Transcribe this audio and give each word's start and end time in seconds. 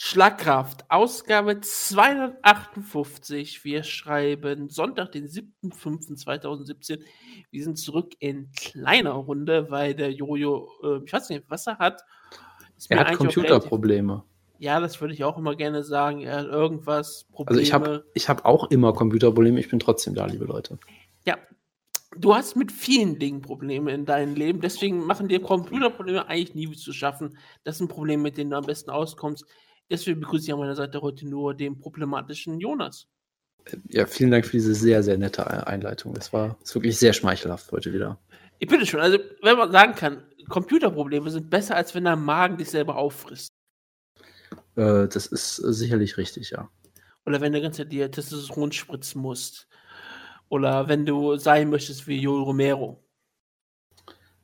Schlagkraft, 0.00 0.84
Ausgabe 0.90 1.60
258. 1.60 3.64
Wir 3.64 3.82
schreiben 3.82 4.68
Sonntag, 4.68 5.10
den 5.10 5.26
7.5.2017. 5.26 7.00
Wir 7.50 7.64
sind 7.64 7.80
zurück 7.80 8.12
in 8.20 8.52
kleiner 8.52 9.10
Runde, 9.10 9.72
weil 9.72 9.96
der 9.96 10.12
Jojo, 10.12 10.70
äh, 10.84 11.00
ich 11.04 11.12
weiß 11.12 11.30
nicht, 11.30 11.46
was 11.48 11.66
er 11.66 11.78
hat. 11.78 12.04
er 12.88 13.08
hat 13.08 13.16
Computerprobleme. 13.16 14.22
Ja, 14.60 14.78
das 14.78 15.00
würde 15.00 15.14
ich 15.14 15.24
auch 15.24 15.36
immer 15.36 15.56
gerne 15.56 15.82
sagen. 15.82 16.20
Er 16.20 16.36
hat 16.36 16.46
irgendwas, 16.46 17.26
Probleme. 17.32 17.58
Also 17.58 17.60
ich 17.60 17.72
habe 17.72 18.04
ich 18.14 18.28
hab 18.28 18.44
auch 18.44 18.70
immer 18.70 18.92
Computerprobleme, 18.92 19.58
ich 19.58 19.68
bin 19.68 19.80
trotzdem 19.80 20.14
da, 20.14 20.26
liebe 20.26 20.44
Leute. 20.44 20.78
Ja, 21.26 21.38
du 22.16 22.36
hast 22.36 22.54
mit 22.54 22.70
vielen 22.70 23.18
Dingen 23.18 23.42
Probleme 23.42 23.92
in 23.92 24.04
deinem 24.04 24.36
Leben, 24.36 24.60
deswegen 24.60 25.04
machen 25.04 25.26
dir 25.26 25.42
Computerprobleme 25.42 26.28
eigentlich 26.28 26.54
nie 26.54 26.70
zu 26.76 26.92
schaffen. 26.92 27.36
Das 27.64 27.78
sind 27.78 27.88
Probleme, 27.88 28.22
mit 28.22 28.38
denen 28.38 28.52
du 28.52 28.58
am 28.58 28.64
besten 28.64 28.90
auskommst. 28.90 29.44
Deswegen 29.90 30.20
begrüße 30.20 30.44
ich 30.44 30.52
an 30.52 30.58
meiner 30.58 30.76
Seite 30.76 31.00
heute 31.00 31.26
nur 31.26 31.54
den 31.54 31.78
problematischen 31.78 32.60
Jonas. 32.60 33.08
Ja, 33.88 34.06
vielen 34.06 34.30
Dank 34.30 34.46
für 34.46 34.52
diese 34.52 34.74
sehr, 34.74 35.02
sehr 35.02 35.18
nette 35.18 35.66
Einleitung. 35.66 36.14
Das 36.14 36.32
war 36.32 36.56
ist 36.62 36.74
wirklich 36.74 36.98
sehr 36.98 37.12
schmeichelhaft 37.12 37.70
heute 37.72 37.92
wieder. 37.92 38.18
Ich 38.58 38.68
bitte 38.68 38.86
schon, 38.86 39.00
also 39.00 39.18
wenn 39.42 39.56
man 39.56 39.70
sagen 39.70 39.94
kann, 39.94 40.22
Computerprobleme 40.48 41.30
sind 41.30 41.50
besser, 41.50 41.76
als 41.76 41.94
wenn 41.94 42.04
dein 42.04 42.22
Magen 42.22 42.56
dich 42.56 42.70
selber 42.70 42.96
auffrisst. 42.96 43.50
Äh, 44.76 45.08
das 45.08 45.26
ist 45.26 45.56
sicherlich 45.56 46.16
richtig, 46.16 46.50
ja. 46.50 46.70
Oder 47.26 47.40
wenn 47.40 47.52
du 47.52 47.60
ganze 47.60 47.82
Zeit 47.82 47.92
dir 47.92 48.10
Testosteron 48.10 48.72
spritzen 48.72 49.20
musst. 49.20 49.68
Oder 50.48 50.88
wenn 50.88 51.04
du 51.04 51.36
sein 51.36 51.68
möchtest 51.68 52.06
wie 52.06 52.18
Joel 52.18 52.42
Romero. 52.42 53.04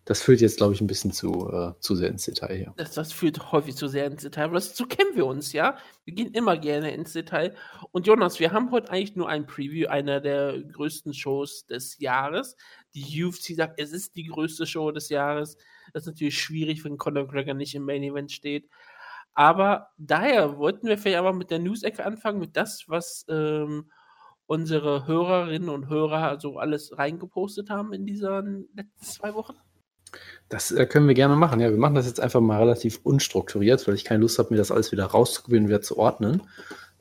Das 0.07 0.21
führt 0.21 0.43
jetzt, 0.43 0.59
glaube 0.59 0.75
ich, 0.75 0.81
ein 0.83 0.87
bisschen 0.87 1.13
zu, 1.13 1.51
äh, 1.51 1.73
zu 1.81 1.97
sehr 1.97 2.11
ins 2.11 2.25
Detail 2.25 2.57
hier. 2.57 2.75
Das, 2.77 2.93
das 2.93 3.13
führt 3.13 3.53
häufig 3.53 3.75
zu 3.75 3.89
sehr 3.89 4.07
ins 4.07 4.23
Detail, 4.23 4.45
aber 4.45 4.61
so 4.61 4.85
kennen 4.85 5.15
wir 5.15 5.25
uns, 5.25 5.53
ja. 5.55 5.79
Wir 6.05 6.15
gehen 6.15 6.33
immer 6.33 6.59
gerne 6.59 6.93
ins 6.95 7.15
Detail. 7.15 7.55
Und 7.91 8.07
Jonas, 8.07 8.39
wir 8.39 8.53
haben 8.53 8.71
heute 8.71 8.91
eigentlich 8.91 9.17
nur 9.17 9.29
ein 9.29 9.47
Preview 9.47 9.89
einer 9.89 10.21
der 10.21 10.63
größten 10.63 11.15
Shows 11.15 11.67
des 11.67 11.99
Jahres. 12.01 12.57
Die 12.95 13.25
UFC 13.25 13.55
sagt, 13.55 13.81
es 13.81 13.93
ist 13.93 14.15
die 14.17 14.27
größte 14.27 14.67
Show 14.67 14.91
des 14.91 15.09
Jahres. 15.09 15.57
Das 15.93 16.03
ist 16.03 16.09
natürlich 16.09 16.39
schwierig, 16.39 16.85
wenn 16.85 16.99
Conor 16.99 17.25
McGregor 17.25 17.55
nicht 17.55 17.75
im 17.75 17.85
Main 17.85 18.03
Event 18.03 18.31
steht. 18.31 18.69
Aber 19.33 19.89
daher 19.97 20.59
wollten 20.59 20.87
wir 20.87 20.99
vielleicht 20.99 21.19
aber 21.19 21.33
mit 21.33 21.51
der 21.51 21.59
News-Ecke 21.59 22.05
anfangen, 22.05 22.39
mit 22.39 22.57
das, 22.57 22.85
was 22.89 23.25
ähm, 23.29 23.91
unsere 24.47 25.07
Hörerinnen 25.07 25.71
und 25.71 25.89
Hörer 25.89 26.39
so 26.39 26.59
alles 26.59 26.97
reingepostet 26.97 27.71
haben 27.71 27.93
in 27.93 28.07
diesen 28.07 28.69
letzten 28.75 29.05
zwei 29.05 29.35
Wochen. 29.35 29.55
Das 30.49 30.71
äh, 30.71 30.87
können 30.87 31.09
wir 31.09 31.15
gerne 31.15 31.37
machen. 31.37 31.61
Ja, 31.61 31.71
wir 31.71 31.79
machen 31.79 31.95
das 31.95 32.07
jetzt 32.07 32.21
einfach 32.21 32.41
mal 32.41 32.59
relativ 32.59 33.01
unstrukturiert, 33.03 33.87
weil 33.89 33.95
ich 33.95 34.05
keine 34.05 34.21
Lust 34.21 34.39
habe, 34.39 34.51
mir 34.53 34.59
das 34.59 34.71
alles 34.71 34.93
wieder 34.93 35.07
rauszuprobieren 35.07 35.65
und 35.65 35.69
wieder 35.69 35.83
zu 35.83 35.99
ordnen. 35.99 36.43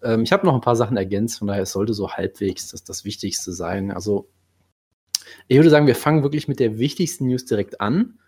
Ähm, 0.02 0.24
ich 0.24 0.32
habe 0.32 0.46
noch 0.46 0.56
ein 0.56 0.62
paar 0.62 0.76
Sachen 0.76 0.98
ergänzt, 0.98 1.40
von 1.40 1.48
daher 1.48 1.64
es 1.64 1.72
sollte 1.72 1.94
so 1.94 2.12
halbwegs 2.12 2.70
das, 2.70 2.84
das 2.84 3.06
Wichtigste 3.06 3.52
sein. 3.52 3.92
Also, 3.92 4.30
ich 5.48 5.58
würde 5.58 5.70
sagen, 5.70 5.88
wir 5.88 5.96
fangen 5.96 6.24
wirklich 6.24 6.48
mit 6.48 6.60
der 6.60 6.78
wichtigsten 6.78 7.28
News 7.28 7.46
direkt 7.46 7.82
an. 7.82 8.20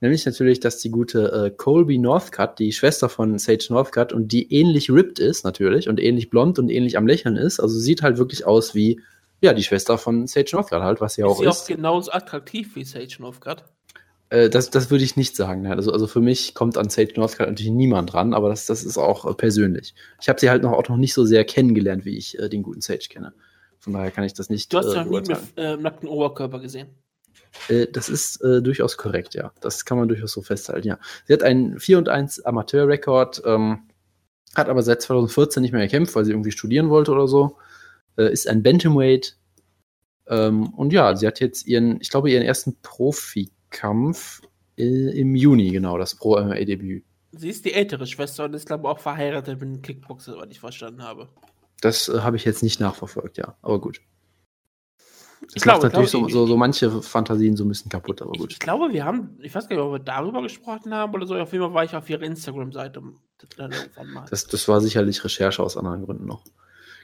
Nämlich 0.00 0.24
natürlich, 0.26 0.60
dass 0.60 0.78
die 0.78 0.90
gute 0.90 1.32
äh, 1.32 1.50
Colby 1.50 1.98
Northcutt, 1.98 2.58
die 2.60 2.72
Schwester 2.72 3.08
von 3.08 3.38
Sage 3.38 3.66
Northcutt, 3.70 4.12
und 4.12 4.30
die 4.30 4.52
ähnlich 4.52 4.90
ripped 4.90 5.18
ist 5.18 5.44
natürlich 5.44 5.88
und 5.88 5.98
ähnlich 5.98 6.30
blond 6.30 6.58
und 6.58 6.70
ähnlich 6.70 6.96
am 6.96 7.06
Lächeln 7.06 7.36
ist. 7.36 7.58
Also 7.58 7.78
sieht 7.78 8.02
halt 8.02 8.16
wirklich 8.16 8.46
aus 8.46 8.76
wie, 8.76 9.00
ja, 9.40 9.52
die 9.52 9.64
Schwester 9.64 9.98
von 9.98 10.28
Sage 10.28 10.50
Northcutt 10.52 10.82
halt, 10.82 11.00
was 11.00 11.14
sie 11.14 11.24
auch 11.24 11.40
ist. 11.40 11.48
Ist 11.48 11.66
sie 11.66 11.72
auch 11.72 11.76
genauso 11.76 12.12
attraktiv 12.12 12.76
wie 12.76 12.84
Sage 12.84 13.16
Northcutt? 13.18 13.64
Äh, 14.30 14.50
das, 14.50 14.70
das 14.70 14.90
würde 14.90 15.04
ich 15.04 15.16
nicht 15.16 15.36
sagen. 15.36 15.66
Also, 15.66 15.92
also 15.92 16.06
für 16.06 16.20
mich 16.20 16.54
kommt 16.54 16.76
an 16.76 16.90
Sage 16.90 17.14
Northcutt 17.16 17.48
natürlich 17.48 17.72
niemand 17.72 18.12
dran, 18.12 18.34
aber 18.34 18.48
das, 18.48 18.66
das 18.66 18.84
ist 18.84 18.98
auch 18.98 19.24
äh, 19.24 19.34
persönlich. 19.34 19.94
Ich 20.20 20.28
habe 20.28 20.38
sie 20.40 20.50
halt 20.50 20.62
noch, 20.62 20.72
auch 20.72 20.88
noch 20.88 20.96
nicht 20.96 21.14
so 21.14 21.24
sehr 21.24 21.44
kennengelernt, 21.44 22.04
wie 22.04 22.16
ich 22.16 22.38
äh, 22.38 22.48
den 22.48 22.62
guten 22.62 22.80
Sage 22.80 23.06
kenne. 23.08 23.32
Von 23.78 23.92
daher 23.92 24.10
kann 24.10 24.24
ich 24.24 24.34
das 24.34 24.50
nicht. 24.50 24.72
Du 24.72 24.78
hast 24.78 24.92
ja 24.92 25.02
äh, 25.02 25.04
nie 25.04 25.20
mit 25.20 25.38
äh, 25.56 25.76
nackten 25.76 26.08
Oberkörper 26.08 26.60
gesehen. 26.60 26.88
Äh, 27.68 27.86
das 27.86 28.08
ist 28.08 28.42
äh, 28.42 28.60
durchaus 28.60 28.96
korrekt, 28.96 29.34
ja. 29.34 29.52
Das 29.60 29.84
kann 29.84 29.98
man 29.98 30.08
durchaus 30.08 30.32
so 30.32 30.42
festhalten, 30.42 30.88
ja. 30.88 30.98
Sie 31.26 31.32
hat 31.32 31.42
einen 31.42 31.78
4 31.78 31.98
und 31.98 32.08
1 32.08 32.44
Amateur-Rekord, 32.44 33.42
ähm, 33.46 33.88
hat 34.54 34.68
aber 34.68 34.82
seit 34.82 35.02
2014 35.02 35.62
nicht 35.62 35.72
mehr 35.72 35.82
gekämpft, 35.82 36.14
weil 36.14 36.24
sie 36.24 36.32
irgendwie 36.32 36.52
studieren 36.52 36.90
wollte 36.90 37.12
oder 37.12 37.28
so. 37.28 37.56
Äh, 38.16 38.32
ist 38.32 38.48
ein 38.48 38.62
Bantamweight. 38.62 39.36
Ähm, 40.26 40.68
und 40.74 40.92
ja, 40.92 41.16
sie 41.16 41.26
hat 41.26 41.40
jetzt 41.40 41.66
ihren, 41.66 42.00
ich 42.00 42.10
glaube, 42.10 42.30
ihren 42.30 42.42
ersten 42.42 42.76
Profi 42.82 43.50
Kampf 43.70 44.42
äh, 44.76 45.18
im 45.18 45.34
Juni, 45.34 45.70
genau, 45.70 45.98
das 45.98 46.14
Pro-MMA-Debüt. 46.14 47.04
Sie 47.32 47.48
ist 47.48 47.64
die 47.64 47.74
ältere 47.74 48.06
Schwester 48.06 48.44
und 48.44 48.54
ist, 48.54 48.66
glaube 48.66 48.84
ich, 48.84 48.88
auch 48.88 49.00
verheiratet 49.00 49.60
mit 49.60 49.68
einem 49.68 49.82
Kickboxer, 49.82 50.32
soweit 50.32 50.50
ich 50.50 50.60
verstanden 50.60 51.02
habe. 51.02 51.28
Das 51.80 52.08
äh, 52.08 52.20
habe 52.20 52.36
ich 52.36 52.44
jetzt 52.44 52.62
nicht 52.62 52.80
nachverfolgt, 52.80 53.38
ja, 53.38 53.56
aber 53.62 53.80
gut. 53.80 54.00
Das 55.40 55.54
ich 55.54 55.64
macht 55.64 55.80
glaube, 55.80 55.86
natürlich 55.86 56.10
glaube, 56.10 56.30
so, 56.30 56.40
so, 56.40 56.46
so, 56.46 56.56
manche 56.56 57.02
Fantasien 57.02 57.56
so 57.56 57.64
ein 57.64 57.68
bisschen 57.68 57.90
kaputt, 57.90 58.22
aber 58.22 58.32
gut. 58.32 58.50
Ich, 58.50 58.54
ich, 58.54 58.58
glaube, 58.58 58.92
wir 58.92 59.04
haben, 59.04 59.38
ich 59.40 59.54
weiß 59.54 59.68
gar 59.68 59.76
nicht, 59.76 59.84
ob 59.84 59.92
wir 59.92 59.98
darüber 60.00 60.42
gesprochen 60.42 60.92
haben 60.92 61.14
oder 61.14 61.26
so. 61.26 61.36
Auf 61.36 61.52
jeden 61.52 61.64
Fall 61.64 61.74
war 61.74 61.84
ich 61.84 61.94
auf 61.94 62.10
ihrer 62.10 62.22
Instagram-Seite. 62.22 63.02
Das, 64.30 64.46
das 64.46 64.68
war 64.68 64.80
sicherlich 64.80 65.24
Recherche 65.24 65.62
aus 65.62 65.76
anderen 65.76 66.04
Gründen 66.04 66.26
noch. 66.26 66.42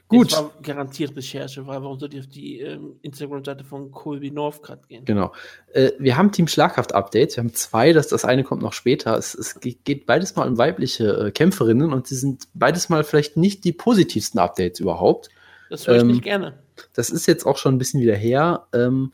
Gut. 0.07 0.31
Das 0.31 0.39
war 0.39 0.51
garantiert 0.61 1.15
Recherche, 1.15 1.65
weil 1.65 1.81
warum 1.81 1.99
sollte 1.99 2.17
ich 2.17 2.23
auf 2.23 2.29
die 2.29 2.59
ähm, 2.59 2.97
Instagram-Seite 3.01 3.63
von 3.63 3.91
Colby 3.91 4.29
Northcutt 4.29 4.87
gehen? 4.87 5.03
Genau. 5.05 5.33
Äh, 5.73 5.91
wir 5.97 6.15
haben 6.15 6.31
Team 6.31 6.47
Schlagkraft-Updates. 6.47 7.37
Wir 7.37 7.43
haben 7.43 7.53
zwei, 7.53 7.91
das, 7.91 8.07
das 8.07 8.23
eine 8.23 8.43
kommt 8.43 8.61
noch 8.61 8.73
später. 8.73 9.17
Es, 9.17 9.33
es 9.33 9.59
geht 9.59 10.05
beides 10.05 10.35
mal 10.35 10.47
um 10.47 10.59
weibliche 10.59 11.27
äh, 11.27 11.31
Kämpferinnen 11.31 11.91
und 11.91 12.05
sie 12.05 12.15
sind 12.15 12.47
beides 12.53 12.89
mal 12.89 13.03
vielleicht 13.03 13.35
nicht 13.35 13.63
die 13.63 13.73
positivsten 13.73 14.39
Updates 14.39 14.79
überhaupt. 14.79 15.29
Das 15.71 15.87
höre 15.87 15.95
ich 15.95 16.01
ähm, 16.01 16.07
nicht 16.09 16.23
gerne. 16.23 16.59
Das 16.93 17.09
ist 17.09 17.25
jetzt 17.25 17.45
auch 17.45 17.57
schon 17.57 17.75
ein 17.75 17.77
bisschen 17.79 18.01
wieder 18.01 18.15
her. 18.15 18.67
Ähm, 18.73 19.11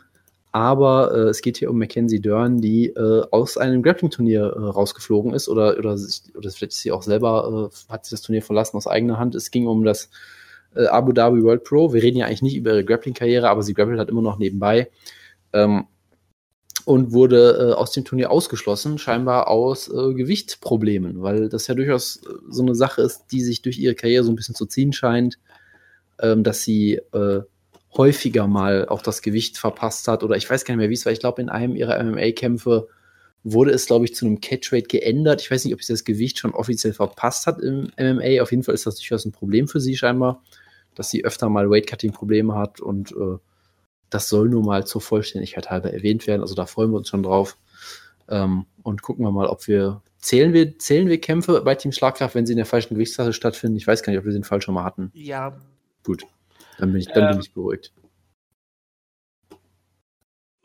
aber 0.52 1.14
äh, 1.14 1.30
es 1.30 1.42
geht 1.42 1.56
hier 1.56 1.70
um 1.70 1.80
Mackenzie 1.80 2.20
Dern, 2.20 2.60
die 2.60 2.88
äh, 2.88 3.24
aus 3.32 3.56
einem 3.56 3.82
Grappling-Turnier 3.82 4.42
äh, 4.42 4.60
rausgeflogen 4.60 5.34
ist 5.34 5.48
oder, 5.48 5.78
oder, 5.78 5.98
oder 6.36 6.52
vielleicht 6.52 6.74
ist 6.74 6.82
sie 6.82 6.92
auch 6.92 7.04
selber, 7.04 7.72
äh, 7.72 7.92
hat 7.92 8.06
sie 8.06 8.12
das 8.12 8.22
Turnier 8.22 8.42
verlassen 8.42 8.76
aus 8.76 8.88
eigener 8.88 9.18
Hand. 9.18 9.36
Es 9.36 9.52
ging 9.52 9.68
um 9.68 9.86
das 9.86 10.10
äh, 10.76 10.86
Abu 10.86 11.12
Dhabi 11.12 11.44
World 11.44 11.64
Pro. 11.64 11.94
Wir 11.94 12.04
reden 12.04 12.18
ja 12.18 12.26
eigentlich 12.26 12.42
nicht 12.42 12.56
über 12.56 12.72
ihre 12.72 12.86
Grappling-Karriere, 12.86 13.50
aber 13.50 13.64
sie 13.64 13.74
grappelt 13.74 14.00
halt 14.00 14.10
immer 14.10 14.22
noch 14.22 14.38
nebenbei. 14.38 14.90
Ähm, 15.54 15.86
und 16.86 17.12
wurde 17.12 17.72
äh, 17.72 17.74
aus 17.74 17.92
dem 17.92 18.06
Turnier 18.06 18.32
ausgeschlossen, 18.32 18.98
scheinbar 18.98 19.48
aus 19.50 19.88
äh, 19.88 20.14
Gewichtproblemen, 20.14 21.22
weil 21.22 21.50
das 21.50 21.68
ja 21.68 21.76
durchaus 21.76 22.18
äh, 22.18 22.30
so 22.50 22.64
eine 22.64 22.76
Sache 22.76 23.02
ist, 23.02 23.28
die 23.32 23.42
sich 23.42 23.62
durch 23.62 23.78
ihre 23.78 23.96
Karriere 23.96 24.24
so 24.24 24.32
ein 24.32 24.36
bisschen 24.36 24.56
zu 24.56 24.66
ziehen 24.66 24.94
scheint, 24.94 25.38
ähm, 26.20 26.44
dass 26.44 26.64
sie 26.64 26.96
äh, 27.14 27.42
häufiger 27.96 28.48
mal 28.48 28.88
auch 28.88 29.02
das 29.02 29.22
Gewicht 29.22 29.58
verpasst 29.58 30.08
hat 30.08 30.24
oder 30.24 30.36
ich 30.38 30.50
weiß 30.50 30.66
gar 30.66 30.74
nicht 30.74 30.80
mehr, 30.80 30.90
wie 30.90 30.96
es 30.96 31.06
war. 31.06 31.12
Ich 31.12 31.20
glaube, 31.20 31.42
in 31.42 31.50
einem 31.50 31.76
ihrer 31.76 32.02
MMA-Kämpfe 32.02 32.88
wurde 33.44 33.72
es, 33.72 33.88
glaube 33.88 34.06
ich, 34.06 34.16
zu 34.16 34.26
einem 34.26 34.40
Catchweight 34.40 34.90
geändert. 34.90 35.42
Ich 35.42 35.50
weiß 35.50 35.66
nicht, 35.66 35.74
ob 35.74 35.84
sie 35.84 35.94
das 35.94 36.04
Gewicht 36.04 36.40
schon 36.40 36.52
offiziell 36.52 36.94
verpasst 36.94 37.48
hat 37.48 37.60
im 37.60 37.92
MMA. 37.98 38.42
Auf 38.42 38.52
jeden 38.52 38.64
Fall 38.64 38.76
ist 38.76 38.86
das 38.86 38.96
durchaus 38.96 39.26
ein 39.26 39.32
Problem 39.32 39.68
für 39.68 39.80
sie 39.80 39.98
scheinbar 39.98 40.42
dass 40.96 41.10
sie 41.10 41.26
öfter 41.26 41.50
mal 41.50 41.70
Weightcutting-Probleme 41.70 42.56
hat 42.56 42.80
und 42.80 43.12
äh, 43.12 43.38
das 44.10 44.28
soll 44.28 44.50
nur 44.50 44.64
mal 44.64 44.86
zur 44.86 45.02
Vollständigkeit 45.02 45.70
halber 45.70 45.94
erwähnt 45.94 46.28
werden. 46.28 46.42
Also 46.42 46.54
da 46.54 46.66
freuen 46.66 46.92
wir 46.92 46.98
uns 46.98 47.08
schon 47.08 47.24
drauf. 47.24 47.58
Ähm, 48.28 48.66
und 48.84 49.02
gucken 49.02 49.26
wir 49.26 49.32
mal, 49.32 49.48
ob 49.48 49.68
wir 49.68 50.02
zählen 50.18 50.54
wir 50.54 50.78
zählen 50.78 51.08
wir 51.08 51.20
Kämpfe 51.20 51.62
bei 51.62 51.76
Team 51.76 51.92
Schlagkraft, 51.92 52.36
wenn 52.36 52.46
sie 52.46 52.54
in 52.54 52.58
der 52.58 52.66
falschen 52.66 52.96
Gewichtsklasse 52.96 53.34
stattfinden. 53.34 53.78
Ich 53.78 53.88
weiß 53.88 54.04
gar 54.04 54.12
nicht, 54.12 54.20
ob 54.20 54.26
wir 54.26 54.34
den 54.34 54.44
Fall 54.44 54.62
schon 54.62 54.74
mal 54.74 54.84
hatten. 54.84 55.12
Ja. 55.14 55.58
Gut, 56.04 56.26
dann 56.78 56.92
bin 56.92 57.02
ich, 57.02 57.08
dann 57.08 57.24
ähm, 57.24 57.32
bin 57.32 57.40
ich 57.40 57.54
beruhigt. 57.54 57.94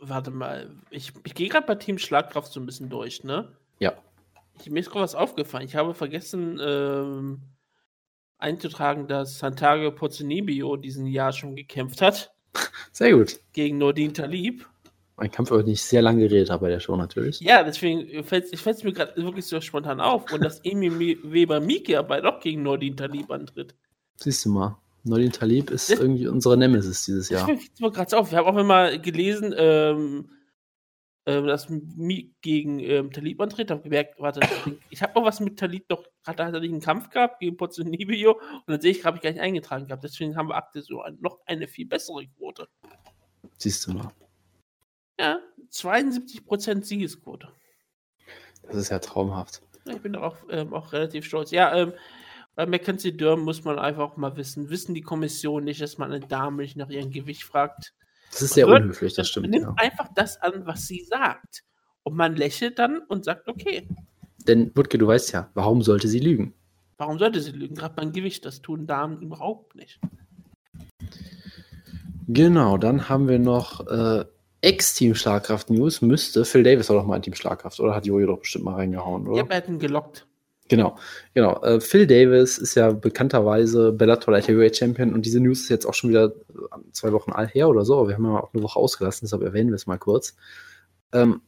Warte 0.08 0.30
mal, 0.30 0.70
ich, 0.90 1.12
ich 1.24 1.34
gehe 1.34 1.48
gerade 1.48 1.66
bei 1.66 1.74
Team 1.74 1.98
Schlagkraft 1.98 2.52
so 2.52 2.60
ein 2.60 2.66
bisschen 2.66 2.88
durch, 2.88 3.24
ne? 3.24 3.48
Ja. 3.78 3.94
Ich, 4.60 4.70
mir 4.70 4.80
ist 4.80 4.90
gerade 4.90 5.02
was 5.02 5.14
aufgefallen. 5.14 5.66
Ich 5.66 5.76
habe 5.76 5.94
vergessen, 5.94 6.60
ähm, 6.62 7.42
einzutragen, 8.38 9.08
dass 9.08 9.38
Santiago 9.38 9.90
Pozzenibio 9.90 10.76
diesen 10.76 11.06
Jahr 11.06 11.32
schon 11.32 11.56
gekämpft 11.56 12.02
hat. 12.02 12.32
Sehr 12.92 13.12
gut. 13.12 13.40
Gegen 13.52 13.78
Nordin 13.78 14.14
Talib. 14.14 14.66
Ein 15.18 15.30
Kampf, 15.30 15.50
über 15.50 15.62
den 15.62 15.72
ich 15.72 15.82
sehr 15.82 16.02
lange 16.02 16.20
geredet 16.20 16.50
habe 16.50 16.66
bei 16.66 16.68
der 16.68 16.80
Show 16.80 16.94
natürlich. 16.94 17.40
Ja, 17.40 17.62
deswegen 17.62 18.22
fällt 18.22 18.52
es 18.52 18.84
mir 18.84 18.92
gerade 18.92 19.16
wirklich 19.16 19.46
so 19.46 19.60
spontan 19.62 20.00
auf. 20.00 20.30
Und 20.30 20.44
dass 20.44 20.60
Emi 20.60 21.18
Weber 21.22 21.58
Miki 21.60 21.96
aber 21.96 22.20
doch 22.20 22.40
gegen 22.40 22.62
Nordin 22.62 22.96
Talib 22.96 23.30
antritt. 23.30 23.74
Siehst 24.16 24.44
du 24.44 24.50
mal. 24.50 24.78
Nordin 25.06 25.32
Talib 25.32 25.70
ist 25.70 25.90
das, 25.90 26.00
irgendwie 26.00 26.26
unsere 26.26 26.56
Nemesis 26.56 27.04
dieses 27.04 27.28
Jahr. 27.28 27.46
Das 27.46 27.60
fällt 27.60 27.80
mir 27.80 27.90
gerade 27.90 28.18
auf. 28.18 28.30
Wir 28.30 28.38
haben 28.38 28.46
auch 28.46 28.60
immer 28.60 28.98
gelesen, 28.98 29.54
ähm, 29.56 30.30
ähm, 31.26 31.46
dass 31.46 31.68
Mi 31.68 32.34
gegen 32.40 32.78
ähm, 32.80 33.12
Talib 33.12 33.40
antritt, 33.40 33.70
habe 33.70 33.82
gemerkt, 33.82 34.18
warte, 34.18 34.40
ich 34.90 35.02
habe 35.02 35.18
noch 35.18 35.26
was 35.26 35.40
mit 35.40 35.58
Talib 35.58 35.88
doch, 35.88 36.04
gerade 36.24 36.44
hat 36.44 36.54
er 36.54 36.60
nicht 36.60 36.72
einen 36.72 36.80
Kampf 36.80 37.10
gehabt 37.10 37.40
gegen 37.40 37.56
Pozzonibio 37.56 38.32
und 38.32 38.68
dann 38.68 38.80
sehe 38.80 38.92
ich, 38.92 39.04
habe 39.04 39.16
ich 39.16 39.22
gar 39.22 39.30
nicht 39.30 39.40
eingetragen 39.40 39.86
gehabt. 39.86 40.04
Deswegen 40.04 40.36
haben 40.36 40.48
wir 40.48 40.56
aktuell 40.56 40.84
so 40.84 41.02
ein, 41.02 41.18
noch 41.20 41.38
eine 41.46 41.68
viel 41.68 41.86
bessere 41.86 42.26
Quote. 42.26 42.68
Siehst 43.58 43.86
du 43.86 43.92
mal. 43.92 44.12
Ja, 45.18 45.40
72% 45.72 46.84
Siegesquote. 46.84 47.48
Das 48.62 48.76
ist 48.76 48.90
ja 48.90 48.98
traumhaft. 48.98 49.62
Ich 49.84 50.00
bin 50.00 50.16
auch, 50.16 50.36
ähm, 50.50 50.74
auch 50.74 50.92
relativ 50.92 51.24
stolz. 51.24 51.50
Ja, 51.52 51.74
ähm, 51.74 51.92
Bei 52.56 52.64
Mackenzie 52.66 53.14
Dörr 53.16 53.36
muss 53.36 53.64
man 53.64 53.78
einfach 53.78 54.16
mal 54.16 54.34
wissen, 54.36 54.70
wissen 54.70 54.94
die 54.94 55.02
Kommission 55.02 55.64
nicht, 55.64 55.80
dass 55.82 55.98
man 55.98 56.10
eine 56.10 56.26
Dame 56.26 56.62
nicht 56.62 56.74
nach 56.76 56.88
ihrem 56.88 57.10
Gewicht 57.10 57.44
fragt. 57.44 57.92
Das 58.32 58.40
ist 58.42 58.54
sehr 58.54 58.66
unhöflich, 58.66 59.14
das 59.14 59.28
stimmt. 59.28 59.44
Man 59.44 59.50
nimmt 59.60 59.64
Ja. 59.66 59.74
einfach 59.76 60.08
das 60.14 60.40
an, 60.40 60.66
was 60.66 60.86
sie 60.86 61.04
sagt. 61.04 61.62
Und 62.02 62.16
man 62.16 62.34
lächelt 62.34 62.78
dann 62.78 63.00
und 63.08 63.24
sagt, 63.24 63.46
okay, 63.48 63.86
Denn, 64.48 64.70
Wutke, 64.74 64.96
du 64.96 65.06
weißt 65.06 65.32
ja, 65.32 65.50
warum 65.54 65.82
sollte 65.82 66.08
sie 66.08 66.18
lügen? 66.20 66.54
warum 66.98 67.18
sollte 67.18 67.42
sie 67.42 67.50
lügen? 67.50 67.74
Gerade 67.74 67.94
beim 67.94 68.12
Gewicht, 68.12 68.46
das 68.46 68.62
tun 68.62 68.86
Damen 68.86 69.20
überhaupt 69.20 69.74
nicht. 69.74 70.00
Genau, 72.28 72.78
dann 72.78 73.08
haben 73.10 73.28
wir 73.28 73.38
noch 73.38 73.86
äh, 73.86 74.24
Ex-Team 74.62 75.14
Schlagkraft 75.14 75.68
News. 75.68 76.00
Müsste 76.00 76.44
Phil 76.46 76.62
Davis 76.62 76.88
war 76.88 76.96
doch 76.96 77.04
mal 77.04 77.16
ein 77.16 77.22
Team 77.22 77.34
Schlagkraft, 77.34 77.78
oder? 77.80 77.94
Hat 77.94 78.06
Jojo 78.06 78.26
doch 78.26 78.38
bestimmt 78.40 78.64
mal 78.64 78.74
reingehauen, 78.76 79.28
oder? 79.28 79.42
Ja, 79.42 79.48
wir 79.48 79.56
hätten 79.56 79.78
gelockt. 79.78 80.26
Genau, 80.68 80.98
genau. 81.32 81.62
Äh, 81.62 81.80
Phil 81.80 82.06
Davis 82.06 82.58
ist 82.58 82.74
ja 82.74 82.90
bekannterweise 82.90 83.92
Bellator 83.92 84.32
Light 84.32 84.48
Heavyweight 84.48 84.76
Champion 84.76 85.14
und 85.14 85.24
diese 85.24 85.38
News 85.40 85.60
ist 85.62 85.68
jetzt 85.68 85.86
auch 85.86 85.94
schon 85.94 86.10
wieder 86.10 86.26
äh, 86.26 86.92
zwei 86.92 87.12
Wochen 87.12 87.32
alt 87.32 87.54
her 87.54 87.68
oder 87.68 87.84
so, 87.84 87.98
aber 87.98 88.08
wir 88.08 88.16
haben 88.16 88.24
ja 88.24 88.40
auch 88.40 88.52
eine 88.52 88.62
Woche 88.62 88.78
ausgelassen, 88.78 89.26
deshalb 89.26 89.42
erwähnen 89.42 89.70
wir 89.70 89.76
es 89.76 89.86
mal 89.86 89.98
kurz. 89.98 90.36
Ähm, 91.12 91.40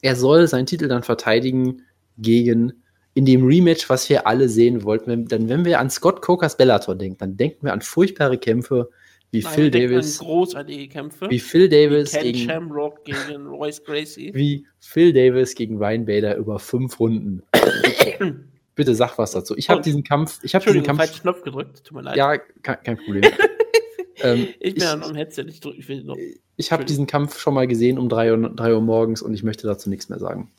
er 0.00 0.16
soll 0.16 0.48
seinen 0.48 0.66
Titel 0.66 0.88
dann 0.88 1.02
verteidigen 1.02 1.82
gegen 2.16 2.82
in 3.14 3.26
dem 3.26 3.46
Rematch, 3.46 3.88
was 3.88 4.08
wir 4.08 4.26
alle 4.26 4.48
sehen 4.48 4.84
wollten. 4.84 5.10
Wenn, 5.10 5.26
denn 5.26 5.48
wenn 5.48 5.64
wir 5.64 5.78
an 5.78 5.90
Scott 5.90 6.20
Cokers 6.20 6.56
Bellator 6.56 6.94
denken, 6.94 7.18
dann 7.18 7.36
denken 7.36 7.66
wir 7.66 7.72
an 7.72 7.80
furchtbare 7.80 8.38
Kämpfe 8.38 8.90
wie 9.30 9.40
Nein, 9.40 9.52
Phil 9.52 9.70
Davis, 9.70 10.18
Großartige 10.18 10.88
Kämpfe. 10.88 11.28
wie 11.28 11.40
Phil 11.40 11.68
Davis 11.68 12.12
Ken 12.12 12.22
gegen 12.22 12.38
Shamrock 12.38 13.04
gegen 13.04 13.46
Royce 13.46 13.82
Gracie. 13.82 14.32
wie 14.34 14.66
Phil 14.78 15.12
Davis 15.12 15.54
gegen 15.54 15.78
Ryan 15.78 16.04
Bader 16.04 16.36
über 16.36 16.58
fünf 16.58 17.00
Runden. 17.00 17.42
Bitte 18.74 18.94
sag 18.94 19.18
was 19.18 19.32
dazu. 19.32 19.56
Ich 19.56 19.68
habe 19.70 19.82
diesen 19.82 20.02
Kampf, 20.02 20.40
ich 20.42 20.54
habe 20.54 20.64
diesen 20.64 20.82
Kampf 20.82 20.98
falschen 20.98 21.22
Knopf 21.22 21.42
gedrückt. 21.42 21.84
Tut 21.84 21.96
mir 21.96 22.02
leid. 22.02 22.16
Ja, 22.16 22.36
kein, 22.38 22.82
kein 22.82 22.96
Problem. 22.96 23.22
ähm, 24.22 24.48
ich 24.58 24.74
bin 24.74 24.82
ich 24.82 24.88
einem 24.88 25.14
Headset. 25.14 25.44
Ich, 25.48 25.60
drück, 25.60 25.76
ich 25.78 25.88
noch. 26.04 26.16
ich 26.56 26.72
habe 26.72 26.84
diesen 26.84 27.06
Kampf 27.06 27.38
schon 27.38 27.54
mal 27.54 27.66
gesehen 27.68 27.98
um 27.98 28.08
3 28.08 28.32
Uhr, 28.32 28.50
3 28.50 28.74
Uhr 28.74 28.80
morgens 28.80 29.22
und 29.22 29.32
ich 29.34 29.44
möchte 29.44 29.66
dazu 29.66 29.90
nichts 29.90 30.08
mehr 30.08 30.18
sagen. 30.18 30.52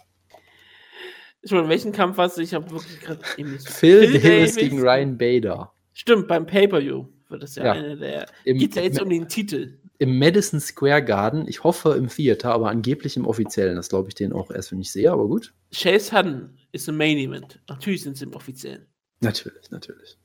Entschuldigung, 1.42 1.70
welchen 1.70 1.92
Kampf 1.92 2.18
warst 2.18 2.38
du? 2.38 2.42
Ich 2.42 2.54
habe 2.54 2.70
wirklich 2.72 3.00
gerade 3.02 3.20
nicht- 3.38 3.70
Phil, 3.70 4.14
Davis, 4.14 4.56
gegen 4.56 4.80
Ryan 4.80 5.18
Bader. 5.18 5.74
Stimmt, 5.94 6.28
beim 6.28 6.46
Pay-Per-View 6.46 7.06
wird 7.36 7.44
das 7.44 7.56
ja, 7.56 7.66
Ja. 7.66 7.72
eine 7.74 7.98
der. 7.98 8.26
Im, 8.46 8.58
Geht 8.58 8.76
ja 8.76 8.82
jetzt 8.82 9.02
um 9.02 9.10
den 9.10 9.28
Titel. 9.28 9.78
Im 9.98 10.18
Madison 10.18 10.60
Square 10.60 11.04
Garden. 11.04 11.48
Ich 11.48 11.64
hoffe 11.64 11.94
im 11.96 12.10
Theater, 12.10 12.52
aber 12.52 12.70
angeblich 12.70 13.16
im 13.18 13.26
offiziellen. 13.26 13.76
Das 13.76 13.90
glaube 13.90 14.10
ich 14.10 14.16
denen 14.16 14.34
auch 14.34 14.52
erst, 14.52 14.72
wenn 14.72 14.80
ich 14.82 14.92
sehe, 14.92 15.12
aber 15.12 15.28
gut. 15.28 15.54
Chase 15.74 16.18
Hudden 16.18 16.58
ist 16.72 16.88
im 16.88 16.98
Main 16.98 17.18
Event. 17.18 17.60
Natürlich 17.70 18.04
sind 18.04 18.18
sie 18.18 18.26
im 18.26 18.34
offiziellen. 18.34 18.88
Natürlich, 19.22 19.72
natürlich. 19.72 20.18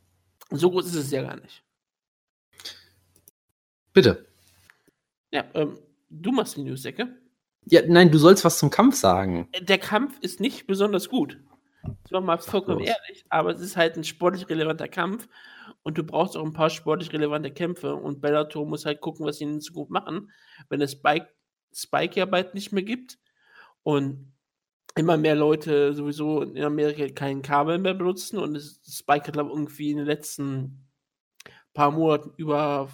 So 0.50 0.70
groß 0.70 0.86
ist 0.86 0.94
es 0.96 1.10
ja 1.10 1.22
gar 1.22 1.36
nicht. 1.36 1.62
Bitte. 3.92 4.26
Ja, 5.32 5.44
ähm, 5.54 5.78
du 6.08 6.32
machst 6.32 6.56
die 6.56 6.62
News-Ecke. 6.62 7.08
Ja, 7.66 7.82
nein, 7.86 8.10
du 8.10 8.18
sollst 8.18 8.44
was 8.44 8.58
zum 8.58 8.70
Kampf 8.70 8.96
sagen. 8.96 9.48
Der 9.60 9.78
Kampf 9.78 10.18
ist 10.20 10.40
nicht 10.40 10.66
besonders 10.66 11.08
gut. 11.08 11.38
Ich 12.04 12.12
war 12.12 12.20
mal 12.20 12.38
vollkommen 12.38 12.80
ehrlich, 12.80 13.24
aber 13.28 13.50
es 13.50 13.60
ist 13.60 13.76
halt 13.76 13.96
ein 13.96 14.04
sportlich 14.04 14.48
relevanter 14.48 14.88
Kampf 14.88 15.28
und 15.82 15.98
du 15.98 16.04
brauchst 16.04 16.36
auch 16.36 16.44
ein 16.44 16.52
paar 16.52 16.70
sportlich 16.70 17.12
relevante 17.12 17.50
Kämpfe 17.50 17.94
und 17.94 18.20
Bellator 18.20 18.66
muss 18.66 18.86
halt 18.86 19.00
gucken, 19.00 19.26
was 19.26 19.38
sie 19.38 19.44
in 19.44 19.60
Zukunft 19.60 19.90
machen, 19.90 20.30
wenn 20.68 20.80
es 20.80 20.92
Spike, 20.92 21.28
Spike 21.72 22.18
ja 22.18 22.26
bald 22.26 22.54
nicht 22.54 22.72
mehr 22.72 22.82
gibt 22.82 23.18
und 23.82 24.32
immer 24.96 25.16
mehr 25.16 25.36
Leute 25.36 25.94
sowieso 25.94 26.42
in 26.42 26.62
Amerika 26.62 27.08
kein 27.14 27.42
Kabel 27.42 27.78
mehr 27.78 27.94
benutzen 27.94 28.38
und 28.38 28.56
es, 28.56 28.80
Spike 28.86 29.26
hat 29.26 29.32
glaube 29.34 29.50
ich 29.50 29.54
irgendwie 29.56 29.90
in 29.90 29.98
den 29.98 30.06
letzten 30.06 30.88
paar 31.72 31.92
Monaten 31.92 32.32
über 32.36 32.90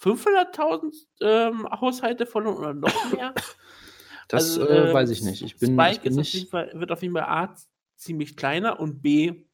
500.000 0.00 0.94
ähm, 1.20 1.68
Haushalte 1.80 2.26
verloren 2.26 2.58
oder 2.58 2.74
noch 2.74 3.12
mehr. 3.12 3.34
Das 4.28 4.58
Also, 4.58 4.66
äh, 4.68 4.90
äh, 4.90 4.94
weiß 4.94 5.10
ich 5.10 5.22
nicht. 5.22 5.42
Ich 5.42 5.58
bin, 5.58 5.74
Spike 5.74 5.92
ich 5.92 6.00
bin 6.00 6.12
auf 6.12 6.18
nicht. 6.18 6.34
jeden 6.34 6.48
Fall, 6.48 6.70
wird 6.74 6.92
auf 6.92 7.02
jeden 7.02 7.14
Fall 7.14 7.24
A 7.24 7.54
ziemlich 7.96 8.36
kleiner 8.36 8.80
und 8.80 9.02
B 9.02 9.44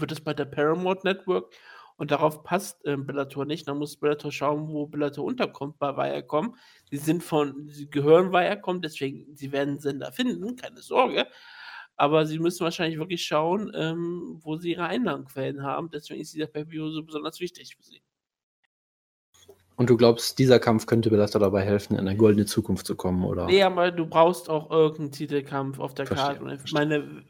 wird 0.00 0.12
es 0.12 0.20
bei 0.20 0.34
der 0.34 0.44
Paramount 0.44 1.04
Network 1.04 1.52
und 1.96 2.10
darauf 2.10 2.42
passt 2.42 2.80
ähm, 2.84 3.06
Bellator 3.06 3.44
nicht. 3.44 3.66
Dann 3.68 3.78
muss 3.78 3.96
Bellator 3.96 4.30
schauen, 4.30 4.68
wo 4.68 4.86
Bellator 4.86 5.24
unterkommt 5.24 5.78
bei 5.78 5.96
Viacom. 5.96 6.56
Sie 6.90 6.98
sind 6.98 7.22
von, 7.22 7.68
sie 7.68 7.88
gehören 7.88 8.32
Viacom, 8.32 8.82
deswegen, 8.82 9.34
sie 9.34 9.52
werden 9.52 9.78
Sender 9.78 10.12
finden, 10.12 10.56
keine 10.56 10.82
Sorge. 10.82 11.26
Aber 11.96 12.26
sie 12.26 12.38
müssen 12.38 12.64
wahrscheinlich 12.64 12.98
wirklich 12.98 13.24
schauen, 13.24 13.72
ähm, 13.74 14.38
wo 14.42 14.56
sie 14.56 14.72
ihre 14.72 14.84
Einnahmenquellen 14.84 15.62
haben. 15.62 15.90
Deswegen 15.90 16.20
ist 16.20 16.34
dieser 16.34 16.46
Pay-Per-View 16.46 16.90
so 16.90 17.02
besonders 17.02 17.40
wichtig 17.40 17.74
für 17.74 17.82
sie. 17.82 18.02
Und 19.76 19.90
du 19.90 19.96
glaubst, 19.96 20.38
dieser 20.38 20.58
Kampf 20.58 20.86
könnte 20.86 21.10
Bellator 21.10 21.40
dabei 21.40 21.62
helfen, 21.62 21.94
in 21.94 22.00
eine 22.00 22.16
goldene 22.16 22.46
Zukunft 22.46 22.86
zu 22.86 22.96
kommen, 22.96 23.24
oder? 23.24 23.46
Nee, 23.46 23.62
aber 23.62 23.90
du 23.90 24.06
brauchst 24.06 24.48
auch 24.48 24.70
irgendeinen 24.70 25.12
Titelkampf 25.12 25.78
auf 25.78 25.94
der 25.94 26.06
Karte. 26.06 26.60
Ich 26.64 26.72
meine, 26.72 27.24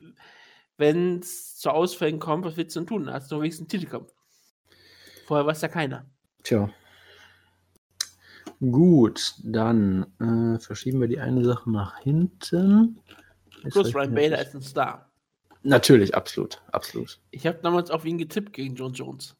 wenn 0.78 1.20
es 1.20 1.56
zu 1.56 1.70
Ausfällen 1.70 2.18
kommt, 2.18 2.44
was 2.44 2.56
willst 2.56 2.76
du 2.76 2.80
denn 2.80 2.86
tun? 2.86 3.12
Hast 3.12 3.30
du 3.30 3.40
wenigstens 3.40 3.64
einen 3.64 3.68
Titelkampf. 3.68 4.12
Vorher 5.26 5.46
weiß 5.46 5.62
ja 5.62 5.68
keiner. 5.68 6.06
Tja. 6.42 6.70
Gut, 8.60 9.34
dann 9.42 10.06
äh, 10.20 10.58
verschieben 10.60 11.00
wir 11.00 11.08
die 11.08 11.18
eine 11.18 11.44
Sache 11.44 11.70
nach 11.70 11.98
hinten. 11.98 13.00
Jetzt 13.62 13.72
Plus 13.72 13.94
Ryan. 13.94 14.14
Bader 14.14 14.40
ist 14.40 14.54
ein 14.54 14.62
Star. 14.62 15.10
Natürlich, 15.62 16.14
absolut, 16.14 16.62
absolut. 16.70 17.20
Ich 17.32 17.46
habe 17.46 17.58
damals 17.62 17.90
auf 17.90 18.04
ihn 18.04 18.18
getippt 18.18 18.52
gegen 18.52 18.76
John 18.76 18.92
Jones. 18.92 19.36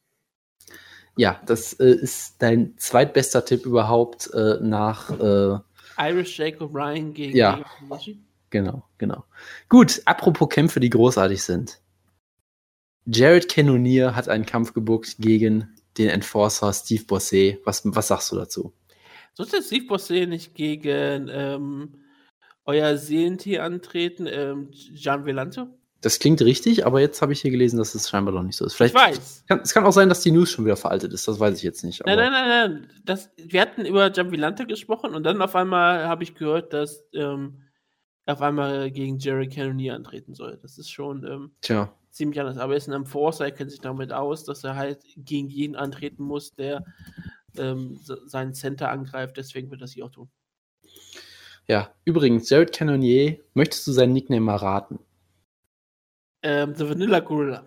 Ja, 1.17 1.41
das 1.47 1.75
äh, 1.75 1.87
ist 1.87 2.43
dein 2.43 2.77
zweitbester 2.77 3.45
Tipp 3.45 3.65
überhaupt 3.65 4.29
äh, 4.35 4.59
nach. 4.61 5.11
Äh, 5.19 5.59
Irish 5.99 6.39
Jacob 6.39 6.75
Ryan 6.75 7.15
gegen 7.15 7.37
Ja. 7.37 7.65
Felici. 7.89 8.26
Genau, 8.57 8.85
genau. 8.99 9.25
Gut, 9.69 10.03
apropos 10.05 10.49
Kämpfe, 10.49 10.81
die 10.81 10.91
großartig 10.91 11.43
sind. 11.43 11.81
Jared 13.07 13.49
Cannonier 13.49 14.17
hat 14.17 14.29
einen 14.29 14.47
Kampf 14.47 14.73
gebuckt 14.73 15.17
gegen 15.19 15.77
den 15.97 16.09
Enforcer 16.09 16.73
Steve 16.73 17.05
Bossé. 17.05 17.59
Was, 17.65 17.83
was 17.85 18.09
sagst 18.09 18.33
du 18.33 18.37
dazu? 18.37 18.73
Sollte 19.35 19.63
Steve 19.63 19.87
Bossé 19.87 20.27
nicht 20.27 20.55
gegen 20.55 21.29
ähm, 21.31 21.95
euer 22.65 22.97
Seelentier 22.97 23.63
antreten, 23.63 24.27
ähm, 24.29 24.71
Gian 24.71 25.25
Velante? 25.25 25.69
Das 26.03 26.19
klingt 26.19 26.43
richtig, 26.43 26.85
aber 26.85 27.01
jetzt 27.01 27.23
habe 27.23 27.33
ich 27.33 27.41
hier 27.41 27.51
gelesen, 27.51 27.79
dass 27.79 27.95
es 27.95 28.09
scheinbar 28.09 28.35
noch 28.35 28.43
nicht 28.43 28.57
so 28.57 28.65
ist. 28.67 28.73
Ich 28.73 28.77
Vielleicht 28.77 28.95
weiß. 28.95 29.45
Kann, 29.49 29.61
es 29.61 29.73
kann 29.73 29.85
auch 29.85 29.93
sein, 29.93 30.09
dass 30.09 30.21
die 30.21 30.31
News 30.31 30.51
schon 30.51 30.65
wieder 30.65 30.77
veraltet 30.77 31.13
ist, 31.13 31.27
das 31.27 31.41
weiß 31.41 31.57
ich 31.57 31.63
jetzt 31.63 31.85
nicht. 31.85 32.05
Nein, 32.05 32.17
nein, 32.17 32.33
nein, 32.33 32.49
nein. 32.49 32.91
Das, 33.05 33.31
wir 33.37 33.61
hatten 33.61 33.87
über 33.87 34.13
Jamvilante 34.13 34.67
gesprochen 34.67 35.15
und 35.15 35.25
dann 35.25 35.41
auf 35.41 35.57
einmal 35.57 36.07
habe 36.07 36.23
ich 36.23 36.35
gehört, 36.35 36.73
dass 36.73 37.05
ähm, 37.15 37.63
auf 38.27 38.43
einmal 38.43 38.91
gegen 38.91 39.19
Jerry 39.19 39.49
Cannonier 39.49 39.95
antreten 39.95 40.35
soll. 40.35 40.59
Das 40.61 40.79
ist 40.79 40.91
schon 40.91 41.25
ähm, 41.25 41.53
ziemlich 42.11 42.41
anders. 42.41 42.59
Aber 42.59 42.73
er 42.73 42.79
ist 42.79 42.89
ein 42.89 42.93
Enforcer, 42.93 43.45
er 43.47 43.53
kennt 43.53 43.71
sich 43.71 43.81
damit 43.81 44.13
aus, 44.13 44.45
dass 44.45 44.65
er 44.65 44.75
halt 44.77 45.05
gegen 45.17 45.49
jeden 45.49 45.77
antreten 45.77 46.25
muss, 46.25 46.55
der 46.55 46.85
ähm, 47.57 47.99
se- 48.03 48.23
seinen 48.27 48.53
Center 48.55 48.91
angreift. 48.91 49.37
Deswegen 49.37 49.71
wird 49.71 49.81
das 49.83 49.93
hier 49.93 50.05
auch 50.05 50.11
tun. 50.11 50.29
ja. 51.67 51.91
Übrigens, 52.05 52.51
Jared 52.51 52.73
Cannonier, 52.73 53.39
möchtest 53.55 53.87
du 53.87 53.93
seinen 53.93 54.13
Nickname 54.13 54.41
mal 54.41 54.57
raten? 54.57 54.99
Ähm, 56.43 56.75
The 56.75 56.89
Vanilla 56.89 57.21
Gorilla. 57.21 57.65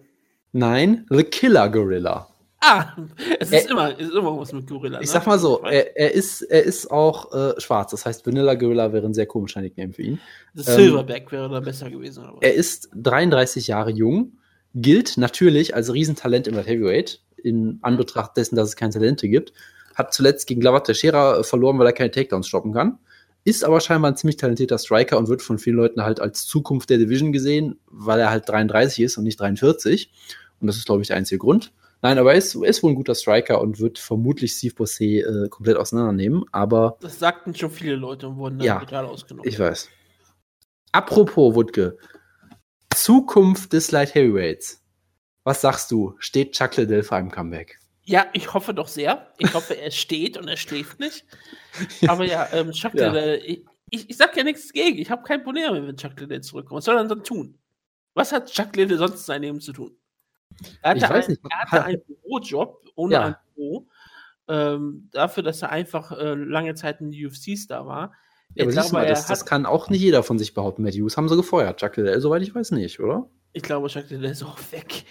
Nein, 0.52 1.06
The 1.10 1.24
Killer 1.24 1.70
Gorilla. 1.70 2.28
Ah, 2.62 2.94
es 3.40 3.52
ist 3.52 3.68
Äh, 3.68 3.72
immer, 3.72 3.92
es 3.98 4.08
ist 4.08 4.16
immer 4.16 4.38
was 4.38 4.52
mit 4.52 4.68
Gorilla. 4.68 5.00
Ich 5.00 5.08
ne? 5.08 5.14
sag 5.14 5.26
mal 5.26 5.40
so, 5.40 5.62
er, 5.64 5.96
er, 5.98 6.14
ist, 6.14 6.42
er 6.42 6.64
ist 6.64 6.92
auch 6.92 7.32
äh, 7.34 7.60
schwarz. 7.60 7.92
Das 7.92 8.06
heißt, 8.06 8.26
Vanilla 8.26 8.56
Gorilla 8.56 8.92
wäre 8.92 9.06
ein 9.06 9.14
sehr 9.14 9.28
komischer 9.28 9.62
Nickname 9.62 9.94
für 9.94 10.02
ihn. 10.02 10.20
The 10.56 10.64
Silverback 10.64 11.32
wäre 11.32 11.50
da 11.50 11.62
besser 11.62 11.90
gewesen. 11.90 12.26
Er 12.42 12.54
ist 12.54 12.90
33 12.96 13.68
Jahre 13.68 13.92
jung, 13.92 14.34
gilt 14.76 15.18
natürlich 15.18 15.74
als 15.74 15.94
Riesentalent 15.94 16.48
im 16.48 16.56
Heavyweight, 16.58 17.22
in 17.38 17.80
Anbetracht 17.82 18.36
dessen, 18.36 18.58
dass 18.58 18.70
es 18.70 18.76
keine 18.76 18.92
Talente 18.92 19.30
gibt. 19.30 19.54
Hat 19.96 20.14
zuletzt 20.14 20.46
gegen 20.48 20.60
Glavat 20.60 20.86
Teixeira 20.86 21.40
äh, 21.40 21.44
verloren, 21.44 21.80
weil 21.80 21.88
er 21.88 21.94
keine 21.94 22.12
Takedowns 22.12 22.48
stoppen 22.48 22.74
kann. 22.74 23.00
Ist 23.46 23.64
aber 23.64 23.80
scheinbar 23.80 24.12
ein 24.12 24.18
ziemlich 24.18 24.36
talentierter 24.36 24.78
Striker 24.78 25.18
und 25.18 25.30
wird 25.30 25.42
von 25.42 25.60
vielen 25.60 25.78
Leuten 25.78 26.04
halt 26.04 26.20
als 26.20 26.46
Zukunft 26.46 26.90
der 26.90 26.98
Division 26.98 27.32
gesehen, 27.32 27.80
weil 27.88 28.20
er 28.20 28.32
halt 28.32 28.50
33 28.50 29.06
ist 29.06 29.18
und 29.18 29.24
nicht 29.24 29.40
43. 29.40 30.12
Und 30.60 30.68
das 30.68 30.76
ist, 30.76 30.86
glaube 30.86 31.02
ich, 31.02 31.08
der 31.08 31.16
einzige 31.16 31.40
Grund. 31.40 31.72
Nein, 32.02 32.18
aber 32.18 32.32
er 32.32 32.38
ist, 32.38 32.56
ist 32.56 32.82
wohl 32.82 32.92
ein 32.92 32.96
guter 32.96 33.14
Striker 33.16 33.60
und 33.62 33.80
wird 33.80 34.00
vermutlich 34.00 34.54
Steve 34.54 34.74
Bossé 34.74 35.20
äh, 35.46 35.50
komplett 35.50 35.76
auseinandernehmen. 35.78 36.46
Aber 36.52 36.98
Das 37.02 37.20
sagten 37.20 37.54
schon 37.54 37.72
viele 37.72 37.96
Leute 37.96 38.30
und 38.30 38.38
wurden 38.38 38.60
dann 38.60 38.66
Ja, 38.68 38.80
total 38.80 39.06
ausgenommen. 39.06 39.48
ich 39.50 39.60
weiß. 39.60 39.90
Apropos, 40.94 41.56
Wutke. 41.56 41.98
Zukunft 42.96 43.74
des 43.74 43.92
Light 43.92 44.16
Heavyweights. 44.16 44.82
Was 45.44 45.62
sagst 45.62 45.92
du? 45.92 46.16
Steht 46.20 46.54
Chuck 46.54 46.76
Liddell 46.78 47.04
vor 47.04 47.18
einem 47.18 47.32
Comeback? 47.32 47.78
Ja, 48.04 48.28
ich 48.34 48.54
hoffe 48.54 48.74
doch 48.74 48.88
sehr. 48.88 49.34
Ich 49.38 49.54
hoffe, 49.54 49.78
er 49.78 49.92
steht 49.92 50.38
und 50.38 50.48
er 50.48 50.58
schläft 50.58 51.00
nicht. 51.00 51.26
Aber 52.08 52.26
ja, 52.26 52.48
ähm, 52.54 52.72
Chuck 52.72 52.94
Ja. 52.96 53.08
Liddell, 53.08 53.42
ich, 53.46 53.66
ich, 53.90 54.10
ich 54.10 54.18
sag 54.18 54.36
ja 54.36 54.44
nichts 54.44 54.72
gegen. 54.74 54.98
Ich 54.98 55.12
habe 55.12 55.24
kein 55.24 55.44
Problem 55.44 55.74
wenn 55.74 55.98
Chuck 55.98 56.20
Liddell 56.20 56.42
zurückkommt. 56.42 56.78
Was 56.78 56.86
soll 56.86 56.96
er 56.96 57.02
denn 57.02 57.10
dann 57.10 57.24
tun? 57.24 57.58
Was 58.16 58.32
hat 58.32 58.52
Chuck 58.52 58.76
Liddell 58.76 58.98
sonst 58.98 59.14
in 59.14 59.18
seinem 59.18 59.42
Leben 59.44 59.62
zu 59.62 59.74
tun? 59.74 59.96
Er 60.82 60.92
hatte, 60.92 60.98
Ich 61.06 61.10
weiß 61.10 61.26
ein, 61.28 61.32
nicht. 61.32 61.42
er 61.50 61.58
hatte 61.60 61.84
einen 61.86 62.02
Bürojob 62.06 62.82
ohne 62.96 63.14
Ja. 63.14 63.26
ein 63.26 63.36
Büro. 63.56 63.88
Ähm, 64.48 65.10
dafür, 65.12 65.44
dass 65.44 65.62
er 65.62 65.70
einfach 65.72 66.12
äh, 66.12 66.34
lange 66.34 66.74
Zeit 66.74 67.02
ein 67.02 67.10
UFC-Star 67.12 67.86
war. 67.86 68.14
Ja, 68.56 68.64
aber 68.64 68.72
siehst 68.72 68.92
mal, 68.92 69.06
das, 69.06 69.28
das 69.28 69.46
kann 69.46 69.68
auch 69.68 69.90
nicht 69.90 70.02
jeder 70.02 70.24
von 70.24 70.40
sich 70.40 70.56
behaupten. 70.56 70.82
Matt 70.82 70.96
Hughes 70.96 71.18
haben 71.18 71.30
sie 71.30 71.36
gefeuert. 71.36 71.80
Chuck 71.80 71.98
Liddell, 71.98 72.20
soweit 72.20 72.42
ich 72.42 72.56
weiß, 72.56 72.72
nicht, 72.72 73.00
oder? 73.00 73.30
ich 73.54 73.62
glaube, 73.64 73.88
Chuck 73.90 74.10
Liddell 74.10 74.32
ist 74.32 74.44
auch 74.44 74.58
weg. 74.72 75.04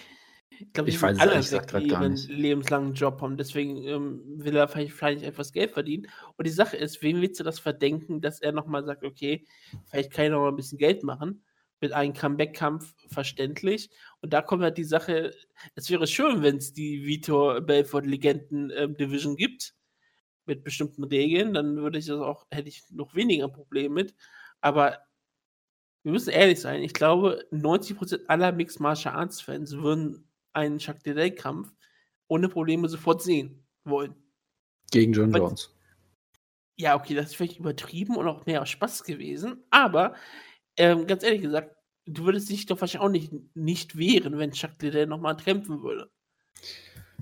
Ich 0.60 0.72
glaube, 0.72 0.90
Ich 0.90 1.00
weiß 1.00 1.14
es 1.16 1.22
alle 1.22 1.32
ehrlich 1.34 1.52
weg, 1.52 1.68
die 1.80 1.86
gar 1.86 2.08
nicht. 2.08 2.28
lebenslangen 2.28 2.94
Job 2.94 3.22
haben. 3.22 3.36
Deswegen 3.36 3.76
ähm, 3.84 4.22
will 4.38 4.56
er 4.56 4.66
vielleicht, 4.66 4.92
vielleicht 4.92 5.22
etwas 5.22 5.52
Geld 5.52 5.70
verdienen. 5.70 6.08
Und 6.36 6.46
die 6.48 6.52
Sache 6.52 6.76
ist, 6.76 7.00
wem 7.00 7.20
willst 7.20 7.38
du 7.38 7.44
das 7.44 7.60
verdenken, 7.60 8.20
dass 8.20 8.40
er 8.40 8.50
nochmal 8.50 8.84
sagt, 8.84 9.04
okay, 9.04 9.44
vielleicht 9.86 10.12
kann 10.12 10.24
ich 10.24 10.30
noch 10.32 10.40
mal 10.40 10.48
ein 10.48 10.56
bisschen 10.56 10.78
Geld 10.78 11.04
machen. 11.04 11.44
Mit 11.80 11.92
einem 11.92 12.12
Comeback-Kampf 12.12 12.94
verständlich. 13.08 13.90
Und 14.20 14.32
da 14.32 14.42
kommt 14.42 14.62
halt 14.62 14.78
die 14.78 14.84
Sache, 14.84 15.32
es 15.74 15.90
wäre 15.90 16.06
schön, 16.06 16.42
wenn 16.42 16.56
es 16.56 16.72
die 16.72 17.04
Vitor 17.04 17.60
Belfort 17.60 18.02
Legenden 18.02 18.72
ähm, 18.74 18.96
Division 18.96 19.36
gibt. 19.36 19.74
Mit 20.44 20.64
bestimmten 20.64 21.04
Regeln, 21.04 21.52
dann 21.52 21.76
würde 21.76 21.98
ich 21.98 22.06
das 22.06 22.20
auch, 22.20 22.46
hätte 22.50 22.68
ich 22.68 22.82
noch 22.90 23.14
weniger 23.14 23.48
Probleme 23.48 23.94
mit. 23.94 24.14
Aber 24.60 24.98
wir 26.02 26.12
müssen 26.12 26.30
ehrlich 26.30 26.60
sein, 26.60 26.82
ich 26.82 26.94
glaube, 26.94 27.44
90% 27.52 28.26
aller 28.28 28.52
Mixed 28.52 28.80
Martial 28.80 29.14
Arts 29.14 29.40
Fans 29.40 29.76
würden 29.76 30.28
einen 30.52 30.78
Chuck 30.78 30.96
Liddell 31.04 31.32
Kampf 31.32 31.72
ohne 32.28 32.48
Probleme 32.48 32.88
sofort 32.88 33.22
sehen 33.22 33.66
wollen. 33.84 34.14
Gegen 34.90 35.12
John 35.12 35.32
Jones. 35.32 35.74
Ja, 36.76 36.94
okay, 36.94 37.14
das 37.14 37.26
ist 37.26 37.36
vielleicht 37.36 37.58
übertrieben 37.58 38.16
und 38.16 38.28
auch 38.28 38.46
mehr 38.46 38.64
Spaß 38.64 39.02
gewesen, 39.04 39.64
aber 39.70 40.14
ähm, 40.78 41.06
ganz 41.06 41.22
ehrlich 41.22 41.42
gesagt, 41.42 41.76
du 42.06 42.24
würdest 42.24 42.48
dich 42.48 42.66
doch 42.66 42.80
wahrscheinlich 42.80 43.04
auch 43.06 43.10
nicht, 43.12 43.32
nicht 43.54 43.98
wehren, 43.98 44.38
wenn 44.38 44.52
Chuck 44.52 44.70
Liddell 44.80 45.06
nochmal 45.06 45.36
kämpfen 45.36 45.82
würde. 45.82 46.08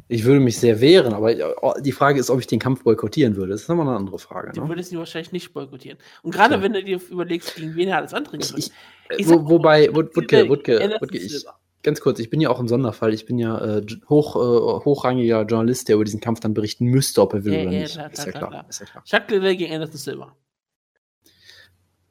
Ich 0.08 0.22
würde 0.24 0.38
mich 0.38 0.58
sehr 0.58 0.80
wehren, 0.80 1.12
aber 1.14 1.32
äh, 1.36 1.82
die 1.82 1.90
Frage 1.90 2.20
ist, 2.20 2.30
ob 2.30 2.38
ich 2.38 2.46
den 2.46 2.60
Kampf 2.60 2.84
boykottieren 2.84 3.34
würde. 3.34 3.50
Das 3.52 3.62
ist 3.62 3.68
nochmal 3.68 3.88
eine 3.88 3.96
andere 3.96 4.20
Frage. 4.20 4.52
Du 4.52 4.60
Ne? 4.62 4.68
würdest 4.68 4.92
ihn 4.92 4.98
wahrscheinlich 4.98 5.32
nicht 5.32 5.52
boykottieren. 5.52 5.98
Und 6.22 6.30
gerade 6.32 6.54
Tja. 6.54 6.62
wenn 6.62 6.72
du 6.74 6.84
dir 6.84 7.00
überlegst, 7.10 7.56
gegen 7.56 7.74
wen 7.74 7.88
er 7.88 7.96
alles 7.96 8.14
antreten 8.14 8.44
Ich, 8.56 8.68
ich, 8.68 8.72
äh, 9.10 9.16
Ich 9.18 9.28
wo, 9.28 9.48
wobei, 9.48 9.88
Wut- 9.92 10.14
Wutke, 10.14 10.48
Wutke, 10.48 10.78
Wutke, 11.00 11.18
ich, 11.18 11.44
ganz 11.82 12.00
kurz, 12.00 12.20
ich 12.20 12.30
bin 12.30 12.40
ja 12.40 12.50
auch 12.50 12.60
ein 12.60 12.68
Sonderfall. 12.68 13.12
Ich 13.14 13.26
bin 13.26 13.38
ja 13.40 13.78
äh, 13.78 13.86
hoch, 14.08 14.36
äh, 14.36 14.84
hochrangiger 14.84 15.42
Journalist, 15.42 15.88
der 15.88 15.96
über 15.96 16.04
diesen 16.04 16.20
Kampf 16.20 16.38
dann 16.38 16.54
berichten 16.54 16.84
müsste, 16.84 17.20
ob 17.22 17.34
er 17.34 17.44
will 17.44 17.54
Ja, 17.54 17.62
oder 17.62 17.72
ja, 17.72 17.80
nicht. 17.80 17.92
klar, 17.94 18.12
ist, 18.12 18.14
klar, 18.14 18.26
ja 18.26 18.32
klar, 18.38 18.50
klar. 18.50 18.66
ist 18.68 18.78
ja 18.80 18.86
klar. 18.86 19.04
Chuck 19.04 19.30
Liddell 19.30 19.56
gegen 19.56 19.74
Anderson 19.74 19.96
Silva. 19.98 20.36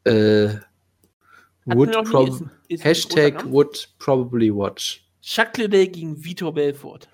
Äh, 0.04 0.50
would 1.65 1.95
ist 1.95 2.43
ist 2.67 2.84
Hashtag 2.84 3.45
would 3.51 3.89
probably 4.00 4.53
watch. 4.53 5.05
Chuck 5.22 5.57
Liddell 5.57 5.88
gegen 5.88 6.24
Vitor 6.24 6.53
Belfort. 6.53 7.07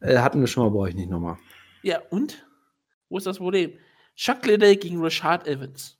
Äh, 0.00 0.18
hatten 0.18 0.40
wir 0.40 0.46
schon 0.46 0.64
mal, 0.64 0.70
brauche 0.70 0.88
ich 0.88 0.94
nicht 0.96 1.08
nochmal. 1.10 1.38
Ja, 1.82 2.00
und? 2.10 2.44
Wo 3.08 3.18
ist 3.18 3.26
das 3.26 3.38
Problem? 3.38 3.72
Chuck 4.16 4.44
Liddell 4.46 4.76
gegen 4.76 5.00
Rashad 5.02 5.46
Evans. 5.46 5.98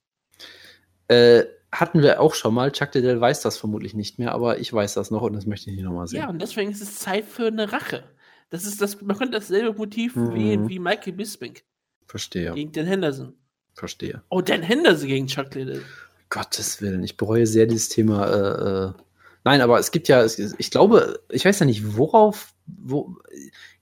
Äh, 1.09 1.45
hatten 1.73 2.03
wir 2.03 2.21
auch 2.21 2.35
schon 2.35 2.55
mal. 2.55 2.73
Chuck 2.73 2.95
Liddell 2.95 3.21
weiß 3.21 3.43
das 3.43 3.59
vermutlich 3.59 3.95
nicht 3.95 4.19
mehr, 4.19 4.33
aber 4.33 4.59
ich 4.59 4.73
weiß 4.73 4.95
das 4.95 5.11
noch 5.11 5.23
und 5.23 5.35
das 5.35 5.47
möchte 5.47 5.71
ich 5.71 5.77
nicht 5.77 5.85
nochmal 5.85 6.07
sehen. 6.09 6.21
Ja, 6.21 6.29
und 6.29 6.41
deswegen 6.41 6.71
ist 6.71 6.81
es 6.81 6.99
Zeit 6.99 7.25
für 7.25 7.47
eine 7.47 7.73
Rache. 7.73 8.05
Das 8.51 8.65
ist 8.65 8.81
das, 8.81 9.01
man 9.03 9.17
könnte 9.17 9.39
dasselbe 9.39 9.77
Motiv 9.77 10.17
Mhm. 10.17 10.35
wählen 10.35 10.69
wie 10.69 10.79
Michael 10.79 11.13
Bisping 11.13 11.55
Verstehe, 12.07 12.53
gegen 12.55 12.73
Dan 12.73 12.87
Henderson. 12.87 13.35
verstehe. 13.75 14.23
Oh, 14.31 14.41
Dan 14.41 14.63
Henderson 14.63 15.09
gegen 15.09 15.27
Chuck 15.27 15.55
Liddell. 15.55 15.83
Gottes 16.31 16.81
Willen, 16.81 17.03
ich 17.05 17.17
bereue 17.17 17.47
sehr 17.47 17.67
dieses 17.67 17.89
Thema. 17.89 18.27
Äh, 18.27 18.89
äh, 18.89 18.93
nein, 19.45 19.61
aber 19.61 19.79
es 19.79 19.91
gibt 19.91 20.09
ja, 20.09 20.25
ich 20.25 20.71
glaube, 20.71 21.21
ich 21.31 21.45
weiß 21.45 21.61
ja 21.61 21.67
nicht, 21.67 21.97
worauf, 21.97 22.53
wo, 22.67 23.17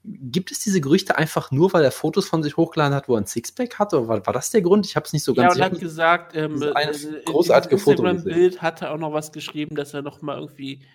gibt 0.03 0.51
es 0.51 0.59
diese 0.59 0.81
Gerüchte 0.81 1.17
einfach 1.17 1.51
nur, 1.51 1.73
weil 1.73 1.83
er 1.83 1.91
Fotos 1.91 2.27
von 2.27 2.43
sich 2.43 2.57
hochgeladen 2.57 2.93
hat, 2.93 3.09
wo 3.09 3.15
er 3.15 3.21
ein 3.21 3.25
Sixpack 3.25 3.79
hat? 3.79 3.93
Oder 3.93 4.07
war, 4.07 4.25
war 4.25 4.33
das 4.33 4.51
der 4.51 4.61
Grund? 4.61 4.85
Ich 4.85 4.95
habe 4.95 5.05
es 5.05 5.13
nicht 5.13 5.23
so 5.23 5.33
Ja, 5.33 5.43
ganz 5.43 5.55
und 5.55 5.61
hat 5.63 5.73
sicher. 5.73 5.85
gesagt, 5.85 6.35
ähm, 6.35 6.61
eine 6.75 6.91
äh, 6.91 6.95
in 6.95 7.25
großartige 7.25 7.75
diesem 7.75 7.83
Foto 7.83 8.05
Instagram-Bild 8.07 8.61
hat 8.61 8.81
er 8.81 8.91
auch 8.93 8.97
noch 8.97 9.13
was 9.13 9.31
geschrieben, 9.31 9.75
dass 9.75 9.93
er 9.93 10.01
noch 10.01 10.21
mal 10.21 10.37
irgendwie, 10.37 10.85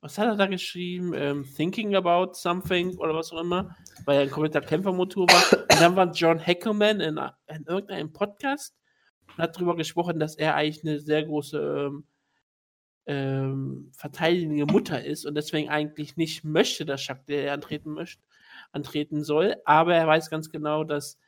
was 0.00 0.18
hat 0.18 0.26
er 0.26 0.36
da 0.36 0.46
geschrieben? 0.46 1.12
Ähm, 1.14 1.46
thinking 1.56 1.94
about 1.96 2.34
something 2.34 2.96
oder 2.98 3.14
was 3.14 3.32
auch 3.32 3.40
immer, 3.40 3.74
weil 4.04 4.16
er 4.16 4.22
ein 4.22 4.30
kompletter 4.30 4.60
Kämpfermotor 4.60 5.26
war. 5.26 5.58
Und 5.58 5.80
dann 5.80 5.96
war 5.96 6.12
John 6.12 6.38
Heckelman 6.38 7.00
in, 7.00 7.18
in 7.46 7.64
irgendeinem 7.66 8.12
Podcast 8.12 8.74
und 9.28 9.38
hat 9.38 9.56
darüber 9.56 9.76
gesprochen, 9.76 10.18
dass 10.18 10.36
er 10.36 10.54
eigentlich 10.54 10.84
eine 10.84 11.00
sehr 11.00 11.24
große 11.24 11.58
ähm, 11.58 12.04
ähm, 13.06 13.90
verteidigende 13.92 14.66
Mutter 14.66 15.02
ist 15.02 15.24
und 15.24 15.34
deswegen 15.34 15.70
eigentlich 15.70 16.16
nicht 16.16 16.44
möchte, 16.44 16.84
dass 16.84 17.00
Chuck 17.00 17.24
der 17.26 17.52
antreten 17.52 17.92
möchte, 17.92 18.22
antreten 18.72 19.24
soll. 19.24 19.56
Aber 19.64 19.94
er 19.94 20.06
weiß 20.06 20.28
ganz 20.30 20.50
genau, 20.50 20.84
dass 20.84 21.18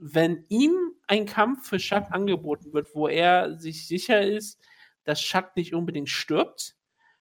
wenn 0.00 0.44
ihm 0.48 0.74
ein 1.06 1.26
Kampf 1.26 1.68
für 1.68 1.78
Chuck 1.78 2.06
angeboten 2.10 2.72
wird, 2.72 2.94
wo 2.94 3.06
er 3.06 3.58
sich 3.58 3.86
sicher 3.86 4.22
ist, 4.22 4.58
dass 5.04 5.20
Chuck 5.20 5.56
nicht 5.56 5.74
unbedingt 5.74 6.08
stirbt, 6.08 6.76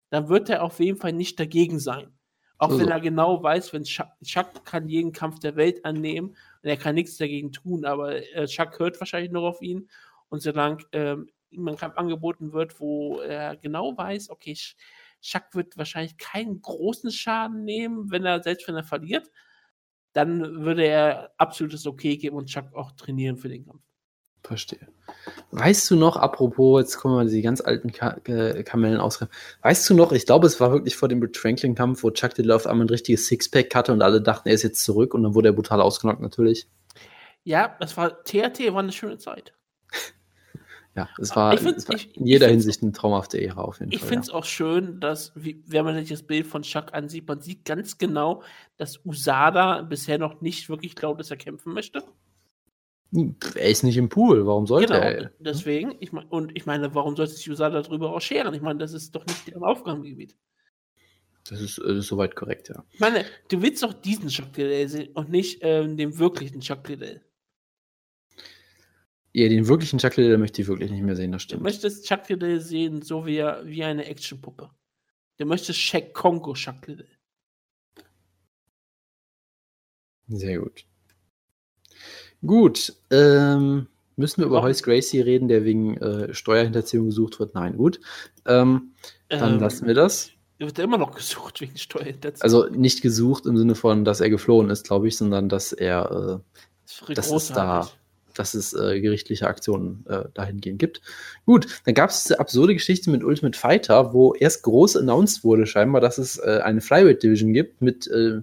dann 0.09 0.27
wird 0.27 0.49
er 0.49 0.63
auf 0.63 0.79
jeden 0.79 0.97
Fall 0.97 1.13
nicht 1.13 1.39
dagegen 1.39 1.79
sein. 1.79 2.11
Auch 2.57 2.69
Also. 2.69 2.81
wenn 2.81 2.89
er 2.89 2.99
genau 2.99 3.41
weiß, 3.41 3.73
wenn 3.73 3.83
Chuck, 3.83 4.07
Chuck 4.23 4.65
kann 4.65 4.89
jeden 4.89 5.11
Kampf 5.11 5.39
der 5.39 5.55
Welt 5.55 5.85
annehmen 5.85 6.29
und 6.29 6.69
er 6.69 6.77
kann 6.77 6.95
nichts 6.95 7.17
dagegen 7.17 7.51
tun, 7.51 7.85
aber 7.85 8.15
äh, 8.15 8.47
Chuck 8.47 8.79
hört 8.79 8.99
wahrscheinlich 8.99 9.31
noch 9.31 9.43
auf 9.43 9.61
ihn. 9.61 9.89
Und 10.29 10.41
solange 10.41 10.77
ähm, 10.91 11.29
ihm 11.49 11.67
ein 11.67 11.77
Kampf 11.77 11.97
angeboten 11.97 12.53
wird, 12.53 12.79
wo 12.79 13.19
er 13.19 13.55
genau 13.57 13.97
weiß, 13.97 14.29
okay, 14.29 14.53
Ch- 14.53 14.75
Chuck 15.21 15.43
wird 15.53 15.77
wahrscheinlich 15.77 16.17
keinen 16.17 16.61
großen 16.61 17.11
Schaden 17.11 17.63
nehmen, 17.65 18.11
wenn 18.11 18.25
er, 18.25 18.41
selbst 18.41 18.67
wenn 18.67 18.75
er 18.75 18.83
verliert, 18.83 19.29
dann 20.13 20.63
würde 20.63 20.85
er 20.85 21.31
absolutes 21.37 21.85
Okay 21.85 22.17
geben 22.17 22.37
und 22.37 22.47
Chuck 22.47 22.73
auch 22.73 22.91
trainieren 22.91 23.37
für 23.37 23.49
den 23.49 23.65
Kampf. 23.65 23.83
Verstehe. 24.43 24.87
Weißt 25.51 25.91
du 25.91 25.95
noch, 25.97 26.15
apropos, 26.15 26.81
jetzt 26.81 26.97
kommen 26.97 27.17
wir 27.17 27.29
die 27.29 27.41
ganz 27.41 27.59
alten 27.59 27.91
Ka 27.91 28.17
äh, 28.23 28.63
Kamellen 28.63 28.99
aus. 29.01 29.19
Weißt 29.61 29.89
du 29.89 29.95
noch, 29.95 30.13
ich 30.13 30.25
glaube, 30.25 30.47
es 30.47 30.59
war 30.61 30.71
wirklich 30.71 30.95
vor 30.95 31.09
dem 31.09 31.19
Britt 31.19 31.35
Franklin-Kampf, 31.35 32.03
wo 32.03 32.11
Chuck 32.11 32.37
Liddell 32.37 32.53
auf 32.53 32.65
einmal 32.65 32.85
ein 32.85 32.89
richtiges 32.89 33.27
Sixpack 33.27 33.75
hatte 33.75 33.91
und 33.91 34.01
alle 34.01 34.21
dachten, 34.21 34.47
er 34.47 34.55
ist 34.55 34.63
jetzt 34.63 34.83
zurück 34.83 35.13
und 35.13 35.23
dann 35.23 35.35
wurde 35.35 35.49
er 35.49 35.53
brutal 35.53 35.81
ausgenockt, 35.81 36.21
natürlich. 36.21 36.67
Ja, 37.43 37.75
das 37.79 37.97
war 37.97 38.23
TRT, 38.23 38.73
war 38.73 38.79
eine 38.79 38.91
schöne 38.91 39.17
Zeit. 39.17 39.53
Ja, 40.99 41.09
es 41.17 41.35
war, 41.35 41.53
Ich 41.53 41.61
es 41.65 41.87
war 41.87 41.95
ich- 41.95 42.15
in 42.17 42.25
jeder 42.25 42.47
ich 42.47 42.51
Hinsicht 42.51 42.81
eine 42.83 42.91
traumhafte 42.91 43.39
Ära 43.41 43.61
auf 43.61 43.79
jeden 43.79 43.91
Ich 43.91 43.99
Fall. 43.99 44.09
finde 44.09 44.23
es 44.23 44.29
auch 44.29 44.43
schön, 44.45 44.99
dass, 44.99 45.31
wie, 45.35 45.63
wenn 45.67 45.85
man 45.85 45.95
sich 45.95 46.09
das 46.09 46.23
Bild 46.23 46.45
von 46.45 46.61
Chuck 46.63 46.93
ansieht, 46.93 47.27
man 47.27 47.39
sieht 47.41 47.63
ganz 47.65 47.97
genau, 47.97 48.43
dass 48.77 49.03
Usada 49.05 49.81
bisher 49.83 50.17
noch 50.17 50.41
nicht 50.41 50.67
wirklich 50.69 50.95
glaubt, 50.95 51.19
dass 51.19 51.31
er 51.31 51.37
kämpfen 51.37 51.73
möchte. 51.73 52.03
ja. 53.11 53.23
Er 53.55 53.69
ist 53.69 53.83
nicht 53.83 53.97
im 53.97 54.09
Pool, 54.09 54.45
warum 54.45 54.67
sollte 54.67 54.93
Genau, 54.93 55.05
er? 55.05 55.31
deswegen. 55.39 55.95
Ich 55.99 56.11
mein, 56.11 56.25
und 56.27 56.51
ich 56.55 56.65
meine, 56.65 56.93
warum 56.93 57.15
sollte 57.15 57.33
sich 57.33 57.49
Usada 57.49 57.81
darüber 57.81 58.13
auch 58.13 58.21
scheren? 58.21 58.53
Ich 58.53 58.61
meine, 58.61 58.79
das 58.79 58.93
ist 58.93 59.15
doch 59.15 59.25
nicht 59.25 59.47
deren 59.47 59.63
Aufgabengebiet. 59.63 60.35
Das 61.49 61.61
ist, 61.61 61.79
äh, 61.79 62.01
soweit 62.01 62.35
korrekt, 62.35 62.69
ja. 62.69 62.83
Ich 62.91 62.99
meine, 62.99 63.25
du 63.47 63.61
willst 63.61 63.81
doch 63.81 63.93
diesen 63.93 64.27
Chuck 64.27 64.55
Liddell 64.57 64.87
sehen 64.89 65.09
und 65.13 65.29
nicht 65.31 65.59
ähm, 65.61 65.97
den 65.97 66.19
wirklichen 66.19 66.59
Chuck 66.59 66.87
Liddell. 66.87 67.21
Ja, 69.33 69.47
den 69.47 69.67
wirklichen 69.67 69.99
Chuck 69.99 70.15
Liddell 70.17 70.37
möchte 70.39 70.61
ich 70.61 70.67
wirklich 70.67 70.89
nicht 70.91 71.03
mehr 71.03 71.15
sehen, 71.15 71.31
das 71.31 71.43
Du 71.43 71.49
stimmt. 71.49 71.63
möchtest 71.63 72.05
Chuck 72.07 72.27
Liddell 72.29 72.59
sehen, 72.59 73.01
so 73.01 73.25
wie, 73.25 73.37
er, 73.37 73.65
wie 73.65 73.83
eine 73.83 74.05
Actionpuppe. 74.05 74.69
Du 75.37 75.45
möchtest 75.45 75.79
Shaq 75.79 76.13
Kongo 76.13 76.53
Chuck 76.53 76.87
Liddell. 76.87 77.07
Sehr 80.27 80.59
gut. 80.59 80.85
Gut, 82.45 82.93
ähm, 83.11 83.87
müssen 84.15 84.41
wir 84.41 84.45
über? 84.47 84.61
Hoyce 84.61 84.83
Gracie 84.83 85.21
reden, 85.21 85.47
der 85.47 85.63
wegen 85.65 85.97
äh, 85.97 86.33
Steuerhinterziehung 86.33 87.07
gesucht 87.07 87.39
wird? 87.39 87.55
Nein, 87.55 87.75
gut. 87.77 87.99
Ähm, 88.45 88.93
dann 89.27 89.55
Ähm, 89.55 89.59
lassen 89.59 89.87
wir 89.87 89.93
das. 89.93 90.31
Er 90.59 90.67
wird 90.67 90.77
ja 90.77 90.83
immer 90.83 90.97
noch 90.97 91.15
gesucht 91.15 91.61
wegen 91.61 91.77
Steuerhinterziehung. 91.77 92.41
Also 92.43 92.67
nicht 92.69 93.01
gesucht 93.01 93.45
im 93.45 93.57
Sinne 93.57 93.75
von, 93.75 94.05
dass 94.05 94.21
er 94.21 94.29
geflohen 94.29 94.69
ist, 94.69 94.85
glaube 94.87 95.07
ich, 95.07 95.17
sondern 95.17 95.49
dass 95.49 95.73
er, 95.73 96.41
äh, 96.47 97.13
das 97.13 97.31
ist 97.31 97.51
da, 97.51 97.89
dass 98.35 98.53
es 98.53 98.73
äh, 98.73 98.99
gerichtliche 99.01 99.47
Aktionen 99.47 100.05
äh, 100.07 100.25
dahingehend 100.33 100.79
gibt. 100.79 101.01
Gut, 101.45 101.67
dann 101.85 101.93
gab 101.93 102.09
es 102.09 102.23
diese 102.23 102.39
absurde 102.39 102.73
Geschichte 102.73 103.09
mit 103.09 103.23
Ultimate 103.23 103.57
Fighter, 103.57 104.13
wo 104.13 104.33
erst 104.33 104.63
groß 104.63 104.97
announced 104.97 105.43
wurde, 105.43 105.65
scheinbar, 105.65 106.01
dass 106.01 106.17
es 106.17 106.37
äh, 106.37 106.61
eine 106.63 106.81
Flyweight 106.81 107.23
Division 107.23 107.53
gibt 107.53 107.81
mit, 107.81 108.07
äh, 108.07 108.41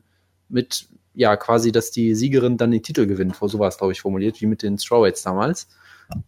mit, 0.49 0.89
ja, 1.15 1.37
quasi, 1.37 1.73
dass 1.73 1.91
die 1.91 2.15
Siegerin 2.15 2.57
dann 2.57 2.71
den 2.71 2.83
Titel 2.83 3.07
gewinnt. 3.07 3.37
So 3.41 3.59
war 3.59 3.69
es, 3.69 3.79
glaube 3.79 3.93
ich, 3.93 4.01
formuliert, 4.01 4.41
wie 4.41 4.47
mit 4.47 4.63
den 4.63 4.79
Strawweights 4.79 5.23
damals. 5.23 5.69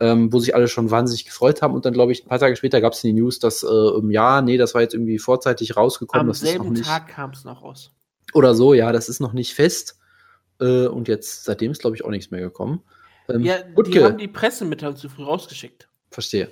Ähm, 0.01 0.33
wo 0.33 0.41
sich 0.41 0.57
alle 0.57 0.67
schon 0.67 0.91
wahnsinnig 0.91 1.25
gefreut 1.25 1.63
haben 1.63 1.73
und 1.73 1.85
dann, 1.85 1.93
glaube 1.93 2.11
ich, 2.11 2.25
ein 2.25 2.29
paar 2.29 2.41
Tage 2.41 2.57
später 2.57 2.81
gab 2.81 2.95
es 2.95 3.01
die 3.01 3.13
News, 3.13 3.39
dass, 3.39 3.63
äh, 3.63 4.13
Jahr, 4.13 4.43
nee, 4.43 4.57
das 4.57 4.75
war 4.75 4.81
jetzt 4.81 4.93
irgendwie 4.93 5.21
vorzeitig 5.21 5.77
rausgekommen. 5.77 6.27
Am 6.27 6.35
selben 6.35 6.75
Tag 6.75 7.07
kam 7.07 7.31
es 7.31 7.45
noch 7.45 7.63
raus. 7.63 7.93
oder 8.35 8.57
so, 8.57 8.75
ja, 8.75 8.91
das 8.91 9.09
ist 9.09 9.21
noch 9.21 9.33
nicht 9.33 9.55
fest. 9.55 9.97
Äh, 10.61 10.87
und 10.87 11.07
jetzt, 11.07 11.45
seitdem 11.45 11.71
ist, 11.71 11.81
glaube 11.81 11.97
ich, 11.97 12.05
auch 12.05 12.11
nichts 12.11 12.31
mehr 12.31 12.41
gekommen. 12.41 12.83
Ähm, 13.29 13.43
Ja, 13.45 13.63
die 13.63 13.77
Wutke, 13.77 14.05
haben 14.05 14.19
die 14.19 14.29
Pressemitteilung 14.29 14.97
zu 14.97 15.09
früh 15.09 15.25
rausgeschickt. 15.25 15.89
verstehe. 16.11 16.51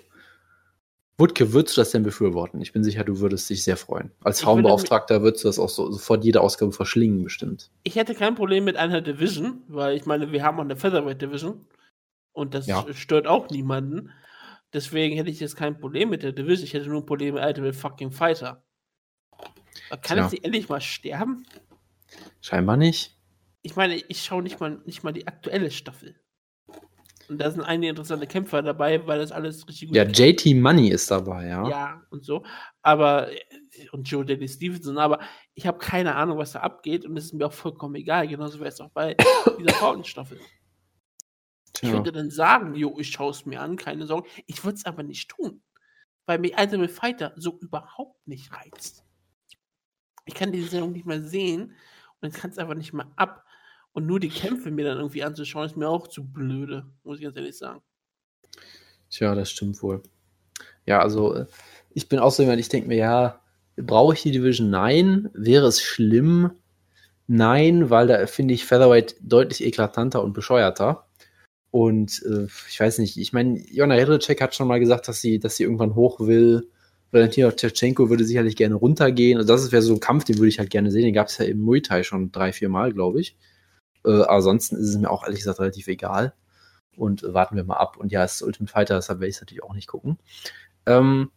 Wutke, 1.19 1.55
würdest 1.55 1.77
du 1.77 1.81
das 1.81 1.93
denn 1.93 2.03
befürworten? 2.03 2.61
Ich 2.61 2.75
bin 2.75 2.85
sicher, 2.85 3.03
du 3.03 3.21
würdest 3.21 3.49
dich 3.49 3.65
sehr 3.65 3.79
freuen. 3.79 4.11
Als 4.23 4.43
Frauenbeauftragter 4.43 5.23
würdest 5.23 5.45
du 5.45 5.49
das 5.49 5.59
auch 5.59 5.71
so, 5.71 5.91
sofort 5.91 6.23
jede 6.25 6.43
Ausgabe 6.43 6.73
verschlingen, 6.73 7.25
bestimmt. 7.25 7.71
Ich 7.85 7.97
hätte 7.97 8.15
kein 8.15 8.35
Problem 8.35 8.65
mit 8.65 8.77
einer 8.77 9.01
Division, 9.01 9.63
weil 9.69 9.97
ich 9.97 10.05
meine, 10.05 10.31
wir 10.31 10.43
haben 10.43 10.59
auch 10.59 10.65
eine 10.65 10.77
Featherweight 10.77 11.23
Division 11.23 11.65
und 12.33 12.53
das 12.53 12.67
Ja. 12.67 12.85
stört 12.93 13.27
auch 13.27 13.49
niemanden. 13.49 14.11
Deswegen 14.75 15.17
hätte 15.17 15.31
ich 15.31 15.41
jetzt 15.41 15.57
kein 15.57 15.79
Problem 15.81 16.11
mit 16.11 16.23
der 16.23 16.33
Division. 16.33 16.65
Ich 16.67 16.75
hätte 16.75 16.87
nur 16.91 17.01
ein 17.01 17.07
Problem 17.07 17.35
mit 17.37 17.43
Ultimate 17.43 17.73
fucking 17.73 18.11
Fighter. 18.13 18.63
Kann 19.89 20.01
Tja. 20.19 20.27
es 20.27 20.33
nicht 20.33 20.45
endlich 20.45 20.69
mal 20.69 20.83
sterben? 20.83 21.47
Scheinbar 22.43 22.77
nicht. 22.77 23.17
Ich 23.63 23.75
meine, 23.75 23.97
ich 23.97 24.23
schaue 24.23 24.43
nicht 24.43 24.61
mal, 24.61 24.83
nicht 24.85 25.03
mal 25.03 25.13
die 25.13 25.27
aktuelle 25.27 25.71
Staffel. 25.71 26.15
Und 27.29 27.39
da 27.39 27.51
sind 27.51 27.63
einige 27.63 27.91
interessante 27.91 28.27
Kämpfer 28.27 28.63
dabei, 28.63 29.07
weil 29.07 29.19
das 29.19 29.33
alles 29.33 29.67
richtig 29.69 29.89
gut 29.89 29.97
Ja, 29.97 30.05
JT 30.05 30.57
Money 30.57 30.89
ist 30.89 31.11
dabei, 31.11 31.47
ja. 31.47 31.69
ja 31.69 32.03
und 32.11 32.25
so. 32.25 32.45
Aber 32.83 33.33
äh, 33.33 33.39
und 33.93 34.09
Joe 34.09 34.25
Daly 34.25 34.49
Stevenson, 34.49 34.99
aber 34.99 35.21
ich 35.55 35.67
habe 35.67 35.79
keine 35.79 36.15
Ahnung, 36.15 36.39
was 36.39 36.53
da 36.53 36.61
abgeht 36.61 37.05
und 37.05 37.17
es 37.17 37.27
ist 37.27 37.33
mir 37.35 37.47
auch 37.47 37.53
vollkommen 37.53 37.95
egal. 37.97 38.29
Genauso 38.29 38.59
wäre 38.59 38.69
es 38.69 38.81
auch 38.81 38.91
bei 38.91 39.17
dieser 39.59 39.75
Frauenstaffel. 39.75 40.39
Ich 41.83 41.93
würde 41.93 42.13
dann 42.13 42.31
sagen, 42.31 42.75
jo, 42.75 42.99
ich 42.99 43.11
schaue 43.11 43.31
es 43.31 43.45
mir 43.45 43.61
an, 43.61 43.77
keine 43.77 44.07
Sorge. 44.07 44.29
Ich 44.47 44.65
würde 44.65 44.77
es 44.77 44.87
aber 44.87 45.03
nicht 45.03 45.29
tun, 45.29 45.63
weil 46.25 46.39
mich 46.39 46.59
Ultimate 46.59 46.93
Fighter 46.93 47.33
so 47.37 47.59
überhaupt 47.61 48.27
nicht 48.27 48.51
reizt. 48.53 49.05
Ich 50.25 50.35
kann 50.35 50.53
diese 50.53 50.69
Sendung 50.69 50.93
nicht 50.93 51.07
mehr 51.07 51.23
sehen 51.23 51.75
und 52.21 52.35
kann 52.35 52.51
es 52.51 52.59
einfach 52.59 52.75
nicht 52.75 52.93
mehr 52.93 53.13
ab. 53.17 53.46
Und 53.97 54.05
nur 54.05 54.21
die 54.21 54.29
Kämpfe 54.29 54.71
mir 54.71 54.85
dann 54.85 54.99
irgendwie 54.99 55.23
anzuschauen, 55.23 55.65
ist 55.65 55.79
mir 55.79 55.89
auch 55.89 56.07
zu 56.07 56.23
blöde, 56.23 56.85
muss 57.03 57.17
ich 57.17 57.25
ganz 57.25 57.35
ehrlich 57.35 57.57
sagen. 57.57 57.81
Tja, 59.09 59.35
das 59.35 59.51
stimmt 59.51 59.83
wohl. 59.83 60.03
Ja, 60.85 61.01
also 61.01 61.35
äh, 61.35 61.47
ich 61.95 62.07
bin 62.07 62.19
auch 62.19 62.31
so 62.31 62.43
jemand, 62.43 62.61
ich 62.61 62.69
denke 62.69 62.89
mir, 62.89 62.99
ja, 62.99 63.41
brauche 63.79 64.13
ich 64.13 64.21
die 64.21 64.33
Division? 64.33 64.69
Nein. 64.69 65.31
Wäre 65.33 65.67
es 65.67 65.81
schlimm? 65.81 66.51
Nein, 67.27 67.89
weil 67.89 68.07
da 68.07 68.27
finde 68.27 68.53
ich 68.53 68.67
Featherweight 68.67 69.17
deutlich 69.23 69.65
eklatanter 69.65 70.23
und 70.23 70.35
bescheuerter. 70.35 71.07
Und 71.71 72.23
äh, 72.27 72.49
ich 72.69 72.79
weiß 72.79 72.99
nicht, 72.99 73.17
ich 73.17 73.33
meine, 73.33 73.59
Jona 73.71 73.97
Jedrzejczyk 73.97 74.43
hat 74.43 74.55
schon 74.55 74.69
mal 74.69 74.79
gesagt, 74.79 75.09
dass 75.09 75.23
sie, 75.23 75.39
dass 75.39 75.57
sie 75.57 75.63
irgendwann 75.63 75.95
hoch 75.95 76.21
will. 76.21 76.69
Valentina 77.13 77.51
Tschetschenko 77.51 78.11
würde 78.11 78.27
sicherlich 78.27 78.57
gerne 78.57 78.75
runtergehen. 78.75 79.39
Also 79.39 79.55
das 79.55 79.73
wäre 79.73 79.81
so 79.81 79.95
ein 79.95 80.01
Kampf, 80.01 80.25
den 80.25 80.37
würde 80.37 80.49
ich 80.49 80.59
halt 80.59 80.69
gerne 80.69 80.91
sehen. 80.91 81.05
Den 81.05 81.15
gab 81.15 81.29
es 81.29 81.39
ja 81.39 81.47
im 81.47 81.63
Muay 81.63 81.81
Thai 81.81 82.03
schon 82.03 82.31
drei, 82.31 82.53
vier 82.53 82.69
Mal, 82.69 82.93
glaube 82.93 83.23
ich. 83.23 83.39
Äh, 84.07 84.23
ansonsten 84.23 84.77
ist 84.77 84.89
es 84.89 84.97
mir 84.97 85.11
auch 85.11 85.25
ehrlich 85.25 85.41
gesagt 85.41 85.61
relativ 85.61 85.89
egal. 85.89 86.33
Und 86.97 87.25
äh, 87.25 87.35
warten 87.35 87.57
wir 87.57 87.65
mal 87.65 87.77
ab. 87.77 87.97
Und 87.99 88.13
ja, 88.13 88.25
es 88.25 88.37
ist 88.37 88.43
Ultimate 88.43 88.73
Fighter, 88.73 88.95
deshalb 88.95 89.21
werde 89.21 89.29
ich 89.29 89.37
es 89.37 89.43
natürlich 89.43 89.65
auch 89.65 89.75
nicht 89.75 89.89
gucken. 89.89 90.19
Ähm, 90.87 91.31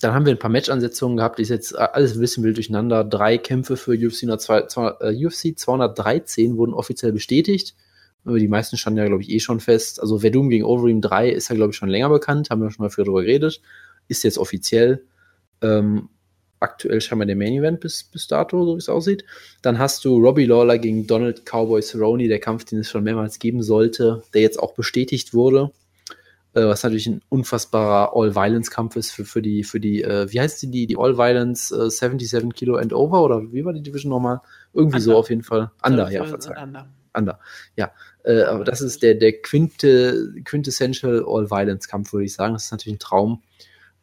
dann 0.00 0.14
haben 0.14 0.26
wir 0.26 0.32
ein 0.32 0.38
paar 0.38 0.50
Match-Ansetzungen 0.50 1.16
gehabt, 1.16 1.38
die 1.38 1.42
ist 1.42 1.48
jetzt 1.48 1.72
äh, 1.72 1.78
alles 1.78 2.14
ein 2.14 2.20
bisschen 2.20 2.44
wild 2.44 2.56
durcheinander. 2.56 3.04
Drei 3.04 3.38
Kämpfe 3.38 3.76
für 3.76 3.92
UFC, 3.92 4.20
200, 4.38 4.70
200, 4.70 5.02
äh, 5.02 5.26
UFC 5.26 5.58
213 5.58 6.56
wurden 6.56 6.74
offiziell 6.74 7.12
bestätigt. 7.12 7.74
Die 8.24 8.46
meisten 8.46 8.76
standen 8.76 8.98
ja, 8.98 9.06
glaube 9.06 9.22
ich, 9.22 9.30
eh 9.30 9.40
schon 9.40 9.58
fest. 9.58 10.00
Also 10.00 10.20
Verdum 10.20 10.48
gegen 10.48 10.64
Overeem 10.64 11.00
3 11.00 11.30
ist 11.30 11.48
ja, 11.48 11.56
glaube 11.56 11.70
ich, 11.70 11.76
schon 11.76 11.88
länger 11.88 12.08
bekannt, 12.08 12.50
haben 12.50 12.62
wir 12.62 12.70
schon 12.70 12.84
mal 12.84 12.90
früher 12.90 13.04
drüber 13.04 13.22
geredet. 13.22 13.60
Ist 14.06 14.22
jetzt 14.22 14.38
offiziell. 14.38 15.04
Ähm, 15.60 16.08
aktuell 16.62 17.00
scheinbar 17.00 17.26
der 17.26 17.36
Main 17.36 17.54
Event 17.54 17.80
bis, 17.80 18.04
bis 18.04 18.26
dato, 18.26 18.64
so 18.64 18.74
wie 18.74 18.78
es 18.78 18.88
aussieht. 18.88 19.24
Dann 19.60 19.78
hast 19.78 20.04
du 20.04 20.18
Robbie 20.18 20.46
Lawler 20.46 20.78
gegen 20.78 21.06
Donald 21.06 21.44
Cowboy 21.44 21.82
Cerrone, 21.82 22.28
der 22.28 22.40
Kampf, 22.40 22.64
den 22.64 22.78
es 22.78 22.90
schon 22.90 23.04
mehrmals 23.04 23.38
geben 23.38 23.62
sollte, 23.62 24.22
der 24.32 24.42
jetzt 24.42 24.58
auch 24.58 24.74
bestätigt 24.74 25.34
wurde. 25.34 25.70
Äh, 26.54 26.66
was 26.66 26.82
natürlich 26.82 27.06
ein 27.06 27.22
unfassbarer 27.30 28.14
All-Violence-Kampf 28.14 28.96
ist 28.96 29.10
für, 29.12 29.24
für 29.24 29.40
die, 29.40 29.64
für 29.64 29.80
die, 29.80 30.02
äh, 30.02 30.30
wie 30.30 30.40
heißt 30.40 30.60
die, 30.62 30.70
die, 30.70 30.86
die 30.86 30.96
All-Violence 30.98 31.70
äh, 31.72 31.90
77 31.90 32.52
Kilo 32.54 32.76
and 32.76 32.92
over 32.92 33.22
oder 33.22 33.52
wie 33.52 33.64
war 33.64 33.72
die 33.72 33.82
Division 33.82 34.10
nochmal? 34.10 34.40
Irgendwie 34.74 35.00
so 35.00 35.12
Under. 35.12 35.20
auf 35.20 35.30
jeden 35.30 35.42
Fall. 35.42 35.70
Under, 35.82 36.10
ja, 36.10 36.24
verzeihung. 36.24 36.62
Under. 36.62 36.88
Under. 37.14 37.40
Ja, 37.76 37.92
äh, 38.24 38.42
aber 38.42 38.64
das 38.64 38.82
ist 38.82 39.02
der, 39.02 39.14
der 39.14 39.40
Quinte, 39.40 40.34
Quintessential 40.44 41.24
All-Violence-Kampf, 41.26 42.12
würde 42.12 42.26
ich 42.26 42.34
sagen. 42.34 42.52
Das 42.52 42.64
ist 42.64 42.70
natürlich 42.70 42.96
ein 42.96 43.00
Traum. 43.00 43.42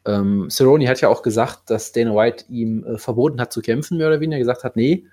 Ähm, 0.06 0.48
Cerrone 0.50 0.88
hat 0.88 1.00
ja 1.00 1.08
auch 1.08 1.22
gesagt, 1.22 1.70
dass 1.70 1.92
Dana 1.92 2.14
White 2.14 2.44
ihm 2.48 2.84
äh, 2.84 2.98
verboten 2.98 3.40
hat 3.40 3.52
zu 3.52 3.60
kämpfen, 3.60 3.98
mehr 3.98 4.08
oder 4.08 4.20
weniger. 4.20 4.36
Er 4.36 4.40
gesagt 4.40 4.64
hat, 4.64 4.76
nee, 4.76 5.06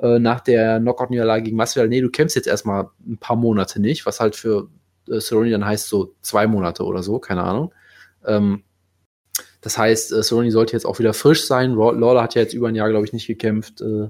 äh, 0.00 0.18
nach 0.18 0.40
der 0.40 0.80
Knockout-Niederlage 0.80 1.44
gegen 1.44 1.56
Masvidal, 1.56 1.88
nee, 1.88 2.00
du 2.00 2.10
kämpfst 2.10 2.36
jetzt 2.36 2.48
erstmal 2.48 2.88
ein 3.06 3.18
paar 3.18 3.36
Monate 3.36 3.80
nicht, 3.80 4.06
was 4.06 4.20
halt 4.20 4.34
für 4.34 4.68
äh, 5.08 5.20
Cerrone 5.20 5.50
dann 5.50 5.64
heißt 5.64 5.88
so 5.88 6.14
zwei 6.20 6.46
Monate 6.46 6.84
oder 6.84 7.02
so, 7.02 7.18
keine 7.18 7.44
Ahnung. 7.44 7.72
Ähm, 8.26 8.64
das 9.60 9.78
heißt, 9.78 10.12
äh, 10.12 10.22
Cerrone 10.22 10.50
sollte 10.50 10.72
jetzt 10.72 10.84
auch 10.84 10.98
wieder 10.98 11.14
frisch 11.14 11.46
sein. 11.46 11.74
Lawler 11.74 12.22
hat 12.22 12.34
ja 12.34 12.42
jetzt 12.42 12.54
über 12.54 12.68
ein 12.68 12.74
Jahr, 12.74 12.90
glaube 12.90 13.06
ich, 13.06 13.12
nicht 13.12 13.26
gekämpft, 13.26 13.80
äh, 13.80 14.08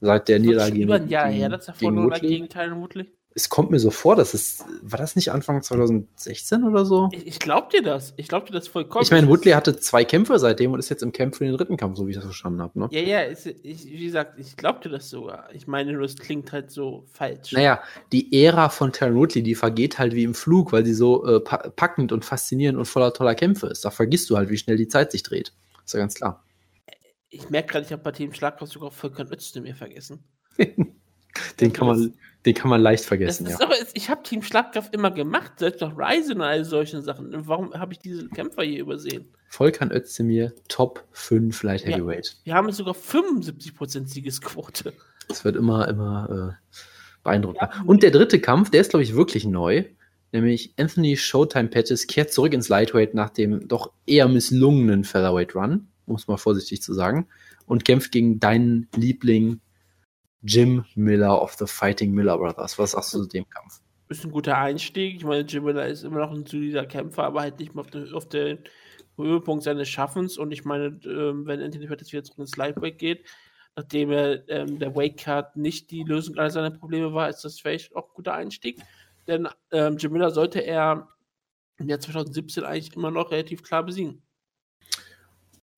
seit 0.00 0.28
der 0.28 0.38
Das 0.38 0.44
ist 0.44 0.50
Niederlage 0.50 0.72
schon 0.72 0.82
über 0.82 0.94
ein 0.96 1.08
Jahr 1.08 1.28
her, 1.28 1.48
dass 1.48 1.68
er 1.68 1.74
gegen 1.74 1.94
verloren 1.94 2.12
hat 2.12 2.22
Woodley 2.22 2.34
gegen 2.36 2.48
Tyron 2.48 2.80
Woodley. 2.80 3.12
Es 3.32 3.48
kommt 3.48 3.70
mir 3.70 3.78
so 3.78 3.90
vor, 3.90 4.16
dass 4.16 4.34
es, 4.34 4.64
war 4.82 4.98
das 4.98 5.14
nicht 5.14 5.30
Anfang 5.30 5.62
2016 5.62 6.64
oder 6.64 6.84
so? 6.84 7.08
Ich, 7.12 7.26
ich 7.26 7.38
glaub 7.38 7.70
dir 7.70 7.82
das. 7.82 8.12
Ich 8.16 8.26
glaub 8.26 8.46
dir 8.46 8.52
das 8.52 8.66
vollkommen. 8.66 9.04
Ich 9.04 9.10
meine, 9.12 9.28
Woodley 9.28 9.50
ist- 9.52 9.56
hatte 9.56 9.78
zwei 9.78 10.04
Kämpfe 10.04 10.38
seitdem 10.38 10.72
und 10.72 10.80
ist 10.80 10.88
jetzt 10.88 11.02
im 11.02 11.12
Kampf 11.12 11.38
für 11.38 11.44
den 11.44 11.56
dritten 11.56 11.76
Kampf, 11.76 11.96
so 11.96 12.06
wie 12.06 12.10
ich 12.10 12.16
das 12.16 12.24
verstanden 12.24 12.60
habe. 12.60 12.78
Ne? 12.78 12.88
Ja, 12.90 13.00
ja, 13.00 13.22
es, 13.22 13.46
ich, 13.46 13.84
wie 13.86 14.04
gesagt, 14.04 14.38
ich 14.38 14.56
glaub 14.56 14.80
dir 14.82 14.88
das 14.88 15.08
sogar. 15.08 15.48
Ich 15.54 15.68
meine, 15.68 15.92
nur, 15.92 16.02
es 16.02 16.16
klingt 16.16 16.50
halt 16.50 16.72
so 16.72 17.06
falsch. 17.12 17.52
Naja, 17.52 17.80
die 18.10 18.44
Ära 18.44 18.68
von 18.68 18.92
Tyron 18.92 19.14
Woodley, 19.14 19.42
die 19.44 19.54
vergeht 19.54 19.98
halt 20.00 20.14
wie 20.14 20.24
im 20.24 20.34
Flug, 20.34 20.72
weil 20.72 20.84
sie 20.84 20.94
so 20.94 21.24
äh, 21.24 21.40
pa 21.40 21.58
packend 21.70 22.10
und 22.10 22.24
faszinierend 22.24 22.78
und 22.78 22.86
voller 22.86 23.12
toller 23.12 23.36
Kämpfe 23.36 23.68
ist. 23.68 23.84
Da 23.84 23.90
vergisst 23.90 24.28
du 24.30 24.36
halt, 24.36 24.50
wie 24.50 24.58
schnell 24.58 24.76
die 24.76 24.88
Zeit 24.88 25.12
sich 25.12 25.22
dreht. 25.22 25.52
Ist 25.84 25.94
ja 25.94 26.00
ganz 26.00 26.14
klar. 26.14 26.44
Ich 27.28 27.48
merke 27.48 27.68
gerade, 27.74 27.86
ich 27.86 27.92
habe 27.92 28.02
bei 28.02 28.10
Team 28.10 28.34
Schlagkraft 28.34 28.72
sogar 28.72 28.90
Volkan 28.90 29.28
Özdemir 29.32 29.76
vergessen. 29.76 30.24
Den 31.60 31.72
kann 31.72 31.86
man, 31.86 32.14
den 32.46 32.54
kann 32.54 32.70
man 32.70 32.80
leicht 32.80 33.04
vergessen, 33.04 33.46
ja. 33.46 33.60
aber, 33.60 33.74
ich 33.92 34.08
habe 34.08 34.22
Team 34.22 34.42
Schlagkraft 34.42 34.94
immer 34.94 35.10
gemacht, 35.10 35.58
selbst 35.58 35.80
noch 35.82 35.96
Ryzen 35.96 36.36
und 36.36 36.42
all 36.42 36.64
solchen 36.64 37.02
Sachen. 37.02 37.32
Warum 37.46 37.74
habe 37.74 37.92
ich 37.92 37.98
diese 37.98 38.28
Kämpfer 38.28 38.62
hier 38.62 38.80
übersehen? 38.80 39.26
Volkan 39.48 39.90
Özdemir, 39.92 40.54
Top 40.68 41.04
5 41.12 41.62
Light 41.62 41.82
Ja. 41.82 41.96
Heavyweight. 41.96 42.36
Wir 42.44 42.54
haben 42.54 42.70
sogar 42.72 42.94
75% 42.94 44.06
Siegesquote. 44.06 44.94
Das 45.28 45.44
wird 45.44 45.56
immer, 45.56 45.86
immer 45.88 46.56
äh, 46.60 46.76
beeindruckender. 47.22 47.70
Ja. 47.74 47.82
Und 47.84 48.02
der 48.02 48.10
dritte 48.10 48.40
Kampf, 48.40 48.70
der 48.70 48.80
ist, 48.80 48.90
glaube 48.90 49.02
ich, 49.02 49.14
wirklich 49.14 49.44
neu. 49.44 49.84
Nämlich 50.32 50.72
Anthony 50.78 51.16
Showtime 51.16 51.68
Pettis 51.68 52.06
kehrt 52.06 52.32
zurück 52.32 52.52
ins 52.52 52.68
Lightweight 52.68 53.14
nach 53.14 53.30
dem 53.30 53.66
doch 53.66 53.92
eher 54.06 54.28
misslungenen 54.28 55.04
Featherweight 55.04 55.54
Run, 55.56 55.88
um 56.06 56.14
es 56.14 56.28
mal 56.28 56.36
vorsichtig 56.36 56.82
zu 56.82 56.94
sagen, 56.94 57.26
und 57.66 57.84
kämpft 57.84 58.12
gegen 58.12 58.38
deinen 58.38 58.88
Liebling 58.94 59.60
Jim 60.42 60.84
Miller 60.94 61.40
of 61.40 61.54
the 61.54 61.66
Fighting 61.66 62.12
Miller 62.12 62.38
Brothers. 62.38 62.78
Was 62.78 62.92
sagst 62.92 63.14
du 63.14 63.22
zu 63.22 63.28
dem 63.28 63.48
Kampf? 63.48 63.80
Ist 64.08 64.24
ein 64.24 64.30
guter 64.30 64.56
Einstieg. 64.58 65.16
Ich 65.16 65.24
meine, 65.24 65.42
Jim 65.42 65.64
Miller 65.64 65.86
ist 65.86 66.02
immer 66.02 66.20
noch 66.20 66.32
ein 66.32 66.44
solider 66.46 66.86
Kämpfer, 66.86 67.24
aber 67.24 67.42
halt 67.42 67.58
nicht 67.60 67.74
mehr 67.74 67.82
auf, 67.84 67.90
den- 67.90 68.12
auf 68.12 68.28
den 68.28 68.58
Höhepunkt 69.16 69.62
seines 69.64 69.88
Schaffens. 69.88 70.38
Und 70.38 70.50
ich 70.52 70.64
meine, 70.64 70.98
ähm, 71.04 71.46
wenn 71.46 71.60
Anthony 71.62 71.86
Pettis 71.86 72.12
wieder 72.12 72.24
zurück 72.24 72.38
ins 72.40 72.56
Lightweight 72.56 72.98
geht, 72.98 73.24
nachdem 73.76 74.10
er 74.10 74.48
ähm, 74.48 74.78
der 74.78 74.96
Weightcard 74.96 75.56
nicht 75.56 75.90
die 75.90 76.02
Lösung 76.02 76.36
aller 76.38 76.50
seiner 76.50 76.70
Probleme 76.70 77.12
war, 77.14 77.28
ist 77.28 77.44
das 77.44 77.60
vielleicht 77.60 77.94
auch 77.94 78.08
ein 78.08 78.14
guter 78.14 78.34
Einstieg. 78.34 78.80
Denn 79.28 79.48
ähm, 79.70 79.96
Jim 79.98 80.12
Miller 80.12 80.30
sollte 80.32 80.60
er 80.60 81.08
im 81.76 81.88
Jahr 81.88 82.00
2017 82.00 82.64
eigentlich 82.64 82.96
immer 82.96 83.10
noch 83.10 83.30
relativ 83.30 83.62
klar 83.62 83.84
besiegen. 83.84 84.22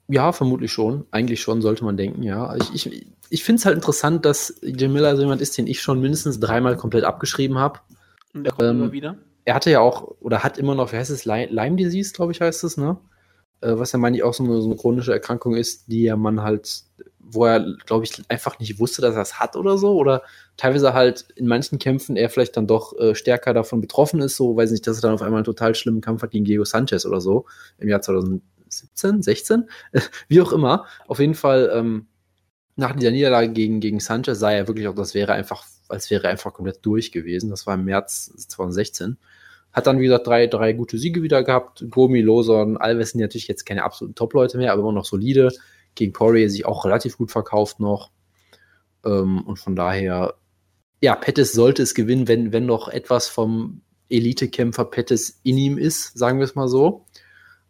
Ja, 0.08 0.32
vermutlich 0.32 0.72
schon. 0.72 1.06
Eigentlich 1.10 1.40
schon, 1.40 1.62
sollte 1.62 1.84
man 1.84 1.96
denken, 1.96 2.22
ja. 2.22 2.54
Ich, 2.56 2.74
ich, 2.86 3.06
ich 3.32 3.44
finde 3.44 3.60
es 3.60 3.64
halt 3.64 3.76
interessant, 3.76 4.26
dass 4.26 4.54
Jim 4.62 4.92
Miller 4.92 5.16
so 5.16 5.22
jemand 5.22 5.40
ist, 5.40 5.56
den 5.56 5.66
ich 5.66 5.80
schon 5.80 6.00
mindestens 6.00 6.38
dreimal 6.38 6.76
komplett 6.76 7.04
abgeschrieben 7.04 7.56
habe. 7.58 7.80
Und 8.34 8.44
der 8.44 8.52
kommt 8.52 8.68
Ähm, 8.68 8.82
immer 8.82 8.92
wieder. 8.92 9.16
er 9.46 9.54
hatte 9.54 9.70
ja 9.70 9.80
auch, 9.80 10.16
oder 10.20 10.44
hat 10.44 10.58
immer 10.58 10.74
noch, 10.74 10.92
wie 10.92 10.96
heißt 10.96 11.10
es, 11.10 11.24
Lyme, 11.24 11.46
Lyme 11.46 11.76
Disease, 11.76 12.12
glaube 12.12 12.32
ich, 12.32 12.42
heißt 12.42 12.62
es, 12.62 12.76
ne? 12.76 12.98
Äh, 13.62 13.78
was 13.78 13.92
ja, 13.92 13.98
meine 13.98 14.16
ich, 14.18 14.22
auch 14.22 14.34
so 14.34 14.44
eine, 14.44 14.60
so 14.60 14.66
eine 14.68 14.76
chronische 14.76 15.12
Erkrankung 15.12 15.56
ist, 15.56 15.90
die 15.90 16.02
ja 16.02 16.16
man 16.16 16.42
halt, 16.42 16.82
wo 17.20 17.46
er, 17.46 17.64
glaube 17.86 18.04
ich, 18.04 18.22
einfach 18.28 18.58
nicht 18.58 18.78
wusste, 18.78 19.00
dass 19.00 19.14
er 19.14 19.22
es 19.22 19.40
hat 19.40 19.56
oder 19.56 19.78
so, 19.78 19.96
oder 19.96 20.22
teilweise 20.58 20.92
halt 20.92 21.24
in 21.34 21.46
manchen 21.46 21.78
Kämpfen 21.78 22.16
er 22.16 22.28
vielleicht 22.28 22.58
dann 22.58 22.66
doch 22.66 22.94
äh, 22.98 23.14
stärker 23.14 23.54
davon 23.54 23.80
betroffen 23.80 24.20
ist, 24.20 24.36
so, 24.36 24.56
weiß 24.56 24.70
nicht, 24.72 24.86
dass 24.86 24.98
er 24.98 25.02
dann 25.02 25.14
auf 25.14 25.22
einmal 25.22 25.38
einen 25.38 25.44
total 25.46 25.74
schlimmen 25.74 26.02
Kampf 26.02 26.22
hat 26.22 26.32
gegen 26.32 26.44
Diego 26.44 26.64
Sanchez 26.66 27.06
oder 27.06 27.22
so, 27.22 27.46
im 27.78 27.88
Jahr 27.88 28.02
2017, 28.02 29.22
16, 29.22 29.70
wie 30.28 30.42
auch 30.42 30.52
immer. 30.52 30.84
Auf 31.06 31.18
jeden 31.18 31.34
Fall, 31.34 31.70
ähm, 31.74 32.08
nach 32.76 32.96
dieser 32.96 33.10
Niederlage 33.10 33.52
gegen, 33.52 33.80
gegen 33.80 34.00
Sanchez 34.00 34.38
sah 34.38 34.52
er 34.52 34.68
wirklich 34.68 34.88
auch, 34.88 34.94
das 34.94 35.14
wäre 35.14 35.32
einfach, 35.32 35.64
als 35.88 36.10
wäre 36.10 36.24
er 36.24 36.30
einfach 36.30 36.52
komplett 36.54 36.78
durch 36.82 37.12
gewesen. 37.12 37.50
Das 37.50 37.66
war 37.66 37.74
im 37.74 37.84
März 37.84 38.32
2016. 38.48 39.18
Hat 39.72 39.86
dann, 39.86 39.98
wie 39.98 40.04
gesagt, 40.04 40.26
drei, 40.26 40.46
drei 40.46 40.72
gute 40.72 40.98
Siege 40.98 41.22
wieder 41.22 41.42
gehabt. 41.42 41.84
Gomi, 41.90 42.20
Lawson, 42.20 42.76
Alves 42.76 43.10
sind 43.10 43.20
natürlich 43.20 43.48
jetzt 43.48 43.64
keine 43.64 43.84
absoluten 43.84 44.14
Top-Leute 44.14 44.58
mehr, 44.58 44.72
aber 44.72 44.82
immer 44.82 44.92
noch 44.92 45.04
solide. 45.04 45.50
Gegen 45.94 46.12
Poirier 46.12 46.48
sich 46.48 46.66
auch 46.66 46.84
relativ 46.84 47.18
gut 47.18 47.30
verkauft 47.30 47.80
noch. 47.80 48.10
Ähm, 49.04 49.42
und 49.42 49.58
von 49.58 49.76
daher, 49.76 50.34
ja, 51.00 51.14
Pettis 51.14 51.52
sollte 51.52 51.82
es 51.82 51.94
gewinnen, 51.94 52.28
wenn, 52.28 52.52
wenn 52.52 52.66
noch 52.66 52.88
etwas 52.88 53.28
vom 53.28 53.82
Elite-Kämpfer 54.08 54.84
Pettis 54.86 55.40
in 55.42 55.58
ihm 55.58 55.78
ist, 55.78 56.18
sagen 56.18 56.38
wir 56.38 56.44
es 56.44 56.54
mal 56.54 56.68
so. 56.68 57.06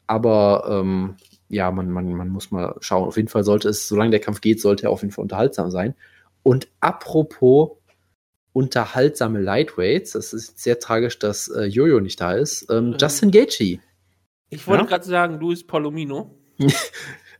aber 0.07 0.67
ähm, 0.69 1.17
ja, 1.53 1.71
man, 1.71 1.91
man, 1.91 2.11
man 2.13 2.29
muss 2.29 2.51
mal 2.51 2.75
schauen. 2.81 3.07
Auf 3.07 3.17
jeden 3.17 3.29
Fall 3.29 3.45
sollte 3.45 3.69
es, 3.69 3.87
solange 3.89 4.11
der 4.11 4.21
Kampf 4.21 4.41
geht, 4.41 4.61
sollte 4.61 4.87
er 4.87 4.91
auf 4.91 5.03
jeden 5.03 5.13
Fall 5.13 5.23
unterhaltsam 5.23 5.71
sein. 5.71 5.95
Und 6.43 6.67
apropos 6.81 7.73
unterhaltsame 8.53 9.41
Lightweights, 9.41 10.13
das 10.13 10.33
ist 10.33 10.59
sehr 10.59 10.79
tragisch, 10.79 11.19
dass 11.19 11.49
äh, 11.49 11.65
Jojo 11.65 12.01
nicht 12.01 12.21
da 12.21 12.33
ist. 12.33 12.67
Ähm, 12.71 12.93
Ähm. 12.93 12.97
Justin 13.01 13.31
Gaethje. 13.31 13.79
Ich 14.51 14.67
wollte 14.67 14.83
Ja? 14.85 14.89
gerade 14.89 15.05
sagen, 15.05 15.39
Luis 15.41 15.67
Palomino. 15.67 16.35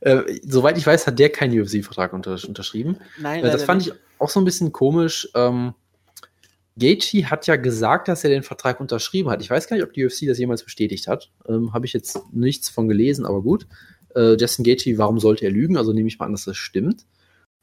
Äh, 0.01 0.41
soweit 0.45 0.77
ich 0.77 0.85
weiß, 0.85 1.07
hat 1.07 1.17
der 1.17 1.29
keinen 1.29 1.57
UFC-Vertrag 1.57 2.11
unter, 2.11 2.37
unterschrieben. 2.45 2.97
Nein, 3.21 3.41
Äh, 3.41 3.51
das 3.51 3.63
fand 3.63 3.83
ich 3.87 3.93
auch 4.19 4.29
so 4.29 4.41
ein 4.41 4.43
bisschen 4.43 4.73
komisch. 4.73 5.29
Ähm, 5.33 5.75
Gaethje 6.77 7.29
hat 7.29 7.47
ja 7.47 7.55
gesagt, 7.55 8.09
dass 8.09 8.25
er 8.25 8.29
den 8.29 8.43
Vertrag 8.43 8.81
unterschrieben 8.81 9.29
hat. 9.29 9.41
Ich 9.41 9.49
weiß 9.49 9.65
gar 9.67 9.77
nicht, 9.77 9.85
ob 9.85 9.93
die 9.93 10.03
UFC 10.05 10.25
das 10.27 10.37
jemals 10.39 10.61
bestätigt 10.63 11.07
hat. 11.07 11.31
Ähm, 11.47 11.71
Habe 11.73 11.85
ich 11.85 11.93
jetzt 11.93 12.19
nichts 12.33 12.67
von 12.67 12.89
gelesen, 12.89 13.25
aber 13.25 13.41
gut. 13.41 13.65
Äh, 14.15 14.35
Justin 14.39 14.63
Gaethje, 14.63 14.97
warum 14.97 15.19
sollte 15.19 15.45
er 15.45 15.51
lügen? 15.51 15.77
Also 15.77 15.93
nehme 15.93 16.07
ich 16.07 16.19
mal 16.19 16.25
an, 16.25 16.31
dass 16.33 16.45
das 16.45 16.57
stimmt. 16.57 17.05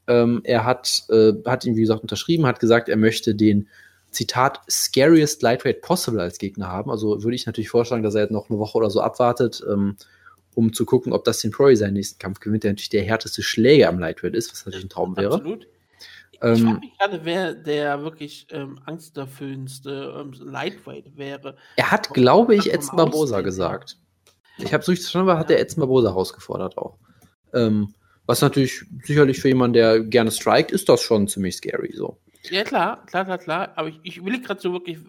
Ähm, 0.07 0.41
er 0.43 0.65
hat, 0.65 1.03
äh, 1.09 1.33
hat 1.45 1.65
ihn, 1.65 1.75
wie 1.75 1.81
gesagt, 1.81 2.01
unterschrieben, 2.01 2.45
hat 2.45 2.59
gesagt, 2.59 2.89
er 2.89 2.97
möchte 2.97 3.35
den 3.35 3.67
Zitat 4.09 4.59
scariest 4.69 5.41
lightweight 5.41 5.81
possible 5.81 6.21
als 6.21 6.37
Gegner 6.37 6.67
haben. 6.67 6.91
Also 6.91 7.23
würde 7.23 7.35
ich 7.35 7.45
natürlich 7.45 7.69
vorschlagen, 7.69 8.03
dass 8.03 8.15
er 8.15 8.23
jetzt 8.23 8.31
noch 8.31 8.49
eine 8.49 8.59
Woche 8.59 8.77
oder 8.77 8.89
so 8.89 9.01
abwartet, 9.01 9.63
ähm, 9.69 9.95
um 10.53 10.73
zu 10.73 10.85
gucken, 10.85 11.13
ob 11.13 11.23
Dustin 11.23 11.51
Poirier 11.51 11.77
seinen 11.77 11.93
nächsten 11.93 12.19
Kampf 12.19 12.41
gewinnt, 12.41 12.63
der 12.63 12.71
natürlich 12.71 12.89
der 12.89 13.03
härteste 13.03 13.41
Schläger 13.41 13.87
am 13.87 13.99
Lightweight 13.99 14.35
ist, 14.35 14.51
was 14.51 14.65
natürlich 14.65 14.85
ein 14.85 14.89
Traum 14.89 15.15
wäre. 15.15 15.35
Absolut. 15.35 15.67
Ich 16.31 16.39
Ähm, 16.41 16.57
frage 16.57 16.79
mich 16.79 16.97
gerade, 16.97 17.21
wer 17.23 17.53
der 17.53 18.03
wirklich 18.03 18.47
ähm, 18.51 18.79
angsterfüllendste 18.85 20.13
ähm, 20.19 20.33
Lightweight 20.39 21.15
wäre. 21.15 21.55
Er 21.77 21.91
hat, 21.91 22.09
glaube 22.09 22.55
ich, 22.55 22.73
Edson 22.73 22.97
Barbosa 22.97 23.41
gesagt. 23.41 23.97
Ich 24.57 24.73
habe 24.73 24.81
es 24.81 24.89
richtig 24.89 25.05
verstanden, 25.05 25.29
aber 25.29 25.39
hat 25.39 25.49
der 25.49 25.59
Edson 25.59 25.81
Barbosa 25.81 26.09
herausgefordert 26.09 26.77
auch. 26.77 26.97
Ähm, 27.53 27.93
was 28.25 28.41
natürlich 28.41 28.85
sicherlich 29.03 29.41
für 29.41 29.47
jemanden, 29.47 29.73
der 29.73 30.01
gerne 30.01 30.31
strikt, 30.31 30.71
ist 30.71 30.87
das 30.89 31.01
schon 31.01 31.27
ziemlich 31.27 31.55
scary 31.55 31.93
so. 31.93 32.17
Ja, 32.49 32.63
klar, 32.63 33.05
klar, 33.05 33.25
klar, 33.25 33.37
klar. 33.37 33.73
Aber 33.75 33.89
ich, 33.89 33.99
ich 34.03 34.23
will 34.23 34.41
gerade 34.41 34.59
so 34.59 34.73
wirklich. 34.73 34.99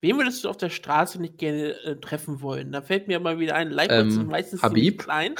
Wen 0.00 0.16
würdest 0.16 0.44
du 0.44 0.48
auf 0.48 0.56
der 0.56 0.70
Straße 0.70 1.20
nicht 1.20 1.38
gerne 1.38 1.74
äh, 1.84 1.96
treffen 1.96 2.40
wollen? 2.40 2.72
Da 2.72 2.82
fällt 2.82 3.08
mir 3.08 3.18
mal 3.20 3.38
wieder 3.38 3.56
ein, 3.56 3.70
Lightweights 3.70 4.04
Ähm, 4.04 4.10
sind 4.10 4.28
meistens 4.28 4.62
Habib? 4.62 4.84
ziemlich 4.84 4.98
klein. 4.98 5.34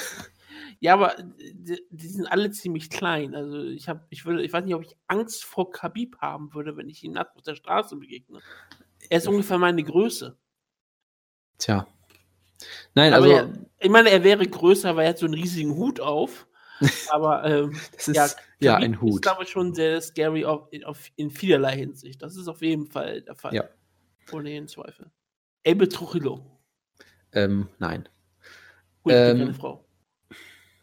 Ja, 0.81 0.93
aber 0.93 1.15
die, 1.17 1.81
die 1.89 2.07
sind 2.07 2.25
alle 2.27 2.51
ziemlich 2.51 2.89
klein. 2.89 3.35
Also 3.35 3.63
ich 3.63 3.89
habe, 3.89 4.05
ich 4.09 4.25
würde, 4.25 4.43
ich 4.43 4.53
weiß 4.53 4.63
nicht, 4.65 4.75
ob 4.75 4.83
ich 4.83 4.95
Angst 5.07 5.43
vor 5.43 5.71
Khabib 5.71 6.17
haben 6.19 6.53
würde, 6.53 6.77
wenn 6.77 6.89
ich 6.89 7.03
ihm 7.03 7.13
nackt 7.13 7.35
auf 7.35 7.43
der 7.43 7.55
Straße 7.55 7.95
begegne. 7.97 8.39
Er 9.09 9.17
ist 9.17 9.27
ungefähr 9.27 9.57
meine 9.57 9.83
Größe. 9.83 10.37
Tja. 11.57 11.87
Nein, 12.95 13.13
Aber 13.13 13.25
also 13.25 13.35
er, 13.35 13.53
ich 13.79 13.89
meine, 13.89 14.09
er 14.09 14.23
wäre 14.23 14.45
größer, 14.45 14.95
weil 14.95 15.05
er 15.05 15.09
hat 15.11 15.17
so 15.17 15.25
einen 15.25 15.35
riesigen 15.35 15.75
Hut 15.75 15.99
auf. 15.99 16.47
Aber 17.09 17.43
ähm, 17.43 17.77
das 17.95 18.07
ist 18.07 18.15
ja, 18.15 18.27
ja, 18.59 18.75
ein 18.77 18.93
ist, 18.93 19.01
Hut. 19.01 19.21
glaube 19.21 19.43
ich, 19.43 19.49
schon 19.49 19.73
sehr 19.73 19.99
scary 20.01 20.45
auf, 20.45 20.67
in, 20.71 20.83
auf, 20.85 21.09
in 21.17 21.29
vielerlei 21.29 21.75
Hinsicht. 21.75 22.21
Das 22.21 22.35
ist 22.37 22.47
auf 22.47 22.61
jeden 22.61 22.87
Fall 22.87 23.21
der 23.21 23.35
Fall. 23.35 23.53
Ja. 23.53 23.65
Ohne 24.31 24.49
jeden 24.49 24.67
Zweifel. 24.67 25.11
Abel 25.67 25.89
Trujillo. 25.89 26.45
Ähm, 27.33 27.67
nein. 27.79 28.07
Gut, 29.03 29.13
Ähm, 29.13 29.37
keine 29.39 29.53
Frau. 29.53 29.85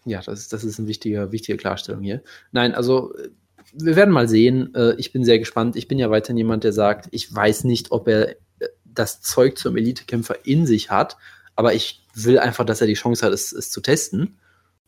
Ja, 0.05 0.21
das 0.21 0.41
ist, 0.41 0.53
das 0.53 0.65
ist 0.65 0.79
eine 0.79 0.87
wichtige, 0.89 1.33
wichtige 1.33 1.59
Klarstellung 1.59 2.03
hier. 2.03 2.23
Nein, 2.53 2.75
also 2.75 3.15
äh, 3.17 3.31
wir 3.73 3.97
werden 3.97 4.12
mal 4.12 4.29
sehen. 4.29 4.75
Äh, 4.75 4.95
Ich 4.99 5.12
bin 5.12 5.25
sehr 5.25 5.39
gespannt. 5.39 5.77
Ich 5.77 5.89
bin 5.89 5.99
ja 5.99 6.11
weiterhin 6.11 6.37
jemand, 6.37 6.62
der 6.65 6.73
sagt, 6.73 7.09
ich 7.11 7.35
weiß 7.35 7.65
nicht, 7.65 7.91
ob 7.91 8.07
er 8.07 8.31
äh, 8.31 8.37
das 8.85 9.23
Zeug 9.23 9.59
zum 9.59 9.77
Elitekämpfer 9.77 10.45
in 10.47 10.67
sich 10.67 10.91
hat, 10.91 11.17
aber 11.57 11.75
ich 11.75 12.05
will 12.14 12.38
einfach, 12.38 12.64
dass 12.64 12.81
er 12.81 12.87
die 12.87 12.95
Chance 12.95 13.27
hat, 13.27 13.33
es, 13.33 13.53
es 13.53 13.71
zu 13.71 13.81
testen. 13.81 14.38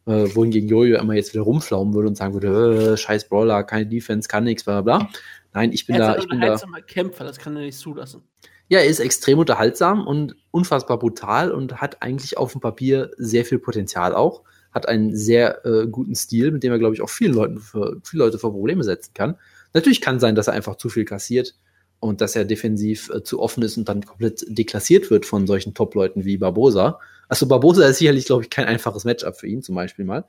Äh, 0.07 0.35
wohingegen 0.35 0.69
Jojo 0.69 0.97
immer 0.97 1.15
jetzt 1.15 1.35
wieder 1.35 1.43
rumflaumen 1.43 1.93
würde 1.93 2.09
und 2.09 2.17
sagen 2.17 2.33
würde, 2.33 2.93
äh, 2.93 2.97
scheiß 2.97 3.29
Brawler, 3.29 3.63
keine 3.65 3.87
Defense, 3.87 4.27
kann 4.29 4.45
nichts, 4.45 4.65
bla 4.65 4.81
bla 4.81 4.99
bla. 4.99 5.11
Nein, 5.53 5.73
ich 5.73 5.87
bin 5.87 5.97
er 5.97 6.01
da, 6.01 6.13
ist 6.13 6.17
ein 6.17 6.23
ich 6.23 6.29
bin 6.29 6.41
da. 6.41 6.47
unterhaltsamer 6.47 6.81
Kämpfer, 6.83 7.25
das 7.25 7.39
kann 7.39 7.57
er 7.57 7.63
nicht 7.63 7.79
zulassen. 7.79 8.23
Ja, 8.69 8.79
er 8.79 8.87
ist 8.87 9.01
extrem 9.01 9.39
unterhaltsam 9.39 10.07
und 10.07 10.37
unfassbar 10.51 10.99
brutal 10.99 11.51
und 11.51 11.81
hat 11.81 12.03
eigentlich 12.03 12.39
auf 12.39 12.53
dem 12.53 12.61
Papier 12.61 13.11
sehr 13.17 13.45
viel 13.45 13.59
Potenzial 13.59 14.15
auch. 14.15 14.45
Hat 14.73 14.89
einen 14.89 15.15
sehr 15.17 15.65
äh, 15.67 15.87
guten 15.87 16.15
Stil, 16.15 16.53
mit 16.53 16.63
dem 16.63 16.73
er, 16.73 16.79
glaube 16.79 16.95
ich, 16.95 17.03
auch 17.03 17.11
vielen 17.11 17.35
Leuten 17.35 17.59
für, 17.59 17.99
viele 18.03 18.25
Leute 18.25 18.39
vor 18.39 18.53
Probleme 18.53 18.85
setzen 18.85 19.13
kann. 19.15 19.37
Natürlich 19.73 20.01
kann 20.01 20.21
sein, 20.21 20.35
dass 20.35 20.49
er 20.49 20.55
einfach 20.55 20.77
zu 20.77 20.89
viel 20.89 21.05
kassiert 21.05 21.55
und 22.01 22.21
dass 22.21 22.37
er 22.37 22.45
defensiv 22.45 23.11
äh, 23.11 23.23
zu 23.23 23.41
offen 23.41 23.63
ist 23.63 23.77
und 23.77 23.89
dann 23.89 24.03
komplett 24.03 24.45
deklassiert 24.49 25.11
wird 25.11 25.27
von 25.27 25.47
solchen 25.47 25.75
Top-Leuten 25.75 26.25
wie 26.25 26.37
Barbosa. 26.37 27.01
Also 27.29 27.47
Barbosa 27.47 27.87
ist 27.87 27.99
sicherlich, 27.99 28.27
glaube 28.27 28.43
ich, 28.43 28.51
kein 28.51 28.67
einfaches 28.67 29.05
Matchup 29.05 29.37
für 29.37 29.47
ihn, 29.47 29.63
zum 29.63 29.75
Beispiel 29.75 30.05
mal. 30.05 30.25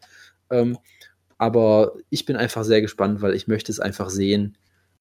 Ähm, 0.49 0.77
aber 1.37 1.93
ich 2.09 2.25
bin 2.25 2.35
einfach 2.35 2.63
sehr 2.63 2.81
gespannt, 2.81 3.21
weil 3.21 3.33
ich 3.33 3.47
möchte 3.47 3.71
es 3.71 3.79
einfach 3.79 4.09
sehen. 4.09 4.57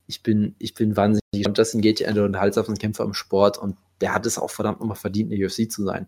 Ich 0.06 0.22
bin, 0.22 0.54
ich 0.58 0.74
bin 0.74 0.96
wahnsinnig 0.96 1.22
gespannt. 1.32 1.58
Justin 1.58 1.80
Gaethje 1.80 2.06
einer 2.06 2.16
der 2.16 2.24
unterhaltsamsten 2.24 2.78
Kämpfer 2.78 3.04
im 3.04 3.14
Sport 3.14 3.58
und 3.58 3.76
der 4.00 4.14
hat 4.14 4.26
es 4.26 4.38
auch 4.38 4.50
verdammt 4.50 4.80
nochmal 4.80 4.96
verdient, 4.96 5.32
in 5.32 5.38
der 5.40 5.48
UFC 5.48 5.70
zu 5.70 5.84
sein. 5.84 6.06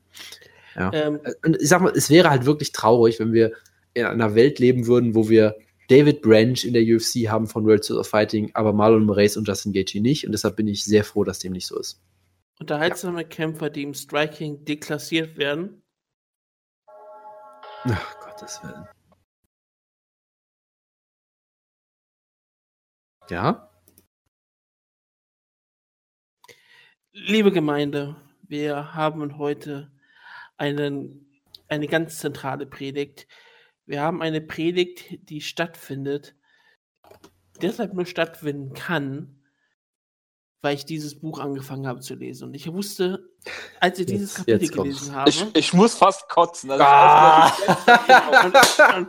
Ja. 0.76 0.92
Ähm, 0.92 1.20
Und 1.44 1.60
ich 1.60 1.68
sag 1.68 1.80
mal, 1.80 1.92
es 1.96 2.10
wäre 2.10 2.30
halt 2.30 2.46
wirklich 2.46 2.72
traurig, 2.72 3.18
wenn 3.18 3.32
wir 3.32 3.52
in 3.94 4.04
einer 4.04 4.34
Welt 4.36 4.58
leben 4.60 4.86
würden, 4.86 5.14
wo 5.16 5.28
wir 5.28 5.56
David 5.90 6.22
Branch 6.22 6.62
in 6.62 6.72
der 6.72 6.84
UFC 6.84 7.28
haben 7.28 7.48
von 7.48 7.66
World 7.66 7.82
Series 7.82 7.98
of 7.98 8.08
Fighting, 8.08 8.52
aber 8.54 8.72
Marlon 8.72 9.04
Moraes 9.04 9.36
und 9.36 9.48
Justin 9.48 9.72
Gaethje 9.72 10.00
nicht. 10.00 10.24
Und 10.24 10.30
deshalb 10.30 10.54
bin 10.54 10.68
ich 10.68 10.84
sehr 10.84 11.02
froh, 11.02 11.24
dass 11.24 11.40
dem 11.40 11.50
nicht 11.50 11.66
so 11.66 11.76
ist. 11.80 12.00
unterhaltsame 12.60 13.24
Kämpfer, 13.24 13.70
die 13.70 13.82
im 13.82 13.94
Striking 13.94 14.64
deklassiert 14.64 15.36
werden. 15.36 15.82
Ach, 17.82 18.20
Gottes 18.20 18.60
Willen. 18.62 18.86
Ja? 23.28 23.68
Liebe 27.12 27.50
Gemeinde, 27.50 28.14
wir 28.42 28.94
haben 28.94 29.38
heute 29.38 29.90
einen, 30.56 31.42
eine 31.66 31.88
ganz 31.88 32.20
zentrale 32.20 32.66
Predigt. 32.66 33.26
Wir 33.90 34.02
haben 34.02 34.22
eine 34.22 34.40
Predigt, 34.40 35.04
die 35.28 35.40
stattfindet, 35.40 36.36
deshalb 37.60 37.92
nur 37.92 38.06
stattfinden 38.06 38.72
kann, 38.72 39.42
weil 40.62 40.76
ich 40.76 40.84
dieses 40.84 41.18
Buch 41.18 41.40
angefangen 41.40 41.88
habe 41.88 41.98
zu 41.98 42.14
lesen. 42.14 42.44
Und 42.44 42.54
ich 42.54 42.72
wusste, 42.72 43.28
als 43.80 43.98
ich 43.98 44.06
dieses 44.06 44.36
Jetzt- 44.36 44.46
Kapitel 44.46 44.62
jetzt 44.62 44.72
gelesen 44.72 45.14
habe, 45.16 45.28
Ich, 45.30 45.44
ich 45.56 45.72
muss 45.72 45.96
fast 45.96 46.28
kotzen. 46.28 46.70
Also 46.70 46.84
Ah. 46.86 47.48
und, 48.44 48.54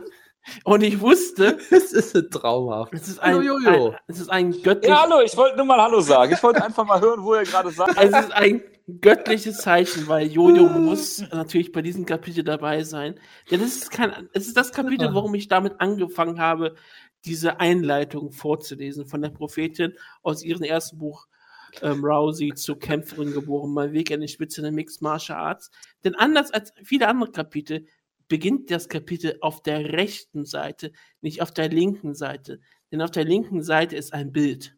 und 0.64 0.82
ich 0.82 1.00
wusste, 1.00 1.58
Es 1.70 1.92
ist 1.92 2.16
ein 2.16 2.30
traumhaft. 2.30 2.92
es 2.94 3.08
ist 3.08 3.18
ein, 3.20 3.34
Hallo, 3.34 3.42
Jojo. 3.42 3.90
ein, 3.90 3.96
es 4.06 4.20
ist 4.20 4.30
ein 4.30 4.52
göttliches 4.52 4.88
ja, 4.88 5.02
hallo, 5.02 5.20
ich 5.24 5.36
wollte 5.36 5.56
nur 5.56 5.66
mal 5.66 5.80
Hallo 5.80 6.00
sagen. 6.00 6.32
Ich 6.32 6.42
wollte 6.42 6.64
einfach 6.64 6.84
mal 6.84 7.00
hören, 7.00 7.22
wo 7.22 7.34
ihr 7.34 7.44
gerade 7.44 7.70
seid. 7.70 7.88
Es 7.96 8.10
ist 8.10 8.32
ein 8.32 8.62
göttliches 9.00 9.58
Zeichen, 9.58 10.08
weil 10.08 10.26
Jojo 10.26 10.64
muss 10.68 11.24
natürlich 11.32 11.72
bei 11.72 11.82
diesem 11.82 12.06
Kapitel 12.06 12.44
dabei 12.44 12.82
sein. 12.82 13.18
Denn 13.50 13.60
es 13.60 13.76
ist 13.76 13.90
kein, 13.90 14.28
es 14.32 14.46
ist 14.46 14.56
das 14.56 14.72
Kapitel, 14.72 15.14
warum 15.14 15.34
ich 15.34 15.48
damit 15.48 15.80
angefangen 15.80 16.40
habe, 16.40 16.74
diese 17.24 17.60
Einleitung 17.60 18.32
vorzulesen 18.32 19.06
von 19.06 19.22
der 19.22 19.30
Prophetin 19.30 19.94
aus 20.22 20.42
ihrem 20.42 20.62
ersten 20.64 20.98
Buch 20.98 21.26
ähm, 21.80 22.04
Rousey 22.04 22.52
zur 22.54 22.78
Kämpferin 22.78 23.32
geboren, 23.32 23.72
mein 23.72 23.92
Weg 23.92 24.12
an 24.12 24.20
die 24.20 24.28
Spitze 24.28 24.60
der 24.60 24.72
Mixed 24.72 25.00
Martial 25.00 25.38
Arts. 25.38 25.70
Denn 26.04 26.14
anders 26.14 26.50
als 26.50 26.72
viele 26.82 27.08
andere 27.08 27.30
Kapitel 27.30 27.86
beginnt 28.28 28.70
das 28.70 28.88
Kapitel 28.88 29.38
auf 29.40 29.62
der 29.62 29.92
rechten 29.92 30.44
Seite, 30.44 30.92
nicht 31.20 31.42
auf 31.42 31.52
der 31.52 31.68
linken 31.68 32.14
Seite. 32.14 32.60
Denn 32.90 33.02
auf 33.02 33.10
der 33.10 33.24
linken 33.24 33.62
Seite 33.62 33.96
ist 33.96 34.12
ein 34.12 34.32
Bild. 34.32 34.76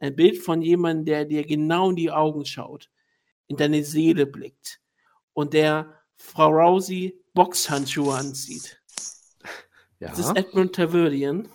Ein 0.00 0.14
Bild 0.16 0.38
von 0.38 0.62
jemandem, 0.62 1.04
der 1.06 1.24
dir 1.24 1.44
genau 1.44 1.90
in 1.90 1.96
die 1.96 2.10
Augen 2.10 2.44
schaut, 2.44 2.90
in 3.46 3.56
deine 3.56 3.84
Seele 3.84 4.26
blickt 4.26 4.80
und 5.32 5.54
der 5.54 6.02
Frau 6.16 6.48
Rousey 6.48 7.20
Boxhandschuhe 7.34 8.14
anzieht. 8.14 8.80
Ja. 10.00 10.10
Das 10.10 10.20
ist 10.20 10.36
Edmund 10.36 10.76
Taverdian. 10.76 11.48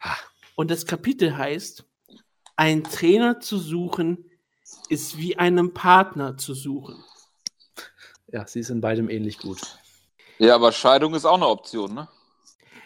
Ah. 0.00 0.16
Und 0.56 0.72
das 0.72 0.86
Kapitel 0.86 1.38
heißt, 1.38 1.84
ein 2.56 2.82
Trainer 2.82 3.38
zu 3.38 3.58
suchen 3.58 4.28
ist 4.88 5.18
wie 5.18 5.38
einen 5.38 5.72
Partner 5.72 6.36
zu 6.36 6.54
suchen. 6.54 7.04
ja, 8.26 8.44
sie 8.44 8.58
ist 8.58 8.70
in 8.70 8.80
beidem 8.80 9.08
ähnlich 9.08 9.38
gut. 9.38 9.78
Ja, 10.40 10.54
aber 10.54 10.72
Scheidung 10.72 11.14
ist 11.14 11.26
auch 11.26 11.34
eine 11.36 11.46
Option, 11.46 11.94
ne? 11.94 12.08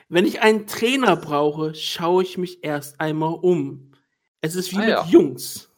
Wenn 0.08 0.26
ich 0.26 0.42
einen 0.42 0.66
Trainer 0.66 1.16
brauche, 1.16 1.74
schaue 1.74 2.22
ich 2.24 2.36
mich 2.36 2.62
erst 2.64 3.00
einmal 3.00 3.34
um. 3.40 3.92
Es 4.40 4.56
ist 4.56 4.72
wie 4.72 4.76
Ah, 4.76 4.80
mit 4.80 4.88
ja. 4.88 5.06
Jungs. 5.06 5.70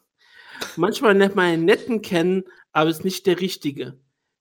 Manchmal 0.77 1.17
lernt 1.17 1.37
man 1.37 1.45
einen 1.45 1.65
netten 1.67 2.03
kennen, 2.03 2.45
aber 2.73 2.91
ist 2.91 3.05
nicht 3.05 3.27
der 3.27 3.41
richtige. 3.41 4.01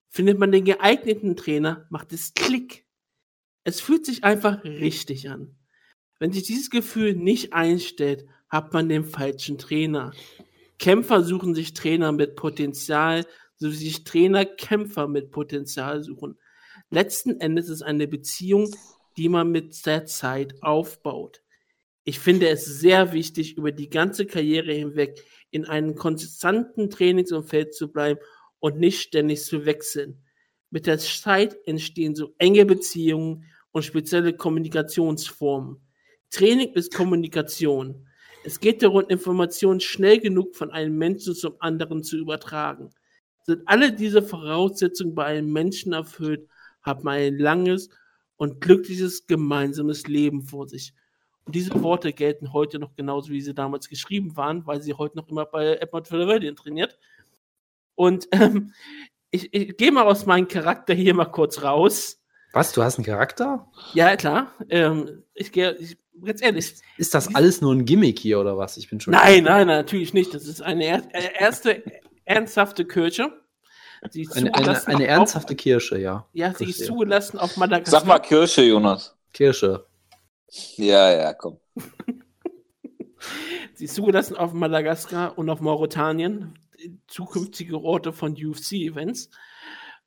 Findet 0.10 0.39
man 0.39 0.52
den 0.52 0.63
geeigneten 0.65 1.36
Trainer, 1.36 1.86
macht 1.89 2.13
es 2.13 2.34
Klick. 2.34 2.86
Es 3.65 3.82
fühlt 3.82 4.06
sich 4.06 4.24
einfach 4.24 4.63
richtig 4.63 5.30
an. 5.30 5.56
Wenn 6.19 6.32
sich 6.32 6.43
dieses 6.43 6.69
Gefühl 6.69 7.13
nicht 7.15 7.52
einstellt, 7.54 8.26
hat 8.48 8.71
man 8.71 8.88
den 8.88 9.04
falschen 9.04 9.58
Trainer. 9.58 10.13
Kämpfer 10.80 11.24
suchen 11.24 11.54
sich 11.54 11.74
Trainer 11.74 12.13
mit 12.13 12.38
Potenzial, 12.38 13.26
so 13.58 13.69
wie 13.69 13.76
sich 13.76 14.06
Trainer 14.06 14.45
Kämpfer 14.45 15.08
mit 15.10 15.32
Potenzial 15.32 16.02
suchen. 16.02 16.39
Letzten 16.89 17.39
Endes 17.39 17.69
ist 17.69 17.82
eine 17.82 18.08
Beziehung, 18.08 18.74
die 19.17 19.30
man 19.30 19.52
mit 19.52 19.86
der 19.86 20.06
Zeit 20.06 20.56
aufbaut. 20.62 21.41
Ich 22.04 22.19
finde 22.19 22.48
es 22.50 22.65
sehr 22.65 23.13
wichtig, 23.13 23.58
über 23.58 23.71
die 23.71 23.89
ganze 23.89 24.26
Karriere 24.26 24.71
hinweg 24.71 25.24
in 25.50 25.65
einem 25.65 25.95
konstanten 25.95 26.89
Trainingsumfeld 26.89 27.74
zu 27.74 27.91
bleiben 27.91 28.19
und 28.60 28.78
nicht 28.78 29.02
ständig 29.02 29.43
zu 29.43 29.65
wechseln. 29.65 30.24
Mit 30.69 30.86
der 30.86 31.00
Zeit 31.00 31.58
entstehen 31.65 32.15
so 32.15 32.36
enge 32.38 32.65
Beziehungen 32.65 33.45
und 33.71 33.84
spezielle 33.84 34.34
Kommunikationsformen. 34.34 35.82
Training 36.30 36.74
ist 36.74 36.93
Kommunikation. 36.93 38.08
Es 38.43 38.60
geht 38.60 38.84
darum, 38.84 39.06
Informationen 39.08 39.80
schnell 39.80 40.19
genug 40.19 40.56
von 40.56 40.69
einem 40.69 40.98
Menschen 40.98 41.34
zum 41.34 41.56
anderen 41.60 42.04
zu 42.04 42.17
übertragen. 42.17 42.91
Sind 43.43 43.63
alle 43.65 43.91
diese 43.91 44.21
Voraussetzungen 44.21 45.15
bei 45.15 45.26
einem 45.26 45.52
Menschen 45.52 45.93
erfüllt, 45.93 46.48
hat 46.86 47.04
man 47.04 47.15
ein 47.15 47.38
langes 47.38 47.89
und 48.38 48.62
glückliches 48.62 49.28
gemeinsames 49.28 50.08
Leben 50.08 50.43
vor 50.43 50.67
sich. 50.67 50.93
Und 51.45 51.56
diese 51.56 51.82
Worte 51.84 52.13
gelten 52.13 52.54
heute 52.54 52.80
noch 52.80 52.95
genauso, 52.95 53.30
wie 53.30 53.41
sie 53.41 53.54
damals 53.54 53.89
geschrieben 53.89 54.36
waren, 54.36 54.65
weil 54.65 54.82
sie 54.82 54.93
heute 54.93 55.17
noch 55.17 55.28
immer 55.28 55.45
bei 55.45 55.76
Edmund 55.76 56.08
Philadelphia 56.08 56.54
trainiert. 56.54 56.98
Und 57.95 58.28
ähm, 58.32 58.74
ich, 59.32 59.54
ich 59.54 59.78
gehe 59.78 59.91
mal 59.91 60.06
aus 60.06 60.26
meinem 60.26 60.48
Charakter 60.48 60.93
hier 60.93 61.13
mal 61.13 61.26
kurz 61.26 61.62
raus. 61.62 62.21
Was? 62.54 62.71
Du 62.71 62.84
hast 62.84 62.98
einen 62.98 63.06
Charakter? 63.06 63.69
Ja, 63.93 64.15
klar. 64.15 64.54
Ähm, 64.69 65.24
ich 65.34 65.52
gehe, 65.52 65.76
ich, 65.76 65.98
ganz 66.24 66.41
ehrlich. 66.41 66.76
Ist 66.98 67.13
das 67.13 67.36
alles 67.36 67.62
nur 67.62 67.74
ein 67.74 67.86
Gimmick 67.86 68.17
hier 68.17 68.39
oder 68.39 68.58
was? 68.58 68.78
Ich 68.78 68.89
bin 68.89 69.00
schon. 69.02 69.12
Nein, 69.12 69.43
nein, 69.43 69.67
natürlich 69.67 70.13
nicht. 70.13 70.34
Das 70.34 70.45
ist 70.45 70.62
eine 70.62 70.86
er 70.86 71.39
erste 71.39 71.84
ernsthafte 72.24 72.86
Kirche. 72.86 73.34
Sie 74.12 74.22
ist 74.22 74.36
eine, 74.36 74.54
eine, 74.54 74.88
eine 74.88 75.08
ernsthafte 75.08 75.54
auf, 75.54 75.58
Kirsche, 75.58 75.98
ja. 75.98 76.28
Ja, 76.34 76.54
sie 76.54 76.65
ist 76.65 76.86
zugelassen 76.86 77.39
auf 77.39 77.58
Madagaskar. 77.58 78.00
Sag 78.00 78.08
mal 78.08 78.20
Kirsche, 78.20 78.63
Jonas. 78.63 79.15
Kirsche. 79.34 79.86
Ja, 80.78 81.12
ja, 81.12 81.34
komm. 81.34 81.60
sie 83.74 83.86
ist 83.86 83.96
zugelassen 83.96 84.36
auf 84.36 84.54
Madagaskar 84.54 85.38
und 85.38 85.50
auf 85.50 85.62
Mauretanien, 85.62 86.58
zukünftige 87.08 87.82
Orte 87.82 88.13
von 88.13 88.34
UFC-Events. 88.34 89.30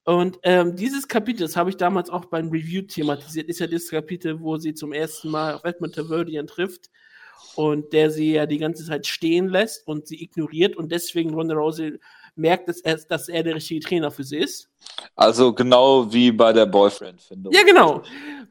Und 0.05 0.39
ähm, 0.43 0.75
dieses 0.75 1.07
Kapitel, 1.07 1.43
das 1.43 1.57
habe 1.57 1.69
ich 1.69 1.77
damals 1.77 2.09
auch 2.09 2.25
beim 2.25 2.49
Review 2.49 2.83
thematisiert, 2.83 3.49
ist 3.49 3.61
ja 3.61 3.67
das 3.67 3.91
Kapitel, 3.91 4.41
wo 4.41 4.57
sie 4.57 4.73
zum 4.73 4.93
ersten 4.93 5.31
Mal 5.31 5.55
auf 5.55 5.65
Edmund 5.65 5.95
Taverdian 5.95 6.47
trifft 6.47 6.89
und 7.57 7.93
der 7.93 8.11
sie 8.11 8.33
ja 8.33 8.47
die 8.47 8.57
ganze 8.57 8.87
Zeit 8.87 9.07
stehen 9.07 9.49
lässt 9.49 9.87
und 9.87 10.07
sie 10.07 10.23
ignoriert 10.23 10.77
und 10.77 10.93
deswegen 10.93 11.35
Ronda 11.35 11.55
Rousey 11.55 11.99
merkt, 12.39 12.69
dass 12.69 12.81
er, 12.81 12.97
dass 12.97 13.29
er 13.29 13.43
der 13.43 13.57
richtige 13.57 13.81
Trainer 13.81 14.11
für 14.11 14.25
sie 14.25 14.39
ist. 14.39 14.69
Also 15.17 15.53
genau 15.53 16.13
wie 16.13 16.33
bei 16.33 16.53
der 16.53 16.67
Boyfriend-Findung. 16.67 17.53
Ja, 17.53 17.63
genau. 17.65 18.03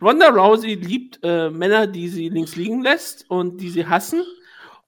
Ronda 0.01 0.29
Rousey 0.29 0.75
liebt 0.75 1.19
äh, 1.23 1.49
Männer, 1.49 1.87
die 1.87 2.09
sie 2.09 2.29
links 2.29 2.55
liegen 2.55 2.81
lässt 2.81 3.29
und 3.29 3.61
die 3.61 3.69
sie 3.69 3.87
hassen 3.87 4.23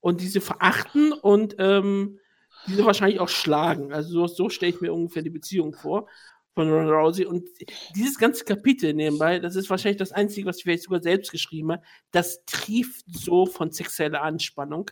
und 0.01 0.21
die 0.21 0.27
sie 0.27 0.41
verachten 0.41 1.13
und 1.13 1.55
ähm, 1.59 2.19
die 2.67 2.75
sie 2.75 2.85
wahrscheinlich 2.85 3.19
auch 3.19 3.29
schlagen. 3.29 3.93
Also 3.93 4.11
so, 4.11 4.27
so 4.27 4.49
stelle 4.49 4.73
ich 4.73 4.81
mir 4.81 4.93
ungefähr 4.93 5.23
die 5.23 5.29
Beziehung 5.29 5.73
vor 5.73 6.07
von 6.53 6.69
Ronda 6.69 6.91
Rousey. 6.91 7.25
Und 7.25 7.47
dieses 7.95 8.17
ganze 8.17 8.43
Kapitel 8.43 8.93
nebenbei, 8.93 9.39
das 9.39 9.55
ist 9.55 9.69
wahrscheinlich 9.69 9.99
das 9.99 10.11
Einzige, 10.11 10.45
was 10.47 10.57
ich 10.57 10.63
vielleicht 10.63 10.83
sogar 10.83 11.01
selbst 11.01 11.31
geschrieben 11.31 11.71
habe, 11.71 11.83
das 12.11 12.43
trieft 12.45 13.05
so 13.07 13.45
von 13.45 13.71
sexueller 13.71 14.21
Anspannung. 14.21 14.91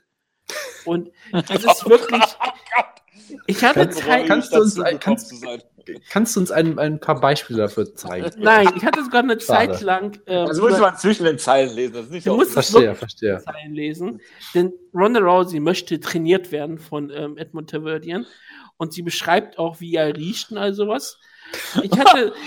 Und 0.85 1.11
das 1.31 1.65
ist 1.65 1.89
wirklich. 1.89 2.23
Ich 3.45 3.63
hatte 3.63 3.81
kannst, 3.81 3.99
Zeit. 3.99 4.27
Kannst 4.27 4.53
du 4.53 4.59
uns, 4.59 4.79
ein, 4.79 4.99
kannst, 4.99 5.33
kannst 6.09 6.35
du 6.35 6.39
uns 6.39 6.51
ein, 6.51 6.77
ein 6.79 6.99
paar 6.99 7.19
Beispiele 7.19 7.59
dafür 7.59 7.93
zeigen? 7.95 8.29
Nein, 8.41 8.69
ich 8.75 8.83
hatte 8.83 9.03
sogar 9.03 9.23
eine 9.23 9.39
Schade. 9.39 9.73
Zeit 9.73 9.81
lang. 9.81 10.19
Ähm, 10.27 10.47
also 10.47 10.67
muss 10.67 10.79
man 10.79 10.97
zwischen 10.97 11.25
den 11.25 11.39
Zeilen 11.39 11.73
lesen. 11.75 11.93
Das 11.93 12.05
ist 12.05 12.11
nicht 12.11 12.27
du 12.27 12.35
musst 12.35 12.53
verstehe, 12.53 12.95
verstehe. 12.95 13.39
Zeilen 13.39 13.73
lesen. 13.73 14.21
Denn 14.53 14.73
Ronda 14.93 15.19
Rousey 15.19 15.59
möchte 15.59 15.99
trainiert 15.99 16.51
werden 16.51 16.77
von 16.77 17.09
ähm, 17.09 17.37
Edmund 17.37 17.69
Taverdian. 17.69 18.25
Und 18.77 18.93
sie 18.93 19.01
beschreibt 19.01 19.57
auch, 19.57 19.79
wie 19.79 19.95
er 19.95 20.15
riecht 20.15 20.51
und 20.51 20.57
all 20.57 20.73
sowas. 20.73 21.17
Ich 21.81 21.91
hatte. 21.91 22.33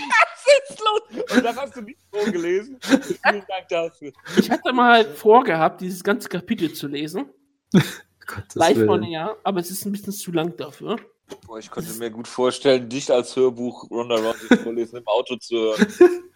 Und 1.35 1.43
das 1.43 1.55
hast 1.55 1.75
du 1.75 1.81
nicht 1.81 1.99
vorgelesen. 2.09 2.77
Vielen 2.81 3.43
Dank 3.47 3.67
dafür. 3.69 4.11
Ich 4.37 4.49
hatte 4.49 4.73
mal 4.73 5.05
vorgehabt, 5.05 5.81
dieses 5.81 6.03
ganze 6.03 6.29
Kapitel 6.29 6.73
zu 6.73 6.87
lesen. 6.87 7.29
Live 8.55 8.89
on 8.89 9.03
Air, 9.03 9.37
aber 9.43 9.59
es 9.59 9.71
ist 9.71 9.85
ein 9.85 9.91
bisschen 9.91 10.13
zu 10.13 10.31
lang 10.31 10.55
dafür. 10.57 10.97
Boah, 11.45 11.59
ich 11.59 11.71
könnte 11.71 11.93
mir 11.93 12.09
gut 12.09 12.27
vorstellen, 12.27 12.89
dich 12.89 13.11
als 13.11 13.35
Hörbuch 13.35 13.89
Ronda 13.89 14.15
Rousey 14.15 14.57
vorlesen 14.57 14.97
im 14.97 15.07
Auto 15.07 15.35
zu 15.37 15.55
hören. 15.55 15.87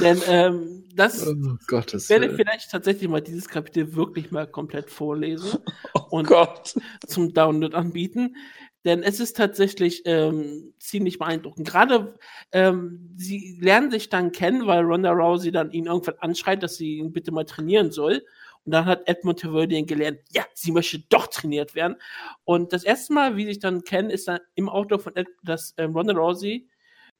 Denn 0.00 0.22
ähm, 0.26 0.84
das 0.94 1.26
oh, 1.26 1.34
Gottes 1.66 2.08
werde 2.08 2.26
ich 2.26 2.32
vielleicht 2.32 2.70
tatsächlich 2.70 3.08
mal 3.08 3.20
dieses 3.20 3.48
Kapitel 3.48 3.94
wirklich 3.94 4.30
mal 4.30 4.46
komplett 4.46 4.90
vorlesen 4.90 5.58
oh 5.94 6.00
und 6.10 6.26
Gott. 6.26 6.74
zum 7.06 7.32
Download 7.34 7.76
anbieten. 7.76 8.36
Denn 8.84 9.02
es 9.02 9.20
ist 9.20 9.36
tatsächlich 9.36 10.02
ähm, 10.06 10.74
ziemlich 10.78 11.18
beeindruckend. 11.18 11.68
Gerade 11.68 12.14
ähm, 12.50 13.14
sie 13.16 13.58
lernen 13.60 13.90
sich 13.90 14.08
dann 14.08 14.32
kennen, 14.32 14.66
weil 14.66 14.82
Ronda 14.82 15.12
Rousey 15.12 15.52
dann 15.52 15.70
ihn 15.70 15.86
irgendwann 15.86 16.16
anschreit, 16.18 16.62
dass 16.62 16.76
sie 16.76 16.96
ihn 16.96 17.12
bitte 17.12 17.30
mal 17.30 17.44
trainieren 17.44 17.92
soll. 17.92 18.24
Und 18.64 18.72
dann 18.72 18.86
hat 18.86 19.08
Edmund 19.08 19.40
Taverdian 19.40 19.86
gelernt, 19.86 20.20
ja, 20.30 20.44
sie 20.54 20.70
möchte 20.70 21.00
doch 21.08 21.26
trainiert 21.26 21.74
werden. 21.74 21.96
Und 22.44 22.72
das 22.72 22.84
erste 22.84 23.12
Mal, 23.12 23.36
wie 23.36 23.42
sie 23.42 23.54
sich 23.54 23.58
dann 23.58 23.82
kennen, 23.82 24.10
ist 24.10 24.28
dann 24.28 24.40
im 24.54 24.68
Auto 24.68 24.98
von 24.98 25.16
Ed, 25.16 25.28
dass 25.42 25.74
ähm, 25.78 25.96
Ronda 25.96 26.12
Rousey 26.12 26.68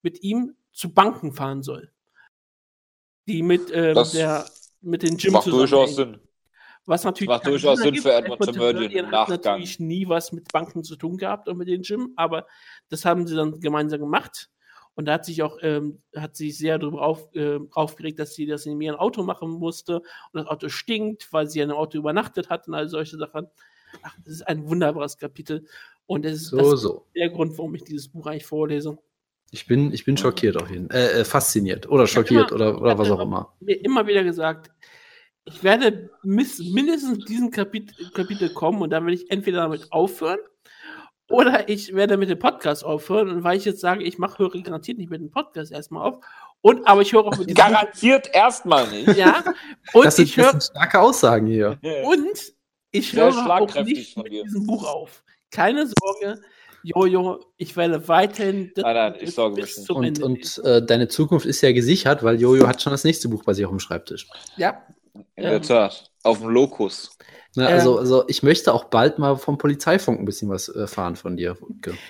mit 0.02 0.22
ihm 0.22 0.54
zu 0.72 0.92
Banken 0.92 1.32
fahren 1.32 1.62
soll. 1.62 1.90
Die 3.26 3.42
mit 3.42 3.70
ähm, 3.72 3.96
der 4.14 4.46
mit 4.80 5.02
den 5.02 5.16
Gym 5.16 5.32
macht 5.32 5.46
durchaus 5.46 5.96
Sinn. 5.96 6.20
Was 6.84 7.04
natürlich 7.04 7.28
macht 7.28 7.46
durchaus 7.46 7.80
Sinn 7.80 7.94
für 7.96 8.12
Edward 8.12 8.44
Taverdian 8.44 8.90
im 8.90 9.10
Nachgang. 9.10 9.34
hat 9.34 9.44
natürlich 9.44 9.78
nie 9.78 10.08
was 10.08 10.32
mit 10.32 10.52
Banken 10.52 10.82
zu 10.82 10.96
tun 10.96 11.16
gehabt 11.16 11.48
und 11.48 11.56
mit 11.56 11.68
den 11.68 11.82
Gym, 11.82 12.12
aber 12.16 12.46
das 12.88 13.04
haben 13.04 13.26
sie 13.26 13.36
dann 13.36 13.60
gemeinsam 13.60 14.00
gemacht. 14.00 14.50
Und 14.94 15.06
da 15.06 15.14
hat 15.14 15.24
sich 15.24 15.42
auch, 15.42 15.58
ähm, 15.62 16.02
hat 16.14 16.36
sich 16.36 16.58
sehr 16.58 16.78
darüber 16.78 17.02
auf, 17.02 17.34
äh, 17.34 17.58
aufgeregt, 17.72 18.18
dass 18.18 18.34
sie 18.34 18.46
das 18.46 18.66
in 18.66 18.80
ihrem 18.80 18.96
Auto 18.96 19.22
machen 19.22 19.50
musste 19.50 19.96
und 19.96 20.40
das 20.40 20.46
Auto 20.46 20.68
stinkt, 20.68 21.32
weil 21.32 21.48
sie 21.48 21.60
in 21.60 21.70
einem 21.70 21.78
Auto 21.78 21.98
übernachtet 21.98 22.50
hat 22.50 22.68
und 22.68 22.74
all 22.74 22.88
solche 22.88 23.16
Sachen. 23.16 23.46
Ach, 24.02 24.14
das 24.24 24.34
ist 24.34 24.48
ein 24.48 24.68
wunderbares 24.68 25.16
Kapitel. 25.16 25.66
Und 26.06 26.26
es 26.26 26.42
ist 26.42 26.48
so, 26.48 26.70
das 26.72 26.80
so. 26.80 27.06
der 27.14 27.30
Grund, 27.30 27.56
warum 27.56 27.74
ich 27.74 27.84
dieses 27.84 28.08
Buch 28.08 28.26
eigentlich 28.26 28.46
vorlese. 28.46 28.98
Ich 29.50 29.66
bin, 29.66 29.92
ich 29.92 30.04
bin 30.04 30.16
schockiert 30.16 30.56
auf 30.56 30.70
jeden 30.70 30.90
Fall. 30.90 30.98
Äh, 30.98 31.20
äh, 31.20 31.24
fasziniert 31.24 31.88
oder 31.88 32.06
schockiert 32.06 32.50
immer, 32.50 32.54
oder, 32.54 32.80
oder 32.80 32.98
was 32.98 33.10
auch 33.10 33.20
immer. 33.20 33.54
Mir 33.60 33.82
immer 33.84 34.06
wieder 34.06 34.24
gesagt, 34.24 34.70
ich 35.44 35.62
werde 35.62 36.10
mindestens 36.22 37.24
diesen 37.24 37.50
Kapitel, 37.50 38.10
Kapitel 38.12 38.50
kommen 38.50 38.80
und 38.80 38.90
dann 38.90 39.04
werde 39.04 39.14
ich 39.14 39.30
entweder 39.30 39.62
damit 39.62 39.90
aufhören 39.90 40.38
oder 41.32 41.68
ich 41.68 41.94
werde 41.94 42.18
mit 42.18 42.28
dem 42.28 42.38
Podcast 42.38 42.84
aufhören. 42.84 43.30
Und 43.30 43.42
weil 43.42 43.56
ich 43.56 43.64
jetzt 43.64 43.80
sage, 43.80 44.04
ich 44.04 44.18
mache, 44.18 44.38
höre 44.38 44.62
garantiert 44.62 44.98
nicht 44.98 45.10
mit 45.10 45.20
dem 45.20 45.30
Podcast 45.30 45.72
erstmal 45.72 46.06
auf. 46.06 46.18
Und 46.60 46.86
aber 46.86 47.00
ich 47.00 47.12
höre 47.12 47.24
auch 47.24 47.36
mit 47.38 47.48
diesem 47.48 47.54
Garantiert 47.54 48.28
erstmal 48.32 48.86
nicht. 48.88 49.16
Ja. 49.16 49.42
Und 49.94 50.04
das 50.04 50.16
sind, 50.16 50.26
ich 50.26 50.36
höre. 50.36 50.52
Das 50.52 50.66
sind 50.66 50.76
starke 50.76 51.00
Aussagen 51.00 51.46
hier. 51.46 51.78
Und 52.04 52.52
ich 52.90 53.14
höre 53.14 53.34
auch 53.50 53.74
nicht 53.82 54.16
mit 54.18 54.32
diesem 54.32 54.66
Buch 54.66 54.86
auf. 54.86 55.24
Keine 55.50 55.86
Sorge. 55.86 56.40
Jojo, 56.84 57.40
ich 57.56 57.76
werde 57.76 58.08
weiterhin 58.08 58.72
nein, 58.76 58.94
nein, 58.94 59.14
ich 59.20 59.32
sorge 59.34 59.60
bis 59.60 59.84
zum 59.84 59.98
und, 59.98 60.04
Ende. 60.04 60.24
Und 60.24 60.60
äh, 60.64 60.84
deine 60.84 61.06
Zukunft 61.06 61.46
ist 61.46 61.60
ja 61.60 61.70
gesichert, 61.72 62.24
weil 62.24 62.40
Jojo 62.40 62.66
hat 62.66 62.82
schon 62.82 62.90
das 62.90 63.04
nächste 63.04 63.28
Buch 63.28 63.44
bei 63.44 63.54
sich 63.54 63.64
auf 63.64 63.70
dem 63.70 63.78
Schreibtisch. 63.78 64.26
Ja. 64.56 64.82
In 65.14 65.24
der 65.36 65.62
Tat. 65.62 66.10
Auf 66.22 66.38
dem 66.38 66.48
Lokus. 66.48 67.16
Ne, 67.54 67.66
also, 67.66 67.98
also 67.98 68.24
ich 68.28 68.42
möchte 68.42 68.72
auch 68.72 68.84
bald 68.84 69.18
mal 69.18 69.36
vom 69.36 69.58
Polizeifunk 69.58 70.18
ein 70.18 70.24
bisschen 70.24 70.48
was 70.48 70.68
erfahren 70.68 71.16
von 71.16 71.36
dir. 71.36 71.56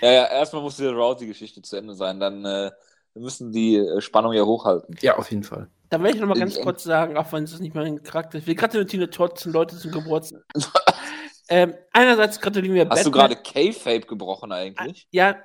Ja, 0.00 0.10
ja, 0.10 0.26
erstmal 0.26 0.62
muss 0.62 0.76
die 0.76 0.86
Rousey-Geschichte 0.86 1.62
zu 1.62 1.76
Ende 1.76 1.94
sein, 1.94 2.20
dann 2.20 2.44
äh, 2.44 2.70
wir 3.14 3.22
müssen 3.22 3.52
die 3.52 3.76
äh, 3.76 4.00
Spannung 4.00 4.32
ja 4.32 4.44
hochhalten. 4.44 4.96
Ja, 5.00 5.16
auf 5.16 5.30
jeden 5.30 5.42
Fall. 5.42 5.68
Da 5.90 6.00
werde 6.00 6.14
ich 6.14 6.20
nochmal 6.20 6.38
ganz 6.38 6.56
eng. 6.56 6.62
kurz 6.62 6.84
sagen, 6.84 7.16
auch 7.16 7.30
wenn 7.32 7.44
es 7.44 7.58
nicht 7.58 7.74
mein 7.74 8.02
Charakter 8.02 8.38
ist. 8.38 8.46
Wir 8.46 8.54
gratulieren 8.54 8.88
Tina 8.88 9.06
trotzdem 9.08 9.52
Leute 9.52 9.76
zum 9.76 9.90
Geburtstag. 9.90 10.42
ähm, 11.48 11.74
einerseits 11.92 12.40
gratulieren 12.40 12.74
wir 12.74 12.88
Hast 12.88 13.04
Batman. 13.04 13.12
du 13.12 13.18
gerade 13.18 13.36
K-Fape 13.36 14.06
gebrochen 14.06 14.52
eigentlich? 14.52 15.06
Ja, 15.10 15.36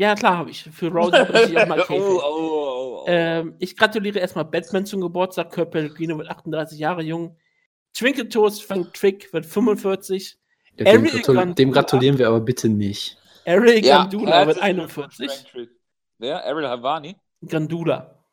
ja, 0.00 0.14
klar 0.14 0.38
habe 0.38 0.50
ich. 0.50 0.62
Für 0.62 0.88
Rose 0.88 1.18
habe 1.18 1.42
ich 1.42 1.58
auch 1.58 1.66
mal 1.66 1.76
K-Fape. 1.76 2.00
Oh, 2.00 2.20
oh, 2.24 3.02
oh, 3.02 3.02
oh, 3.02 3.04
ähm, 3.06 3.54
ich 3.58 3.76
gratuliere 3.76 4.18
erstmal 4.18 4.46
Batman 4.46 4.86
zum 4.86 5.02
Geburtstag. 5.02 5.52
Kurt 5.52 5.72
Pellegrino 5.72 6.16
wird 6.16 6.30
38 6.30 6.78
Jahre 6.78 7.02
jung. 7.02 7.36
Twinkle 7.92 8.26
Toast 8.30 8.64
Frank 8.64 8.94
Trick 8.94 9.30
wird 9.34 9.44
45. 9.44 10.38
Ja, 10.78 10.84
dem, 10.84 11.04
gratul 11.04 11.54
dem, 11.54 11.70
gratulieren 11.70 12.16
wir 12.16 12.28
aber 12.28 12.40
bitte 12.40 12.70
nicht. 12.70 13.18
Eric 13.44 13.84
ja, 13.84 14.04
Gandula 14.04 14.46
wird 14.46 14.58
41. 14.58 15.28
Wer? 16.16 16.46
Ariel 16.46 16.68
Havani? 16.68 17.16
Gandula. 17.42 18.24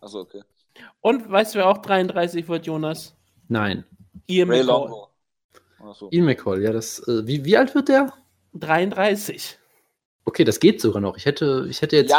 Achso, 0.00 0.20
okay. 0.20 0.42
Und 1.00 1.30
weißt 1.30 1.54
du, 1.54 1.60
wer 1.60 1.68
auch 1.68 1.78
33 1.78 2.48
wird, 2.48 2.66
Jonas? 2.66 3.16
Nein. 3.46 3.84
Ian 4.26 4.50
Ray 4.50 4.64
McCall. 4.64 4.88
Longo. 4.88 5.08
So. 5.94 6.08
Ian 6.10 6.24
McCall, 6.24 6.62
ja, 6.62 6.72
das. 6.72 6.98
Äh, 7.06 7.24
wie, 7.28 7.44
wie 7.44 7.56
alt 7.56 7.76
wird 7.76 7.90
der? 7.90 8.12
33. 8.54 9.56
Okay, 10.28 10.42
das 10.42 10.58
geht 10.58 10.80
sogar 10.80 11.00
noch. 11.00 11.16
Ich 11.16 11.24
hätte, 11.24 11.66
ich 11.70 11.80
hätte 11.80 11.94
jetzt, 11.96 12.12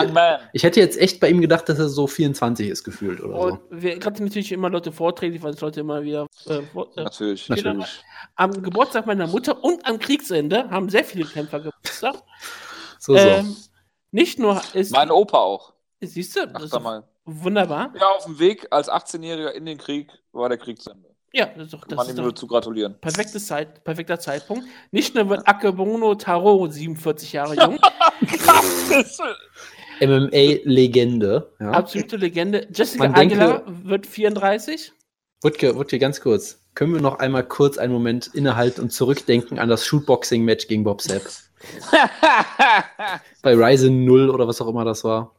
ich 0.53 0.63
hätte 0.63 0.79
jetzt 0.79 0.97
echt 0.97 1.19
bei 1.19 1.29
ihm 1.29 1.41
gedacht, 1.41 1.67
dass 1.67 1.77
er 1.77 1.89
so 1.89 2.07
24 2.07 2.69
ist 2.69 2.85
gefühlt 2.85 3.19
oder 3.21 3.35
Und 3.35 3.51
so. 3.59 3.59
wir 3.69 3.99
gerade 3.99 4.23
natürlich 4.23 4.53
immer 4.53 4.69
Leute 4.69 4.93
vorträgen, 4.93 5.43
weil 5.43 5.53
es 5.53 5.59
Leute 5.59 5.81
immer 5.81 6.01
wieder. 6.01 6.25
Äh, 6.45 6.61
vor, 6.71 6.87
äh, 6.95 7.03
Natürlich. 7.03 7.49
Natürlich. 7.49 8.03
am 8.37 8.63
Geburtstag 8.63 9.05
meiner 9.07 9.27
Mutter 9.27 9.61
und 9.61 9.85
am 9.85 9.99
Kriegsende 9.99 10.69
haben 10.69 10.87
sehr 10.89 11.03
viele 11.03 11.25
Kämpfer 11.25 11.59
Geburtstag. 11.59 12.15
So, 12.97 13.13
so. 13.13 13.19
Ähm, 13.19 13.55
nicht 14.11 14.39
nur 14.39 14.61
ist. 14.73 14.91
Mein 14.93 15.11
Opa 15.11 15.39
auch. 15.39 15.73
siehst 15.99 16.35
du, 16.37 16.47
das 16.47 16.63
ist 16.63 16.73
Achter 16.73 16.79
mal. 16.83 17.03
wunderbar. 17.25 17.93
Ja, 17.99 18.07
auf 18.15 18.23
dem 18.23 18.39
Weg 18.39 18.67
als 18.71 18.89
18-Jähriger 18.89 19.51
in 19.51 19.65
den 19.65 19.77
Krieg 19.77 20.11
war 20.31 20.47
der 20.47 20.57
Krieg 20.57 20.81
zu 20.81 20.91
Ende. 20.91 21.06
Ja, 21.33 21.45
das 21.55 21.65
ist 21.65 21.73
doch, 21.73 21.81
Kann 21.81 21.89
das 21.89 21.97
man 21.97 22.05
ist 22.07 22.13
ihm 22.13 22.17
doch 22.17 22.23
nur 22.23 22.35
zu 22.35 22.47
gratulieren. 22.47 22.95
perfektes 22.99 23.45
Zeit, 23.47 23.83
perfekter 23.83 24.19
Zeitpunkt. 24.19 24.65
Nicht 24.91 25.13
nur 25.13 25.27
wird 25.29 25.47
Akebono 25.47 26.15
Taro 26.15 26.67
47 26.67 27.33
Jahre 27.33 27.55
jung, 27.55 27.77
MMA-Legende. 30.01 31.51
Ja. 31.59 31.71
absolute 31.71 32.17
Legende. 32.17 32.67
Jessica 32.73 33.03
Man 33.05 33.13
denke- 33.13 33.35
Aguilar 33.35 33.63
wird 33.83 34.05
34. 34.07 34.93
Wutke, 35.41 35.75
Wutke, 35.75 35.99
ganz 35.99 36.21
kurz. 36.21 36.59
Können 36.75 36.93
wir 36.93 37.01
noch 37.01 37.19
einmal 37.19 37.43
kurz 37.43 37.77
einen 37.77 37.93
Moment 37.93 38.27
innehalten 38.33 38.81
und 38.83 38.91
zurückdenken 38.91 39.59
an 39.59 39.69
das 39.69 39.85
Shootboxing-Match 39.85 40.67
gegen 40.67 40.83
Bob 40.83 41.01
Sapp? 41.01 41.23
Bei 43.41 43.53
Ryzen 43.55 44.05
0 44.05 44.29
oder 44.29 44.47
was 44.47 44.61
auch 44.61 44.67
immer 44.67 44.85
das 44.85 45.03
war. 45.03 45.33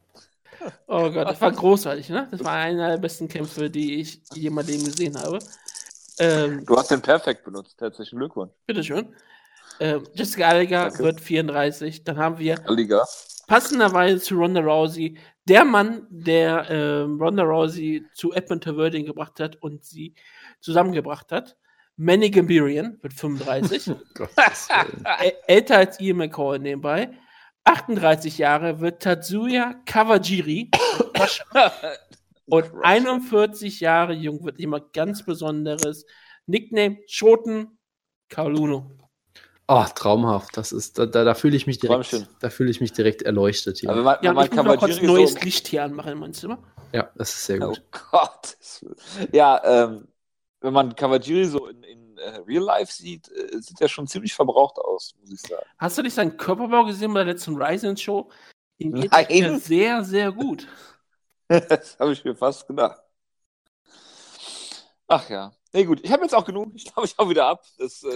Oh 0.89 1.11
Gott, 1.11 1.29
das 1.29 1.41
war 1.41 1.53
großartig, 1.53 2.09
ne? 2.09 2.27
Das 2.33 2.43
war 2.43 2.53
einer 2.55 2.91
der 2.91 2.99
besten 2.99 3.29
Kämpfe, 3.29 3.71
die 3.71 4.01
ich 4.01 4.21
jemals 4.35 4.67
gesehen 4.67 5.17
habe. 5.17 5.39
Ähm, 6.21 6.65
Du 6.67 6.77
hast 6.77 6.91
den 6.91 7.01
Perfekt 7.03 7.45
benutzt. 7.45 7.81
Herzlichen 7.81 8.19
Glückwunsch. 8.19 8.53
bitteschön. 8.67 9.15
Ähm, 9.81 10.03
Jessica 10.15 10.49
Alliger 10.49 10.85
Danke. 10.89 10.99
wird 11.05 11.21
34. 11.21 12.03
Dann 12.05 12.19
haben 12.19 12.39
wir 12.39 12.57
Liga. 12.69 13.05
passenderweise 13.47 14.21
zu 14.21 14.35
Ronda 14.37 14.61
Rousey 14.61 15.17
der 15.47 15.65
Mann, 15.65 16.07
der 16.11 16.67
ähm, 16.69 17.21
Ronda 17.21 17.43
Rousey 17.45 18.05
zu 18.13 18.33
Edmund 18.33 18.65
Taverding 18.65 19.07
gebracht 19.07 19.39
hat 19.41 19.57
und 19.63 19.85
sie 19.85 20.15
zusammengebracht 20.61 21.31
hat. 21.33 21.57
Manny 21.97 22.31
Gambirian 22.31 22.99
wird 23.03 23.13
35. 23.15 23.87
Gottes 24.15 24.69
Willen. 24.69 25.05
Ä- 25.21 25.33
älter 25.47 25.79
als 25.79 26.01
Ian 26.01 26.17
McCall 26.19 26.59
nebenbei. 26.59 27.11
38 27.65 28.39
Jahre 28.39 28.81
wird 28.81 29.03
Tatsuya 29.03 29.75
Kawajiri. 29.87 30.71
und 32.51 32.71
41 32.83 33.81
Jahre 33.81 34.13
jung 34.15 34.45
wird 34.45 34.59
jemand 34.59 34.93
ganz 34.93 35.25
Besonderes. 35.25 36.07
Nickname 36.47 36.99
Schoten 37.07 37.79
Kaoluno. 38.29 38.91
Oh, 39.71 39.85
traumhaft. 39.95 40.57
Das 40.57 40.73
ist, 40.73 40.99
da, 40.99 41.05
da, 41.05 41.25
da 41.25 41.35
fühle 41.35 41.55
ich 41.57 41.67
mich 41.67 41.79
direkt, 41.79 42.11
Träumchen. 42.11 42.29
da 42.41 42.49
fühle 42.49 42.71
ich 42.71 42.81
mich 42.81 42.93
direkt 42.93 43.23
erleuchtet 43.23 43.79
hier. 43.79 43.91
Aber 43.91 44.03
man, 44.03 44.17
Ja, 44.23 44.31
und 44.33 44.43
ich 44.45 44.51
man 44.53 44.65
muss 44.67 44.75
noch 44.77 44.81
kurz 44.81 45.03
neues 45.03 45.33
so, 45.35 45.41
Licht 45.41 45.67
hier 45.69 45.85
anmachen 45.85 46.13
in 46.13 46.19
mein 46.19 46.33
Zimmer. 46.33 46.59
ja, 46.93 47.11
das 47.17 47.35
ist 47.35 47.45
sehr 47.47 47.61
Oh 47.63 47.69
gut. 47.69 47.83
Gott. 48.11 48.57
Ja, 49.33 49.61
ähm, 49.65 50.09
wenn 50.61 50.73
man 50.73 50.95
Kawajiri 50.97 51.45
so 51.45 51.67
in, 51.67 51.83
in 51.83 52.17
äh, 52.17 52.41
Real 52.47 52.65
Life 52.65 52.93
sieht, 52.93 53.29
äh, 53.31 53.61
sieht 53.61 53.81
er 53.81 53.89
schon 53.89 54.07
ziemlich 54.07 54.33
verbraucht 54.33 54.79
aus, 54.79 55.15
muss 55.21 55.33
ich 55.35 55.41
sagen. 55.43 55.67
Hast 55.77 55.99
du 55.99 56.03
nicht 56.03 56.15
seinen 56.15 56.39
Körperbau 56.39 56.85
gesehen 56.87 57.13
bei 57.13 57.25
der 57.25 57.35
letzten 57.35 57.61
Ryzen 57.61 57.97
Show? 57.99 58.31
Ihm 58.79 58.95
geht 58.95 59.13
Nein. 59.13 59.59
sehr, 59.61 60.03
sehr 60.03 60.33
gut. 60.33 60.67
das 61.69 61.99
habe 61.99 62.13
ich 62.13 62.25
mir 62.25 62.35
fast 62.35 62.67
gedacht. 62.67 63.01
Ach 65.07 65.29
ja. 65.31 65.53
Nee, 65.73 65.85
gut, 65.85 66.01
ich 66.03 66.11
habe 66.13 66.23
jetzt 66.23 66.35
auch 66.35 66.45
genug. 66.45 66.73
Ich 66.75 66.85
glaube, 66.85 67.07
ich 67.07 67.17
hau 67.19 67.29
wieder 67.29 67.47
ab. 67.47 67.63
Das 67.79 68.03
äh, 68.03 68.09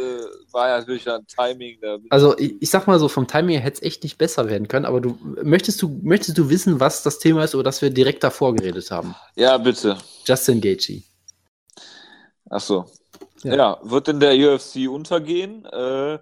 war 0.52 0.68
ja 0.68 0.78
natürlich 0.78 1.08
ein 1.08 1.26
Timing. 1.26 1.78
Also 2.08 2.36
ich, 2.38 2.60
ich 2.60 2.70
sag 2.70 2.86
mal 2.86 2.98
so, 2.98 3.08
vom 3.08 3.26
Timing 3.26 3.50
her 3.50 3.60
hätte 3.60 3.76
es 3.76 3.82
echt 3.82 4.02
nicht 4.04 4.16
besser 4.16 4.48
werden 4.48 4.68
können, 4.68 4.86
aber 4.86 5.00
du 5.00 5.18
möchtest 5.42 5.80
du, 5.82 6.00
möchtest 6.02 6.38
du 6.38 6.48
wissen, 6.48 6.80
was 6.80 7.02
das 7.02 7.18
Thema 7.18 7.44
ist, 7.44 7.54
über 7.54 7.62
das 7.62 7.82
wir 7.82 7.90
direkt 7.90 8.24
davor 8.24 8.54
geredet 8.54 8.90
haben? 8.90 9.14
ja, 9.36 9.58
bitte. 9.58 9.98
Justin 10.24 10.60
Gaethje. 10.60 11.02
Ach 12.48 12.60
so. 12.60 12.86
Ja. 13.42 13.54
Ja. 13.54 13.78
wird 13.82 14.08
in 14.08 14.20
der 14.20 14.34
UFC 14.34 14.88
untergehen? 14.88 15.66
Äh, 15.66 16.14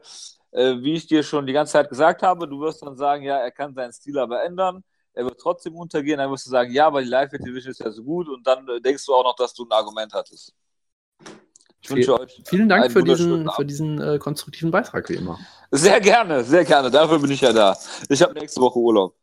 äh, 0.53 0.83
wie 0.83 0.95
ich 0.95 1.07
dir 1.07 1.23
schon 1.23 1.47
die 1.47 1.53
ganze 1.53 1.73
Zeit 1.75 1.89
gesagt 1.89 2.23
habe, 2.23 2.49
du 2.49 2.61
wirst 2.61 2.83
dann 2.83 2.97
sagen, 2.97 3.23
ja, 3.23 3.37
er 3.39 3.51
kann 3.51 3.75
seinen 3.75 3.93
Stil 3.93 4.19
aber 4.19 4.43
ändern. 4.43 4.83
Er 5.13 5.25
wird 5.25 5.41
trotzdem 5.41 5.77
untergehen. 5.77 6.19
Dann 6.19 6.31
wirst 6.31 6.47
du 6.47 6.51
sagen, 6.51 6.73
ja, 6.73 6.87
aber 6.87 7.03
die 7.03 7.09
Live 7.09 7.31
Division 7.31 7.71
ist 7.71 7.81
ja 7.81 7.91
so 7.91 8.03
gut. 8.03 8.29
Und 8.29 8.47
dann 8.47 8.69
äh, 8.69 8.81
denkst 8.81 9.05
du 9.07 9.15
auch 9.15 9.25
noch, 9.25 9.37
dass 9.37 9.55
du 9.55 9.65
ein 9.65 9.73
Argument 9.73 10.13
hattest. 10.13 10.55
Ich 11.83 11.91
wünsche 11.91 12.21
euch 12.21 12.43
Vielen 12.45 12.69
Dank 12.69 12.85
einen 12.85 12.93
für 12.93 13.03
diesen, 13.03 13.51
für 13.51 13.65
diesen 13.65 14.01
äh, 14.01 14.19
konstruktiven 14.19 14.71
Beitrag, 14.71 15.09
wie 15.09 15.15
immer. 15.15 15.39
Sehr 15.71 16.01
gerne, 16.01 16.45
sehr 16.45 16.65
gerne. 16.65 16.91
Dafür 16.91 17.19
bin 17.19 17.31
ich 17.31 17.41
ja 17.41 17.53
da. 17.53 17.77
Ich 18.09 18.21
habe 18.23 18.35
nächste 18.35 18.61
Woche 18.61 18.79
Urlaub. 18.79 19.17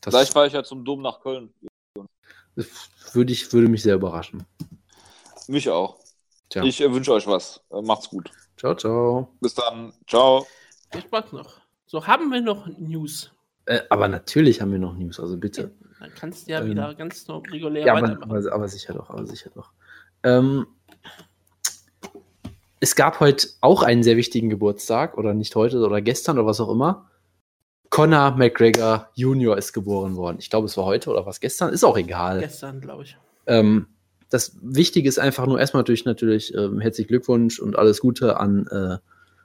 Das 0.00 0.14
Vielleicht 0.14 0.32
fahre 0.32 0.46
ich 0.46 0.52
ja 0.52 0.64
zum 0.64 0.84
Dom 0.84 1.02
nach 1.02 1.20
Köln. 1.20 1.52
würde, 3.12 3.32
ich, 3.32 3.52
würde 3.52 3.68
mich 3.68 3.82
sehr 3.82 3.94
überraschen. 3.94 4.44
Mich 5.48 5.68
auch. 5.68 5.98
Tja. 6.48 6.64
Ich 6.64 6.80
äh, 6.80 6.92
wünsche 6.92 7.12
euch 7.12 7.26
was. 7.26 7.60
Äh, 7.70 7.82
macht's 7.82 8.08
gut. 8.08 8.30
Ciao, 8.56 8.74
ciao. 8.74 9.28
Bis 9.40 9.54
dann. 9.54 9.92
Ciao. 10.06 10.46
Viel 10.90 11.02
Spaß 11.02 11.32
noch. 11.32 11.60
So, 11.86 12.06
haben 12.06 12.30
wir 12.30 12.40
noch 12.40 12.66
News? 12.78 13.30
Äh, 13.66 13.80
aber 13.90 14.08
natürlich 14.08 14.60
haben 14.60 14.72
wir 14.72 14.78
noch 14.78 14.96
News, 14.96 15.20
also 15.20 15.36
bitte. 15.36 15.70
Dann 16.00 16.10
kannst 16.14 16.46
du 16.48 16.52
ja 16.52 16.60
Ähm, 16.60 16.70
wieder 16.70 16.94
ganz 16.94 17.26
no- 17.28 17.38
regulär 17.50 17.86
Ja, 17.86 17.92
aber, 17.94 18.08
weitermachen. 18.08 18.30
aber, 18.46 18.52
aber 18.52 18.68
sicher 18.68 18.94
doch, 18.94 19.08
aber 19.10 19.24
sicher 19.26 19.50
doch. 19.54 19.70
Ähm, 20.24 20.66
es 22.80 22.96
gab 22.96 23.20
heute 23.20 23.46
auch 23.60 23.82
einen 23.82 24.02
sehr 24.02 24.16
wichtigen 24.16 24.50
Geburtstag, 24.50 25.16
oder 25.16 25.34
nicht 25.34 25.54
heute 25.54 25.78
oder 25.78 26.00
gestern 26.00 26.38
oder 26.38 26.46
was 26.46 26.60
auch 26.60 26.70
immer. 26.70 27.08
Conor 27.90 28.32
McGregor 28.36 29.10
Jr. 29.14 29.56
ist 29.58 29.72
geboren 29.72 30.16
worden. 30.16 30.38
Ich 30.40 30.50
glaube, 30.50 30.66
es 30.66 30.76
war 30.76 30.84
heute 30.86 31.10
oder 31.10 31.26
was 31.26 31.40
gestern, 31.40 31.72
ist 31.72 31.84
auch 31.84 31.96
egal. 31.96 32.40
Gestern, 32.40 32.80
glaube 32.80 33.04
ich. 33.04 33.16
Ähm, 33.46 33.86
das 34.30 34.56
Wichtige 34.62 35.08
ist 35.08 35.18
einfach 35.18 35.46
nur 35.46 35.60
erstmal 35.60 35.82
natürlich, 35.82 36.06
natürlich 36.06 36.54
ähm, 36.54 36.80
herzlichen 36.80 37.08
Glückwunsch 37.08 37.60
und 37.60 37.76
alles 37.76 38.00
Gute 38.00 38.40
an 38.40 38.66
äh, 38.68 38.96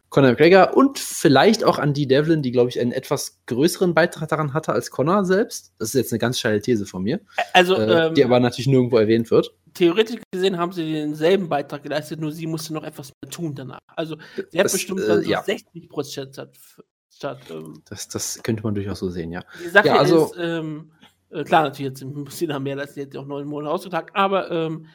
Conor 0.10 0.32
McGregor 0.32 0.76
und 0.78 1.00
vielleicht 1.00 1.64
auch 1.66 1.80
an 1.80 1.94
Dee 1.94 2.06
Devlin, 2.06 2.42
die, 2.42 2.52
glaube 2.52 2.70
ich, 2.70 2.80
einen 2.80 2.94
etwas 2.94 3.42
größeren 3.48 3.94
Beitrag 3.94 4.30
daran 4.30 4.54
hatte 4.54 4.72
als 4.72 4.90
Conor 4.90 5.26
selbst. 5.26 5.74
Das 5.80 5.90
ist 5.90 5.96
jetzt 5.96 6.14
eine 6.14 6.20
ganz 6.20 6.40
steile 6.40 6.62
These 6.62 6.86
von 6.86 7.04
mir, 7.04 7.20
Also, 7.54 7.76
äh, 7.76 8.08
ähm, 8.08 8.14
die 8.14 8.24
aber 8.24 8.40
natürlich 8.40 8.68
nirgendwo 8.68 8.98
erwähnt 8.98 9.30
wird. 9.32 9.52
theoretisch 9.74 10.22
gesehen 10.32 10.58
haben 10.58 10.72
sie 10.72 10.94
denselben 10.94 11.50
Beitrag 11.50 11.84
geleistet, 11.84 12.20
nur 12.22 12.32
sie 12.32 12.48
musste 12.48 12.74
noch 12.74 12.84
etwas 12.84 13.12
mehr 13.22 13.30
tun 13.30 13.54
danach. 13.54 13.80
Also, 13.96 14.16
sie 14.50 14.58
hat 14.60 14.66
Das, 14.66 14.72
bestimmt 14.74 15.02
äh, 15.02 15.08
dann 15.08 15.24
so 15.24 15.30
ja. 15.30 15.44
60 15.44 15.90
Prozent 15.90 16.34
statt. 17.14 17.40
ähm, 17.52 17.82
Das, 17.90 18.08
das 18.08 18.42
könnte 18.44 18.64
man 18.64 18.76
durchaus 18.76 19.00
so 19.00 19.10
sehen, 19.10 19.32
ja. 19.32 19.42
die 19.64 19.70
Sache 19.70 19.88
Ja, 19.88 19.98
also- 19.98 20.28
ist, 20.28 20.36
ähm, 20.40 20.92
äh, 21.32 21.44
klar, 21.44 21.64
natürlich 21.64 21.90
jetzt 21.92 22.04
muss 22.06 22.38
sie 22.38 22.48
da 22.48 22.60
mehr 22.60 22.78
als 22.80 22.96
jetzt 22.96 23.18
auch 23.18 23.26
neun 23.26 23.46
Monate 23.46 23.74
ausgetragen, 23.74 24.08
aber 24.14 24.50
ähm, 24.52 24.88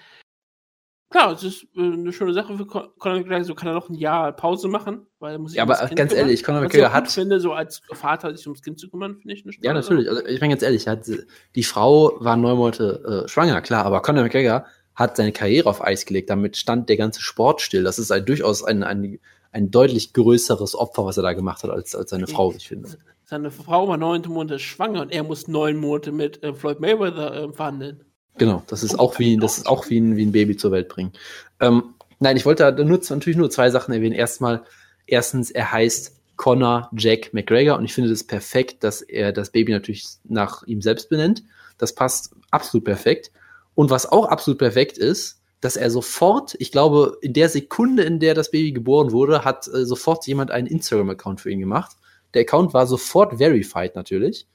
klar, 1.12 1.32
es 1.32 1.44
ist 1.44 1.66
äh, 1.76 1.80
eine 1.80 2.12
schöne 2.12 2.34
Sache 2.34 2.56
für 2.56 2.66
Con- 2.66 2.88
Conor 2.98 3.18
McGregor, 3.18 3.44
so 3.44 3.54
kann 3.54 3.68
er 3.68 3.74
noch 3.74 3.88
ein 3.88 3.94
Jahr 3.94 4.32
Pause 4.32 4.66
machen, 4.66 5.06
weil 5.20 5.34
er 5.34 5.38
muss 5.38 5.52
sich 5.52 5.58
Ja, 5.58 5.62
aber 5.62 5.74
ganz 5.74 5.90
kümmern. 5.90 6.16
ehrlich, 6.16 6.42
Conor 6.42 6.62
ich 6.62 6.64
McGregor 6.68 6.92
hat. 6.92 7.10
finde, 7.12 7.38
so 7.38 7.52
als 7.52 7.82
Vater 7.92 8.36
sich 8.36 8.46
ums 8.46 8.62
Kind 8.62 8.80
zu 8.80 8.90
kümmern, 8.90 9.16
finde 9.18 9.34
ich 9.34 9.44
eine 9.44 9.52
Ja, 9.52 9.58
spannende 9.58 9.80
natürlich. 9.80 10.08
Also, 10.08 10.26
ich 10.26 10.40
meine 10.40 10.54
ganz 10.54 10.62
ehrlich, 10.62 10.88
hat, 10.88 11.06
die 11.54 11.62
Frau 11.62 12.16
war 12.18 12.36
neun 12.36 12.56
Monate 12.56 13.24
äh, 13.24 13.28
schwanger, 13.28 13.60
klar, 13.60 13.84
aber 13.86 14.02
Conor 14.02 14.24
McGregor 14.24 14.64
hat 14.94 15.16
seine 15.16 15.32
Karriere 15.32 15.68
auf 15.70 15.82
Eis 15.82 16.04
gelegt. 16.04 16.28
Damit 16.30 16.56
stand 16.56 16.88
der 16.88 16.96
ganze 16.98 17.22
Sport 17.22 17.60
still. 17.62 17.82
Das 17.84 17.98
ist 17.98 18.10
ein, 18.12 18.26
durchaus 18.26 18.62
ein, 18.62 18.82
ein, 18.82 19.18
ein 19.50 19.70
deutlich 19.70 20.12
größeres 20.12 20.74
Opfer, 20.74 21.06
was 21.06 21.16
er 21.16 21.22
da 21.22 21.32
gemacht 21.32 21.62
hat, 21.62 21.70
als, 21.70 21.94
als 21.94 22.10
seine 22.10 22.26
Frau, 22.26 22.52
ich 22.52 22.68
finde. 22.68 22.90
Seine 23.24 23.50
Frau 23.50 23.88
war 23.88 23.96
neun 23.96 24.20
Monate 24.28 24.58
schwanger 24.58 25.00
und 25.00 25.10
er 25.12 25.22
muss 25.22 25.48
neun 25.48 25.78
Monate 25.78 26.12
mit 26.12 26.42
äh, 26.42 26.52
Floyd 26.52 26.80
Mayweather 26.80 27.34
äh, 27.44 27.52
verhandeln. 27.54 28.04
Genau, 28.38 28.62
das 28.66 28.82
ist 28.82 28.98
auch 28.98 29.18
wie, 29.18 29.36
das 29.36 29.58
ist 29.58 29.66
auch 29.66 29.90
wie 29.90 30.00
ein, 30.00 30.16
wie 30.16 30.24
ein 30.24 30.32
Baby 30.32 30.56
zur 30.56 30.72
Welt 30.72 30.88
bringen. 30.88 31.12
Ähm, 31.60 31.94
nein, 32.18 32.36
ich 32.36 32.46
wollte 32.46 32.72
da 32.72 32.84
nur, 32.84 33.00
natürlich 33.08 33.36
nur 33.36 33.50
zwei 33.50 33.70
Sachen 33.70 33.92
erwähnen. 33.92 34.14
Erstmal, 34.14 34.64
erstens, 35.06 35.50
er 35.50 35.70
heißt 35.70 36.16
Conor 36.36 36.90
Jack 36.96 37.34
McGregor 37.34 37.78
und 37.78 37.84
ich 37.84 37.92
finde 37.92 38.10
das 38.10 38.24
perfekt, 38.24 38.84
dass 38.84 39.02
er 39.02 39.32
das 39.32 39.50
Baby 39.50 39.72
natürlich 39.72 40.06
nach 40.24 40.62
ihm 40.66 40.80
selbst 40.80 41.10
benennt. 41.10 41.44
Das 41.78 41.94
passt 41.94 42.34
absolut 42.50 42.84
perfekt. 42.84 43.30
Und 43.74 43.90
was 43.90 44.10
auch 44.10 44.26
absolut 44.26 44.58
perfekt 44.58 44.98
ist, 44.98 45.40
dass 45.60 45.76
er 45.76 45.90
sofort, 45.90 46.56
ich 46.58 46.72
glaube, 46.72 47.18
in 47.20 47.34
der 47.34 47.48
Sekunde, 47.48 48.02
in 48.02 48.18
der 48.18 48.34
das 48.34 48.50
Baby 48.50 48.72
geboren 48.72 49.12
wurde, 49.12 49.44
hat 49.44 49.68
äh, 49.68 49.84
sofort 49.84 50.26
jemand 50.26 50.50
einen 50.50 50.66
Instagram-Account 50.66 51.40
für 51.40 51.50
ihn 51.50 51.60
gemacht. 51.60 51.96
Der 52.34 52.42
Account 52.42 52.74
war 52.74 52.86
sofort 52.86 53.38
verified 53.38 53.94
natürlich 53.94 54.46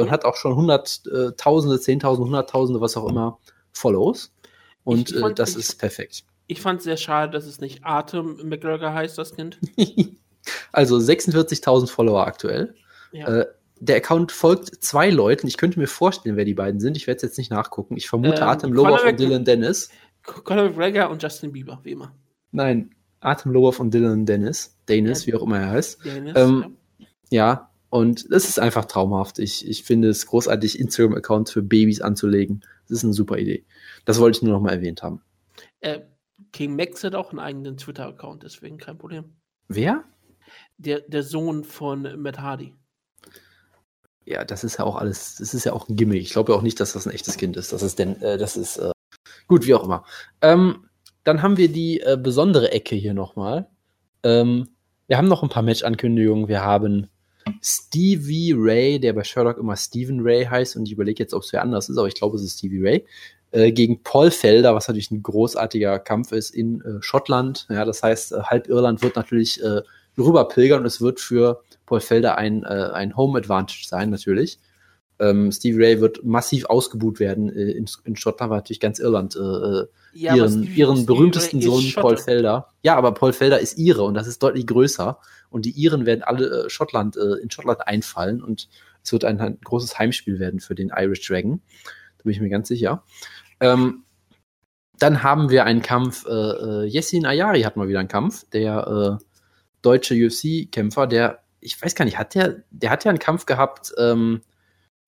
und 0.00 0.10
hat 0.10 0.24
auch 0.24 0.36
schon 0.36 0.54
hunderttausende, 0.56 1.80
zehntausende, 1.80 2.26
hunderttausende, 2.26 2.80
was 2.80 2.96
auch 2.96 3.08
immer, 3.08 3.38
Follows. 3.72 4.32
Und 4.84 5.12
äh, 5.14 5.20
fand- 5.20 5.38
das 5.38 5.50
ich- 5.50 5.56
ist 5.58 5.78
perfekt. 5.78 6.24
Ich 6.46 6.60
fand 6.60 6.78
es 6.78 6.84
sehr 6.84 6.98
schade, 6.98 7.32
dass 7.32 7.46
es 7.46 7.60
nicht 7.60 7.84
Atem 7.84 8.38
McGregor 8.48 8.92
heißt, 8.92 9.16
das 9.16 9.34
Kind. 9.34 9.58
also 10.72 10.96
46.000 10.98 11.88
Follower 11.88 12.26
aktuell. 12.26 12.74
Ja. 13.12 13.28
Äh, 13.28 13.46
der 13.80 13.96
Account 13.96 14.30
folgt 14.30 14.82
zwei 14.84 15.10
Leuten. 15.10 15.46
Ich 15.46 15.56
könnte 15.56 15.78
mir 15.78 15.86
vorstellen, 15.86 16.36
wer 16.36 16.44
die 16.44 16.54
beiden 16.54 16.80
sind. 16.80 16.96
Ich 16.96 17.06
werde 17.06 17.16
es 17.16 17.22
jetzt 17.22 17.38
nicht 17.38 17.50
nachgucken. 17.50 17.96
Ich 17.96 18.08
vermute 18.08 18.42
Ähm, 18.42 18.48
Atem 18.48 18.72
Lobov 18.72 18.98
Conor 18.98 19.10
und 19.12 19.20
Dylan 19.20 19.44
Dennis. 19.44 19.90
Conor 20.22 20.64
McGregor 20.70 21.10
und 21.10 21.22
Justin 21.22 21.52
Bieber, 21.52 21.80
wie 21.82 21.92
immer. 21.92 22.14
Nein, 22.52 22.94
Atem 23.20 23.52
Lobov 23.52 23.80
und 23.80 23.92
Dylan 23.92 24.26
Dennis. 24.26 24.76
Dennis, 24.88 25.24
Ja. 25.26 25.32
wie 25.32 25.38
auch 25.38 25.42
immer 25.44 25.58
er 25.60 25.70
heißt. 25.70 26.04
Dennis, 26.04 26.34
Ähm, 26.36 26.76
Ja, 27.30 27.70
Und 27.94 28.26
es 28.32 28.48
ist 28.48 28.58
einfach 28.58 28.86
traumhaft. 28.86 29.38
Ich, 29.38 29.68
ich 29.68 29.84
finde 29.84 30.08
es 30.08 30.26
großartig, 30.26 30.80
Instagram-Accounts 30.80 31.52
für 31.52 31.62
Babys 31.62 32.00
anzulegen. 32.00 32.64
Das 32.88 32.98
ist 32.98 33.04
eine 33.04 33.12
super 33.12 33.38
Idee. 33.38 33.64
Das 34.04 34.18
wollte 34.18 34.38
ich 34.38 34.42
nur 34.42 34.52
noch 34.52 34.60
mal 34.60 34.72
erwähnt 34.72 35.04
haben. 35.04 35.22
Äh, 35.78 36.00
King 36.50 36.74
Max 36.74 37.04
hat 37.04 37.14
auch 37.14 37.30
einen 37.30 37.38
eigenen 37.38 37.76
Twitter-Account, 37.76 38.42
deswegen 38.42 38.78
kein 38.78 38.98
Problem. 38.98 39.36
Wer? 39.68 40.02
Der, 40.76 41.02
der 41.02 41.22
Sohn 41.22 41.62
von 41.62 42.20
Matt 42.20 42.40
Hardy. 42.40 42.74
Ja, 44.24 44.44
das 44.44 44.64
ist 44.64 44.80
ja 44.80 44.84
auch 44.86 44.96
alles, 44.96 45.36
das 45.36 45.54
ist 45.54 45.62
ja 45.62 45.72
auch 45.72 45.88
ein 45.88 45.94
Gimmick. 45.94 46.22
Ich 46.22 46.30
glaube 46.30 46.50
ja 46.50 46.58
auch 46.58 46.62
nicht, 46.62 46.80
dass 46.80 46.94
das 46.94 47.06
ein 47.06 47.14
echtes 47.14 47.36
Kind 47.36 47.56
ist. 47.56 47.72
Das 47.72 47.84
ist 47.84 48.00
denn, 48.00 48.20
äh, 48.22 48.38
das 48.38 48.56
ist 48.56 48.78
äh, 48.78 48.90
gut, 49.46 49.68
wie 49.68 49.74
auch 49.74 49.84
immer. 49.84 50.04
Ähm, 50.40 50.88
dann 51.22 51.42
haben 51.42 51.58
wir 51.58 51.70
die 51.70 52.00
äh, 52.00 52.18
besondere 52.20 52.72
Ecke 52.72 52.96
hier 52.96 53.14
nochmal. 53.14 53.68
Ähm, 54.24 54.70
wir 55.06 55.16
haben 55.16 55.28
noch 55.28 55.44
ein 55.44 55.48
paar 55.48 55.62
Match-Ankündigungen. 55.62 56.48
Wir 56.48 56.62
haben 56.62 57.08
Stevie 57.62 58.54
Ray, 58.56 58.98
der 58.98 59.12
bei 59.12 59.24
Sherlock 59.24 59.58
immer 59.58 59.76
Stephen 59.76 60.20
Ray 60.20 60.44
heißt, 60.44 60.76
und 60.76 60.86
ich 60.86 60.92
überlege 60.92 61.22
jetzt, 61.22 61.34
ob 61.34 61.42
es 61.42 61.52
wer 61.52 61.62
anders 61.62 61.88
ist, 61.88 61.98
aber 61.98 62.08
ich 62.08 62.14
glaube, 62.14 62.36
es 62.36 62.42
ist 62.42 62.58
Stevie 62.58 62.82
Ray, 62.82 63.06
äh, 63.52 63.72
gegen 63.72 64.02
Paul 64.02 64.30
Felder, 64.30 64.74
was 64.74 64.88
natürlich 64.88 65.10
ein 65.10 65.22
großartiger 65.22 65.98
Kampf 65.98 66.32
ist 66.32 66.50
in 66.50 66.80
äh, 66.80 67.00
Schottland. 67.00 67.66
Ja, 67.70 67.84
das 67.84 68.02
heißt, 68.02 68.32
äh, 68.32 68.42
halb 68.42 68.68
Irland 68.68 69.02
wird 69.02 69.16
natürlich 69.16 69.62
äh, 69.62 69.82
rüberpilgern 70.18 70.80
und 70.80 70.86
es 70.86 71.00
wird 71.00 71.20
für 71.20 71.62
Paul 71.86 72.00
Felder 72.00 72.36
ein, 72.36 72.64
äh, 72.64 72.90
ein 72.92 73.16
Home 73.16 73.38
Advantage 73.38 73.86
sein, 73.86 74.10
natürlich. 74.10 74.58
Ähm, 75.20 75.52
Stevie 75.52 75.82
Ray 75.82 76.00
wird 76.00 76.24
massiv 76.24 76.64
ausgebuht 76.66 77.20
werden 77.20 77.48
äh, 77.48 77.70
in, 77.70 77.86
in 78.04 78.16
Schottland, 78.16 78.50
weil 78.50 78.58
natürlich 78.58 78.80
ganz 78.80 78.98
Irland 78.98 79.36
äh, 79.36 79.86
Ja, 80.12 80.34
ihren, 80.34 80.64
Stevie- 80.64 80.78
ihren 80.78 80.96
Stevie 80.96 81.06
berühmtesten 81.06 81.58
Ray 81.60 81.68
Sohn. 81.68 81.92
Paul 82.02 82.16
Felder. 82.16 82.68
Ja, 82.82 82.96
aber 82.96 83.12
Paul 83.12 83.32
Felder 83.32 83.60
ist 83.60 83.78
Ire 83.78 84.02
und 84.02 84.14
das 84.14 84.26
ist 84.26 84.42
deutlich 84.42 84.66
größer. 84.66 85.18
Und 85.50 85.66
die 85.66 85.70
Iren 85.70 86.04
werden 86.04 86.22
alle 86.24 86.64
äh, 86.64 86.70
Schottland, 86.70 87.16
äh, 87.16 87.40
in 87.42 87.50
Schottland 87.50 87.86
einfallen 87.86 88.42
und 88.42 88.68
es 89.04 89.12
wird 89.12 89.24
ein, 89.24 89.40
ein 89.40 89.58
großes 89.62 89.98
Heimspiel 89.98 90.38
werden 90.40 90.60
für 90.60 90.74
den 90.74 90.90
Irish 90.96 91.26
Dragon. 91.26 91.60
Da 92.18 92.22
bin 92.24 92.32
ich 92.32 92.40
mir 92.40 92.48
ganz 92.48 92.68
sicher. 92.68 93.04
Ähm, 93.60 94.02
dann 94.98 95.22
haben 95.22 95.50
wir 95.50 95.64
einen 95.64 95.82
Kampf, 95.82 96.24
äh, 96.26 96.86
äh, 96.86 97.24
Ayari 97.26 97.62
hat 97.62 97.76
mal 97.76 97.88
wieder 97.88 97.98
einen 98.00 98.08
Kampf, 98.08 98.48
der 98.50 99.18
äh, 99.20 99.24
deutsche 99.82 100.14
UFC-Kämpfer, 100.14 101.06
der, 101.06 101.40
ich 101.60 101.80
weiß 101.80 101.94
gar 101.94 102.04
nicht, 102.04 102.18
hat 102.18 102.34
der, 102.34 102.62
der 102.70 102.90
hat 102.90 103.04
ja 103.04 103.10
einen 103.10 103.18
Kampf 103.18 103.46
gehabt, 103.46 103.92
ähm, 103.98 104.40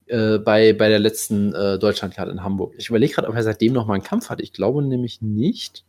äh, 0.07 0.39
bei, 0.39 0.73
bei 0.73 0.89
der 0.89 0.99
letzten 0.99 1.55
äh, 1.55 1.79
Deutschlandkarte 1.79 2.31
in 2.33 2.43
Hamburg. 2.43 2.75
Ich 2.79 2.89
überlege 2.89 3.15
gerade, 3.15 3.29
ob 3.29 3.35
er 3.35 3.43
seitdem 3.43 3.73
noch 3.73 3.87
mal 3.87 3.95
einen 3.95 4.03
Kampf 4.03 4.31
hat. 4.31 4.41
Ich 4.41 4.53
glaube 4.53 4.83
nämlich 4.83 5.23
nicht. 5.23 5.85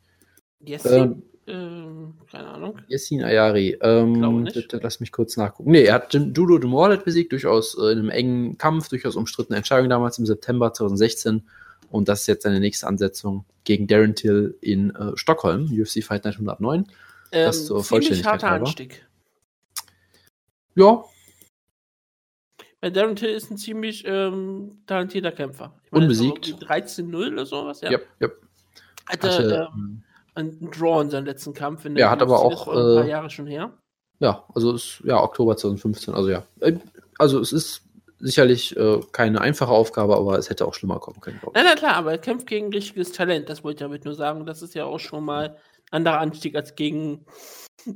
Yes, 0.59 0.85
Ähm, 0.85 1.23
ähm, 1.47 2.15
keine 2.29 2.49
Ahnung. 2.49 2.79
Yassin 2.89 3.23
Ayari. 3.23 3.77
Ähm, 3.81 4.15
Glaube 4.15 4.41
nicht. 4.41 4.73
Lass 4.81 4.99
mich 4.99 5.11
kurz 5.11 5.37
nachgucken. 5.37 5.71
Nee, 5.71 5.83
er 5.85 5.93
hat 5.93 6.13
Judo 6.13 6.57
de 6.57 6.69
Moorlet 6.69 7.05
besiegt, 7.05 7.31
durchaus 7.31 7.77
äh, 7.77 7.91
in 7.91 7.99
einem 7.99 8.09
engen 8.09 8.57
Kampf, 8.57 8.89
durchaus 8.89 9.15
umstrittene 9.15 9.55
Entscheidung 9.57 9.89
damals 9.89 10.17
im 10.19 10.25
September 10.25 10.73
2016. 10.73 11.43
Und 11.89 12.09
das 12.09 12.21
ist 12.21 12.27
jetzt 12.27 12.43
seine 12.43 12.59
nächste 12.59 12.87
Ansetzung 12.87 13.45
gegen 13.63 13.87
Darren 13.87 14.13
Till 14.15 14.57
in 14.59 14.93
äh, 14.95 15.15
Stockholm, 15.15 15.65
UFC 15.71 16.03
Fight 16.03 16.25
Night 16.25 16.33
109. 16.35 16.85
Das 17.31 17.65
zur 17.65 17.77
Ähm, 17.77 17.83
Vollständigkeit 17.83 18.43
harter. 18.43 18.65
Anstieg. 18.65 19.05
Ja, 20.75 21.03
Weil 22.81 22.91
Darren 22.91 23.15
Till 23.15 23.29
ist 23.29 23.49
ein 23.49 23.57
ziemlich 23.57 24.03
ähm, 24.05 24.83
talentierter 24.85 25.31
Kämpfer. 25.31 25.73
Ich 25.83 25.91
meine, 25.91 26.05
Unbesiegt. 26.05 26.45
so 26.45 26.51
irgendwie 26.51 26.65
13-0 26.65 27.33
oder 27.33 27.45
sowas, 27.45 27.81
ja. 27.81 27.91
ja, 27.91 27.99
ja. 28.19 28.27
Hatte 29.07 29.31
Hatte, 29.31 29.69
ähm, 29.75 30.03
einen 30.35 30.69
Draw 30.71 31.01
in 31.01 31.09
seinem 31.09 31.25
letzten 31.25 31.53
Kampf. 31.53 31.85
In 31.85 31.97
Ja, 31.97 32.11
hat 32.11 32.21
aber 32.21 32.39
auch, 32.39 32.67
war 32.67 32.75
ein 32.75 32.95
paar 32.97 33.05
äh, 33.05 33.09
Jahre 33.09 33.29
schon 33.29 33.47
her. 33.47 33.73
ja, 34.19 34.43
also 34.53 34.73
ist 34.73 35.01
ja 35.03 35.21
Oktober 35.21 35.57
2015, 35.57 36.13
also 36.13 36.29
ja. 36.29 36.43
Äh, 36.59 36.73
Also 37.17 37.39
es 37.39 37.51
ist 37.51 37.81
sicherlich 38.19 38.75
äh, 38.77 38.99
keine 39.11 39.41
einfache 39.41 39.71
Aufgabe, 39.71 40.15
aber 40.15 40.37
es 40.37 40.49
hätte 40.49 40.65
auch 40.67 40.73
schlimmer 40.75 40.99
kommen 40.99 41.19
können. 41.21 41.39
Nein, 41.53 41.65
nein, 41.65 41.75
klar, 41.77 41.95
aber 41.95 42.11
er 42.11 42.17
kämpft 42.17 42.47
gegen 42.47 42.71
richtiges 42.71 43.11
Talent. 43.11 43.49
Das 43.49 43.63
wollte 43.63 43.77
ich 43.77 43.87
damit 43.87 44.05
nur 44.05 44.15
sagen. 44.15 44.45
Das 44.45 44.61
ist 44.61 44.75
ja 44.75 44.85
auch 44.85 44.99
schon 44.99 45.23
mal 45.25 45.49
ein 45.49 45.55
anderer 45.91 46.19
Anstieg 46.19 46.55
als 46.55 46.75
gegen 46.75 47.25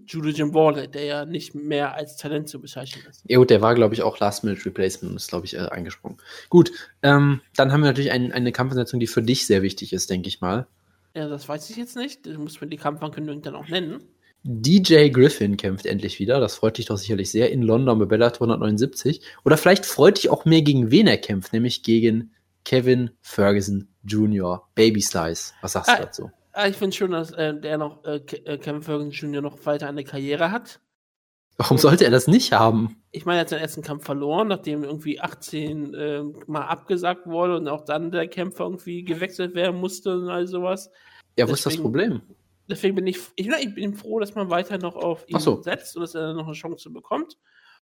Judo 0.07 0.29
Jim 0.29 0.53
Wallet, 0.53 0.93
der 0.95 1.03
ja 1.03 1.25
nicht 1.25 1.53
mehr 1.55 1.95
als 1.95 2.15
Talent 2.15 2.47
zu 2.49 2.61
bezeichnen 2.61 3.03
ist. 3.09 3.23
Ja 3.27 3.37
gut, 3.37 3.49
der 3.49 3.61
war, 3.61 3.75
glaube 3.75 3.93
ich, 3.93 4.03
auch 4.03 4.19
Last-Minute-Replacement 4.19 5.11
und 5.11 5.17
ist, 5.17 5.29
glaube 5.29 5.45
ich, 5.45 5.55
äh, 5.55 5.59
eingesprungen. 5.67 6.17
Gut, 6.49 6.71
ähm, 7.01 7.41
dann 7.55 7.71
haben 7.71 7.81
wir 7.81 7.87
natürlich 7.87 8.11
ein, 8.11 8.31
eine 8.31 8.51
Kampfansetzung, 8.51 8.99
die 8.99 9.07
für 9.07 9.21
dich 9.23 9.45
sehr 9.45 9.61
wichtig 9.61 9.91
ist, 9.93 10.09
denke 10.09 10.27
ich 10.29 10.39
mal. 10.39 10.67
Ja, 11.13 11.27
das 11.27 11.49
weiß 11.49 11.69
ich 11.69 11.75
jetzt 11.77 11.97
nicht. 11.97 12.25
Du 12.25 12.37
musst 12.39 12.61
mir 12.61 12.67
die 12.67 12.77
Kampfankündigung 12.77 13.41
dann 13.41 13.55
auch 13.55 13.67
nennen. 13.67 14.01
DJ 14.43 15.09
Griffin 15.09 15.57
kämpft 15.57 15.85
endlich 15.85 16.19
wieder. 16.19 16.39
Das 16.39 16.55
freut 16.55 16.77
dich 16.77 16.85
doch 16.85 16.97
sicherlich 16.97 17.29
sehr 17.31 17.51
in 17.51 17.61
London 17.61 17.99
bei 17.99 18.05
Bellator 18.05 18.47
179. 18.47 19.21
Oder 19.43 19.57
vielleicht 19.57 19.85
freut 19.85 20.17
dich 20.17 20.29
auch 20.29 20.45
mehr, 20.45 20.61
gegen 20.61 20.89
wen 20.89 21.07
er 21.07 21.17
kämpft, 21.17 21.53
nämlich 21.53 21.83
gegen 21.83 22.31
Kevin 22.63 23.11
Ferguson 23.21 23.89
Jr. 24.03 24.67
Baby 24.73 25.01
Slice. 25.01 25.53
Was 25.61 25.73
sagst 25.73 25.89
Ah, 25.89 25.95
du 25.97 26.03
dazu? 26.03 26.31
Ah, 26.53 26.67
ich 26.67 26.75
finde 26.75 26.95
schon, 26.95 27.11
dass 27.11 27.31
äh, 27.31 27.59
der 27.59 27.77
noch, 27.77 28.03
äh, 28.03 28.17
äh, 28.17 28.57
Kevin 28.57 28.81
Ferguson 28.81 29.11
Jr. 29.11 29.41
noch 29.41 29.65
weiter 29.65 29.87
eine 29.87 30.03
Karriere 30.03 30.51
hat. 30.51 30.79
Warum 31.57 31.77
sollte 31.77 32.05
er 32.05 32.11
das 32.11 32.27
nicht 32.27 32.53
haben? 32.53 33.03
Ich 33.11 33.25
meine, 33.25 33.39
er 33.39 33.41
hat 33.41 33.49
seinen 33.49 33.61
ersten 33.61 33.83
Kampf 33.83 34.05
verloren, 34.05 34.47
nachdem 34.47 34.83
irgendwie 34.83 35.19
18 35.21 35.93
äh, 35.93 36.23
mal 36.47 36.65
abgesagt 36.65 37.27
wurde 37.27 37.57
und 37.57 37.67
auch 37.67 37.85
dann 37.85 38.11
der 38.11 38.27
Kämpfer 38.27 38.63
irgendwie 38.63 39.03
gewechselt 39.03 39.53
werden 39.53 39.79
musste 39.79 40.17
und 40.17 40.29
all 40.29 40.47
sowas. 40.47 40.89
Ja, 41.37 41.47
wo 41.47 41.53
ist 41.53 41.65
das 41.65 41.77
Problem? 41.77 42.21
Deswegen 42.67 42.95
bin 42.95 43.07
ich, 43.07 43.19
ich, 43.35 43.47
ich 43.47 43.75
bin 43.75 43.93
froh, 43.93 44.19
dass 44.19 44.33
man 44.33 44.49
weiter 44.49 44.77
noch 44.77 44.95
auf 44.95 45.23
ihn 45.27 45.39
so. 45.39 45.61
setzt 45.61 45.95
und 45.95 46.01
dass 46.01 46.15
er 46.15 46.33
noch 46.33 46.45
eine 46.47 46.53
Chance 46.53 46.89
bekommt. 46.89 47.37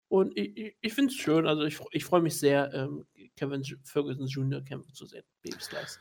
Und 0.07 0.37
ich, 0.37 0.57
ich, 0.57 0.75
ich 0.81 0.93
finde 0.93 1.13
es 1.13 1.17
schön, 1.17 1.47
also 1.47 1.63
ich, 1.63 1.79
ich 1.91 2.03
freue 2.03 2.21
mich 2.21 2.37
sehr, 2.37 2.73
ähm, 2.73 3.05
Kevin 3.37 3.63
Ferguson 3.83 4.27
Jr. 4.27 4.61
kämpfen 4.61 4.93
zu 4.93 5.05
sehen. 5.05 5.23
Baby 5.41 5.61
Slice. 5.61 5.99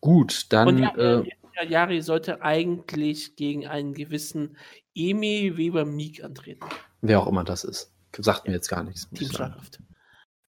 Gut, 0.00 0.46
dann 0.50 0.68
Und 0.68 0.78
ja, 0.78 0.94
äh, 0.96 1.26
ja, 1.26 1.34
Yari 1.64 2.02
sollte 2.02 2.42
eigentlich 2.42 3.36
gegen 3.36 3.66
einen 3.66 3.94
gewissen 3.94 4.56
Emi 4.94 5.56
Weber 5.56 5.84
Meek 5.84 6.24
antreten. 6.24 6.64
wer 7.00 7.20
auch 7.20 7.26
immer 7.26 7.44
das 7.44 7.64
ist. 7.64 7.92
Sagt 8.16 8.46
mir 8.46 8.54
jetzt 8.54 8.68
gar 8.68 8.82
nichts. 8.82 9.08
Team. 9.10 9.28
Schlagkraft. 9.28 9.80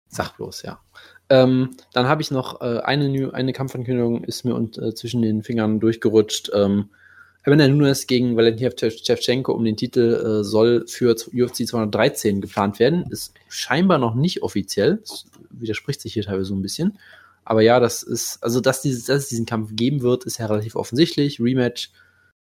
Sag 0.08 0.36
bloß, 0.36 0.62
ja. 0.62 0.80
Ähm, 1.28 1.76
dann 1.92 2.06
habe 2.06 2.22
ich 2.22 2.30
noch 2.30 2.60
äh, 2.62 2.78
eine, 2.78 3.34
eine 3.34 3.52
Kampfankündigung, 3.52 4.24
ist 4.24 4.44
mir 4.44 4.54
und, 4.54 4.78
äh, 4.78 4.94
zwischen 4.94 5.20
den 5.20 5.42
Fingern 5.42 5.80
durchgerutscht. 5.80 6.50
Ähm, 6.54 6.90
Amanda 7.44 7.68
Nunes 7.68 8.06
gegen 8.06 8.36
Valentina 8.36 8.70
Shevchenko 8.70 9.52
um 9.52 9.64
den 9.64 9.76
Titel 9.76 10.40
äh, 10.40 10.44
soll 10.44 10.86
für 10.86 11.14
UFC 11.32 11.66
213 11.66 12.40
geplant 12.40 12.78
werden. 12.78 13.06
Ist 13.10 13.34
scheinbar 13.48 13.98
noch 13.98 14.14
nicht 14.14 14.42
offiziell. 14.42 14.98
Das 14.98 15.26
widerspricht 15.50 16.00
sich 16.00 16.14
hier 16.14 16.24
teilweise 16.24 16.46
so 16.46 16.54
ein 16.54 16.62
bisschen. 16.62 16.98
Aber 17.48 17.62
ja, 17.62 17.80
das 17.80 18.02
ist, 18.02 18.42
also 18.42 18.60
dass, 18.60 18.82
dieses, 18.82 19.06
dass 19.06 19.22
es 19.22 19.28
diesen 19.30 19.46
Kampf 19.46 19.70
geben 19.72 20.02
wird, 20.02 20.24
ist 20.24 20.36
ja 20.36 20.44
relativ 20.44 20.76
offensichtlich. 20.76 21.40
Rematch, 21.40 21.90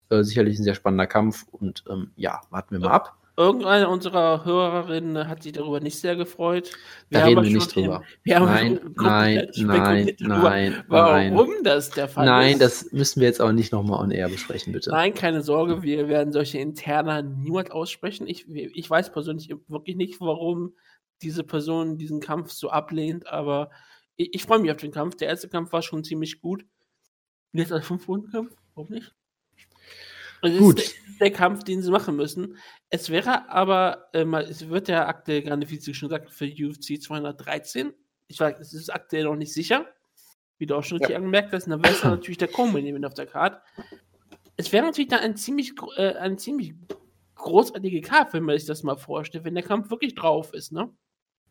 äh, 0.09 0.21
sicherlich 0.21 0.59
ein 0.59 0.63
sehr 0.63 0.75
spannender 0.75 1.07
Kampf. 1.07 1.45
Und 1.49 1.85
ähm, 1.89 2.11
ja, 2.17 2.41
warten 2.49 2.71
wir 2.71 2.79
mal 2.79 2.91
ab. 2.91 3.15
Irgendeine 3.37 3.87
unserer 3.87 4.43
Hörerinnen 4.43 5.29
hat 5.29 5.43
sich 5.43 5.53
darüber 5.53 5.79
nicht 5.79 5.97
sehr 5.97 6.17
gefreut. 6.17 6.71
Da 7.09 7.19
haben 7.21 7.27
reden 7.27 7.37
aber 7.37 7.47
wir 7.47 7.53
nicht 7.53 7.73
drüber. 7.73 8.03
Wir 8.23 8.39
Nein, 8.41 8.79
nein, 8.95 9.47
nein, 9.59 10.15
nein, 10.19 10.83
Warum 10.89 11.51
nein. 11.51 11.63
das 11.63 11.89
der 11.91 12.09
Fall 12.09 12.25
Nein, 12.25 12.53
ist. 12.53 12.61
das 12.61 12.91
müssen 12.91 13.21
wir 13.21 13.29
jetzt 13.29 13.39
auch 13.39 13.53
nicht 13.53 13.71
nochmal 13.71 14.01
on 14.01 14.11
air 14.11 14.27
besprechen, 14.27 14.73
bitte. 14.73 14.89
Nein, 14.89 15.13
keine 15.13 15.41
Sorge, 15.41 15.83
wir 15.83 16.09
werden 16.09 16.33
solche 16.33 16.57
Interna 16.57 17.21
niemals 17.21 17.71
aussprechen. 17.71 18.27
Ich, 18.27 18.45
ich 18.49 18.89
weiß 18.89 19.13
persönlich 19.13 19.55
wirklich 19.69 19.95
nicht, 19.95 20.19
warum 20.19 20.73
diese 21.21 21.45
Person 21.45 21.97
diesen 21.97 22.19
Kampf 22.19 22.51
so 22.51 22.71
ablehnt, 22.71 23.27
aber 23.27 23.69
ich, 24.17 24.33
ich 24.33 24.43
freue 24.43 24.59
mich 24.59 24.71
auf 24.71 24.77
den 24.77 24.91
Kampf. 24.91 25.15
Der 25.15 25.29
erste 25.29 25.47
Kampf 25.49 25.71
war 25.71 25.81
schon 25.81 26.03
ziemlich 26.03 26.41
gut. 26.41 26.65
Jetzt 27.53 27.71
als 27.71 27.87
Fünf-Runden-Kampf? 27.87 28.53
Warum 28.75 28.89
nicht? 28.91 29.13
Es 30.43 30.57
Gut. 30.59 30.79
ist 30.79 30.95
der, 31.19 31.29
der 31.29 31.31
Kampf, 31.37 31.63
den 31.63 31.81
sie 31.81 31.89
machen 31.89 32.15
müssen. 32.15 32.57
Es 32.89 33.09
wäre 33.09 33.49
aber, 33.49 34.09
äh, 34.13 34.23
mal- 34.23 34.43
es 34.43 34.67
wird 34.69 34.87
ja 34.87 35.07
aktuell, 35.07 35.41
gerade 35.41 35.67
wie 35.69 35.77
Sie 35.77 35.93
schon 35.95 36.09
gesagt, 36.09 36.31
für 36.31 36.45
UFC 36.45 36.99
213. 37.01 37.93
Ich 38.27 38.39
weiß, 38.39 38.59
es 38.59 38.73
ist 38.73 38.89
aktuell 38.93 39.23
noch 39.23 39.35
nicht 39.35 39.53
sicher. 39.53 39.87
Wie 40.59 40.65
du 40.67 40.75
auch 40.75 40.83
schon 40.83 40.97
Ja. 40.97 41.05
richtig 41.05 41.15
angemerkt 41.17 41.53
hast, 41.53 41.65
da 41.67 41.81
wäre 41.81 41.93
es 41.93 42.01
dann 42.01 42.11
natürlich 42.11 42.37
der 42.37 42.49
Co-Main 42.49 43.03
auf 43.05 43.13
der 43.15 43.25
Karte. 43.25 43.61
Es 44.57 44.71
wäre 44.71 44.85
natürlich 44.85 45.07
dann 45.09 45.19
ein 45.21 45.35
ziemlich, 45.37 45.73
äh, 45.97 46.13
ein 46.15 46.37
ziemlich 46.37 46.73
großartige 47.35 48.01
Karte, 48.01 48.33
wenn 48.33 48.43
man 48.43 48.57
sich 48.57 48.67
das 48.67 48.83
mal 48.83 48.95
vorstellt, 48.97 49.43
wenn 49.43 49.53
der 49.55 49.63
Kampf 49.63 49.89
wirklich 49.89 50.13
drauf 50.15 50.53
ist, 50.53 50.71
ne? 50.71 50.91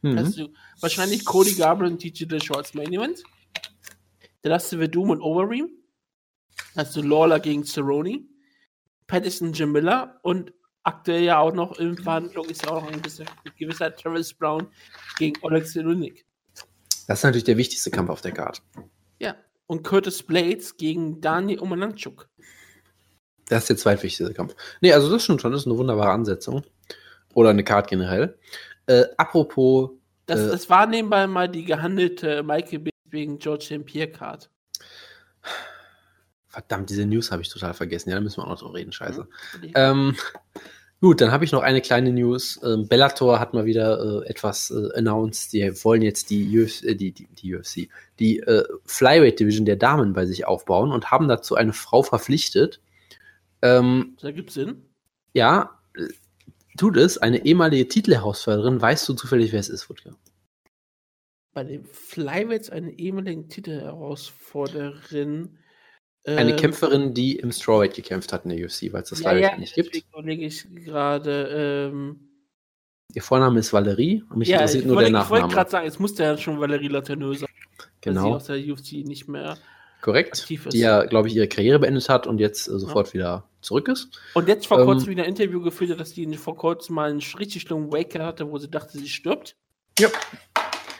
Mhm. 0.02 0.18
Hast 0.18 0.38
du 0.38 0.48
wahrscheinlich 0.80 1.24
Cody 1.24 1.54
Garbrandt 1.54 1.92
und 1.92 1.98
TJ 1.98 2.24
Dillashaw 2.24 2.58
als 2.58 2.74
Main 2.74 2.92
Event. 2.92 3.22
Dann 4.42 4.52
hast 4.52 4.72
du 4.72 4.78
Verdum 4.78 5.10
und 5.10 5.20
Overeem. 5.20 5.68
Dann 6.74 6.86
hast 6.86 6.96
du 6.96 7.02
Lawler 7.02 7.40
gegen 7.40 7.64
Cerrone. 7.64 8.24
Patterson 9.06 9.52
Jamila 9.52 10.18
und 10.22 10.52
aktuell 10.82 11.22
ja 11.22 11.38
auch 11.38 11.52
noch 11.52 11.78
in 11.78 11.96
Verhandlung 11.96 12.48
ist 12.48 12.64
ja 12.64 12.70
auch 12.70 12.82
noch 12.82 12.92
ein 12.92 13.02
gewisser, 13.02 13.24
gewisser 13.58 13.94
Travis 13.94 14.32
Brown 14.32 14.68
gegen 15.18 15.36
Olex 15.42 15.74
Lunik. 15.74 16.24
Das 17.06 17.20
ist 17.20 17.24
natürlich 17.24 17.44
der 17.44 17.56
wichtigste 17.56 17.90
Kampf 17.90 18.10
auf 18.10 18.20
der 18.20 18.32
Karte. 18.32 18.62
Ja. 19.18 19.36
Und 19.66 19.82
Curtis 19.82 20.22
Blades 20.22 20.76
gegen 20.76 21.20
Daniel 21.20 21.60
Omananchuk. 21.60 22.28
Das 23.48 23.64
ist 23.64 23.68
der 23.68 23.76
zweitwichtigste 23.76 24.32
Kampf. 24.34 24.54
Nee, 24.80 24.92
also 24.92 25.10
das 25.10 25.24
stimmt 25.24 25.40
schon, 25.40 25.52
das 25.52 25.62
ist 25.62 25.66
eine 25.66 25.78
wunderbare 25.78 26.10
Ansetzung. 26.10 26.64
Oder 27.34 27.50
eine 27.50 27.64
Card 27.64 27.88
generell. 27.88 28.38
Äh, 28.86 29.04
apropos. 29.16 29.90
Das, 30.26 30.40
äh, 30.40 30.50
das 30.50 30.70
war 30.70 30.86
nebenbei 30.86 31.26
mal 31.26 31.48
die 31.48 31.64
gehandelte 31.64 32.42
Michael 32.42 32.80
Bay 32.80 32.92
wegen 33.10 33.38
George 33.38 33.64
St. 33.64 33.84
Pierre 33.84 34.10
Card. 34.10 34.50
Verdammt, 36.48 36.88
diese 36.90 37.04
News 37.06 37.30
habe 37.30 37.42
ich 37.42 37.48
total 37.48 37.74
vergessen. 37.74 38.10
Ja, 38.10 38.16
da 38.16 38.20
müssen 38.22 38.38
wir 38.38 38.44
auch 38.44 38.48
noch 38.48 38.58
drüber 38.58 38.74
reden, 38.74 38.92
scheiße. 38.92 39.28
Mhm. 39.60 39.72
Ähm, 39.74 40.16
gut, 41.00 41.20
dann 41.20 41.30
habe 41.30 41.44
ich 41.44 41.52
noch 41.52 41.62
eine 41.62 41.82
kleine 41.82 42.12
News. 42.12 42.58
Ähm, 42.64 42.88
Bellator 42.88 43.38
hat 43.38 43.52
mal 43.52 43.66
wieder 43.66 44.22
äh, 44.22 44.28
etwas 44.28 44.70
äh, 44.70 44.88
announced. 44.96 45.52
Die 45.52 45.84
wollen 45.84 46.02
jetzt 46.02 46.30
die, 46.30 46.58
Uf 46.58 46.82
äh, 46.82 46.94
die, 46.94 47.12
die, 47.12 47.26
die 47.26 47.54
UFC, 47.54 47.88
die 48.18 48.38
äh, 48.40 48.64
Flyweight 48.86 49.38
Division 49.38 49.66
der 49.66 49.76
Damen 49.76 50.14
bei 50.14 50.24
sich 50.24 50.46
aufbauen 50.46 50.92
und 50.92 51.10
haben 51.10 51.28
dazu 51.28 51.56
eine 51.56 51.74
Frau 51.74 52.02
verpflichtet. 52.02 52.80
Ähm, 53.62 54.14
Das 54.16 54.24
ergibt 54.24 54.50
Sinn. 54.50 54.82
ja, 55.34 55.78
tut 56.76 56.96
es. 56.96 57.18
Eine 57.18 57.44
ehemalige 57.44 57.88
Titelherausforderin. 57.88 58.80
Weißt 58.80 59.08
du 59.08 59.14
zufällig, 59.14 59.52
wer 59.52 59.60
es 59.60 59.68
ist, 59.68 59.88
Wutke? 59.90 60.14
Bei 61.54 61.64
den 61.64 61.84
Flyweights 61.84 62.70
eine 62.70 62.92
ehemaligen 62.98 63.48
Titelherausforderin. 63.48 65.58
Eine 66.26 66.50
ähm, 66.50 66.56
Kämpferin, 66.56 67.14
die 67.14 67.36
im 67.36 67.52
Strawweight 67.52 67.94
gekämpft 67.94 68.32
hat 68.32 68.44
in 68.44 68.50
der 68.50 68.64
UFC, 68.64 68.92
weil 68.92 69.02
es 69.02 69.10
das 69.10 69.20
ja, 69.20 69.30
Flyweight 69.30 69.52
ja, 69.52 69.58
nicht 69.58 69.74
gibt. 69.74 69.96
überlege 69.96 70.46
ich 70.46 70.66
gerade. 70.74 71.90
Ähm, 71.92 72.22
Ihr 73.14 73.22
Vorname 73.22 73.60
ist 73.60 73.72
Valerie 73.72 74.24
und 74.28 74.38
mich 74.38 74.48
ja, 74.48 74.56
interessiert 74.56 74.82
ich 74.82 74.88
nur 74.88 74.96
wollte, 74.96 75.12
der 75.12 75.22
ich 75.22 75.30
wollte 75.30 75.42
Nachname. 75.44 75.54
gerade 75.54 75.70
sagen, 75.70 75.86
es 75.86 75.98
musste 75.98 76.24
ja 76.24 76.36
schon 76.36 76.60
Valerie 76.60 76.88
Latourneux 76.88 77.40
sein, 77.40 77.48
weil 77.48 77.86
sie 77.86 77.90
Genau, 78.00 78.34
aus 78.34 78.46
der 78.46 78.56
UFC 78.56 78.92
nicht 79.06 79.28
mehr. 79.28 79.56
Korrekt. 80.06 80.48
Die 80.48 80.78
ja, 80.78 81.04
glaube 81.04 81.26
ich, 81.26 81.34
ihre 81.34 81.48
Karriere 81.48 81.80
beendet 81.80 82.08
hat 82.08 82.28
und 82.28 82.38
jetzt 82.38 82.68
äh, 82.68 82.78
sofort 82.78 83.12
wieder 83.12 83.44
zurück 83.60 83.88
ist. 83.88 84.08
Und 84.34 84.46
jetzt 84.46 84.68
vor 84.68 84.78
Ähm, 84.78 84.86
kurzem 84.86 85.08
wieder 85.08 85.24
ein 85.24 85.28
Interview 85.28 85.60
geführt 85.60 85.90
hat, 85.90 85.98
dass 85.98 86.12
die 86.12 86.32
vor 86.36 86.56
kurzem 86.56 86.94
mal 86.94 87.10
einen 87.10 87.20
richtig 87.38 87.62
schlimmen 87.62 87.92
Waker 87.92 88.24
hatte, 88.24 88.48
wo 88.48 88.56
sie 88.58 88.70
dachte, 88.70 88.98
sie 88.98 89.08
stirbt. 89.08 89.56
Ja. 89.98 90.08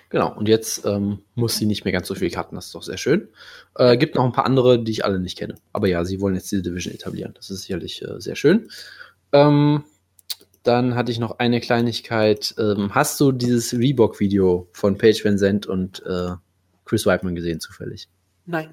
Genau, 0.09 0.36
und 0.36 0.48
jetzt 0.48 0.84
ähm, 0.84 1.20
muss 1.36 1.57
sie 1.57 1.66
nicht 1.66 1.84
mehr 1.84 1.92
ganz 1.92 2.09
so 2.09 2.16
viel 2.16 2.30
cutten, 2.30 2.57
das 2.57 2.66
ist 2.66 2.74
doch 2.74 2.82
sehr 2.82 2.96
schön. 2.96 3.28
Äh, 3.76 3.96
gibt 3.96 4.16
noch 4.16 4.24
ein 4.24 4.32
paar 4.32 4.44
andere, 4.44 4.82
die 4.82 4.90
ich 4.90 5.04
alle 5.04 5.20
nicht 5.20 5.38
kenne. 5.38 5.54
Aber 5.72 5.86
ja, 5.86 6.04
sie 6.04 6.20
wollen 6.20 6.34
jetzt 6.34 6.50
diese 6.50 6.62
Division 6.62 6.92
etablieren. 6.92 7.32
Das 7.34 7.50
ist 7.50 7.62
sicherlich 7.62 8.02
äh, 8.02 8.20
sehr 8.20 8.34
schön. 8.34 8.68
Ähm, 9.32 9.84
dann 10.64 10.96
hatte 10.96 11.12
ich 11.12 11.20
noch 11.20 11.38
eine 11.38 11.61
Kleinigkeit. 11.61 12.57
Ähm, 12.59 12.92
hast 12.92 13.20
du 13.20 13.30
dieses 13.30 13.72
Reebok-Video 13.72 14.68
von 14.72 14.98
Paige 14.98 15.20
Van 15.24 15.38
Zandt 15.38 15.66
und 15.66 16.04
äh, 16.04 16.30
Chris 16.84 17.07
Weidman 17.07 17.36
gesehen, 17.36 17.61
zufällig? 17.61 18.09
Nein. 18.46 18.70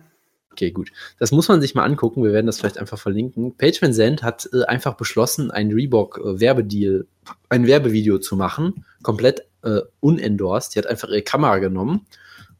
Okay, 0.54 0.70
gut. 0.70 0.92
Das 1.18 1.32
muss 1.32 1.48
man 1.48 1.62
sich 1.62 1.74
mal 1.74 1.84
angucken. 1.84 2.24
Wir 2.24 2.32
werden 2.32 2.46
das 2.46 2.60
vielleicht 2.60 2.78
einfach 2.78 3.00
verlinken. 3.00 3.58
Paige 3.58 3.80
Van 3.82 4.22
hat 4.22 4.48
äh, 4.54 4.66
einfach 4.66 4.94
beschlossen, 4.94 5.50
ein 5.50 5.72
Reebok-Werbedeal, 5.72 7.08
ein 7.50 7.66
Werbevideo 7.66 8.20
zu 8.20 8.36
machen. 8.36 8.86
Komplett 9.02 9.48
äh, 9.64 9.82
unendorsed. 10.00 10.76
Die 10.76 10.80
hat 10.80 10.86
einfach 10.86 11.10
ihre 11.10 11.24
Kamera 11.24 11.58
genommen 11.58 12.06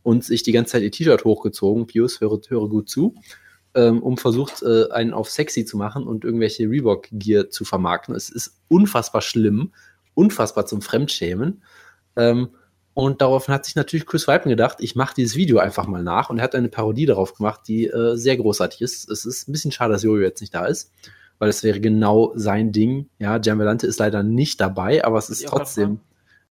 und 0.02 0.24
sich 0.24 0.42
die 0.42 0.52
ganze 0.52 0.72
Zeit 0.72 0.82
ihr 0.82 0.92
T-Shirt 0.92 1.24
hochgezogen. 1.24 1.86
Pius, 1.86 2.20
höre, 2.20 2.42
höre 2.48 2.68
gut 2.68 2.90
zu. 2.90 3.14
Ähm, 3.76 4.02
um 4.02 4.18
versucht, 4.18 4.64
äh, 4.64 4.90
einen 4.90 5.14
auf 5.14 5.30
sexy 5.30 5.64
zu 5.64 5.78
machen 5.78 6.08
und 6.08 6.26
irgendwelche 6.26 6.68
Reebok-Gear 6.68 7.52
zu 7.52 7.64
vermarkten. 7.64 8.16
Es 8.16 8.30
ist 8.30 8.60
unfassbar 8.70 9.22
schlimm. 9.22 9.72
Unfassbar 10.16 10.66
zum 10.66 10.82
Fremdschämen. 10.82 11.62
Ähm, 12.16 12.50
und 12.94 13.22
daraufhin 13.22 13.54
hat 13.56 13.66
sich 13.66 13.76
natürlich 13.76 14.06
Chris 14.06 14.28
Weidman 14.28 14.52
gedacht, 14.52 14.78
ich 14.80 14.96
mache 14.96 15.16
dieses 15.16 15.36
Video 15.36 15.58
einfach 15.58 15.88
mal 15.88 16.04
nach 16.04 16.30
und 16.30 16.38
er 16.38 16.44
hat 16.44 16.56
eine 16.56 16.70
Parodie 16.70 17.06
darauf 17.06 17.34
gemacht, 17.36 17.62
die 17.68 17.88
äh, 17.88 18.16
sehr 18.16 18.38
großartig 18.38 18.82
ist. 18.82 19.10
Es 19.10 19.26
ist 19.26 19.48
ein 19.48 19.52
bisschen 19.52 19.72
schade, 19.72 19.94
dass 19.94 20.04
Jojo 20.04 20.22
jetzt 20.22 20.42
nicht 20.42 20.54
da 20.54 20.66
ist, 20.66 20.92
weil 21.40 21.50
es 21.50 21.64
wäre 21.64 21.80
genau 21.80 22.34
sein 22.36 22.72
Ding. 22.72 23.10
Ja, 23.20 23.40
Gianvelante 23.40 23.88
ist 23.88 24.00
leider 24.00 24.22
nicht 24.22 24.62
dabei, 24.62 25.04
aber 25.04 25.18
es 25.18 25.30
ist 25.30 25.46
trotzdem. 25.46 26.00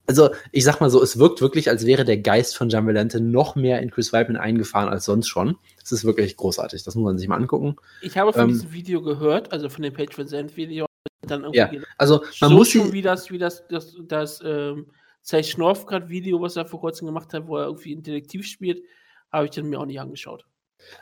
Also, 0.07 0.30
ich 0.51 0.64
sag 0.64 0.80
mal 0.80 0.91
so, 0.91 1.01
es 1.03 1.18
wirkt 1.18 1.41
wirklich, 1.41 1.68
als 1.68 1.86
wäre 1.86 2.05
der 2.05 2.18
Geist 2.18 2.57
von 2.57 2.68
Gianvelante 2.68 3.20
noch 3.20 3.55
mehr 3.55 3.80
in 3.80 3.91
Chris 3.93 4.12
Weidman 4.12 4.36
eingefahren 4.38 4.88
als 4.88 5.05
sonst 5.05 5.28
schon. 5.28 5.57
Es 5.84 5.93
ist 5.93 6.05
wirklich 6.05 6.36
großartig. 6.36 6.82
Das 6.82 6.97
muss 6.97 7.05
man 7.05 7.18
sich 7.18 7.28
mal 7.28 7.36
angucken. 7.36 7.76
Ich 8.03 8.16
habe 8.18 8.32
von 8.32 8.43
Ähm, 8.43 8.49
diesem 8.49 8.72
Video 8.72 9.03
gehört, 9.03 9.53
also 9.53 9.68
von 9.68 9.82
dem 9.82 9.93
Page 9.93 10.12
Present 10.12 10.57
Video, 10.57 10.86
dann 11.28 11.45
irgendwie 11.45 11.76
Ja, 11.76 11.82
Also, 11.99 12.24
man 12.41 12.51
so 12.51 12.57
muss 12.57 12.70
schon 12.70 12.93
wie 12.93 13.03
das, 13.03 13.30
wie 13.30 13.38
das, 13.38 13.68
das, 13.68 13.95
das 14.09 14.41
ähm, 14.45 14.86
Sei 15.22 15.42
Schnorfgrad 15.42 16.08
Video, 16.08 16.40
was 16.40 16.56
er 16.56 16.66
vor 16.66 16.80
kurzem 16.80 17.06
gemacht 17.06 17.32
hat, 17.34 17.46
wo 17.46 17.56
er 17.56 17.66
irgendwie 17.66 17.94
ein 17.94 18.02
Detektiv 18.02 18.46
spielt, 18.46 18.82
habe 19.30 19.46
ich 19.46 19.50
dann 19.52 19.66
mir 19.66 19.78
auch 19.80 19.86
nicht 19.86 20.00
angeschaut. 20.00 20.46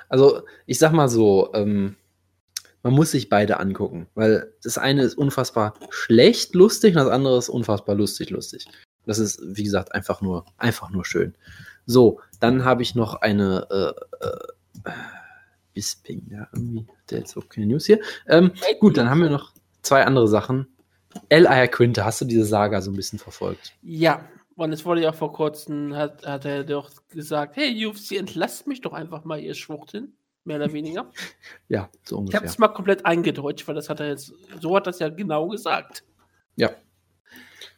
Also, 0.08 0.42
ich 0.66 0.78
sag 0.78 0.92
mal 0.92 1.08
so, 1.08 1.50
ähm, 1.54 1.96
man 2.82 2.92
muss 2.92 3.10
sich 3.10 3.28
beide 3.28 3.60
angucken, 3.60 4.08
weil 4.14 4.52
das 4.62 4.78
eine 4.78 5.02
ist 5.02 5.14
unfassbar 5.14 5.74
schlecht 5.90 6.54
lustig 6.54 6.96
und 6.96 7.02
das 7.02 7.10
andere 7.12 7.38
ist 7.38 7.48
unfassbar 7.48 7.94
lustig 7.94 8.30
lustig. 8.30 8.66
Das 9.06 9.18
ist, 9.18 9.40
wie 9.42 9.64
gesagt, 9.64 9.94
einfach 9.94 10.20
nur, 10.20 10.44
einfach 10.58 10.90
nur 10.90 11.04
schön. 11.04 11.34
So, 11.86 12.20
dann 12.40 12.64
habe 12.64 12.82
ich 12.82 12.94
noch 12.94 13.14
eine 13.14 13.66
äh, 13.70 14.26
äh, 14.26 14.92
Bisping, 15.72 16.26
ja, 16.30 16.48
irgendwie, 16.52 16.86
der 17.10 17.20
jetzt 17.20 17.36
auch 17.36 17.48
keine 17.48 17.66
News 17.66 17.86
hier. 17.86 18.00
Ähm, 18.26 18.52
gut, 18.80 18.96
dann 18.96 19.08
haben 19.08 19.22
wir 19.22 19.30
noch 19.30 19.52
zwei 19.82 20.04
andere 20.04 20.28
Sachen. 20.28 20.68
L.I.A. 21.28 21.66
Quinte, 21.66 22.04
hast 22.04 22.20
du 22.20 22.24
diese 22.24 22.44
Saga 22.44 22.80
so 22.80 22.90
ein 22.90 22.96
bisschen 22.96 23.18
verfolgt? 23.18 23.72
Ja, 23.82 24.28
und 24.56 24.72
es 24.72 24.84
wurde 24.84 25.02
ja 25.02 25.12
vor 25.12 25.32
kurzem, 25.32 25.94
hat, 25.94 26.26
hat 26.26 26.44
er 26.44 26.64
doch 26.64 26.90
gesagt, 27.11 27.56
hey 27.56 27.86
UFC, 27.86 28.12
entlasst 28.12 28.66
mich 28.66 28.80
doch 28.80 28.92
einfach 28.92 29.24
mal, 29.24 29.38
ihr 29.40 29.54
Schwuchteln. 29.54 30.14
Mehr 30.44 30.56
oder 30.56 30.72
weniger. 30.72 31.11
Ja, 31.68 31.90
so 32.02 32.06
Ich 32.06 32.12
habe 32.12 32.20
ungefähr. 32.20 32.42
es 32.44 32.59
mal 32.59 32.68
komplett 32.68 33.04
eingedeutscht, 33.04 33.68
weil 33.68 33.74
das 33.74 33.90
hat 33.90 34.00
er 34.00 34.09
jetzt, 34.09 34.32
so 34.61 34.74
hat 34.74 34.86
das 34.86 34.98
ja 34.98 35.11
genau 35.11 35.48
gesagt. 35.48 36.04
Ja. 36.56 36.70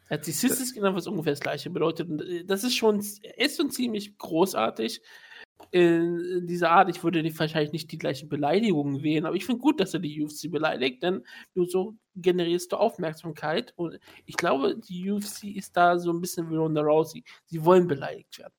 Er 0.08 0.18
hat 0.18 0.24
Sexistisch 0.24 0.74
genau 0.74 0.94
was 0.94 1.06
ungefähr 1.06 1.32
das 1.32 1.40
gleiche 1.40 1.70
bedeutet. 1.70 2.08
Und 2.08 2.22
äh, 2.22 2.44
das 2.44 2.64
ist 2.64 2.76
schon, 2.76 3.00
ist 3.00 3.56
schon 3.56 3.70
ziemlich 3.70 4.16
großartig 4.18 5.02
in 5.70 6.46
dieser 6.46 6.70
Art. 6.70 6.88
Ich 6.90 7.02
würde 7.04 7.22
wahrscheinlich 7.38 7.72
nicht 7.72 7.92
die 7.92 7.98
gleichen 7.98 8.28
Beleidigungen 8.28 9.02
wählen, 9.02 9.26
aber 9.26 9.36
ich 9.36 9.46
finde 9.46 9.60
gut, 9.60 9.80
dass 9.80 9.94
er 9.94 10.00
die 10.00 10.22
UFC 10.22 10.50
beleidigt, 10.50 11.02
denn 11.02 11.24
nur 11.54 11.66
so 11.66 11.94
generierst 12.16 12.72
du 12.72 12.76
Aufmerksamkeit. 12.76 13.72
Und 13.76 13.98
ich 14.26 14.36
glaube, 14.36 14.76
die 14.76 15.10
UFC 15.10 15.44
ist 15.44 15.76
da 15.76 15.98
so 15.98 16.12
ein 16.12 16.20
bisschen 16.20 16.50
wie 16.50 16.56
Ronda 16.56 16.80
Rousey. 16.80 17.24
Sie 17.46 17.64
wollen 17.64 17.86
beleidigt 17.86 18.38
werden. 18.38 18.54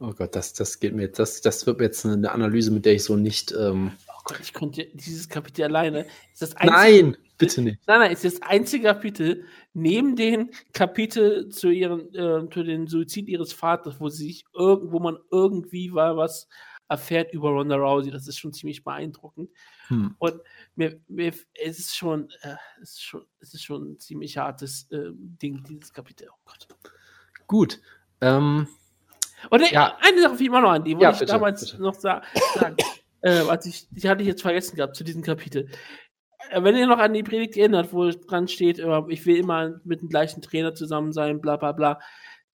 Oh 0.00 0.12
Gott, 0.12 0.36
das, 0.36 0.52
das 0.52 0.78
geht 0.78 0.94
mir 0.94 1.08
das, 1.08 1.40
das 1.40 1.66
wird 1.66 1.78
mir 1.78 1.86
jetzt 1.86 2.06
eine 2.06 2.30
Analyse, 2.30 2.70
mit 2.70 2.84
der 2.84 2.94
ich 2.94 3.04
so 3.04 3.16
nicht. 3.16 3.52
Ähm, 3.52 3.92
Gott, 4.28 4.40
ich 4.40 4.52
konnte 4.52 4.86
dieses 4.92 5.28
Kapitel 5.28 5.62
alleine. 5.64 6.06
Nein, 6.62 7.16
bitte 7.38 7.62
nicht. 7.62 7.80
Nein, 7.86 8.00
nein, 8.00 8.12
es 8.12 8.24
ist 8.24 8.40
das 8.40 8.48
einzige 8.48 8.84
Kapitel 8.84 9.44
neben 9.72 10.16
den 10.16 10.50
Kapitel 10.74 11.48
zu 11.48 11.70
ihren, 11.70 12.14
äh, 12.14 12.48
zu 12.50 12.62
den 12.62 12.86
Suizid 12.86 13.26
ihres 13.28 13.52
Vaters, 13.54 13.98
wo 14.00 14.08
sie 14.10 14.26
sich 14.26 14.44
irgend, 14.54 14.92
wo 14.92 14.98
man 15.00 15.16
irgendwie 15.30 15.88
mal 15.90 16.16
was 16.16 16.46
erfährt 16.90 17.32
über 17.32 17.50
Ronda 17.50 17.76
Rousey. 17.76 18.10
Das 18.10 18.28
ist 18.28 18.38
schon 18.38 18.52
ziemlich 18.52 18.84
beeindruckend. 18.84 19.50
Hm. 19.88 20.14
Und 20.18 20.40
mir, 20.74 21.00
mir, 21.08 21.32
es 21.54 21.78
ist 21.78 21.96
schon, 21.96 22.30
äh, 22.42 22.54
es 22.82 22.92
ist 22.92 23.02
schon, 23.04 23.24
es 23.40 23.54
ist 23.54 23.62
schon 23.64 23.92
ein 23.92 23.98
ziemlich 23.98 24.36
hartes 24.36 24.90
äh, 24.90 25.10
Ding, 25.14 25.64
dieses 25.64 25.92
Kapitel. 25.92 26.28
Oh 26.30 26.38
Gott. 26.44 26.68
Gut. 27.46 27.80
Ähm, 28.20 28.68
Und 29.50 29.60
äh, 29.62 29.72
Ja. 29.72 29.96
eine 30.00 30.20
Sache 30.20 30.36
fiel 30.36 30.50
mir 30.50 30.60
noch 30.60 30.70
an, 30.70 30.84
die 30.84 30.92
wollte 30.94 31.04
Ja, 31.04 31.10
ich 31.12 31.18
bitte, 31.18 31.32
damals 31.32 31.60
bitte. 31.70 31.82
noch 31.82 31.94
sa 31.94 32.22
sagen. 32.54 32.76
Äh, 33.22 33.40
als 33.48 33.66
ich, 33.66 33.88
die 33.90 34.08
hatte 34.08 34.22
ich 34.22 34.28
jetzt 34.28 34.42
vergessen 34.42 34.76
gehabt 34.76 34.96
zu 34.96 35.04
diesem 35.04 35.22
Kapitel. 35.22 35.68
Äh, 36.50 36.62
Wenn 36.62 36.76
ihr 36.76 36.86
noch 36.86 36.98
an 36.98 37.14
die 37.14 37.22
Predigt 37.22 37.56
erinnert, 37.56 37.92
wo 37.92 38.10
dran 38.10 38.48
steht, 38.48 38.78
äh, 38.78 39.02
ich 39.08 39.26
will 39.26 39.36
immer 39.36 39.80
mit 39.84 40.00
dem 40.00 40.08
gleichen 40.08 40.42
Trainer 40.42 40.74
zusammen 40.74 41.12
sein, 41.12 41.40
bla 41.40 41.56
bla 41.56 41.72
bla. 41.72 41.98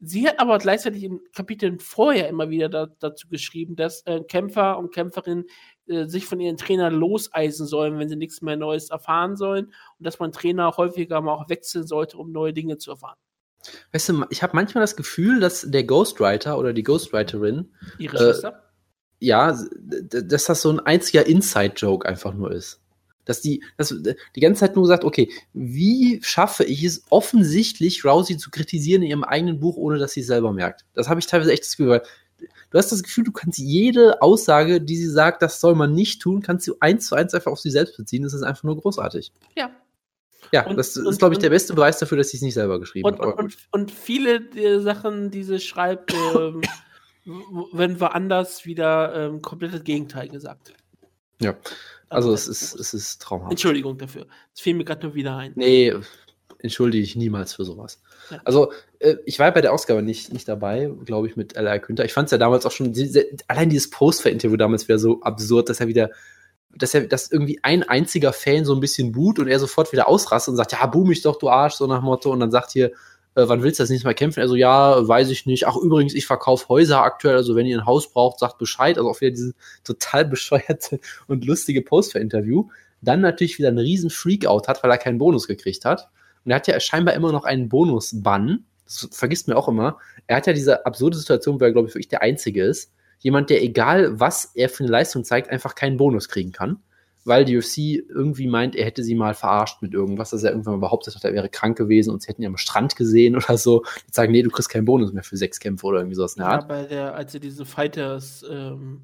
Sie 0.00 0.28
hat 0.28 0.38
aber 0.38 0.58
gleichzeitig 0.58 1.04
in 1.04 1.20
Kapiteln 1.34 1.78
vorher 1.78 2.28
immer 2.28 2.50
wieder 2.50 2.68
da, 2.68 2.88
dazu 2.98 3.28
geschrieben, 3.28 3.74
dass 3.76 4.02
äh, 4.06 4.20
Kämpfer 4.22 4.76
und 4.78 4.92
Kämpferinnen 4.92 5.46
äh, 5.86 6.06
sich 6.06 6.26
von 6.26 6.40
ihren 6.40 6.56
Trainern 6.58 6.94
loseisen 6.94 7.66
sollen, 7.66 7.98
wenn 7.98 8.08
sie 8.08 8.16
nichts 8.16 8.42
mehr 8.42 8.56
Neues 8.56 8.90
erfahren 8.90 9.36
sollen 9.36 9.66
und 9.66 10.06
dass 10.06 10.18
man 10.18 10.32
Trainer 10.32 10.76
häufiger 10.76 11.20
mal 11.22 11.32
auch 11.32 11.48
wechseln 11.48 11.86
sollte, 11.86 12.18
um 12.18 12.32
neue 12.32 12.52
Dinge 12.52 12.76
zu 12.76 12.90
erfahren. 12.90 13.16
weißt 13.92 14.08
du, 14.10 14.24
ich 14.28 14.42
habe 14.42 14.54
manchmal 14.56 14.82
das 14.82 14.96
Gefühl, 14.96 15.40
dass 15.40 15.62
der 15.62 15.84
Ghostwriter 15.84 16.58
oder 16.58 16.74
die 16.74 16.82
Ghostwriterin, 16.82 17.72
Ihre 17.98 18.16
Äh, 18.16 18.20
Schwester? 18.20 18.63
Ja, 19.20 19.58
dass 20.10 20.44
das 20.44 20.62
so 20.62 20.70
ein 20.70 20.80
einziger 20.80 21.26
Inside-Joke 21.26 22.06
einfach 22.08 22.34
nur 22.34 22.52
ist. 22.52 22.80
Dass 23.24 23.40
die, 23.40 23.62
dass 23.78 23.88
die 24.36 24.40
ganze 24.40 24.60
Zeit 24.60 24.76
nur 24.76 24.86
sagt, 24.86 25.02
okay, 25.04 25.30
wie 25.54 26.20
schaffe 26.22 26.64
ich 26.64 26.84
es 26.84 27.04
offensichtlich, 27.08 28.04
Rousey 28.04 28.36
zu 28.36 28.50
kritisieren 28.50 29.02
in 29.02 29.08
ihrem 29.08 29.24
eigenen 29.24 29.60
Buch, 29.60 29.76
ohne 29.76 29.98
dass 29.98 30.12
sie 30.12 30.20
es 30.20 30.26
selber 30.26 30.52
merkt? 30.52 30.84
Das 30.94 31.08
habe 31.08 31.20
ich 31.20 31.26
teilweise 31.26 31.50
echt 31.52 31.62
das 31.64 31.70
Gefühl, 31.70 31.88
weil 31.88 32.02
du 32.70 32.76
hast 32.78 32.92
das 32.92 33.02
Gefühl, 33.02 33.24
du 33.24 33.32
kannst 33.32 33.58
jede 33.58 34.20
Aussage, 34.20 34.80
die 34.82 34.96
sie 34.96 35.08
sagt, 35.08 35.40
das 35.40 35.58
soll 35.60 35.74
man 35.74 35.94
nicht 35.94 36.20
tun, 36.20 36.42
kannst 36.42 36.66
du 36.68 36.76
eins 36.80 37.06
zu 37.06 37.14
eins 37.14 37.32
einfach 37.32 37.50
auf 37.52 37.60
sie 37.60 37.70
selbst 37.70 37.96
beziehen. 37.96 38.24
Das 38.24 38.34
ist 38.34 38.42
einfach 38.42 38.64
nur 38.64 38.76
großarig. 38.78 39.32
Ja. 39.56 39.70
Ja, 40.52 40.66
Und- 40.66 40.76
das 40.76 40.94
ist, 40.94 41.18
glaube 41.18 41.32
ich, 41.34 41.38
der 41.38 41.48
beste 41.48 41.72
Beweis 41.72 41.98
dafür, 41.98 42.18
dass 42.18 42.28
sie 42.28 42.36
es 42.36 42.42
nicht 42.42 42.52
selber 42.54 42.78
geschrieben 42.78 43.08
Und, 43.08 43.18
hat. 43.20 43.38
und, 43.38 43.56
und, 43.70 43.90
viele 43.90 44.42
der 44.42 44.82
Sachen, 44.82 45.30
die 45.30 45.42
sie 45.44 45.58
schreibt, 45.60 46.12
ähm, 46.12 46.60
w- 47.24 47.76
werden 47.78 48.00
woanders 48.00 48.64
wieder 48.66 49.14
ähm, 49.14 49.42
komplett 49.42 49.74
das 49.74 49.84
Gegenteil 49.84 50.28
gesagt. 50.28 50.72
Ja. 51.40 51.56
also 52.08 52.30
das 52.30 52.46
es 52.46 52.62
ist, 52.62 52.80
es 52.80 52.94
ist 52.94 53.22
traumhaft. 53.22 53.50
Entschuldigung 53.50 53.98
dafür. 53.98 54.26
Es 54.54 54.60
fiel 54.60 54.74
mir 54.74 54.84
gerade 54.84 55.06
nur 55.06 55.14
wieder 55.14 55.36
ein. 55.36 55.52
Nee, 55.56 55.92
entschuldige 56.58 57.02
ich 57.04 57.16
niemals 57.16 57.54
für 57.54 57.64
sowas. 57.64 58.00
Ja. 58.30 58.40
Also, 58.44 58.72
äh, 59.00 59.16
ich 59.26 59.38
war 59.38 59.50
bei 59.52 59.60
der 59.60 59.72
Ausgabe 59.72 60.02
nicht, 60.02 60.32
nicht 60.32 60.48
dabei, 60.48 60.90
glaube 61.04 61.26
ich, 61.26 61.36
mit 61.36 61.56
L.A. 61.56 61.76
Günther. 61.78 62.04
Ich 62.04 62.12
fand 62.14 62.26
es 62.26 62.32
ja 62.32 62.38
damals 62.38 62.64
auch 62.64 62.70
schon, 62.70 62.92
diese, 62.92 63.26
allein 63.48 63.68
dieses 63.68 63.90
Post-Interview 63.90 64.56
damals 64.56 64.88
wieder 64.88 64.98
so 64.98 65.20
absurd, 65.22 65.68
dass 65.68 65.80
er 65.80 65.88
wieder, 65.88 66.10
dass 66.74 66.94
er, 66.94 67.06
dass 67.06 67.30
irgendwie 67.30 67.58
ein 67.62 67.82
einziger 67.82 68.32
Fan 68.32 68.64
so 68.64 68.74
ein 68.74 68.80
bisschen 68.80 69.12
boot 69.12 69.38
und 69.38 69.48
er 69.48 69.58
sofort 69.58 69.92
wieder 69.92 70.08
ausrastet 70.08 70.52
und 70.52 70.56
sagt, 70.56 70.72
ja, 70.72 70.86
boom 70.86 71.08
mich 71.08 71.20
doch, 71.20 71.36
du 71.38 71.50
Arsch, 71.50 71.74
so 71.74 71.86
nach 71.86 72.00
Motto. 72.00 72.30
Und 72.30 72.40
dann 72.40 72.50
sagt 72.50 72.70
hier, 72.72 72.92
äh, 73.34 73.48
wann 73.48 73.62
willst 73.62 73.78
du 73.78 73.82
das 73.82 73.90
nächste 73.90 74.06
Mal 74.06 74.14
kämpfen? 74.14 74.40
Also, 74.40 74.54
ja, 74.54 75.06
weiß 75.06 75.30
ich 75.30 75.46
nicht. 75.46 75.66
Ach, 75.66 75.76
übrigens, 75.76 76.14
ich 76.14 76.26
verkaufe 76.26 76.68
Häuser 76.68 77.02
aktuell, 77.02 77.36
also 77.36 77.56
wenn 77.56 77.66
ihr 77.66 77.78
ein 77.78 77.86
Haus 77.86 78.10
braucht, 78.12 78.38
sagt 78.38 78.58
Bescheid. 78.58 78.96
Also 78.96 79.10
auch 79.10 79.20
wieder 79.20 79.32
dieses 79.32 79.54
total 79.82 80.24
bescheuerte 80.24 81.00
und 81.26 81.44
lustige 81.44 81.82
Post-Interview. 81.82 82.68
Dann 83.00 83.20
natürlich 83.20 83.58
wieder 83.58 83.68
einen 83.68 83.78
riesen 83.78 84.10
Freakout 84.10 84.68
hat, 84.68 84.82
weil 84.82 84.90
er 84.90 84.98
keinen 84.98 85.18
Bonus 85.18 85.46
gekriegt 85.46 85.84
hat. 85.84 86.08
Und 86.44 86.50
er 86.52 86.56
hat 86.56 86.66
ja 86.68 86.78
scheinbar 86.78 87.14
immer 87.14 87.32
noch 87.32 87.44
einen 87.44 87.68
Bonus-Bann. 87.68 88.64
Das 88.84 89.08
vergisst 89.12 89.48
mir 89.48 89.56
auch 89.56 89.68
immer. 89.68 89.98
Er 90.26 90.36
hat 90.36 90.46
ja 90.46 90.52
diese 90.52 90.86
absurde 90.86 91.16
Situation, 91.16 91.60
wo 91.60 91.64
er, 91.64 91.72
glaube 91.72 91.88
ich, 91.88 91.94
wirklich 91.94 92.08
der 92.08 92.22
Einzige 92.22 92.64
ist. 92.64 92.92
Jemand, 93.18 93.50
der 93.50 93.62
egal 93.62 94.20
was 94.20 94.52
er 94.54 94.68
für 94.68 94.84
eine 94.84 94.92
Leistung 94.92 95.24
zeigt, 95.24 95.48
einfach 95.50 95.74
keinen 95.74 95.96
Bonus 95.96 96.28
kriegen 96.28 96.52
kann. 96.52 96.82
Weil 97.24 97.44
die 97.44 97.56
UFC 97.56 97.78
irgendwie 98.08 98.46
meint, 98.46 98.76
er 98.76 98.84
hätte 98.84 99.02
sie 99.02 99.14
mal 99.14 99.34
verarscht 99.34 99.80
mit 99.80 99.94
irgendwas, 99.94 100.30
dass 100.30 100.42
er 100.42 100.50
irgendwann 100.50 100.74
mal 100.74 100.80
behauptet 100.80 101.14
hat, 101.14 101.24
er 101.24 101.32
wäre 101.32 101.48
krank 101.48 101.78
gewesen 101.78 102.10
und 102.10 102.22
sie 102.22 102.28
hätten 102.28 102.42
ihn 102.42 102.48
am 102.48 102.56
Strand 102.58 102.96
gesehen 102.96 103.34
oder 103.36 103.56
so. 103.56 103.82
Die 104.08 104.12
sagen, 104.12 104.32
nee, 104.32 104.42
du 104.42 104.50
kriegst 104.50 104.68
keinen 104.68 104.84
Bonus 104.84 105.12
mehr 105.12 105.22
für 105.24 105.36
sechs 105.36 105.58
Kämpfe 105.60 105.86
oder 105.86 105.98
irgendwie 105.98 106.16
sowas 106.16 106.36
Ja, 106.36 106.60
bei 106.60 106.84
der, 106.84 107.14
als 107.14 107.32
sie 107.32 107.40
diese 107.40 107.64
Fighters 107.64 108.44
ähm, 108.50 109.02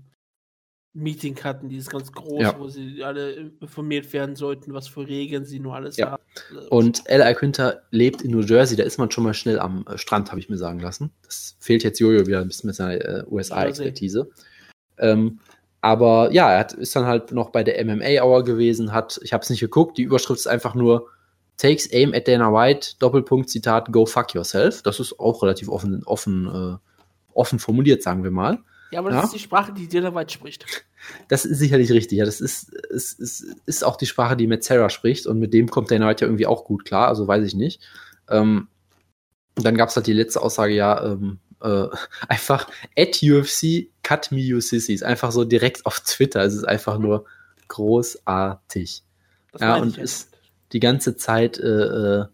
Meeting 0.93 1.39
hatten, 1.45 1.69
dieses 1.69 1.89
ganz 1.89 2.13
groß, 2.13 2.43
Ja. 2.43 2.59
wo 2.59 2.69
sie 2.69 3.05
alle 3.05 3.53
informiert 3.61 4.13
werden 4.13 4.35
sollten, 4.35 4.75
was 4.75 4.89
für 4.89 5.07
Regeln 5.07 5.45
sie 5.45 5.61
nur 5.61 5.75
alles 5.77 5.97
Ja. 5.97 6.11
haben. 6.13 6.23
Und 6.69 7.03
L.A. 7.07 7.33
Quinter 7.33 7.83
lebt 7.91 8.23
in 8.23 8.33
New 8.33 8.41
Jersey, 8.41 8.77
da 8.77 8.83
ist 8.83 8.99
man 8.99 9.11
schon 9.11 9.23
mal 9.25 9.35
schnell 9.35 9.61
am 9.61 9.87
äh, 9.89 9.97
Strand, 9.99 10.31
habe 10.31 10.41
ich 10.41 10.49
mir 10.49 10.59
sagen 10.59 10.81
lassen. 10.81 11.13
Das 11.23 11.57
fehlt 11.61 11.85
jetzt 11.85 12.01
Jojo 12.01 12.27
wieder 12.27 12.41
ein 12.41 12.49
bisschen 12.49 12.67
mit 12.69 12.75
seiner 12.77 12.95
äh, 13.05 13.25
USA-Expertise. 13.31 14.31
Ähm, 14.99 15.39
aber 15.81 16.31
ja, 16.33 16.53
er 16.53 16.59
hat, 16.61 16.73
ist 16.75 16.95
dann 16.95 17.07
halt 17.07 17.33
noch 17.33 17.51
bei 17.51 17.65
der 17.65 17.83
MMA-Hour 17.85 18.45
gewesen, 18.45 18.93
hat, 18.93 19.19
ich 19.23 19.33
habe 19.33 19.43
es 19.43 19.51
nicht 19.51 19.61
geguckt, 19.61 19.97
die 19.97 20.03
Überschrift 20.03 20.41
ist 20.41 20.47
einfach 20.47 20.75
nur 20.75 21.09
Takes 21.57 21.93
aim 21.93 22.13
at 22.15 22.27
Dana 22.27 22.53
White, 22.53 22.97
Doppelpunkt, 22.99 23.51
Zitat, 23.51 23.93
go 23.93 24.07
fuck 24.07 24.35
yourself. 24.35 24.83
Das 24.83 24.99
ist 24.99 25.19
auch 25.21 25.43
relativ 25.43 25.69
offen, 25.69 26.03
offen, 26.05 26.47
äh, 26.47 26.77
offen 27.35 27.59
formuliert, 27.59 28.03
sagen 28.03 28.25
wir 28.25 28.31
mal. 28.31 28.59
ja, 28.91 28.99
aber 28.99 29.11
ja. 29.11 29.17
das 29.17 29.27
ist 29.27 29.35
die 29.35 29.41
Sprache, 29.41 29.73
die 29.73 29.89
Dana 29.89 30.15
White 30.15 30.33
spricht. 30.33 30.65
Das 31.29 31.47
ist 31.47 31.59
sicherlich 31.59 31.91
richtig. 31.91 32.19
Ja, 32.19 32.27
das 32.27 32.43
ist, 32.43 32.75
ist, 32.75 33.19
ist, 33.19 33.47
ist 33.65 33.85
auch 33.87 33.97
die 33.97 34.05
Sprache, 34.05 34.37
die 34.37 34.47
mit 34.47 34.63
Sarah 34.63 34.91
spricht 34.91 35.27
und 35.27 35.39
mit 35.39 35.55
dem 35.55 35.71
kommt 35.71 35.91
Dana 35.91 36.07
White 36.07 36.27
ja 36.27 36.29
irgendwie 36.29 36.47
auch 36.47 36.67
gut 36.67 36.85
klar, 36.85 37.09
also 37.09 37.27
weiß 37.27 37.43
ich 37.47 37.55
nicht. 37.55 37.81
Ähm, 38.29 38.69
und 39.57 39.65
dann 39.65 39.79
gab 39.79 39.89
es 39.89 39.97
halt 39.97 40.07
die 40.07 40.13
letzte 40.13 40.43
Aussage, 40.43 40.75
ja, 40.75 41.03
ähm, 41.03 41.39
äh, 41.61 41.87
einfach 42.29 42.69
at 42.97 43.23
UFC 43.23 43.89
cut 44.03 44.33
me 44.33 44.41
you 44.41 44.61
sissies. 44.61 45.03
Einfach 45.03 45.33
so 45.33 45.45
direkt 45.45 45.87
auf 45.87 46.01
Twitter. 46.01 46.43
Es 46.43 46.55
ist 46.55 46.65
einfach 46.65 46.99
nur 46.99 47.27
großartig. 47.69 49.03
Das 49.53 49.61
Ja, 49.61 49.77
und 49.77 49.99
ist 49.99 50.31
die 50.73 50.81
ganze 50.81 51.17
Zeit, 51.17 51.59
äh, 51.59 51.67
äh, 52.21 52.27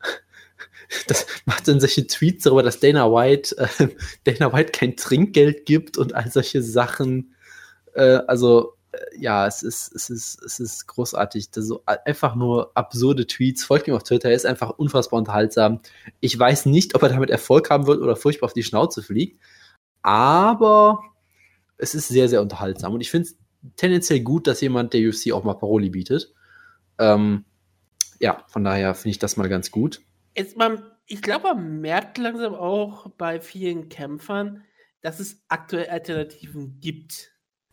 das 1.06 1.26
macht 1.44 1.68
dann 1.68 1.80
solche 1.80 2.06
Tweets 2.06 2.44
darüber, 2.44 2.62
dass 2.62 2.80
Dana 2.80 3.10
White, 3.10 3.56
äh, 3.56 3.88
Dana 4.24 4.52
White 4.52 4.72
kein 4.72 4.96
Trinkgeld 4.96 5.66
gibt 5.66 5.96
und 5.98 6.14
all 6.14 6.30
solche 6.30 6.62
Sachen. 6.62 7.34
Äh, 7.94 8.20
also, 8.26 8.74
ja, 9.16 9.46
es 9.46 9.62
ist, 9.62 9.94
es 9.94 10.10
ist, 10.10 10.42
es 10.42 10.60
ist 10.60 10.86
großartig. 10.86 11.50
Das 11.50 11.66
so 11.66 11.82
a- 11.86 11.98
einfach 12.04 12.34
nur 12.34 12.72
absurde 12.74 13.26
Tweets. 13.26 13.64
Folgt 13.64 13.86
ihm 13.88 13.94
auf 13.94 14.02
Twitter, 14.02 14.28
er 14.30 14.34
ist 14.36 14.46
einfach 14.46 14.70
unfassbar 14.70 15.18
unterhaltsam. 15.18 15.80
Ich 16.20 16.38
weiß 16.38 16.66
nicht, 16.66 16.94
ob 16.94 17.02
er 17.02 17.10
damit 17.10 17.30
Erfolg 17.30 17.70
haben 17.70 17.86
wird 17.86 18.00
oder 18.00 18.16
furchtbar 18.16 18.46
auf 18.46 18.52
die 18.52 18.62
Schnauze 18.64 19.02
fliegt, 19.02 19.40
aber 20.02 21.02
es 21.76 21.94
ist 21.94 22.08
sehr, 22.08 22.28
sehr 22.28 22.42
unterhaltsam. 22.42 22.94
Und 22.94 23.00
ich 23.00 23.10
finde 23.10 23.28
es 23.28 23.38
tendenziell 23.76 24.20
gut, 24.20 24.46
dass 24.46 24.60
jemand 24.60 24.92
der 24.92 25.08
UFC 25.08 25.32
auch 25.32 25.44
mal 25.44 25.54
Paroli 25.54 25.90
bietet. 25.90 26.34
Ähm, 26.98 27.44
ja, 28.18 28.44
von 28.48 28.64
daher 28.64 28.94
finde 28.94 29.10
ich 29.10 29.18
das 29.18 29.36
mal 29.36 29.48
ganz 29.48 29.70
gut. 29.70 30.02
Jetzt 30.36 30.56
man, 30.56 30.82
ich 31.06 31.22
glaube, 31.22 31.48
man 31.54 31.80
merkt 31.80 32.18
langsam 32.18 32.54
auch 32.54 33.08
bei 33.10 33.40
vielen 33.40 33.88
Kämpfern, 33.88 34.62
dass 35.00 35.20
es 35.20 35.42
aktuell 35.48 35.88
Alternativen 35.88 36.78
gibt. 36.80 37.29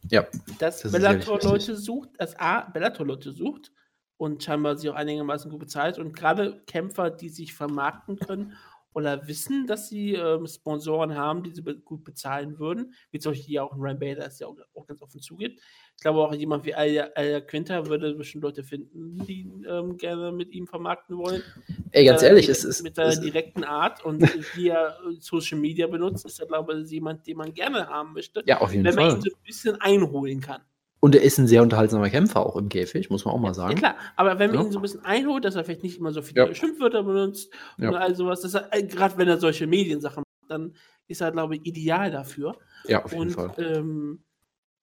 Ja, 0.10 0.26
Dass 0.60 0.82
Das 0.82 0.92
Bellator 0.92 1.40
Leute 1.42 1.76
sucht, 1.76 2.10
dass 2.18 2.38
A, 2.40 2.62
Bellator 2.62 3.06
Leute 3.06 3.32
sucht 3.32 3.72
und 4.18 4.44
scheinbar 4.44 4.78
sie 4.78 4.90
auch 4.90 4.96
einigermaßen 4.96 5.52
gut 5.52 5.60
bezahlt 5.60 6.00
und 6.00 6.16
gerade 6.16 6.64
Kämpfer, 6.66 7.10
die 7.10 7.30
sich 7.30 7.54
vermarkten 7.54 8.18
können 8.18 8.54
oder 8.98 9.28
wissen, 9.28 9.68
dass 9.68 9.90
sie 9.90 10.16
ähm, 10.16 10.48
Sponsoren 10.48 11.14
haben, 11.16 11.44
die 11.44 11.52
sie 11.52 11.62
be 11.62 11.78
gut 11.78 12.04
bezahlen 12.04 12.58
würden, 12.58 12.94
wie 13.12 13.20
zum 13.20 13.34
Beispiel 13.34 13.54
ja 13.54 13.62
auch 13.64 13.72
ein 13.74 13.80
Ryan 13.80 14.00
Bader, 14.00 14.22
das 14.24 14.40
ja 14.40 14.48
auch, 14.48 14.58
auch 14.74 14.88
ganz 14.88 15.04
offen 15.04 15.22
zugeht. 15.22 15.60
Ich 15.96 16.02
glaube 16.02 16.20
auch 16.20 16.34
jemand 16.34 16.66
wie 16.66 16.74
Alia, 16.74 17.10
Alia 17.14 17.40
Quinter 17.42 17.86
würde 17.86 18.16
bestimmt 18.16 18.44
Leute 18.44 18.64
finden, 18.64 19.24
die 19.28 19.48
ähm, 19.70 19.98
gerne 19.98 20.32
mit 20.32 20.52
ihm 20.52 20.66
vermarkten 20.66 21.16
wollen. 21.16 21.44
ey, 21.92 22.06
ganz 22.06 22.24
Äh, 22.24 22.28
ehrlich, 22.30 22.50
es 22.50 22.64
ist. 22.64 22.82
mit 22.82 22.98
es- 22.98 23.20
direkten 23.20 23.64
Art 23.64 24.04
und 24.04 24.22
wie 24.56 24.70
er 24.70 24.98
äh, 25.08 25.16
Social 25.20 25.60
Media 25.60 25.86
benutzt, 25.86 26.26
ist 26.26 26.40
er, 26.40 26.48
glaube 26.48 26.82
ich, 26.82 26.90
jemand, 26.90 27.28
den 27.28 27.38
man 27.38 27.54
gerne 27.54 27.88
haben 27.88 28.14
möchte, 28.14 28.42
ja, 28.48 28.60
auf 28.62 28.72
jeden 28.74 28.84
wenn 28.84 28.96
man 28.96 29.06
Fall. 29.06 29.18
ihn 29.18 29.22
so 29.22 29.30
ein 29.30 29.44
bisschen 29.46 29.76
einholen 29.80 30.42
kann. 30.42 30.62
Und 31.00 31.14
er 31.16 31.22
ist 31.22 31.38
ein 31.38 31.48
sehr 31.48 31.62
unterhaltsamer 31.62 32.10
Kämpfer 32.10 32.44
auch 32.46 32.56
im 32.56 32.70
Käfig, 32.70 33.10
muss 33.12 33.24
man 33.24 33.34
auch 33.36 33.40
mal 33.40 33.50
Ja, 33.50 33.54
sagen. 33.54 33.76
klar, 33.76 33.96
aber 34.16 34.40
wenn 34.40 34.50
man 34.52 34.62
Ja. 34.62 34.66
ihn 34.66 34.72
so 34.72 34.80
ein 34.80 34.82
bisschen 34.82 35.06
einholt, 35.06 35.46
dass 35.46 35.56
er 35.56 35.64
vielleicht 35.64 35.84
nicht 35.84 36.00
immer 36.00 36.12
so 36.12 36.22
viele 36.24 36.48
Ja. 36.48 36.54
Schimpfwörter 36.54 37.04
benutzt 37.04 37.54
Ja. 37.78 37.90
und 37.90 37.96
all 37.96 38.16
sowas, 38.16 38.42
dass 38.42 38.56
er, 38.56 38.74
äh, 38.74 38.84
gerade 38.84 39.16
wenn 39.18 39.28
er 39.28 39.38
solche 39.38 39.68
Mediensachen 39.68 40.24
macht, 40.24 40.52
dann 40.52 40.74
ist 41.08 41.22
er, 41.22 41.32
glaube 41.32 41.56
ich, 41.56 41.66
ideal 41.66 42.10
dafür. 42.12 42.56
Ja, 42.88 43.04
auf 43.06 43.12
jeden 43.12 43.24
Und 43.26 43.30
Fall. 43.32 43.54
ähm, 43.60 44.24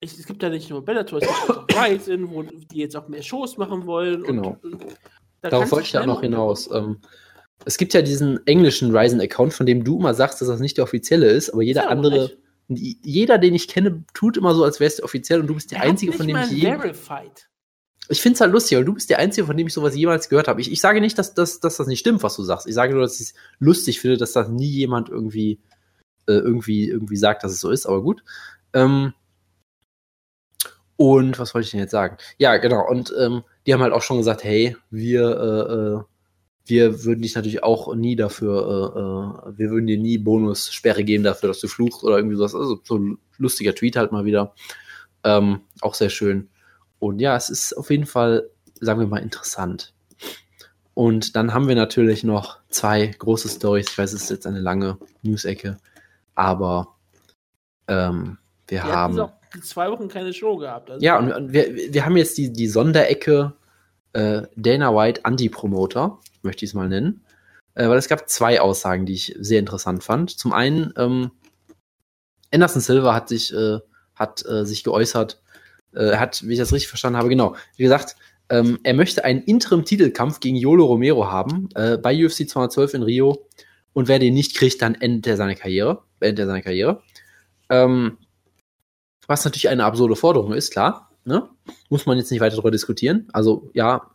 es, 0.01 0.17
es 0.19 0.27
gibt 0.27 0.43
ja 0.43 0.51
nicht 0.51 0.71
nur 0.71 0.85
Bellator, 0.85 1.19
es 1.21 1.27
gibt 1.27 1.51
auch 1.51 1.67
Ryzen, 1.85 2.31
wo 2.31 2.43
die 2.43 2.79
jetzt 2.79 2.97
auch 2.97 3.09
mehr 3.09 3.23
Shows 3.23 3.57
machen 3.57 3.85
wollen. 3.87 4.23
Genau. 4.23 4.57
Und, 4.62 4.83
äh, 4.83 4.87
da 5.41 5.51
Darauf 5.51 5.73
wollte 5.73 5.87
ich 5.87 5.93
ja 5.93 6.07
noch 6.07 6.21
hinaus. 6.21 6.71
Ähm, 6.73 7.01
es 7.65 7.77
gibt 7.77 7.93
ja 7.93 8.03
diesen 8.03 8.47
englischen 8.47 8.95
Ryzen-Account, 8.97 9.53
von 9.53 9.67
dem 9.67 9.85
du 9.85 9.99
immer 9.99 10.15
sagst, 10.15 10.41
dass 10.41 10.49
das 10.49 10.61
nicht 10.61 10.77
der 10.77 10.85
offizielle 10.85 11.27
ist, 11.27 11.51
aber 11.51 11.62
jeder 11.62 11.83
ja 11.85 11.89
andere, 11.89 12.23
nicht. 12.23 12.39
Jeder, 12.69 13.39
den 13.39 13.55
ich 13.55 13.69
kenne, 13.69 14.05
tut 14.15 14.37
immer 14.37 14.55
so, 14.55 14.65
als 14.65 14.81
wäre 14.81 14.89
es 14.89 14.97
der 14.97 15.05
offiziell 15.05 15.41
und 15.41 15.47
du 15.47 15.55
bist 15.55 15.71
der 15.71 15.81
Der 15.81 15.89
Einzige, 15.89 16.12
von 16.12 16.27
dem 16.27 16.37
ich 16.37 16.51
je. 16.51 16.62
Verified. 16.62 17.49
Ich 18.09 18.21
finde 18.21 18.35
es 18.35 18.41
halt 18.41 18.53
lustig, 18.53 18.77
weil 18.77 18.85
du 18.85 18.95
bist 18.95 19.09
der 19.09 19.19
Einzige, 19.19 19.47
von 19.47 19.57
dem 19.57 19.67
ich 19.67 19.73
sowas 19.73 19.97
jemals 19.97 20.29
gehört 20.29 20.49
habe. 20.49 20.61
Ich, 20.61 20.71
ich 20.71 20.81
sage 20.81 21.01
nicht, 21.01 21.19
dass, 21.19 21.35
dass, 21.35 21.61
dass 21.61 21.77
das 21.77 21.87
nicht 21.87 22.01
stimmt, 22.01 22.23
was 22.23 22.37
du 22.37 22.43
sagst. 22.43 22.67
Ich 22.67 22.75
sage 22.75 22.93
nur, 22.93 23.03
dass 23.03 23.21
ich 23.21 23.29
es 23.29 23.35
lustig 23.59 24.01
finde, 24.01 24.19
dass 24.19 24.33
das 24.33 24.49
nie 24.49 24.69
jemand 24.69 25.09
irgendwie, 25.09 25.61
äh, 26.27 26.33
irgendwie, 26.33 26.89
irgendwie 26.89 27.17
sagt, 27.17 27.45
dass 27.45 27.53
es 27.53 27.61
so 27.61 27.71
ist, 27.71 27.87
aber 27.87 28.03
gut. 28.03 28.23
Ähm, 28.75 29.15
und 30.97 31.39
was 31.39 31.55
wollte 31.55 31.65
ich 31.65 31.71
denn 31.73 31.81
jetzt 31.81 31.91
sagen? 31.91 32.19
Ja, 32.39 32.57
genau. 32.59 32.87
Und 32.89 33.12
ähm, 33.19 33.43
die 33.67 33.73
haben 33.73 33.83
halt 33.83 33.93
auch 33.93 34.03
schon 34.03 34.19
gesagt, 34.19 34.45
hey, 34.45 34.77
wir, 34.91 35.23
äh, 35.23 35.73
äh, 35.75 36.14
wir 36.67 37.05
würden 37.05 37.23
dich 37.23 37.35
natürlich 37.35 37.62
auch 37.62 37.95
nie 37.95 38.17
dafür, 38.17 39.45
äh, 39.47 39.51
äh, 39.51 39.59
wir 39.59 39.71
würden 39.71 39.87
dir 39.87 39.99
nie 39.99 40.19
Bonussperre 40.19 41.05
geben 41.05 41.25
dafür, 41.25 41.49
dass 41.49 41.61
du 41.61 41.69
fluchst 41.69 42.03
oder 42.05 42.17
irgendwie 42.17 42.37
sowas. 42.37 42.55
Also 42.55 42.81
so 42.83 42.99
ein 42.99 43.19
lustiger 43.37 43.75
Tweet 43.75 43.97
halt 43.97 44.12
mal 44.12 44.25
wieder. 44.25 44.55
Ähm, 45.25 45.61
auch 45.81 45.95
sehr 45.95 46.11
schön. 46.11 46.49
Und 46.99 47.19
ja, 47.19 47.37
es 47.37 47.51
ist 47.51 47.77
auf 47.77 47.91
jeden 47.91 48.07
Fall, 48.07 48.49
sagen 48.81 49.01
wir 49.01 49.07
mal, 49.07 49.19
interessant. 49.19 49.93
Und 50.95 51.37
dann 51.37 51.53
haben 51.53 51.69
wir 51.69 51.75
natürlich 51.75 52.25
noch 52.25 52.59
zwei 52.71 53.09
große 53.09 53.49
Stories. 53.49 53.91
Ich 53.91 53.99
weiß, 53.99 54.12
es 54.12 54.23
ist 54.23 54.31
jetzt 54.31 54.47
eine 54.47 54.61
lange 54.61 54.97
News-Ecke, 55.23 55.77
aber 56.35 56.95
ähm, 57.89 58.39
wir 58.69 58.85
hatten 58.85 59.19
haben. 59.19 59.33
zwei 59.62 59.91
Wochen 59.91 60.09
keine 60.09 60.33
Show 60.33 60.57
gehabt. 60.57 60.91
Also 60.91 61.05
Ja, 61.05 61.19
und, 61.19 61.33
und 61.33 61.53
wir, 61.53 61.75
wir 61.93 62.05
haben 62.05 62.17
jetzt 62.17 62.39
die, 62.39 62.53
die 62.53 62.69
Sonderecke 62.69 63.55
äh, 64.12 64.43
Dana 64.57 64.95
White 64.95 65.25
Anti-Promoter, 65.25 66.19
möchte 66.45 66.64
ich 66.64 66.70
es 66.70 66.74
mal 66.74 66.88
nennen. 66.88 67.24
Äh, 67.74 67.88
weil 67.88 67.99
es 67.99 68.09
gab 68.09 68.28
zwei 68.28 68.61
Aussagen, 68.61 69.07
die 69.07 69.14
ich 69.14 69.34
sehr 69.38 69.59
interessant 69.59 70.05
fand. 70.05 70.30
Zum 70.30 70.53
einen, 70.53 70.92
ähm, 70.97 71.30
Anderson 72.53 72.80
Silva 72.80 73.14
hat 73.14 73.28
sich, 73.28 73.53
äh, 73.53 73.78
hat, 74.14 74.45
äh, 74.47 74.64
sich 74.64 74.84
geäußert, 74.84 75.42
äh, 75.95 76.16
hat, 76.16 76.47
wie 76.47 76.53
ich 76.53 76.59
das 76.59 76.72
richtig 76.72 76.88
verstanden 76.88 77.18
habe, 77.18 77.28
genau, 77.28 77.57
wie 77.76 77.82
gesagt, 77.82 78.16
ähm, 78.49 78.78
er 78.82 78.95
möchte 78.95 79.24
einen 79.24 79.42
Interim-Titelkampf 79.42 80.40
gegen 80.40 80.57
Yolo 80.57 80.84
Romero 80.84 81.30
haben, 81.30 81.68
äh, 81.74 81.97
bei 81.97 82.14
UFC 82.14 82.49
212 82.49 82.95
in 82.95 83.03
Rio. 83.03 83.49
Und 83.92 84.09
wer 84.09 84.18
den 84.18 84.34
nicht 84.34 84.57
kriegt, 84.57 84.82
dann 84.82 84.95
endet 84.95 85.26
er 85.26 85.36
seine 85.36 85.57
Karriere. 85.57 86.03
Beendet 86.18 86.45
er 86.45 86.47
seine 86.47 86.62
Karriere. 86.62 87.03
Ähm, 87.70 88.18
was 89.26 89.45
natürlich 89.45 89.68
eine 89.68 89.84
absurde 89.84 90.16
Forderung 90.16 90.53
ist, 90.53 90.70
klar. 90.70 91.11
Ne? 91.24 91.49
Muss 91.88 92.05
man 92.05 92.18
jetzt 92.18 92.30
nicht 92.30 92.40
weiter 92.40 92.57
darüber 92.57 92.70
diskutieren. 92.70 93.28
Also, 93.32 93.70
ja, 93.72 94.11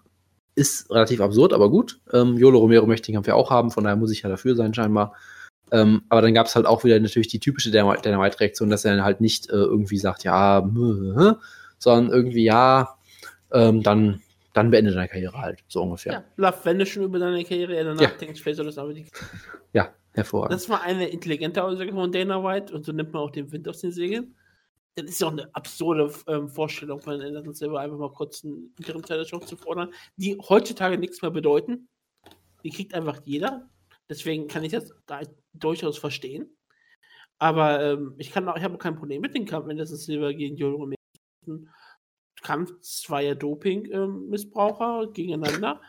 ist 0.55 0.89
relativ 0.91 1.21
absurd, 1.21 1.53
aber 1.53 1.69
gut. 1.69 1.99
Ähm, 2.11 2.37
Yolo 2.37 2.59
Romero 2.59 2.85
möchte 2.85 3.07
den 3.07 3.15
Kampf 3.15 3.27
ja 3.27 3.35
auch 3.35 3.49
haben, 3.49 3.71
von 3.71 3.83
daher 3.83 3.97
muss 3.97 4.11
ich 4.11 4.21
ja 4.21 4.29
dafür 4.29 4.55
sein, 4.55 4.73
scheinbar. 4.73 5.15
Ähm, 5.71 6.01
aber 6.09 6.21
dann 6.21 6.33
gab 6.33 6.47
es 6.47 6.55
halt 6.55 6.65
auch 6.65 6.83
wieder 6.83 6.99
natürlich 6.99 7.27
die 7.27 7.39
typische 7.39 7.71
Dynamite-Reaktion, 7.71 8.69
dass 8.69 8.85
er 8.85 8.95
dann 8.95 9.05
halt 9.05 9.21
nicht 9.21 9.49
äh, 9.49 9.53
irgendwie 9.53 9.97
sagt, 9.97 10.23
ja, 10.23 10.61
mh, 10.61 11.37
sondern 11.77 12.11
irgendwie, 12.11 12.43
ja, 12.43 12.95
ähm, 13.51 13.83
dann 13.83 14.21
dann 14.53 14.71
beendet 14.71 14.95
deine 14.95 15.07
Karriere 15.07 15.37
halt, 15.39 15.63
so 15.67 15.83
ungefähr. 15.83 16.13
Ja, 16.13 16.23
Love, 16.37 16.57
wenn 16.63 16.79
du 16.79 16.85
schon 16.85 17.03
über 17.03 17.19
deine 17.19 17.43
Karriere 17.43 17.83
nachdenkst, 17.95 18.39
ja. 18.39 18.43
vielleicht 18.43 18.57
soll 18.57 18.65
das 18.65 18.77
aber 18.77 18.93
die. 18.93 19.05
Ja, 19.73 19.93
hervorragend. 20.13 20.53
Das 20.53 20.69
war 20.69 20.81
eine 20.81 21.07
intelligente 21.07 21.63
Aussage 21.63 21.91
von 21.91 22.11
Dana 22.11 22.43
White 22.43 22.73
und 22.73 22.83
so 22.83 22.91
nimmt 22.91 23.13
man 23.13 23.21
auch 23.21 23.31
den 23.31 23.51
Wind 23.51 23.67
aus 23.67 23.81
den 23.81 23.91
Segeln. 23.91 24.35
Das 25.01 25.11
ist 25.11 25.21
ja 25.21 25.27
auch 25.27 25.31
eine 25.31 25.53
absurde 25.55 26.13
ähm, 26.27 26.49
Vorstellung 26.49 27.01
von 27.01 27.21
Anderson 27.21 27.53
Silver, 27.53 27.79
einfach 27.79 27.97
mal 27.97 28.11
kurz 28.11 28.43
einen 28.43 28.73
Interimsleiterjob 28.77 29.47
zu 29.47 29.57
fordern, 29.57 29.93
die 30.15 30.37
heutzutage 30.37 30.97
nichts 30.97 31.21
mehr 31.21 31.31
bedeuten. 31.31 31.87
Die 32.63 32.69
kriegt 32.69 32.93
einfach 32.93 33.21
jeder. 33.25 33.69
Deswegen 34.09 34.47
kann 34.47 34.63
ich 34.63 34.71
das 34.71 34.93
da 35.05 35.21
durchaus 35.53 35.97
verstehen. 35.97 36.57
Aber 37.37 37.81
ähm, 37.81 38.15
ich 38.17 38.31
kann 38.31 38.47
auch, 38.49 38.57
ich 38.57 38.63
habe 38.63 38.77
kein 38.77 38.95
Problem 38.95 39.21
mit 39.21 39.35
dem 39.35 39.45
Kampf, 39.45 39.67
wenn 39.67 39.77
das 39.77 39.91
ein 39.91 39.97
Silver 39.97 40.33
gegen 40.33 40.57
Joe 40.57 40.73
Romero 40.73 40.99
Kampf 42.41 42.79
zweier 42.81 43.35
Doping-Missbraucher 43.35 45.03
ähm, 45.03 45.13
gegeneinander. 45.13 45.81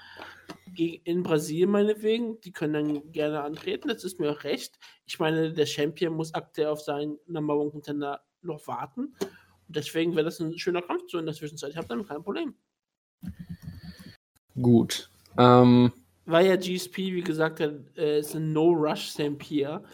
in 0.76 1.22
Brasilien 1.22 1.70
meinetwegen, 1.70 2.40
die 2.40 2.52
können 2.52 2.72
dann 2.72 3.12
gerne 3.12 3.42
antreten, 3.42 3.88
das 3.88 4.04
ist 4.04 4.20
mir 4.20 4.30
auch 4.32 4.44
recht. 4.44 4.78
Ich 5.06 5.18
meine, 5.18 5.52
der 5.52 5.66
Champion 5.66 6.14
muss 6.14 6.34
aktuell 6.34 6.68
auf 6.68 6.80
seinen 6.80 7.18
Number 7.26 7.56
One 7.56 7.70
Contender 7.70 8.20
noch 8.42 8.66
warten. 8.66 9.14
Und 9.20 9.76
deswegen 9.76 10.14
wäre 10.14 10.24
das 10.24 10.40
ein 10.40 10.58
schöner 10.58 10.82
Kampf 10.82 11.04
so 11.08 11.18
in 11.18 11.26
der 11.26 11.34
Zwischenzeit. 11.34 11.70
Ich 11.70 11.76
habe 11.76 11.88
damit 11.88 12.08
kein 12.08 12.22
Problem. 12.22 12.54
Gut. 14.60 15.10
Ähm, 15.38 15.92
Weil 16.26 16.46
ja 16.46 16.56
GSP, 16.56 17.14
wie 17.14 17.22
gesagt, 17.22 17.60
äh, 17.60 18.20
ist 18.20 18.34
ein 18.34 18.52
No-Rush 18.52 19.10
St. 19.10 19.38
Pierre. 19.38 19.84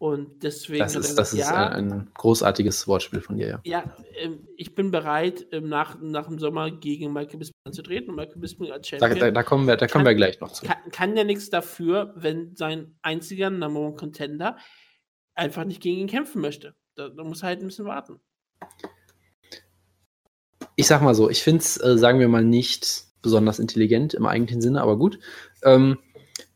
Und 0.00 0.42
deswegen. 0.42 0.78
Das 0.78 0.96
ist, 0.96 1.14
das 1.16 1.34
ist 1.34 1.40
ja, 1.40 1.68
ein, 1.68 1.92
ein, 1.92 2.10
großartiges 2.14 2.88
Wortspiel 2.88 3.20
von 3.20 3.36
dir, 3.36 3.48
ja. 3.48 3.60
Ja, 3.64 3.96
ähm, 4.16 4.48
ich 4.56 4.74
bin 4.74 4.90
bereit, 4.90 5.46
ähm, 5.52 5.68
nach, 5.68 6.00
nach 6.00 6.26
dem 6.26 6.38
Sommer 6.38 6.70
gegen 6.70 7.12
Michael 7.12 7.38
Bisping 7.38 7.60
anzutreten. 7.66 8.08
Und 8.08 8.16
Michael 8.16 8.38
Bisping 8.38 8.72
als 8.72 8.88
Champion. 8.88 9.10
Da, 9.10 9.26
da, 9.26 9.30
da 9.30 9.42
kommen, 9.42 9.66
wir, 9.66 9.76
da 9.76 9.86
kommen 9.86 10.06
kann, 10.06 10.10
wir 10.10 10.14
gleich 10.14 10.40
noch 10.40 10.52
zu. 10.52 10.64
Kann, 10.64 10.78
kann 10.90 11.16
ja 11.18 11.24
nichts 11.24 11.50
dafür, 11.50 12.14
wenn 12.16 12.56
sein 12.56 12.96
einziger 13.02 13.50
Number 13.50 13.80
One 13.80 13.94
Contender 13.94 14.56
einfach 15.34 15.64
nicht 15.64 15.82
gegen 15.82 15.98
ihn 15.98 16.06
kämpfen 16.06 16.40
möchte. 16.40 16.74
Da, 17.00 17.08
da 17.08 17.24
muss 17.24 17.42
halt 17.42 17.60
ein 17.60 17.66
bisschen 17.66 17.86
warten. 17.86 18.20
Ich 20.76 20.86
sag 20.86 21.00
mal 21.00 21.14
so, 21.14 21.30
ich 21.30 21.42
finde 21.42 21.60
es, 21.60 21.82
äh, 21.82 21.96
sagen 21.96 22.20
wir 22.20 22.28
mal, 22.28 22.44
nicht 22.44 23.04
besonders 23.22 23.58
intelligent 23.58 24.12
im 24.12 24.26
eigentlichen 24.26 24.60
Sinne, 24.60 24.82
aber 24.82 24.98
gut. 24.98 25.18
Ähm, 25.62 25.98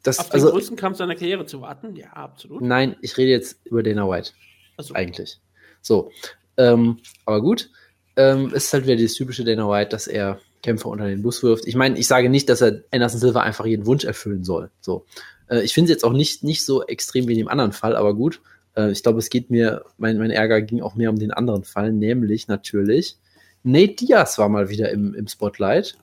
das, 0.02 0.18
Auf 0.18 0.28
den 0.28 0.34
also, 0.34 0.50
größten 0.50 0.76
Kampf 0.76 0.98
seiner 0.98 1.14
Karriere 1.14 1.46
zu 1.46 1.62
warten? 1.62 1.96
Ja, 1.96 2.08
absolut. 2.12 2.60
Nein, 2.60 2.96
ich 3.00 3.16
rede 3.16 3.30
jetzt 3.30 3.64
über 3.64 3.82
Dana 3.82 4.06
White. 4.06 4.32
So. 4.76 4.92
Eigentlich. 4.92 5.40
So. 5.80 6.10
Ähm, 6.58 6.98
aber 7.24 7.40
gut. 7.40 7.70
Ähm, 8.16 8.52
es 8.54 8.66
ist 8.66 8.72
halt 8.74 8.86
wieder 8.86 9.00
das 9.00 9.14
typische 9.14 9.44
Dana 9.44 9.66
White, 9.66 9.88
dass 9.88 10.06
er 10.06 10.40
Kämpfer 10.62 10.90
unter 10.90 11.06
den 11.06 11.22
Bus 11.22 11.42
wirft. 11.42 11.66
Ich 11.66 11.74
meine, 11.74 11.98
ich 11.98 12.06
sage 12.06 12.28
nicht, 12.28 12.50
dass 12.50 12.60
er 12.60 12.82
Anderson 12.90 13.20
Silva 13.20 13.40
einfach 13.40 13.64
jeden 13.64 13.86
Wunsch 13.86 14.04
erfüllen 14.04 14.44
soll. 14.44 14.70
So. 14.82 15.06
Äh, 15.48 15.62
ich 15.62 15.72
finde 15.72 15.90
es 15.90 15.96
jetzt 15.96 16.04
auch 16.04 16.12
nicht, 16.12 16.44
nicht 16.44 16.66
so 16.66 16.84
extrem 16.84 17.28
wie 17.28 17.32
in 17.32 17.38
dem 17.38 17.48
anderen 17.48 17.72
Fall, 17.72 17.96
aber 17.96 18.12
gut. 18.12 18.42
Äh, 18.76 18.90
ich 18.90 19.02
glaube, 19.02 19.18
es 19.18 19.30
geht 19.30 19.50
mir, 19.50 19.84
mein, 19.98 20.18
mein 20.18 20.30
Ärger 20.30 20.62
ging 20.62 20.82
auch 20.82 20.94
mehr 20.94 21.10
um 21.10 21.18
den 21.18 21.30
anderen 21.30 21.64
Fall, 21.64 21.92
nämlich 21.92 22.48
natürlich, 22.48 23.16
Nate 23.62 23.94
Diaz 23.94 24.38
war 24.38 24.48
mal 24.48 24.68
wieder 24.68 24.90
im, 24.90 25.14
im 25.14 25.26
Spotlight. 25.26 25.96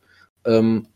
Ähm, 0.45 0.88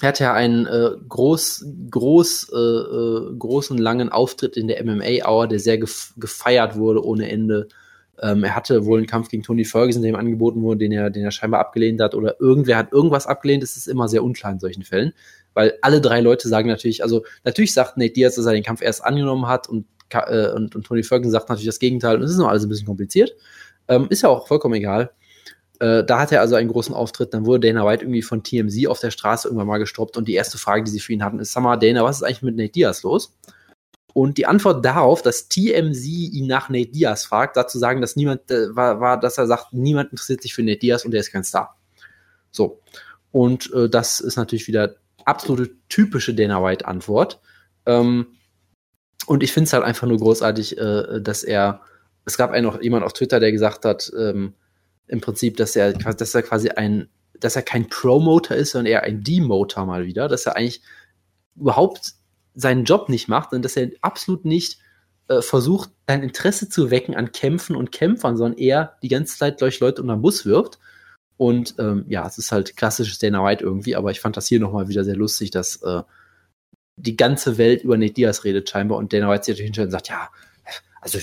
er 0.00 0.08
hatte 0.08 0.24
ja 0.24 0.34
einen 0.34 0.66
äh, 0.66 0.90
groß, 1.08 1.66
groß, 1.90 2.50
äh, 2.52 2.56
äh, 2.56 3.36
großen, 3.38 3.78
langen 3.78 4.08
Auftritt 4.10 4.56
in 4.56 4.68
der 4.68 4.84
MMA-Hour, 4.84 5.48
der 5.48 5.60
sehr 5.60 5.78
gef 5.78 6.14
gefeiert 6.16 6.76
wurde 6.76 7.04
ohne 7.04 7.28
Ende. 7.30 7.68
Ähm, 8.20 8.44
er 8.44 8.54
hatte 8.54 8.86
wohl 8.86 8.98
einen 8.98 9.06
Kampf 9.06 9.28
gegen 9.28 9.42
Tony 9.42 9.64
Ferguson, 9.64 10.02
der 10.02 10.10
ihm 10.10 10.16
angeboten 10.16 10.62
wurde, 10.62 10.78
den 10.78 10.92
er, 10.92 11.10
den 11.10 11.24
er 11.24 11.30
scheinbar 11.30 11.60
abgelehnt 11.60 12.00
hat, 12.00 12.14
oder 12.14 12.40
irgendwer 12.40 12.76
hat 12.76 12.92
irgendwas 12.92 13.26
abgelehnt. 13.26 13.62
Das 13.62 13.76
ist 13.76 13.86
immer 13.86 14.08
sehr 14.08 14.24
unklar 14.24 14.52
in 14.52 14.60
solchen 14.60 14.82
Fällen, 14.82 15.12
weil 15.52 15.74
alle 15.82 16.00
drei 16.00 16.20
Leute 16.20 16.48
sagen 16.48 16.68
natürlich, 16.68 17.02
also 17.02 17.24
natürlich 17.44 17.72
sagt 17.72 17.96
Nate 17.96 18.12
Diaz, 18.12 18.34
dass 18.36 18.46
er 18.46 18.52
den 18.52 18.62
Kampf 18.62 18.82
erst 18.82 19.04
angenommen 19.04 19.46
hat 19.46 19.68
und, 19.68 19.86
äh, 20.10 20.52
und, 20.52 20.74
und 20.74 20.86
Tony 20.86 21.02
Ferguson 21.02 21.32
sagt 21.32 21.48
natürlich 21.48 21.66
das 21.66 21.78
Gegenteil. 21.78 22.16
Und 22.16 22.22
es 22.22 22.30
ist 22.30 22.38
noch 22.38 22.48
alles 22.48 22.64
ein 22.64 22.68
bisschen 22.68 22.86
kompliziert. 22.86 23.34
Ähm, 23.88 24.06
ist 24.10 24.22
ja 24.22 24.28
auch 24.28 24.46
vollkommen 24.46 24.74
egal. 24.74 25.12
Äh, 25.80 26.04
da 26.04 26.20
hatte 26.20 26.36
er 26.36 26.40
also 26.40 26.54
einen 26.54 26.70
großen 26.70 26.94
Auftritt. 26.94 27.34
Dann 27.34 27.46
wurde 27.46 27.66
Dana 27.66 27.86
White 27.86 28.04
irgendwie 28.04 28.22
von 28.22 28.42
TMZ 28.42 28.86
auf 28.86 29.00
der 29.00 29.10
Straße 29.10 29.48
irgendwann 29.48 29.66
mal 29.66 29.78
gestoppt. 29.78 30.16
Und 30.16 30.28
die 30.28 30.34
erste 30.34 30.58
Frage, 30.58 30.84
die 30.84 30.90
sie 30.90 31.00
für 31.00 31.12
ihn 31.12 31.24
hatten, 31.24 31.38
ist: 31.38 31.52
Sag 31.52 31.62
mal, 31.62 31.76
Dana, 31.76 32.04
was 32.04 32.16
ist 32.16 32.22
eigentlich 32.22 32.42
mit 32.42 32.56
Nate 32.56 32.72
Diaz 32.72 33.02
los? 33.02 33.36
Und 34.14 34.38
die 34.38 34.46
Antwort 34.46 34.84
darauf, 34.84 35.22
dass 35.22 35.48
TMZ 35.48 36.06
ihn 36.06 36.46
nach 36.46 36.68
Nate 36.68 36.92
Diaz 36.92 37.24
fragt, 37.24 37.56
dazu 37.56 37.78
sagen, 37.78 38.00
dass 38.00 38.14
niemand, 38.14 38.48
äh, 38.50 38.74
war, 38.74 39.00
war, 39.00 39.18
dass 39.18 39.38
er 39.38 39.48
sagt, 39.48 39.72
niemand 39.72 40.12
interessiert 40.12 40.40
sich 40.40 40.54
für 40.54 40.62
Nate 40.62 40.78
Diaz 40.78 41.04
und 41.04 41.12
er 41.12 41.20
ist 41.20 41.32
kein 41.32 41.42
Star. 41.42 41.76
So. 42.52 42.80
Und 43.32 43.72
äh, 43.74 43.88
das 43.88 44.20
ist 44.20 44.36
natürlich 44.36 44.68
wieder 44.68 44.94
absolute 45.24 45.72
typische 45.88 46.32
Dana 46.32 46.62
White 46.62 46.86
Antwort. 46.86 47.40
Ähm, 47.86 48.28
und 49.26 49.42
ich 49.42 49.52
finde 49.52 49.66
es 49.66 49.72
halt 49.72 49.84
einfach 49.84 50.06
nur 50.06 50.18
großartig, 50.18 50.78
äh, 50.78 51.20
dass 51.20 51.42
er, 51.42 51.80
es 52.24 52.36
gab 52.36 52.50
einen 52.50 52.66
noch 52.66 52.80
jemand 52.80 53.04
auf 53.04 53.12
Twitter, 53.12 53.40
der 53.40 53.52
gesagt 53.52 53.84
hat, 53.84 54.12
ähm, 54.18 54.54
im 55.06 55.20
Prinzip, 55.20 55.56
dass 55.56 55.76
er, 55.76 55.92
dass 55.92 56.34
er 56.34 56.42
quasi 56.42 56.70
ein, 56.70 57.08
dass 57.38 57.56
er 57.56 57.62
kein 57.62 57.88
Promoter 57.88 58.56
ist, 58.56 58.72
sondern 58.72 58.92
eher 58.92 59.02
ein 59.02 59.22
Demoter 59.22 59.84
mal 59.84 60.06
wieder, 60.06 60.28
dass 60.28 60.46
er 60.46 60.56
eigentlich 60.56 60.82
überhaupt 61.56 62.14
seinen 62.54 62.84
Job 62.84 63.08
nicht 63.08 63.28
macht 63.28 63.52
und 63.52 63.64
dass 63.64 63.76
er 63.76 63.90
absolut 64.00 64.44
nicht 64.44 64.78
äh, 65.28 65.42
versucht, 65.42 65.90
dein 66.06 66.22
Interesse 66.22 66.68
zu 66.68 66.90
wecken 66.90 67.14
an 67.14 67.32
Kämpfen 67.32 67.76
und 67.76 67.92
Kämpfern, 67.92 68.36
sondern 68.36 68.58
eher 68.58 68.96
die 69.02 69.08
ganze 69.08 69.36
Zeit 69.36 69.60
durch 69.60 69.80
Leute 69.80 70.02
unter 70.02 70.16
den 70.16 70.22
Bus 70.22 70.46
wirft. 70.46 70.78
Und 71.36 71.74
ähm, 71.78 72.04
ja, 72.08 72.26
es 72.26 72.38
ist 72.38 72.52
halt 72.52 72.76
klassisches 72.76 73.18
Dana 73.18 73.44
White 73.44 73.64
irgendwie, 73.64 73.96
aber 73.96 74.10
ich 74.10 74.20
fand 74.20 74.36
das 74.36 74.46
hier 74.46 74.60
nochmal 74.60 74.88
wieder 74.88 75.02
sehr 75.02 75.16
lustig, 75.16 75.50
dass 75.50 75.82
äh, 75.82 76.02
die 76.96 77.16
ganze 77.16 77.58
Welt 77.58 77.82
über 77.82 77.96
Nate 77.96 78.14
Diaz 78.14 78.44
redet 78.44 78.68
scheinbar 78.68 78.98
und 78.98 79.12
Dana 79.12 79.28
White 79.28 79.44
sich 79.44 79.54
natürlich 79.54 79.66
hinstellt 79.66 79.86
und 79.86 79.92
sagt, 79.92 80.08
ja, 80.08 80.28
also 81.00 81.18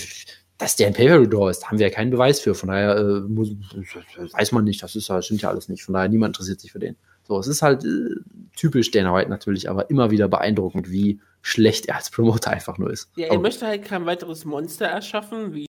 dass 0.58 0.76
der 0.76 0.86
ein 0.86 0.92
Pay-Per-View-Draw 0.92 1.50
ist, 1.50 1.66
haben 1.66 1.78
wir 1.78 1.88
ja 1.88 1.92
keinen 1.92 2.10
Beweis 2.10 2.38
für. 2.38 2.54
Von 2.54 2.68
daher 2.68 2.96
äh, 2.96 3.20
muss, 3.20 3.50
weiß 3.50 4.52
man 4.52 4.62
nicht, 4.62 4.80
das 4.82 4.94
ist 4.94 5.10
das 5.10 5.24
stimmt 5.24 5.42
ja 5.42 5.48
alles 5.48 5.68
nicht. 5.68 5.82
Von 5.82 5.94
daher 5.94 6.08
niemand 6.08 6.36
interessiert 6.36 6.60
sich 6.60 6.70
für 6.70 6.78
den. 6.78 6.96
So, 7.24 7.38
es 7.38 7.48
ist 7.48 7.62
halt 7.62 7.84
äh, 7.84 8.14
typisch 8.56 8.90
Dana 8.92 9.12
White 9.12 9.28
natürlich, 9.28 9.68
aber 9.68 9.90
immer 9.90 10.12
wieder 10.12 10.28
beeindruckend, 10.28 10.90
wie 10.90 11.20
schlecht 11.40 11.86
er 11.86 11.96
als 11.96 12.10
Promoter 12.10 12.50
einfach 12.50 12.78
nur 12.78 12.90
ist. 12.90 13.10
Ja, 13.16 13.26
er 13.26 13.32
aber, 13.32 13.42
möchte 13.42 13.66
halt 13.66 13.84
kein 13.84 14.06
weiteres 14.06 14.44
Monster 14.44 14.86
erschaffen, 14.86 15.52
wie 15.52 15.66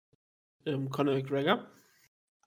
ähm, 0.65 0.89
Conor 0.89 1.15
McGregor. 1.15 1.67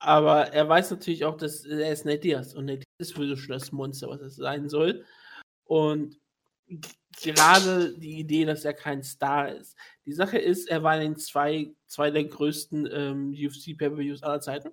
Aber 0.00 0.52
er 0.52 0.68
weiß 0.68 0.90
natürlich 0.90 1.24
auch, 1.24 1.36
dass 1.36 1.64
er 1.64 1.92
ist 1.92 2.04
Nate 2.04 2.18
Diaz 2.18 2.54
und 2.54 2.64
Nate 2.64 2.80
Diaz 2.80 3.10
ist 3.10 3.14
für 3.14 3.36
schon 3.36 3.52
das 3.52 3.70
Monster, 3.70 4.08
was 4.08 4.20
es 4.20 4.34
sein 4.34 4.68
soll. 4.68 5.04
Und 5.64 6.18
gerade 7.20 7.96
die 7.98 8.18
Idee, 8.18 8.44
dass 8.44 8.64
er 8.64 8.74
kein 8.74 9.02
Star 9.02 9.50
ist. 9.50 9.76
Die 10.06 10.12
Sache 10.12 10.38
ist, 10.38 10.68
er 10.68 10.82
war 10.82 11.00
in 11.00 11.16
zwei, 11.16 11.72
zwei 11.86 12.10
der 12.10 12.24
größten 12.24 12.88
ähm, 12.92 13.30
UFC 13.30 13.76
Pay-Per-Views 13.76 14.22
aller 14.22 14.40
Zeiten. 14.40 14.70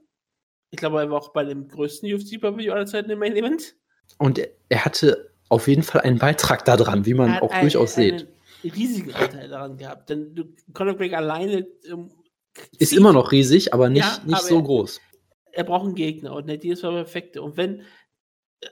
Ich 0.71 0.77
glaube, 0.77 0.99
er 0.99 1.09
war 1.09 1.19
auch 1.19 1.33
bei 1.33 1.43
dem 1.43 1.67
größten 1.67 2.11
UFC 2.13 2.41
Pay-Per-View 2.41 2.71
aller 2.71 2.85
Zeiten 2.85 3.09
im 3.09 3.19
Main 3.19 3.35
Event. 3.35 3.75
Und 4.17 4.39
er 4.69 4.85
hatte 4.85 5.31
auf 5.49 5.67
jeden 5.67 5.83
Fall 5.83 6.01
einen 6.01 6.19
Beitrag 6.19 6.65
daran, 6.65 7.05
wie 7.05 7.13
man 7.13 7.39
auch 7.39 7.51
ein, 7.51 7.61
durchaus 7.61 7.95
sieht. 7.95 8.27
Einen 8.63 8.73
riesigen 8.73 9.13
Anteil 9.13 9.49
daran 9.49 9.77
gehabt, 9.77 10.09
denn 10.09 10.35
du, 10.35 10.45
Conor 10.73 10.93
McGregor 10.93 11.17
alleine 11.17 11.67
ähm, 11.89 12.11
ist 12.77 12.93
immer 12.93 13.13
noch 13.13 13.31
riesig, 13.31 13.73
aber 13.73 13.89
nicht, 13.89 14.05
ja, 14.05 14.21
nicht 14.25 14.37
aber 14.37 14.47
so 14.47 14.55
er, 14.57 14.63
groß. 14.63 15.01
Er 15.51 15.63
braucht 15.63 15.85
einen 15.85 15.95
Gegner 15.95 16.33
und 16.33 16.45
Nate 16.47 16.59
Diaz 16.59 16.83
war 16.83 16.93
perfekt. 16.93 17.37
Und 17.37 17.57
wenn 17.57 17.83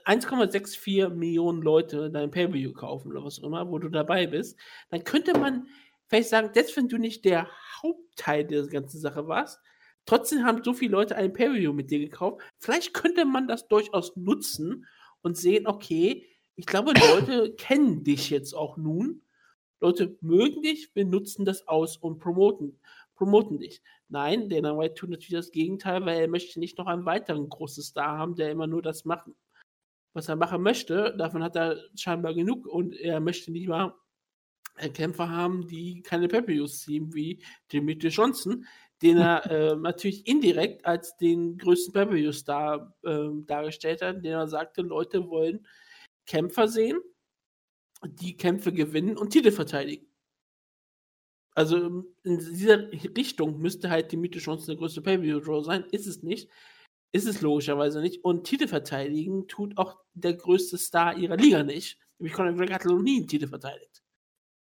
1,64 0.04 1.08
Millionen 1.10 1.62
Leute 1.62 2.10
dein 2.10 2.30
Pay-Per-View 2.30 2.72
kaufen 2.72 3.10
oder 3.10 3.24
was 3.24 3.38
auch 3.40 3.44
immer, 3.44 3.70
wo 3.70 3.78
du 3.78 3.88
dabei 3.88 4.26
bist, 4.26 4.58
dann 4.90 5.04
könnte 5.04 5.38
man 5.38 5.66
vielleicht 6.08 6.28
sagen, 6.28 6.50
selbst 6.52 6.76
wenn 6.76 6.88
du 6.88 6.98
nicht 6.98 7.24
der 7.24 7.48
Hauptteil 7.82 8.44
der 8.44 8.66
ganzen 8.66 9.00
Sache 9.00 9.28
warst, 9.28 9.60
trotzdem 10.04 10.44
haben 10.44 10.62
so 10.62 10.74
viele 10.74 10.92
Leute 10.92 11.16
ein 11.16 11.32
Pay-Per-View 11.32 11.72
mit 11.72 11.90
dir 11.90 12.00
gekauft. 12.00 12.42
Vielleicht 12.58 12.94
könnte 12.94 13.24
man 13.24 13.48
das 13.48 13.68
durchaus 13.68 14.14
nutzen 14.16 14.86
und 15.22 15.36
sehen, 15.36 15.66
okay, 15.66 16.26
ich 16.56 16.66
glaube, 16.66 16.92
Leute 16.92 17.54
kennen 17.56 18.04
dich 18.04 18.30
jetzt 18.30 18.52
auch 18.54 18.76
nun. 18.76 19.22
Leute 19.80 20.16
mögen 20.20 20.62
dich, 20.62 20.90
wir 20.94 21.04
nutzen 21.04 21.44
das 21.44 21.68
aus 21.68 21.96
und 21.96 22.18
promoten, 22.18 22.80
promoten 23.14 23.58
dich. 23.58 23.80
Nein, 24.08 24.48
Dana 24.48 24.76
White 24.76 24.94
tut 24.94 25.10
natürlich 25.10 25.34
das 25.34 25.52
Gegenteil, 25.52 26.04
weil 26.04 26.20
er 26.20 26.28
möchte 26.28 26.58
nicht 26.58 26.78
noch 26.78 26.86
einen 26.86 27.04
weiteren 27.04 27.48
großen 27.48 27.82
Star 27.82 28.18
haben, 28.18 28.34
der 28.34 28.50
immer 28.50 28.66
nur 28.66 28.82
das 28.82 29.04
macht, 29.04 29.28
was 30.18 30.28
er 30.28 30.36
machen 30.36 30.62
möchte. 30.62 31.14
Davon 31.16 31.42
hat 31.42 31.56
er 31.56 31.78
scheinbar 31.94 32.34
genug 32.34 32.66
und 32.66 32.94
er 32.94 33.20
möchte 33.20 33.50
nicht 33.52 33.68
mal 33.68 33.94
Kämpfer 34.92 35.30
haben, 35.30 35.66
die 35.66 36.02
keine 36.02 36.28
Pay-Per-Views 36.28 36.82
ziehen, 36.82 37.14
wie 37.14 37.42
Dimitri 37.72 38.08
Johnson, 38.08 38.66
den 39.02 39.18
er 39.18 39.46
äh, 39.50 39.76
natürlich 39.76 40.26
indirekt 40.26 40.84
als 40.84 41.16
den 41.16 41.56
größten 41.56 41.92
Pay-Per-View-Star 41.92 42.94
äh, 43.04 43.28
dargestellt 43.46 44.02
hat, 44.02 44.16
den 44.16 44.32
er 44.32 44.48
sagte, 44.48 44.82
Leute 44.82 45.28
wollen 45.28 45.66
Kämpfer 46.26 46.68
sehen, 46.68 46.98
die 48.04 48.36
Kämpfe 48.36 48.72
gewinnen 48.72 49.16
und 49.16 49.30
Titel 49.30 49.50
verteidigen. 49.50 50.06
Also 51.54 52.04
in 52.22 52.38
dieser 52.38 52.92
Richtung 52.92 53.58
müsste 53.58 53.90
halt 53.90 54.12
Dimitri 54.12 54.40
Johnson 54.40 54.68
der 54.68 54.76
größte 54.76 55.02
Pay-Per-View-Draw 55.02 55.64
sein, 55.64 55.84
ist 55.90 56.06
es 56.06 56.22
nicht. 56.22 56.48
Ist 57.12 57.26
es 57.26 57.40
logischerweise 57.40 58.00
nicht. 58.00 58.22
Und 58.24 58.44
Titel 58.44 58.68
verteidigen 58.68 59.48
tut 59.48 59.78
auch 59.78 59.98
der 60.14 60.34
größte 60.34 60.76
Star 60.76 61.16
ihrer 61.16 61.36
Liga 61.36 61.62
nicht. 61.62 61.98
Nämlich 62.18 62.34
Conor 62.34 62.52
McGregor 62.52 62.74
hat 62.74 62.84
noch 62.84 63.00
nie 63.00 63.18
einen 63.18 63.28
Titel 63.28 63.48
verteidigt. 63.48 64.02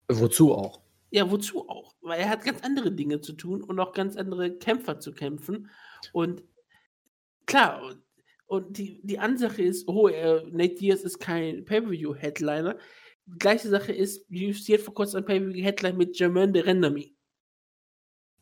Wozu 0.09 0.55
auch? 0.55 0.80
Ja, 1.11 1.30
wozu 1.30 1.68
auch? 1.68 1.95
Weil 2.01 2.20
er 2.20 2.30
hat 2.30 2.43
ganz 2.45 2.62
andere 2.62 2.91
Dinge 2.93 3.20
zu 3.20 3.35
tun 3.35 3.62
und 3.62 3.78
auch 3.78 3.93
ganz 3.93 4.16
andere 4.16 4.57
Kämpfer 4.57 4.99
zu 4.99 5.12
kämpfen. 5.12 5.68
Und 6.12 6.43
klar, 7.45 7.83
und, 7.85 8.03
und 8.47 8.78
die, 8.78 9.01
die 9.03 9.18
Ansache 9.18 9.61
ist, 9.62 9.87
oh, 9.89 10.09
äh, 10.09 10.43
Nate 10.51 10.76
Diaz 10.76 11.03
ist 11.03 11.18
kein 11.18 11.64
Pay-Per-View-Headliner. 11.66 12.78
Die 13.26 13.39
gleiche 13.39 13.68
Sache 13.68 13.93
ist, 13.93 14.26
UFC 14.30 14.72
hat 14.74 14.80
vor 14.80 14.95
kurzem 14.95 15.18
ein 15.18 15.24
Pay-Per-View-Headline 15.26 15.97
mit 15.99 16.18
Jermaine 16.18 16.53
de 16.53 16.62
Rendami. 16.62 17.14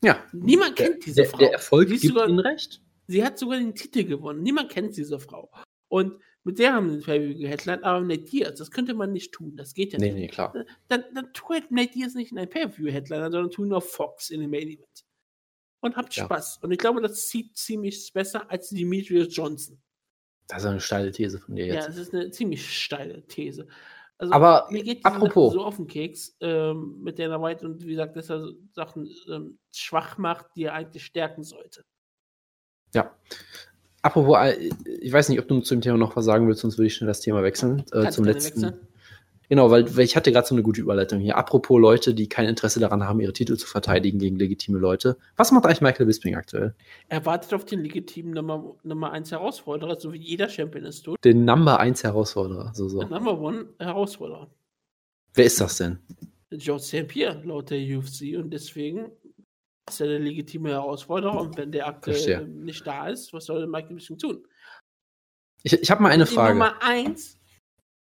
Ja. 0.02 0.24
Niemand 0.32 0.78
Der, 0.78 0.90
kennt 0.90 1.06
diese 1.06 1.16
der, 1.22 1.26
Frau. 1.30 1.38
der 1.38 1.52
Erfolg 1.52 1.88
Sie 1.88 1.94
ist 1.96 2.00
gibt 2.02 2.14
sogar- 2.14 2.28
ihnen 2.28 2.38
recht. 2.38 2.80
Sie 3.10 3.24
hat 3.24 3.38
sogar 3.38 3.58
den 3.58 3.74
Titel 3.74 4.04
gewonnen. 4.04 4.42
Niemand 4.42 4.70
kennt 4.70 4.96
diese 4.96 5.18
Frau. 5.18 5.50
Und 5.88 6.20
mit 6.44 6.58
der 6.58 6.72
haben 6.74 6.88
sie 6.88 6.96
ein 6.96 7.02
Pay-Per-View 7.02 7.48
Headline, 7.48 7.84
aber 7.84 8.00
Nate 8.00 8.22
Diaz, 8.22 8.58
das 8.58 8.70
könnte 8.70 8.94
man 8.94 9.12
nicht 9.12 9.32
tun. 9.32 9.56
Das 9.56 9.74
geht 9.74 9.92
ja 9.92 9.98
Nee, 9.98 10.12
nicht. 10.12 10.14
nee, 10.20 10.28
klar. 10.28 10.54
Dann, 10.88 11.04
dann 11.14 11.32
tu 11.32 11.48
halt 11.50 11.70
Nate 11.70 11.92
Diaz 11.92 12.14
nicht 12.14 12.32
in 12.32 12.38
ein 12.38 12.48
Pay-Per-View 12.48 12.90
Headliner, 12.90 13.30
sondern 13.30 13.50
tu 13.50 13.64
nur 13.64 13.80
Fox 13.82 14.30
in 14.30 14.40
dem 14.40 14.50
Main 14.50 14.68
Event. 14.68 15.04
Und 15.80 15.96
habt 15.96 16.14
Ja. 16.14 16.24
Spaß. 16.24 16.60
Und 16.62 16.70
ich 16.72 16.78
glaube, 16.78 17.00
das 17.00 17.28
zieht 17.28 17.56
ziemlich 17.56 18.12
besser 18.12 18.50
als 18.50 18.68
Demetrius 18.70 19.34
Johnson. 19.34 19.80
Das 20.48 20.62
ist 20.62 20.66
eine 20.68 20.80
steile 20.80 21.10
These 21.10 21.38
von 21.38 21.56
dir 21.56 21.66
Ja, 21.66 21.74
jetzt. 21.74 21.88
das 21.88 21.96
ist 21.96 22.14
eine 22.14 22.30
ziemlich 22.30 22.76
steile 22.78 23.26
These. 23.26 23.66
Also, 24.18 24.32
Aber, 24.34 24.68
mir 24.70 24.82
geht 24.82 25.04
apropos. 25.04 25.54
So 25.54 25.64
auf 25.64 25.76
den 25.76 25.86
Keks 25.86 26.36
ähm, 26.40 27.00
mit 27.02 27.18
Dana 27.18 27.40
White 27.40 27.64
und 27.66 27.82
wie 27.84 27.90
gesagt, 27.90 28.16
dass 28.16 28.30
er 28.30 28.52
Sachen 28.74 29.10
ähm, 29.30 29.58
schwach 29.74 30.18
macht, 30.18 30.46
die 30.56 30.64
er 30.64 30.74
eigentlich 30.74 31.04
stärken 31.04 31.42
sollte. 31.42 31.84
Ja. 32.94 33.14
Apropos, 34.02 34.36
äh, 34.38 34.70
ich 35.00 35.12
weiß 35.12 35.28
nicht, 35.28 35.38
ob 35.40 35.48
du 35.48 35.60
zu 35.60 35.74
dem 35.74 35.82
Thema 35.82 35.98
noch 35.98 36.16
was 36.16 36.24
sagen 36.24 36.46
willst, 36.48 36.62
sonst 36.62 36.78
würde 36.78 36.86
ich 36.86 36.94
schnell 36.94 37.08
das 37.08 37.20
Thema 37.20 37.42
wechseln. 37.42 37.84
Äh, 37.92 38.10
zum 38.10 38.24
letzten. 38.24 38.62
wechseln. 38.62 38.80
Genau, 39.50 39.68
weil, 39.68 39.96
weil 39.96 40.04
ich 40.04 40.14
hatte 40.14 40.30
gerade 40.30 40.46
so 40.46 40.54
eine 40.54 40.62
gute 40.62 40.80
Überleitung 40.80 41.18
hier. 41.18 41.36
Apropos 41.36 41.80
Leute, 41.80 42.14
die 42.14 42.28
kein 42.28 42.46
Interesse 42.46 42.78
daran 42.78 43.02
haben, 43.02 43.18
ihre 43.18 43.32
Titel 43.32 43.56
zu 43.56 43.66
verteidigen 43.66 44.20
gegen 44.20 44.36
legitime 44.36 44.78
Leute. 44.78 45.16
Was 45.36 45.50
macht 45.50 45.66
eigentlich 45.66 45.80
Michael 45.80 46.06
Bisping 46.06 46.36
aktuell? 46.36 46.72
Er 47.08 47.26
wartet 47.26 47.52
auf 47.52 47.64
den 47.64 47.80
legitimen 47.80 48.32
Nummer, 48.32 48.76
Nummer 48.84 49.10
1 49.10 49.32
Herausforderer, 49.32 49.98
so 49.98 50.12
wie 50.12 50.18
jeder 50.18 50.48
Champion 50.48 50.84
es 50.84 51.02
tut. 51.02 51.18
Den 51.24 51.44
Number 51.44 51.80
1 51.80 52.04
Herausforderer. 52.04 52.70
So, 52.74 52.88
so. 52.88 53.00
Der 53.00 53.08
Number 53.08 53.40
One 53.40 53.66
Herausforderer. 53.80 54.48
Wer 55.34 55.44
ist 55.44 55.60
das 55.60 55.78
denn? 55.78 55.98
George 56.52 56.84
St. 56.84 57.08
Pierre 57.08 57.42
laut 57.44 57.70
der 57.70 57.80
UFC 57.80 58.36
und 58.36 58.50
deswegen 58.50 59.10
ist 59.90 60.00
er 60.00 60.08
der 60.08 60.18
legitime 60.18 60.70
Herausforderer 60.70 61.40
und 61.40 61.56
wenn 61.56 61.72
der 61.72 61.86
aktuell 61.86 62.46
nicht 62.46 62.86
da 62.86 63.08
ist, 63.08 63.32
was 63.32 63.44
soll 63.44 63.66
Michael 63.66 63.94
Bisping 63.94 64.18
tun? 64.18 64.46
Ich, 65.62 65.72
ich 65.74 65.90
habe 65.90 66.02
mal 66.02 66.10
eine 66.10 66.24
die 66.24 66.34
Frage. 66.34 66.54
Nummer 66.54 66.82
1 66.82 67.38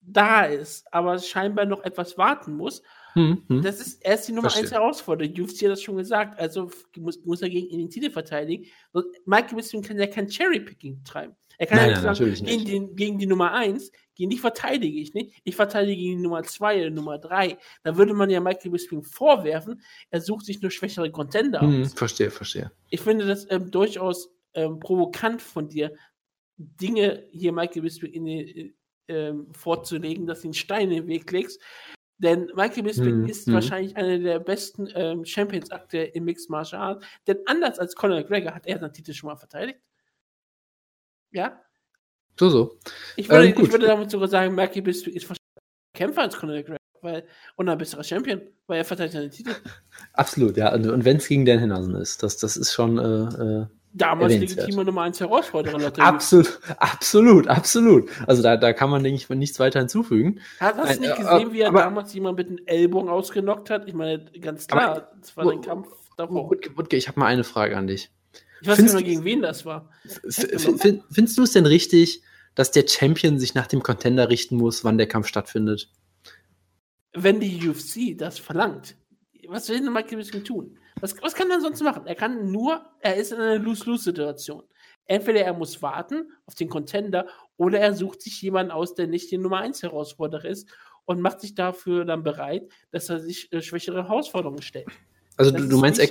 da 0.02 0.46
ist, 0.46 0.92
aber 0.94 1.20
scheinbar 1.20 1.66
noch 1.66 1.84
etwas 1.84 2.18
warten 2.18 2.56
muss, 2.56 2.82
Hm, 3.14 3.44
hm. 3.48 3.62
das 3.62 3.80
ist 3.80 4.04
erst 4.04 4.28
die 4.28 4.32
Nummer 4.32 4.50
Verstehe. 4.50 4.64
1 4.64 4.72
Herausforderer. 4.72 5.30
UFC 5.30 5.64
hat 5.64 5.72
das 5.72 5.82
schon 5.82 5.98
gesagt, 5.98 6.40
also 6.40 6.70
muss, 6.98 7.24
muss 7.26 7.42
er 7.42 7.50
gegen 7.50 7.78
den 7.78 7.90
Titel 7.90 8.10
verteidigen. 8.10 8.66
Und 8.92 9.06
Michael 9.26 9.56
Bisping 9.56 9.82
kann 9.82 9.98
ja 9.98 10.08
kein 10.08 10.28
Cherry-Picking 10.28 11.04
treiben. 11.04 11.36
Er 11.58 11.68
kann 11.68 11.78
Nein, 11.78 11.92
ja 11.92 12.02
nein, 12.02 12.16
sagen, 12.16 12.34
gegen, 12.46 12.66
den, 12.66 12.96
gegen 12.96 13.20
die 13.20 13.28
Nummer 13.28 13.54
1, 13.54 13.92
gegen 14.16 14.32
die 14.32 14.40
verteidige 14.40 15.00
ich 15.00 15.14
nicht. 15.14 15.40
Ich 15.44 15.56
verteidige 15.56 16.02
gegen 16.02 16.18
die 16.18 16.24
Nummer 16.24 16.42
2 16.42 16.80
oder 16.82 16.90
Nummer 16.90 17.20
3. 17.20 17.56
Da 17.84 17.98
würde 17.98 18.16
man 18.16 18.32
ja 18.32 18.40
Michael 18.40 18.72
Bisping 18.72 19.04
vorwerfen, 19.04 19.80
er 20.10 20.22
sucht 20.22 20.46
sich 20.46 20.60
nur 20.62 20.72
schwächere 20.72 21.12
Contender 21.12 21.62
Hm, 21.62 21.84
aus. 21.84 21.94
verstehe, 21.94 22.32
verstehe. 22.32 22.72
Ich 22.90 23.02
finde 23.02 23.28
das 23.28 23.46
ähm, 23.52 23.70
durchaus 23.70 24.34
ähm, 24.56 24.80
provokant 24.80 25.42
von 25.42 25.68
dir, 25.68 25.94
Dinge 26.58 27.28
hier 27.32 27.52
Michael 27.52 27.84
Bisping 27.84 28.12
in 28.12 28.26
die, 28.26 28.76
ähm, 29.08 29.48
vorzulegen, 29.54 30.26
dass 30.26 30.42
du 30.42 30.48
einen 30.48 30.54
Stein 30.54 30.90
in 30.90 31.02
den 31.04 31.08
Weg 31.08 31.32
legst. 31.32 31.62
Denn 32.22 32.52
Michael 32.56 32.84
Bisping 32.84 33.22
Mhm, 33.22 33.28
ist 33.28 33.48
mhm. 33.48 33.54
wahrscheinlich 33.54 33.98
einer 33.98 34.20
der 34.20 34.40
besten 34.40 34.88
ähm, 34.94 35.26
Champions 35.26 35.72
aktuell 35.72 36.12
im 36.14 36.26
Mixed 36.26 36.50
Martial 36.50 36.82
Arts. 36.82 37.06
Denn 37.28 37.40
anders 37.48 37.80
als 37.80 37.96
Conor 37.96 38.18
McGregor 38.20 38.54
hat 38.54 38.68
er 38.68 38.80
seinen 38.80 38.94
Titel 38.94 39.14
schon 39.14 39.28
mal 39.30 39.36
verteidigt. 39.38 39.80
Ja, 41.32 41.62
So, 42.40 42.50
so. 42.50 42.80
ich 43.16 43.30
würde, 43.30 43.48
Ähm, 43.48 43.56
ich 43.58 43.72
würde 43.72 43.88
damit 43.88 44.12
sogar 44.12 44.28
sagen, 44.28 44.54
Michael 44.56 44.82
Bisping 44.84 45.14
ist 45.14 45.24
wahrscheinlich 45.24 45.40
ein 45.58 45.98
Kämpfer 45.98 46.22
als 46.22 46.38
Conor 46.38 46.56
McGregor. 46.56 46.78
Weil, 47.04 47.28
und 47.56 47.68
ein 47.68 47.78
besserer 47.80 48.04
Champion, 48.04 48.42
weil 48.68 48.78
er 48.78 48.86
verteidigt 48.86 49.14
seinen 49.14 49.32
Titel. 49.32 49.56
Absolut, 50.14 50.56
ja. 50.58 50.72
Und, 50.74 50.88
und 50.88 51.04
wenn 51.04 51.18
es 51.18 51.28
gegen 51.28 51.46
Dan 51.46 51.58
Henderson 51.58 51.96
ist, 51.96 52.22
das, 52.22 52.38
das 52.38 52.56
ist 52.58 52.74
schon 52.74 53.00
äh, 53.00 53.62
äh, 53.64 53.68
Damals 53.94 54.34
legitimer 54.38 54.84
Nummer 54.86 55.02
1 55.02 55.20
Herausforderer. 55.20 55.78
laut 55.78 55.98
der 55.98 56.06
absolut, 56.06 56.60
absolut, 56.78 57.48
absolut. 57.48 58.10
Also 58.26 58.42
da, 58.42 58.56
da 58.56 58.72
kann 58.72 58.90
man, 58.90 59.04
denke 59.04 59.18
ich, 59.18 59.30
nichts 59.30 59.60
weiter 59.60 59.80
hinzufügen. 59.80 60.40
Hast 60.60 60.96
du 60.98 61.02
nicht 61.02 61.12
äh, 61.12 61.18
gesehen, 61.22 61.52
wie 61.52 61.60
er 61.62 61.68
aber- 61.70 61.82
damals 61.82 62.14
jemand 62.14 62.38
mit 62.38 62.50
den 62.50 62.66
Ellbogen 62.68 63.10
ausgenockt 63.10 63.70
hat? 63.70 63.88
Ich 63.88 63.94
meine, 63.94 64.24
ganz 64.40 64.68
klar, 64.68 64.92
Aber- 64.92 65.12
das 65.20 65.36
war 65.36 65.46
sein 65.46 65.62
Kampf 65.62 65.88
davor. 66.16 66.50
Wutke, 66.50 66.78
Wutke, 66.78 66.96
ich 66.96 67.08
habe 67.10 67.20
mal 67.20 67.26
eine 67.26 67.44
Frage 67.44 67.76
an 67.76 67.88
dich. 67.88 68.10
Ich 68.62 68.68
weiß 68.68 68.78
nicht 68.80 68.92
findest 68.92 68.96
mehr, 68.96 69.04
du- 69.04 69.10
gegen 69.10 69.24
wen 69.26 69.42
das 69.42 69.66
war. 69.66 69.90
Findest 70.30 71.38
du 71.38 71.44
es 71.44 71.52
denn 71.52 71.66
richtig, 71.66 72.22
dass 72.56 72.72
der 72.72 72.88
Champion 72.88 73.40
sich 73.40 73.56
nach 73.56 73.68
dem 73.68 73.84
Contender 73.84 74.30
richten 74.30 74.56
muss, 74.56 74.84
wann 74.86 74.98
der 74.98 75.08
Kampf 75.08 75.28
stattfindet? 75.28 75.90
Wenn 77.14 77.40
die 77.42 77.68
UFC 77.68 78.16
das 78.18 78.40
verlangt, 78.40 78.96
was 79.50 79.68
will 79.68 79.82
denn 79.82 79.92
Michael 79.92 80.18
Bisping 80.18 80.44
tun? 80.46 80.78
Was, 81.00 81.16
was 81.22 81.34
kann 81.34 81.50
er 81.50 81.62
sonst 81.62 81.82
machen? 81.82 82.06
Er 82.06 82.16
kann 82.16 82.52
nur, 82.52 82.86
er 83.00 83.16
ist 83.16 83.32
in 83.32 83.40
einer 83.40 83.58
Lose-Lose-Situation. 83.58 84.64
Entweder 85.06 85.42
er 85.42 85.54
muss 85.54 85.82
warten 85.82 86.32
auf 86.46 86.56
den 86.56 86.70
Contender 86.70 87.28
oder 87.58 87.80
er 87.80 87.94
sucht 87.94 88.22
sich 88.22 88.42
jemanden 88.42 88.72
aus, 88.72 88.94
der 88.96 89.08
nicht 89.08 89.32
die 89.32 89.38
Nummer 89.38 89.60
1 89.60 89.84
Herausforderer 89.84 90.46
ist 90.46 90.70
und 91.06 91.22
macht 91.22 91.42
sich 91.42 91.56
dafür 91.56 92.06
dann 92.06 92.24
bereit, 92.24 92.70
dass 92.92 93.10
er 93.10 93.20
sich 93.20 93.52
äh, 93.52 93.62
schwächere 93.62 94.08
Herausforderungen 94.08 94.62
stellt. 94.62 94.88
Also 95.38 95.52
Das 95.52 95.62
du, 95.62 95.68
du 95.70 95.78
meinst, 95.78 96.00
er, 96.00 96.10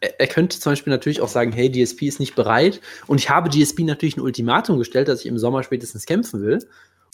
er, 0.00 0.20
er 0.20 0.26
könnte 0.26 0.58
zum 0.58 0.72
Beispiel 0.72 0.92
natürlich 0.92 1.20
auch 1.20 1.28
sagen, 1.28 1.52
hey, 1.52 1.70
GSP 1.70 2.02
ist 2.02 2.20
nicht 2.20 2.34
bereit 2.34 2.80
und 3.06 3.18
ich 3.18 3.30
habe 3.30 3.48
GSP 3.48 3.80
natürlich 3.80 4.16
ein 4.16 4.20
Ultimatum 4.20 4.78
gestellt, 4.78 5.08
dass 5.08 5.20
ich 5.20 5.26
im 5.26 5.38
Sommer 5.38 5.62
spätestens 5.62 6.06
kämpfen 6.06 6.42
will. 6.42 6.58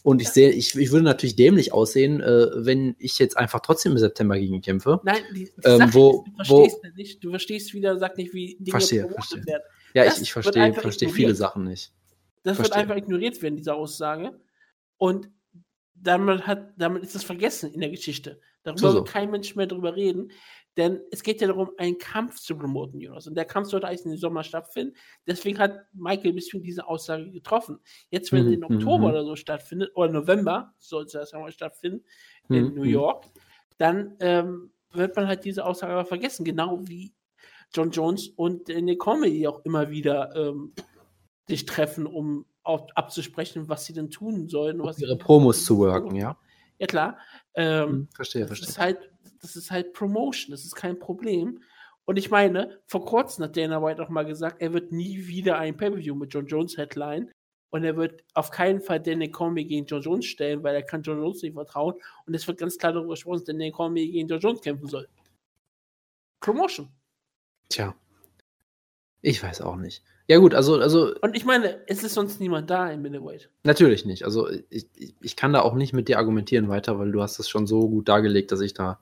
Und 0.07 0.23
ich 0.23 0.29
sehe, 0.29 0.51
ich, 0.51 0.77
ich 0.77 0.93
würde 0.93 1.05
natürlich 1.05 1.35
dämlich 1.35 1.73
aussehen, 1.73 2.21
äh, 2.21 2.47
wenn 2.55 2.95
ich 3.01 3.19
jetzt 3.19 3.37
einfach 3.37 3.59
trotzdem 3.59 3.91
im 3.93 3.99
September 3.99 4.39
gegen 4.39 4.61
kämpfe. 4.61 5.01
Nein, 5.03 5.17
die, 5.35 5.47
die 5.47 5.51
Ähm, 5.65 5.93
wo- 5.93 6.25
ist, 6.41 6.49
du 6.49 6.55
wo- 6.55 6.59
verstehst 6.65 6.85
ja 6.85 6.91
nicht. 6.95 7.25
Du 7.25 7.31
verstehst 7.31 7.75
wieder, 7.75 7.99
sag 7.99 8.17
nicht, 8.17 8.33
wie 8.33 8.55
Dinge 8.61 8.71
Verstehe, 8.71 9.09
verstehe. 9.09 9.45
werden. 9.47 9.63
Ja, 9.95 10.05
Das 10.05 10.17
ich, 10.19 10.23
ich 10.29 10.37
wird 10.37 10.45
verstehe, 10.45 10.73
verstehe 10.75 11.09
viele 11.09 11.35
Sachen 11.35 11.65
nicht. 11.65 11.93
Das 12.45 12.57
wird 12.57 12.69
Verstehe. 12.69 12.83
einfach 12.83 12.95
ignoriert 12.97 13.43
werden, 13.43 13.57
diese 13.57 13.75
Aussage. 13.75 14.39
Und 14.97 15.29
damit, 15.97 16.47
hat, 16.47 16.69
damit 16.79 17.03
ist 17.03 17.17
das 17.17 17.25
vergessen 17.25 17.73
in 17.75 17.81
der 17.81 17.91
Geschichte. 17.91 18.41
Darüber 18.63 18.79
So, 18.81 18.89
so. 18.91 18.95
wird 18.99 19.09
kein 19.09 19.33
Mensch 19.33 19.57
mehr 19.57 19.67
drüber 19.67 19.97
reden. 19.97 20.31
Denn 20.77 21.01
es 21.11 21.23
geht 21.23 21.41
ja 21.41 21.47
darum, 21.47 21.71
einen 21.79 21.97
Kampf 21.99 22.39
zu 22.41 22.57
promoten, 22.57 23.01
Jonas. 23.01 23.27
Und 23.27 23.35
der 23.35 23.47
Kampf 23.47 23.69
sollte 23.69 23.87
eigentlich 23.89 24.05
im 24.05 24.17
Sommer 24.19 24.45
stattfinden. 24.45 24.95
Deswegen 25.27 25.59
hat 25.59 25.73
Michael 25.95 26.35
Bisping 26.35 26.63
diese 26.63 26.87
Aussage 26.87 27.31
getroffen. 27.31 27.79
Jetzt, 28.11 28.31
wenn 28.33 28.47
Mhm, 28.47 28.53
in 28.53 28.65
Oktober 28.65 28.99
mhm. 28.99 29.05
oder 29.05 29.25
so 29.25 29.37
stattfindet, 29.37 29.91
oder 29.95 30.13
November 30.13 30.75
soll 30.79 31.05
es 31.05 31.15
erst 31.15 31.35
einmal 31.35 31.53
stattfinden, 31.53 32.05
in 32.51 32.67
Mhm, 32.69 32.75
New 32.75 32.85
mhm. 32.85 32.91
York, 32.91 33.25
dann 33.79 34.17
ähm, 34.21 34.71
wird 34.93 35.17
man 35.17 35.27
halt 35.27 35.45
diese 35.45 35.65
Aussage 35.65 35.93
aber 35.93 36.05
vergessen. 36.05 36.45
Genau 36.45 36.81
wie 36.87 37.15
John 37.75 37.91
Jones 37.91 38.29
und 38.29 38.69
in 38.69 38.87
der 38.87 38.97
Comedy 38.99 39.47
auch 39.47 39.65
immer 39.65 39.91
wieder 39.91 40.35
ähm, 40.37 40.73
sich 41.49 41.65
treffen, 41.67 42.07
um 42.07 42.47
auch 42.63 42.89
abzusprechen, 42.95 43.69
was 43.69 43.85
sie 43.87 43.93
denn 43.93 44.11
tun 44.11 44.49
sollen. 44.49 44.83
Was 44.83 44.99
Ihre 44.99 45.17
Promos 45.17 45.65
zu 45.65 45.79
worken, 45.79 46.17
ja. 46.17 46.37
Ja, 46.79 46.87
klar. 46.87 47.19
Ähm, 47.55 47.89
Hm, 47.89 48.09
Verstehe, 48.15 48.47
das 48.47 48.59
ist 48.61 48.75
verstehe. 48.75 48.85
halt, 48.85 49.11
das 49.41 49.57
ist 49.57 49.71
halt 49.71 49.93
Promotion, 49.93 50.51
das 50.53 50.65
ist 50.65 50.75
kein 50.75 50.99
Problem. 50.99 51.63
Und 52.05 52.17
ich 52.17 52.31
meine, 52.31 52.81
vor 52.87 53.05
kurzem 53.05 53.45
hat 53.45 53.57
Dana 53.57 53.83
White 53.83 54.03
auch 54.03 54.09
mal 54.09 54.25
gesagt, 54.25 54.61
er 54.61 54.73
wird 54.73 54.93
nie 54.93 55.27
wieder 55.27 55.59
ein 55.59 55.77
Pay-Per-View 55.77 56.15
mit 56.15 56.33
John 56.33 56.47
Jones 56.47 56.77
Headline 56.77 57.33
und 57.71 57.85
er 57.85 57.97
wird 57.97 58.23
auf 58.35 58.51
keinen 58.51 58.81
Fall 58.81 59.01
Danny 59.01 59.31
Cormier 59.31 59.65
gegen 59.65 59.87
John 59.87 60.03
Jones 60.03 60.27
stellen, 60.27 60.63
weil 60.63 60.75
er 60.75 60.83
kann 60.83 61.03
John 61.03 61.19
Jones 61.19 61.43
nicht 61.43 61.55
vertrauen 61.55 61.95
und 62.27 62.35
es 62.35 62.47
wird 62.47 62.59
ganz 62.59 62.79
klar 62.79 62.93
darüber 62.93 63.15
gesprochen, 63.15 63.39
dass 63.39 63.45
Danny 63.45 63.73
Cormier 63.73 64.07
gegen 64.07 64.29
John 64.29 64.41
Jones 64.41 64.61
kämpfen 64.61 64.89
soll. 64.89 65.09
Promotion. 66.41 66.89
Tja. 67.69 67.95
Ich 69.23 69.43
weiß 69.43 69.61
auch 69.63 69.77
nicht. 69.77 70.05
Ja, 70.29 70.39
gut, 70.39 70.55
also, 70.55 70.79
also 70.79 71.15
Und 71.21 71.37
ich 71.37 71.45
meine, 71.45 71.87
es 71.89 72.03
ist 72.03 72.15
sonst 72.15 72.41
niemand 72.41 72.71
da 72.71 72.91
im 72.91 73.03
Middleweight. 73.03 73.49
natürlich 73.63 74.05
nicht. 74.05 74.25
Also 74.25 74.49
ich, 74.71 74.87
ich, 74.95 75.15
ich 75.21 75.37
kann 75.37 75.53
da 75.53 75.63
auch 75.63 75.75
nicht 75.75 75.93
mit 75.93 76.09
dir 76.09 76.19
argumentieren 76.19 76.69
weiter, 76.69 76.99
weil 76.99 77.13
du 77.13 77.23
hast 77.23 77.39
das 77.39 77.49
schon 77.49 77.67
so 77.67 77.89
gut 77.89 78.09
dargelegt, 78.09 78.51
dass 78.53 78.61
ich 78.61 78.75
da, 78.75 78.99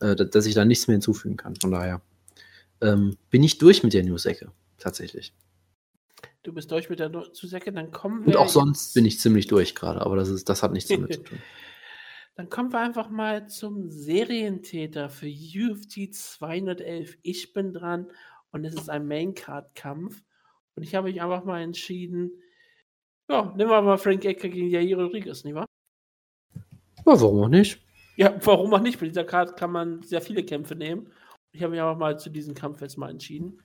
äh, 0.00 0.16
da- 0.16 0.24
dass 0.24 0.46
ich 0.46 0.54
da 0.54 0.64
nichts 0.64 0.86
mehr 0.88 0.94
hinzufügen 0.94 1.36
kann. 1.36 1.56
Von 1.56 1.70
daher 1.70 2.00
ähm, 2.80 3.16
bin 3.30 3.42
ich 3.42 3.58
durch 3.58 3.82
mit 3.82 3.92
der 3.92 4.04
News-Ecke, 4.04 4.50
tatsächlich. 4.78 5.32
Du 6.42 6.52
bist 6.54 6.70
durch 6.70 6.88
mit 6.88 6.98
der 7.00 7.12
Zusecke, 7.32 7.72
dann 7.72 7.90
kommen 7.90 8.26
wir. 8.26 8.34
Und 8.34 8.36
auch 8.36 8.48
sonst 8.48 8.94
bin 8.94 9.04
ich 9.04 9.20
ziemlich 9.20 9.46
durch 9.46 9.74
gerade, 9.74 10.00
aber 10.00 10.16
das, 10.16 10.28
ist, 10.30 10.48
das 10.48 10.62
hat 10.62 10.72
nichts 10.72 10.88
damit 10.88 11.12
zu 11.14 11.20
tun. 11.24 11.38
Dann 12.36 12.48
kommen 12.48 12.72
wir 12.72 12.80
einfach 12.80 13.10
mal 13.10 13.48
zum 13.48 13.90
Serientäter 13.90 15.10
für 15.10 15.26
UFC 15.28 16.10
211. 16.14 17.18
Ich 17.22 17.52
bin 17.52 17.74
dran 17.74 18.06
und 18.52 18.64
es 18.64 18.74
ist 18.74 18.88
ein 18.88 19.06
Main-Card-Kampf. 19.06 20.22
Und 20.74 20.82
ich 20.82 20.94
habe 20.94 21.08
mich 21.10 21.20
einfach 21.20 21.44
mal 21.44 21.60
entschieden, 21.60 22.30
ja, 23.28 23.52
nehmen 23.56 23.68
wir 23.70 23.82
mal 23.82 23.98
Frank 23.98 24.24
Ecker 24.24 24.48
gegen 24.48 24.70
Jair 24.70 24.96
Rodriguez, 24.96 25.44
nicht 25.44 25.54
wahr? 25.54 25.66
Ja, 26.54 26.62
warum 27.20 27.42
auch 27.44 27.48
nicht? 27.48 27.80
Ja, 28.16 28.34
warum 28.44 28.72
auch 28.74 28.80
nicht? 28.80 29.00
Bei 29.00 29.06
dieser 29.06 29.24
Karte 29.24 29.54
kann 29.54 29.72
man 29.72 30.02
sehr 30.02 30.20
viele 30.20 30.44
Kämpfe 30.44 30.74
nehmen. 30.74 31.10
Ich 31.52 31.62
habe 31.62 31.72
mich 31.72 31.80
auch 31.80 31.96
mal 31.96 32.18
zu 32.18 32.30
diesem 32.30 32.54
Kampf 32.54 32.80
jetzt 32.80 32.96
mal 32.96 33.10
entschieden, 33.10 33.60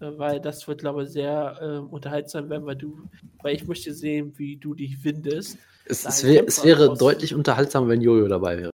äh, 0.00 0.18
weil 0.18 0.40
das 0.40 0.66
wird, 0.66 0.80
glaube 0.80 1.04
ich, 1.04 1.10
sehr 1.10 1.58
äh, 1.60 1.78
unterhaltsam 1.78 2.50
werden, 2.50 2.66
weil 2.66 2.76
du, 2.76 3.08
weil 3.42 3.54
ich 3.54 3.66
möchte 3.66 3.94
sehen, 3.94 4.36
wie 4.36 4.56
du 4.56 4.74
dich 4.74 5.04
windest. 5.04 5.58
Es, 5.84 6.04
es, 6.04 6.24
wär, 6.24 6.44
es 6.46 6.64
wäre 6.64 6.96
deutlich 6.96 7.34
unterhaltsamer, 7.34 7.88
wenn 7.88 8.00
Jojo 8.00 8.26
dabei 8.26 8.58
wäre. 8.58 8.70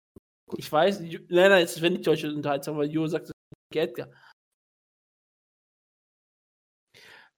Ich 0.56 0.70
weiß, 0.70 1.00
nein, 1.00 1.26
nein, 1.28 1.64
es 1.64 1.80
wäre 1.82 1.92
nicht 1.92 2.06
deutlich 2.06 2.32
unterhaltsam, 2.32 2.76
weil 2.76 2.90
Jojo 2.90 3.08
sagt, 3.08 3.32
Geld. 3.72 3.94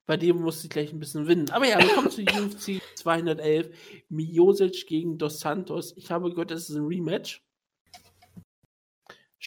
Bei 0.05 0.17
dem 0.17 0.41
musste 0.41 0.67
ich 0.67 0.69
gleich 0.71 0.93
ein 0.93 0.99
bisschen 0.99 1.27
winnen. 1.27 1.49
Aber 1.51 1.67
ja, 1.67 1.79
wir 1.79 1.89
kommen 1.89 2.09
zu 2.09 2.21
UFC 2.23 2.81
211. 2.95 3.69
Miosic 4.09 4.87
gegen 4.87 5.17
Dos 5.17 5.39
Santos. 5.39 5.95
Ich 5.97 6.11
habe 6.11 6.29
gehört, 6.31 6.51
das 6.51 6.69
ist 6.69 6.75
ein 6.75 6.85
Rematch. 6.85 7.41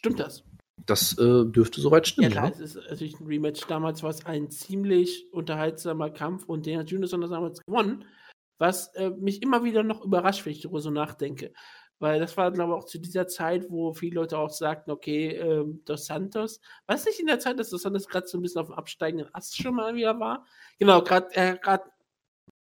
Stimmt 0.03 0.19
das? 0.19 0.43
Das 0.85 1.17
äh, 1.17 1.45
dürfte 1.47 1.81
soweit 1.81 2.09
stimmen. 2.09 2.33
Ja, 2.33 2.41
klar, 2.41 2.45
ja. 2.47 2.51
es 2.51 2.75
ist 2.75 2.91
natürlich 2.91 3.21
ein 3.21 3.27
Rematch. 3.27 3.67
Damals 3.69 4.03
war 4.03 4.11
es 4.11 4.27
ein 4.27 4.51
ziemlich 4.51 5.33
unterhaltsamer 5.33 6.11
Kampf 6.11 6.45
und 6.47 6.67
den 6.67 6.79
hat 6.79 6.91
Junison 6.91 7.21
damals 7.21 7.61
gewonnen, 7.65 8.05
was 8.59 8.89
äh, 8.95 9.11
mich 9.11 9.43
immer 9.43 9.63
wieder 9.63 9.85
noch 9.85 10.05
überrascht, 10.05 10.45
wenn 10.45 10.53
ich 10.53 10.63
darüber 10.63 10.81
so 10.81 10.91
nachdenke. 10.91 11.53
Weil 12.01 12.19
das 12.19 12.37
war, 12.37 12.51
glaube 12.51 12.73
ich, 12.73 12.79
auch 12.79 12.87
zu 12.87 12.99
dieser 12.99 13.29
Zeit, 13.29 13.67
wo 13.71 13.93
viele 13.93 14.17
Leute 14.17 14.37
auch 14.37 14.51
sagten, 14.51 14.91
okay, 14.91 15.37
ähm, 15.37 15.83
Dos 15.85 16.07
Santos, 16.07 16.61
was 16.89 17.05
nicht 17.05 17.21
in 17.21 17.27
der 17.27 17.39
Zeit, 17.39 17.61
dass 17.61 17.71
Dos 17.71 17.83
Santos 17.83 18.09
gerade 18.09 18.27
so 18.27 18.39
ein 18.39 18.43
bisschen 18.43 18.61
auf 18.61 18.67
dem 18.67 18.75
absteigenden 18.75 19.33
Ast 19.33 19.57
schon 19.57 19.77
mal 19.77 19.95
wieder 19.95 20.19
war. 20.19 20.45
Genau, 20.81 21.01
gerade 21.03 21.29
er 21.33 21.61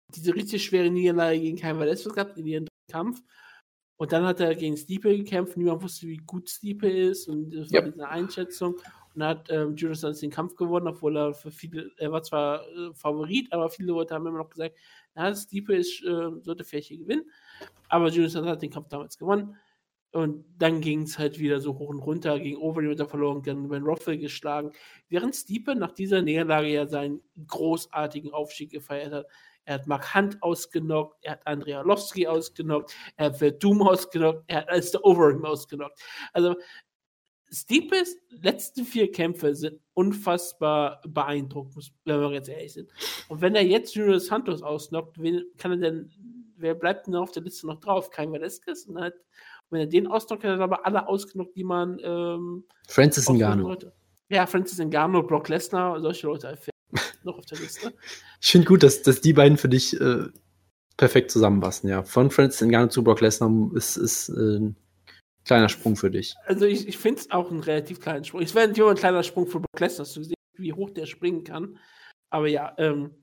diese 0.09 0.35
richtig 0.35 0.65
schwere 0.65 0.91
Niederlage 0.91 1.39
gegen 1.39 1.57
Kein 1.57 1.79
Velasquez 1.79 2.13
gehabt 2.13 2.37
in 2.39 2.47
ihrem 2.47 2.67
Kampf. 2.91 3.23
Und 4.01 4.13
dann 4.13 4.25
hat 4.25 4.41
er 4.41 4.55
gegen 4.55 4.79
Stipe 4.79 5.15
gekämpft. 5.15 5.59
Niemand 5.59 5.83
wusste, 5.83 6.07
wie 6.07 6.17
gut 6.17 6.49
Stipe 6.49 6.89
ist. 6.89 7.29
Und 7.29 7.51
das 7.51 7.71
war 7.71 7.83
eine 7.83 8.09
Einschätzung. 8.09 8.77
Und 9.15 9.23
hat 9.23 9.51
ähm, 9.51 9.77
Judas 9.77 10.01
dann 10.01 10.15
den 10.15 10.31
Kampf 10.31 10.57
gewonnen, 10.57 10.89
obwohl 10.89 11.19
er 11.19 11.35
für 11.35 11.51
viele, 11.51 11.91
er 11.99 12.11
war 12.11 12.23
zwar 12.23 12.67
äh, 12.67 12.95
Favorit, 12.95 13.53
aber 13.53 13.69
viele 13.69 13.89
Leute 13.89 14.15
haben 14.15 14.27
immer 14.27 14.39
noch 14.39 14.49
gesagt, 14.49 14.75
na, 15.15 15.35
Stipe 15.35 15.77
ist, 15.77 16.03
äh, 16.03 16.31
sollte 16.41 16.65
vielleicht 16.65 16.89
hier 16.89 16.97
gewinnen. 16.97 17.31
Aber 17.91 18.09
Judas 18.09 18.35
hat 18.37 18.63
den 18.63 18.71
Kampf 18.71 18.89
damals 18.89 19.19
gewonnen. 19.19 19.55
Und 20.13 20.47
dann 20.57 20.81
ging 20.81 21.03
es 21.03 21.19
halt 21.19 21.39
wieder 21.39 21.61
so 21.61 21.79
hoch 21.79 21.91
und 21.91 21.99
runter, 21.99 22.41
gegen 22.41 22.57
Overeem 22.57 22.93
hat 22.93 23.01
er 23.01 23.07
verloren, 23.07 23.43
gegen 23.43 23.69
Ben 23.69 23.83
Rothwell 23.83 24.17
geschlagen. 24.17 24.73
Während 25.11 25.37
Stipe 25.37 25.75
nach 25.75 25.93
dieser 25.93 26.23
Niederlage 26.23 26.69
ja 26.69 26.87
seinen 26.87 27.21
großartigen 27.49 28.33
Aufstieg 28.33 28.71
gefeiert 28.71 29.13
hat, 29.13 29.27
er 29.65 29.75
hat 29.75 29.87
Mark 29.87 30.15
Hunt 30.15 30.43
ausgenockt, 30.43 31.19
er 31.23 31.33
hat 31.33 31.47
Andrea 31.47 31.83
Lowski 31.83 32.27
ausgenockt, 32.27 32.95
er 33.17 33.27
hat 33.27 33.39
Verdum 33.39 33.83
ausgenockt, 33.83 34.45
er 34.49 34.59
hat 34.59 34.69
Alistair 34.69 35.05
Overeem 35.05 35.45
ausgenockt. 35.45 36.01
Also 36.33 36.57
Stiepes 37.53 38.17
letzten 38.31 38.85
vier 38.85 39.11
Kämpfe 39.11 39.55
sind 39.55 39.81
unfassbar 39.95 41.01
beeindruckend, 41.07 41.93
wenn 42.05 42.21
wir 42.21 42.33
jetzt 42.33 42.49
ehrlich 42.49 42.73
sind. 42.73 42.91
Und 43.29 43.41
wenn 43.41 43.57
er 43.57 43.65
jetzt 43.65 43.95
Junior 43.95 44.21
Santos 44.21 44.63
ausnockt, 44.63 45.21
wen 45.21 45.45
kann 45.59 45.73
er 45.73 45.79
denn, 45.79 46.11
wer 46.57 46.75
bleibt 46.75 47.07
denn 47.07 47.17
auf 47.17 47.33
der 47.33 47.43
Liste 47.43 47.67
noch 47.67 47.81
drauf? 47.81 48.11
Kein 48.11 48.33
Velasquez? 48.33 48.87
Und 48.87 49.01
hat, 49.01 49.15
wenn 49.71 49.81
er 49.81 49.87
den 49.87 50.07
ausnockt, 50.07 50.45
hat 50.45 50.59
er 50.59 50.61
aber 50.61 50.87
alle 50.87 51.09
ausgenockt, 51.09 51.57
die 51.57 51.65
man 51.65 51.99
ähm, 52.05 52.65
Francis 52.89 53.29
Ngannou. 53.29 53.77
Ja, 54.29 54.47
Francis 54.47 54.79
Ngannou, 54.79 55.25
Brock 55.25 55.49
Lesnar, 55.49 56.01
solche 56.01 56.29
Leute 56.29 56.57
noch 57.25 57.39
auf 57.39 57.47
der 57.47 57.59
Liste. 57.59 57.93
Ich 58.41 58.51
finde 58.51 58.67
gut, 58.67 58.83
dass, 58.83 59.03
dass 59.03 59.21
die 59.21 59.33
beiden 59.33 59.59
für 59.59 59.69
dich 59.69 60.01
äh, 60.01 60.29
perfekt 60.97 61.31
zusammenpassen, 61.31 61.89
ja. 61.89 62.03
Von 62.03 62.31
Francis 62.31 62.67
Ngannou 62.67 62.89
zu 62.89 63.03
Brock 63.03 63.21
Lesnar 63.21 63.51
ist, 63.75 63.97
ist 63.97 64.29
äh, 64.29 64.59
ein 64.59 64.77
kleiner 65.45 65.69
Sprung 65.69 65.97
für 65.97 66.11
dich. 66.11 66.35
Also 66.45 66.67
ich, 66.67 66.87
ich 66.87 66.99
finde 66.99 67.21
es 67.21 67.31
auch 67.31 67.51
ein 67.51 67.61
relativ 67.61 68.01
kleiner 68.01 68.25
Sprung. 68.25 68.43
Es 68.43 68.55
wäre 68.55 68.69
natürlich 68.69 68.91
ein 68.91 68.97
kleiner 68.97 69.23
Sprung 69.23 69.47
für 69.47 69.61
Brock 69.61 69.81
Lesnar, 69.81 70.07
zu 70.07 70.23
sehen, 70.23 70.35
wie 70.57 70.73
hoch 70.73 70.91
der 70.91 71.07
springen 71.07 71.45
kann. 71.45 71.79
Aber 72.31 72.49
ja, 72.49 72.75
ähm, 72.79 73.15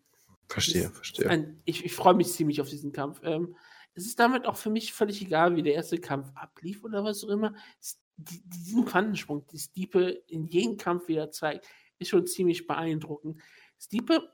Verstehe, 0.49 0.83
ist, 0.83 0.95
verstehe. 0.95 1.29
Ein, 1.29 1.61
ich, 1.65 1.83
ich 1.83 1.93
freue 1.93 2.13
mich 2.13 2.31
ziemlich 2.31 2.61
auf 2.61 2.69
diesen 2.69 2.93
Kampf. 2.93 3.21
Ähm, 3.23 3.55
es 3.93 4.05
ist 4.05 4.19
damit 4.19 4.45
auch 4.45 4.55
für 4.55 4.69
mich 4.69 4.93
völlig 4.93 5.21
egal, 5.21 5.55
wie 5.55 5.63
der 5.63 5.73
erste 5.73 5.97
Kampf 5.97 6.31
ablief 6.35 6.83
oder 6.83 7.03
was 7.03 7.23
auch 7.23 7.29
immer. 7.29 7.53
Es, 7.81 7.99
die, 8.15 8.41
diesen 8.45 8.85
Quantensprung, 8.85 9.45
die 9.51 9.59
Stiepe 9.59 10.23
in 10.27 10.45
jedem 10.45 10.77
Kampf 10.77 11.07
wieder 11.07 11.29
zeigt, 11.31 11.67
ist 11.99 12.09
schon 12.09 12.25
ziemlich 12.25 12.65
beeindruckend. 12.65 13.41
Stiepe, 13.79 14.31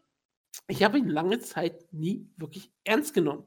ich 0.68 0.84
habe 0.84 0.98
ihn 0.98 1.10
lange 1.10 1.40
Zeit 1.40 1.92
nie 1.92 2.30
wirklich 2.38 2.72
ernst 2.84 3.14
genommen. 3.14 3.46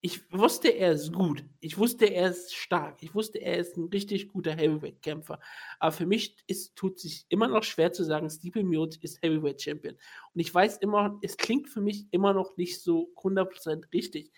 Ich 0.00 0.32
wusste, 0.32 0.68
er 0.68 0.92
ist 0.92 1.12
gut. 1.12 1.44
Ich 1.58 1.76
wusste, 1.76 2.06
er 2.06 2.30
ist 2.30 2.54
stark. 2.54 3.02
Ich 3.02 3.16
wusste, 3.16 3.38
er 3.38 3.58
ist 3.58 3.76
ein 3.76 3.88
richtig 3.88 4.28
guter 4.28 4.52
Heavyweight-Kämpfer. 4.52 5.40
Aber 5.80 5.90
für 5.92 6.06
mich 6.06 6.36
ist, 6.46 6.76
tut 6.76 7.00
sich 7.00 7.26
immer 7.30 7.48
noch 7.48 7.64
schwer 7.64 7.92
zu 7.92 8.04
sagen, 8.04 8.30
Stipe 8.30 8.62
Miocic 8.62 9.02
ist 9.02 9.20
Heavyweight-Champion. 9.22 9.94
Und 9.94 10.40
ich 10.40 10.54
weiß 10.54 10.76
immer, 10.78 11.18
es 11.22 11.36
klingt 11.36 11.68
für 11.68 11.80
mich 11.80 12.06
immer 12.12 12.32
noch 12.32 12.56
nicht 12.56 12.80
so 12.80 13.12
100% 13.16 13.92
richtig. 13.92 14.30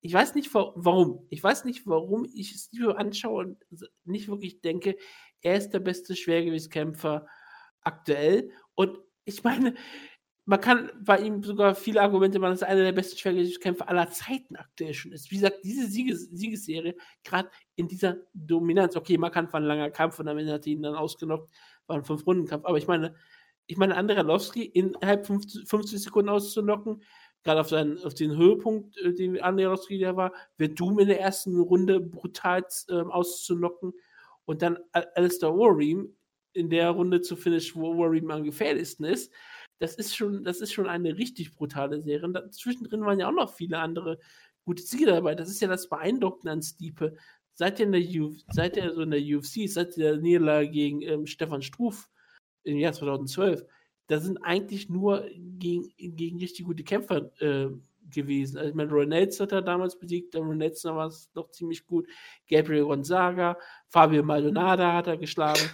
Ich 0.00 0.12
weiß 0.12 0.36
nicht 0.36 0.54
warum. 0.54 1.26
Ich 1.28 1.42
weiß 1.42 1.64
nicht, 1.64 1.88
warum 1.88 2.24
ich 2.32 2.54
Stipe 2.54 2.96
anschaue 2.96 3.46
und 3.46 3.66
nicht 4.04 4.28
wirklich 4.28 4.60
denke, 4.60 4.96
er 5.42 5.56
ist 5.56 5.70
der 5.70 5.80
beste 5.80 6.14
Schwergewichtskämpfer 6.14 7.26
aktuell. 7.80 8.52
Und 8.76 8.98
ich 9.24 9.42
meine, 9.42 9.74
man 10.50 10.60
kann 10.60 10.90
bei 11.00 11.20
ihm 11.20 11.44
sogar 11.44 11.76
viele 11.76 12.02
Argumente 12.02 12.40
machen, 12.40 12.50
dass 12.50 12.62
er 12.62 12.68
einer 12.70 12.82
der 12.82 12.90
besten 12.90 13.16
Schwergewichtskämpfer 13.16 13.88
aller 13.88 14.10
Zeiten 14.10 14.56
aktuell 14.56 14.92
schon 14.94 15.12
ist. 15.12 15.30
Wie 15.30 15.36
gesagt, 15.36 15.58
diese 15.62 15.86
Sieges 15.86 16.28
Siegesserie, 16.32 16.96
gerade 17.22 17.48
in 17.76 17.86
dieser 17.86 18.16
Dominanz, 18.34 18.96
okay, 18.96 19.16
man 19.16 19.30
kann 19.30 19.46
von 19.46 19.62
langer 19.62 19.92
Kampf 19.92 20.18
und 20.18 20.26
am 20.26 20.38
Ende 20.38 20.52
hat 20.52 20.66
er 20.66 20.72
ihn 20.72 20.82
dann 20.82 20.96
ausgenockt, 20.96 21.54
war 21.86 21.94
ein 21.94 22.02
Fünf-Runden-Kampf, 22.02 22.64
aber 22.64 22.78
ich 22.78 22.88
meine, 22.88 23.14
ich 23.68 23.76
meine, 23.76 23.94
Andrei 23.94 24.22
innerhalb 24.72 25.24
50, 25.24 25.68
50 25.68 26.02
Sekunden 26.02 26.30
auszunocken, 26.30 27.04
gerade 27.44 27.60
auf, 27.60 27.72
auf 28.04 28.14
den 28.14 28.36
Höhepunkt, 28.36 28.98
äh, 28.98 29.14
den 29.14 29.40
Andrei 29.40 29.72
da 30.00 30.16
war, 30.16 30.32
wird 30.56 30.80
Doom 30.80 30.98
in 30.98 31.06
der 31.06 31.20
ersten 31.20 31.60
Runde 31.60 32.00
brutal 32.00 32.66
äh, 32.88 32.94
auszunocken. 32.94 33.92
Und 34.46 34.62
dann 34.62 34.78
Alistair 35.14 35.54
Overeem 35.54 36.16
in 36.54 36.70
der 36.70 36.90
Runde 36.90 37.20
zu 37.20 37.36
finishen, 37.36 37.80
wo 37.80 37.92
Overeem 37.92 38.32
am 38.32 38.42
gefährlichsten 38.42 39.04
ist 39.04 39.32
das 39.80 39.94
ist 39.94 40.14
schon, 40.14 40.44
das 40.44 40.60
ist 40.60 40.72
schon 40.72 40.86
eine 40.86 41.16
richtig 41.16 41.54
brutale 41.54 42.00
Serie. 42.00 42.26
Und 42.26 42.54
zwischendrin 42.54 43.04
waren 43.04 43.18
ja 43.18 43.28
auch 43.28 43.34
noch 43.34 43.52
viele 43.52 43.78
andere 43.78 44.18
gute 44.64 44.82
Siege 44.82 45.06
dabei. 45.06 45.34
Das 45.34 45.48
ist 45.48 45.60
ja 45.60 45.68
das 45.68 45.88
Beeindruckende 45.88 46.52
an 46.52 46.62
Stiepe. 46.62 47.16
Seit 47.54 47.80
er 47.80 47.86
in 47.86 47.92
der, 47.92 48.22
Uf 48.22 48.36
seit 48.48 48.76
er 48.76 48.94
so 48.94 49.02
in 49.02 49.10
der 49.10 49.20
UFC, 49.20 49.68
seit 49.68 49.96
der 49.96 50.18
Niederlage 50.18 50.70
gegen 50.70 51.02
ähm, 51.02 51.26
Stefan 51.26 51.62
Struf 51.62 52.08
im 52.62 52.76
Jahr 52.76 52.92
2012, 52.92 53.64
da 54.06 54.20
sind 54.20 54.38
eigentlich 54.38 54.90
nur 54.90 55.26
gegen, 55.58 55.88
gegen 55.96 56.38
richtig 56.38 56.66
gute 56.66 56.84
Kämpfer 56.84 57.30
äh, 57.40 57.70
gewesen. 58.10 58.58
Also, 58.58 58.70
ich 58.70 58.74
meine, 58.74 58.90
Ronalds 58.90 59.40
hat 59.40 59.52
er 59.52 59.62
damals 59.62 59.98
besiegt, 59.98 60.34
der 60.34 60.42
Ronalds 60.42 60.84
war 60.84 61.06
es 61.06 61.30
noch 61.34 61.50
ziemlich 61.50 61.86
gut. 61.86 62.06
Gabriel 62.48 62.84
Gonzaga, 62.84 63.56
Fabio 63.88 64.22
Maldonado 64.22 64.84
hat 64.84 65.06
er 65.06 65.16
geschlagen. 65.16 65.70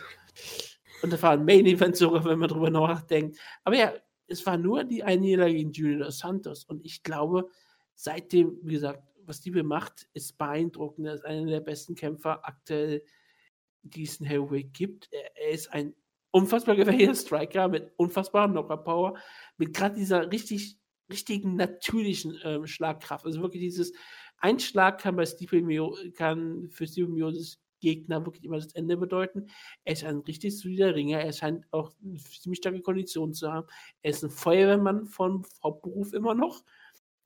Und 1.02 1.12
das 1.12 1.22
war 1.22 1.32
ein 1.32 1.44
Main 1.44 1.66
Event 1.66 1.96
sogar, 1.96 2.24
wenn 2.24 2.38
man 2.38 2.48
drüber 2.48 2.70
nachdenkt. 2.70 3.38
Aber 3.64 3.76
ja, 3.76 3.92
es 4.26 4.44
war 4.46 4.56
nur 4.56 4.84
die 4.84 5.02
Niederlage 5.02 5.54
gegen 5.54 5.72
Junior 5.72 6.10
Santos. 6.10 6.64
Und 6.64 6.84
ich 6.84 7.02
glaube, 7.02 7.48
seitdem, 7.94 8.58
wie 8.62 8.74
gesagt, 8.74 9.02
was 9.24 9.40
die 9.40 9.50
macht, 9.50 10.08
ist 10.12 10.38
beeindruckend. 10.38 11.06
Er 11.06 11.14
ist 11.14 11.24
einer 11.24 11.46
der 11.46 11.60
besten 11.60 11.94
Kämpfer 11.94 12.46
aktuell, 12.46 13.02
die 13.82 14.04
es 14.04 14.20
in 14.20 14.26
Heavyweight 14.26 14.72
gibt. 14.72 15.08
Er, 15.10 15.36
er 15.36 15.50
ist 15.50 15.72
ein 15.72 15.94
unfassbar 16.30 16.76
gefährlicher 16.76 17.14
Striker 17.14 17.68
mit 17.68 17.92
unfassbarer 17.96 18.48
Knocker-Power, 18.48 19.18
mit 19.56 19.74
gerade 19.74 19.96
dieser 19.96 20.30
richtig, 20.30 20.78
richtigen, 21.10 21.56
natürlichen 21.56 22.38
ähm, 22.44 22.66
Schlagkraft. 22.66 23.24
Also 23.24 23.40
wirklich 23.40 23.62
dieses 23.62 23.92
Einschlag 24.38 25.00
kann 25.00 25.16
bei 25.16 25.26
Stipe 25.26 25.60
Mio, 25.62 25.96
kann 26.16 26.68
für 26.70 26.86
Stipe 26.86 27.08
Mioses 27.08 27.60
Gegner 27.80 28.24
wirklich 28.24 28.44
immer 28.44 28.56
das 28.56 28.74
Ende 28.74 28.96
bedeuten. 28.96 29.46
Er 29.84 29.92
ist 29.92 30.04
ein 30.04 30.18
richtig 30.18 30.58
solider 30.58 30.94
Ringer. 30.94 31.20
Er 31.20 31.32
scheint 31.32 31.66
auch 31.70 31.92
ziemlich 32.40 32.58
starke 32.58 32.80
Kondition 32.80 33.34
zu 33.34 33.52
haben. 33.52 33.66
Er 34.02 34.10
ist 34.10 34.22
ein 34.24 34.30
Feuerwehrmann 34.30 35.06
von 35.06 35.44
Hauptberuf 35.62 36.12
immer 36.12 36.34
noch. 36.34 36.64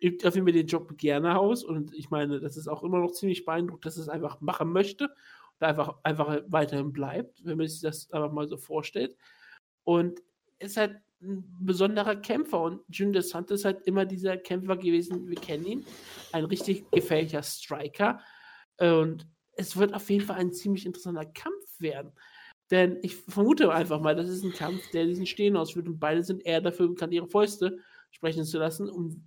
Übt 0.01 0.27
auf 0.27 0.35
jeden 0.35 0.47
Fall 0.47 0.55
den 0.55 0.67
Job 0.67 0.97
gerne 0.97 1.39
aus. 1.39 1.65
Und 1.65 1.95
ich 1.95 2.11
meine, 2.11 2.41
das 2.41 2.57
ist 2.57 2.69
auch 2.69 2.83
immer 2.83 2.99
noch 2.99 3.13
ziemlich 3.13 3.45
beeindruckend, 3.45 3.87
dass 3.87 3.97
er 3.97 4.03
es 4.03 4.09
einfach 4.09 4.41
machen 4.41 4.73
möchte 4.73 5.05
und 5.59 5.67
einfach, 5.67 5.99
einfach 6.03 6.43
weiterhin 6.47 6.93
bleibt, 6.93 7.45
wenn 7.45 7.59
man 7.59 7.69
sich 7.69 7.83
das 7.83 8.11
einfach 8.11 8.33
mal 8.33 8.49
so 8.49 8.57
vorstellt. 8.57 9.17
Und 9.85 10.21
ist 10.59 10.77
halt 10.77 11.01
ein 11.23 11.45
besonderer 11.61 12.17
Kämpfer 12.17 12.63
und 12.63 12.81
Jun 12.89 13.13
de 13.13 13.23
Santos 13.23 13.61
ist 13.61 13.65
halt 13.65 13.87
immer 13.87 14.07
dieser 14.07 14.39
Kämpfer 14.39 14.77
gewesen, 14.77 15.29
wir 15.29 15.37
kennen 15.37 15.67
ihn, 15.67 15.85
ein 16.33 16.45
richtig 16.45 16.91
gefährlicher 16.91 17.43
Striker 17.43 18.21
und 18.79 19.27
es 19.61 19.77
wird 19.77 19.93
auf 19.93 20.09
jeden 20.09 20.25
Fall 20.25 20.37
ein 20.37 20.55
ziemlich 20.55 20.87
interessanter 20.87 21.27
Kampf 21.27 21.81
werden. 21.81 22.13
Denn 22.71 22.99
ich 23.03 23.17
vermute 23.17 23.71
einfach 23.73 24.01
mal, 24.01 24.17
das 24.17 24.29
ist 24.29 24.43
ein 24.43 24.53
Kampf, 24.53 24.91
der 24.93 25.05
diesen 25.05 25.27
Stehen 25.27 25.57
ausführt 25.57 25.87
und 25.87 25.99
beide 25.99 26.23
sind 26.23 26.47
eher 26.47 26.63
dafür 26.63 26.89
bekannt, 26.89 27.13
ihre 27.13 27.27
Fäuste 27.27 27.79
sprechen 28.11 28.45
zu 28.45 28.59
lassen. 28.59 28.89
Und 28.89 29.23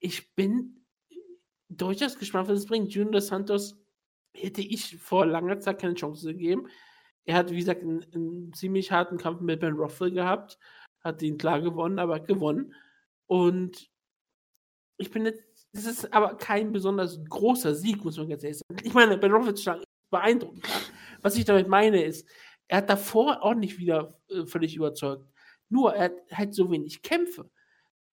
ich 0.00 0.34
bin 0.34 0.84
durchaus 1.70 2.18
gespannt, 2.18 2.48
was 2.48 2.58
es 2.58 2.66
bringt. 2.66 2.92
Junior 2.92 3.22
Santos 3.22 3.80
hätte 4.34 4.60
ich 4.60 4.98
vor 4.98 5.24
langer 5.24 5.60
Zeit 5.60 5.80
keine 5.80 5.94
Chance 5.94 6.34
gegeben. 6.34 6.68
Er 7.24 7.36
hat, 7.36 7.50
wie 7.50 7.58
gesagt, 7.58 7.82
einen, 7.82 8.04
einen 8.12 8.52
ziemlich 8.52 8.92
harten 8.92 9.16
Kampf 9.16 9.40
mit 9.40 9.60
Ben 9.60 9.74
Rothwell 9.74 10.10
gehabt, 10.10 10.58
hat 11.00 11.22
ihn 11.22 11.38
klar 11.38 11.62
gewonnen, 11.62 11.98
aber 11.98 12.20
gewonnen. 12.20 12.74
Und 13.26 13.90
ich 14.98 15.10
bin 15.10 15.24
jetzt, 15.24 15.47
das 15.72 15.84
ist 15.84 16.12
aber 16.12 16.36
kein 16.36 16.72
besonders 16.72 17.20
großer 17.28 17.74
Sieg, 17.74 18.04
muss 18.04 18.16
man 18.16 18.28
ganz 18.28 18.42
ehrlich 18.42 18.58
sagen. 18.58 18.80
Ich 18.84 18.94
meine, 18.94 19.18
Ben 19.18 19.32
Rothwell 19.32 19.54
zu 19.54 19.62
schlagen 19.62 19.80
ist 19.80 20.10
beeindruckend. 20.10 20.66
Was 21.22 21.36
ich 21.36 21.44
damit 21.44 21.68
meine 21.68 22.02
ist, 22.02 22.26
er 22.68 22.78
hat 22.78 22.90
davor 22.90 23.42
auch 23.42 23.54
nicht 23.54 23.78
wieder 23.78 24.18
äh, 24.30 24.46
völlig 24.46 24.76
überzeugt. 24.76 25.26
Nur, 25.68 25.94
er 25.94 26.04
hat 26.04 26.12
halt 26.32 26.54
so 26.54 26.70
wenig 26.70 27.02
Kämpfe. 27.02 27.50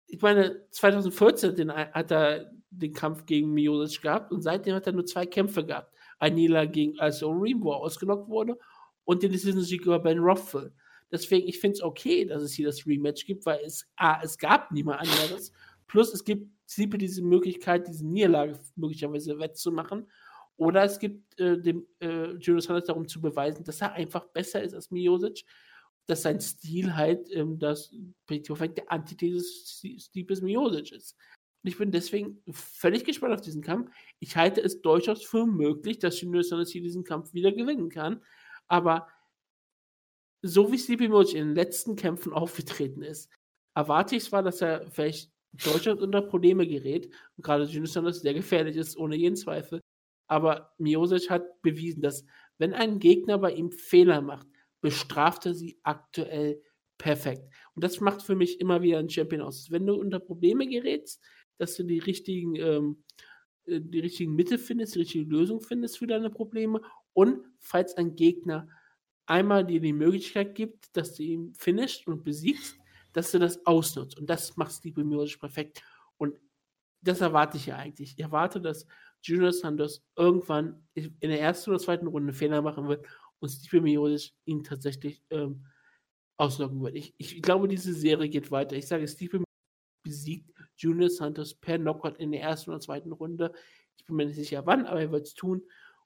Ich 0.08 0.22
meine, 0.22 0.68
2014 0.72 1.56
den, 1.56 1.72
hat 1.72 2.12
er 2.12 2.52
den 2.70 2.94
Kampf 2.94 3.26
gegen 3.26 3.54
Miosic 3.54 4.02
gehabt 4.02 4.32
und 4.32 4.42
seitdem 4.42 4.76
hat 4.76 4.88
er 4.88 4.94
nur 4.94 5.06
zwei 5.06 5.26
Kämpfe 5.26 5.66
gehabt. 5.66 5.94
Niederlage 6.22 6.72
gegen 6.72 7.00
Alice 7.00 7.22
O'Reilly, 7.22 7.56
wo 7.60 7.72
er 7.72 7.78
ausgelockt 7.78 8.30
wurde 8.30 8.58
und 9.04 9.24
den 9.24 9.32
Decision-Sieg 9.32 9.82
über 9.82 10.00
Ben 10.00 10.20
Rothwell. 10.20 10.72
Deswegen, 11.12 11.48
ich 11.48 11.60
finde 11.60 11.76
es 11.76 11.84
okay, 11.84 12.26
dass 12.26 12.42
es 12.42 12.54
hier 12.54 12.66
das 12.66 12.88
Rematch 12.88 13.26
gibt, 13.26 13.46
weil 13.46 13.60
es, 13.66 13.88
A, 13.98 14.22
es 14.24 14.38
gab 14.38 14.72
niemand 14.72 15.02
anderes. 15.02 15.52
Plus, 15.88 16.14
es 16.14 16.24
gibt 16.24 16.48
Siepe 16.76 16.98
diese 16.98 17.22
Möglichkeit, 17.22 17.88
diese 17.88 18.06
Niederlage 18.06 18.60
möglicherweise 18.76 19.40
wettzumachen. 19.40 20.08
Oder 20.58 20.84
es 20.84 21.00
gibt 21.00 21.40
äh, 21.40 21.60
dem 21.60 21.86
äh, 22.00 22.34
Julius 22.34 22.70
Hunters 22.70 22.86
darum 22.86 23.08
zu 23.08 23.20
beweisen, 23.22 23.64
dass 23.64 23.82
er 23.82 23.94
einfach 23.94 24.26
besser 24.26 24.62
ist 24.62 24.74
als 24.74 24.92
Miosic, 24.92 25.46
dass 26.06 26.22
sein 26.22 26.40
Stil 26.40 26.96
halt 26.96 27.30
ähm, 27.32 27.58
das 27.58 27.94
der 28.30 28.92
Antithesis 28.92 29.84
Stipes 29.98 30.42
Miosic 30.42 30.92
ist. 30.92 31.16
Und 31.64 31.70
ich 31.70 31.78
bin 31.78 31.92
deswegen 31.92 32.44
völlig 32.52 33.06
gespannt 33.06 33.34
auf 33.34 33.42
diesen 33.42 33.62
Kampf. 33.62 33.90
Ich 34.20 34.36
halte 34.36 34.62
es 34.62 34.82
durchaus 34.82 35.24
für 35.24 35.46
möglich, 35.46 35.98
dass 35.98 36.20
Julius 36.22 36.52
Hunters 36.52 36.72
hier 36.72 36.82
diesen 36.82 37.04
Kampf 37.04 37.34
wieder 37.34 37.52
gewinnen 37.52 37.90
kann. 37.90 38.22
Aber 38.68 39.08
so 40.42 40.72
wie 40.72 40.78
Sleepy 40.78 41.08
Miocic 41.08 41.36
in 41.36 41.48
den 41.48 41.56
letzten 41.56 41.96
Kämpfen 41.96 42.34
aufgetreten 42.34 43.02
ist, 43.02 43.30
erwarte 43.76 44.18
ich 44.18 44.26
zwar, 44.26 44.44
dass 44.44 44.62
er 44.62 44.92
vielleicht 44.92 45.33
durchaus 45.54 46.02
unter 46.02 46.22
Probleme 46.22 46.68
gerät 46.68 47.10
und 47.38 47.44
gerade 47.44 47.68
Hunters 47.68 48.22
sehr 48.22 48.34
gefährlich 48.34 48.76
ist, 48.76 48.98
ohne 48.98 49.16
jeden 49.16 49.36
Zweifel. 49.36 49.82
Aber 50.28 50.74
Miosic 50.78 51.30
hat 51.30 51.62
bewiesen, 51.62 52.02
dass 52.02 52.26
wenn 52.58 52.74
ein 52.74 53.00
Gegner 53.00 53.38
bei 53.38 53.52
ihm 53.52 53.72
Fehler 53.72 54.22
macht, 54.22 54.48
bestraft 54.82 55.46
er 55.46 55.54
sie 55.54 55.80
aktuell 55.84 56.62
perfekt. 56.98 57.44
Und 57.76 57.84
das 57.84 58.00
macht 58.00 58.22
für 58.22 58.36
mich 58.36 58.60
immer 58.60 58.82
wieder 58.82 59.00
ein 59.00 59.10
Champion 59.10 59.42
aus. 59.42 59.72
Wenn 59.72 59.86
du 59.86 59.94
unter 59.96 60.20
Probleme 60.20 60.68
gerätst, 60.68 61.22
dass 61.58 61.76
du 61.76 61.84
die 61.84 62.00
richtigen, 62.00 62.56
ähm, 62.56 63.04
äh, 63.66 63.80
die 63.82 64.00
richtigen 64.00 64.36
Mittel 64.36 64.58
findest, 64.58 64.96
die 64.96 65.00
richtige 65.00 65.30
Lösung 65.30 65.62
findest 65.62 65.98
für 65.98 66.08
deine 66.08 66.30
Probleme. 66.30 66.82
Und 67.14 67.46
falls 67.60 67.96
ein 67.98 68.16
Gegner 68.16 68.68
einmal 69.26 69.66
dir 69.66 69.80
die 69.80 69.94
Möglichkeit 69.94 70.56
gibt, 70.56 70.96
dass 70.96 71.16
du 71.16 71.24
ihn 71.24 71.54
finisht 71.54 72.08
und 72.08 72.24
besiegst, 72.24 72.78
dass 73.14 73.32
du 73.32 73.40
das 73.40 73.66
ausnutzt. 73.66 74.20
Und 74.20 74.30
das 74.30 74.58
macht 74.58 74.74
Steve 74.74 75.04
Miosic 75.04 75.40
perfekt. 75.40 75.84
Und 76.18 76.36
das 77.02 77.22
erwarte 77.22 77.58
ich 77.58 77.68
ja 77.68 77.78
eigentlich. 77.78 78.14
Ich 78.14 78.20
erwarte, 78.20 78.60
dass 78.60 78.86
Junior 79.22 79.54
Santos 79.54 80.04
irgendwann 80.16 80.86
in 80.94 81.14
der 81.22 81.40
ersten 81.40 81.72
oder 81.72 81.80
zweiten 81.80 82.08
Runde 82.08 82.34
Fehler 82.34 82.62
machen 82.62 82.88
wird 82.88 83.06
und 83.40 83.50
Steve 83.50 83.82
Miosic 83.82 84.34
ihn 84.46 84.64
tatsächlich 84.64 85.24
ähm, 85.30 85.66
auslocken 86.38 86.82
wird. 86.82 86.96
Ich, 86.96 87.14
ich 87.18 87.42
glaube, 87.42 87.68
diese 87.68 87.94
Serie 87.94 88.30
geht 88.30 88.52
weiter. 88.52 88.76
Ich 88.76 88.88
sage, 88.88 89.08
Steve 89.08 89.44
besiegt 90.04 90.50
Junior 90.78 91.10
Santos 91.10 91.54
per 91.54 91.78
Knockout 91.78 92.18
in 92.18 92.32
der 92.32 92.42
ersten 92.42 92.72
oder 92.72 92.80
zweiten 92.80 93.12
Runde. 93.12 93.54
Ich 93.98 94.06
bin 94.06 94.16
mir 94.16 94.26
nicht 94.26 94.36
sicher 94.36 94.66
wann, 94.66 94.86
aber 94.86 95.02
er 95.02 95.12
wird 95.12 95.28
es 95.28 95.34
tun. 95.34 95.62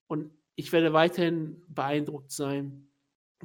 Und 0.08 0.32
ich 0.56 0.72
werde 0.72 0.94
weiterhin 0.94 1.64
beeindruckt 1.68 2.32
sein, 2.32 2.90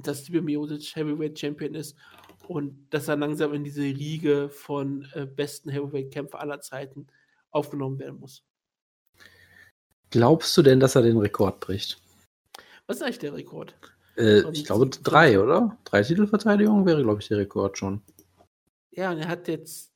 dass 0.03 0.23
Steve 0.23 0.43
Miosic 0.43 0.97
Heavyweight 0.97 1.39
Champion 1.39 1.75
ist 1.75 1.97
und 2.49 2.89
dass 2.91 3.09
er 3.09 3.17
langsam 3.17 3.55
in 3.55 3.65
diese 3.65 3.83
Riege 3.83 4.49
von 4.49 5.07
äh, 5.15 5.27
besten 5.27 5.71
Heavyweight-Kämpfer 5.71 6.41
aller 6.41 6.61
Zeiten 6.61 7.07
aufgenommen 7.51 7.99
werden 7.99 8.21
muss. 8.21 8.45
Glaubst 10.11 10.57
du 10.57 10.63
denn, 10.63 10.81
dass 10.81 10.95
er 10.95 11.03
den 11.03 11.19
Rekord 11.19 11.61
bricht? 11.61 11.99
Was 12.87 12.97
ist 12.97 13.03
eigentlich 13.03 13.19
der 13.21 13.35
Rekord? 13.35 13.75
Äh, 14.17 14.51
ich 14.51 14.65
glaube 14.65 14.89
drei, 14.89 15.41
oder? 15.41 15.79
Drei 15.85 16.03
Titelverteidigungen 16.03 16.85
wäre, 16.85 17.03
glaube 17.03 17.21
ich, 17.21 17.29
der 17.29 17.39
Rekord 17.39 17.79
schon. 17.79 18.03
Ja, 18.91 19.11
und 19.11 19.19
er 19.19 19.29
hat 19.29 19.49
jetzt. 19.49 19.93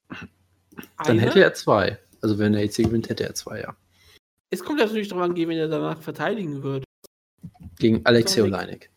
Dann 1.05 1.19
hätte 1.19 1.43
er 1.43 1.53
zwei. 1.55 1.99
Also 2.23 2.39
wenn 2.39 2.55
er 2.55 2.63
jetzt 2.63 2.77
hier 2.77 2.87
gewinnt, 2.87 3.09
hätte 3.09 3.25
er 3.25 3.35
zwei, 3.35 3.61
ja. 3.61 3.77
Es 4.51 4.65
kommt 4.65 4.79
natürlich 4.79 5.09
darauf 5.09 5.25
an, 5.25 5.37
wenn 5.37 5.51
er 5.51 5.69
danach 5.69 6.01
verteidigen 6.01 6.63
würde. 6.63 6.85
Gegen 7.79 8.05
Alexei 8.07 8.43
Oleinik. 8.43 8.91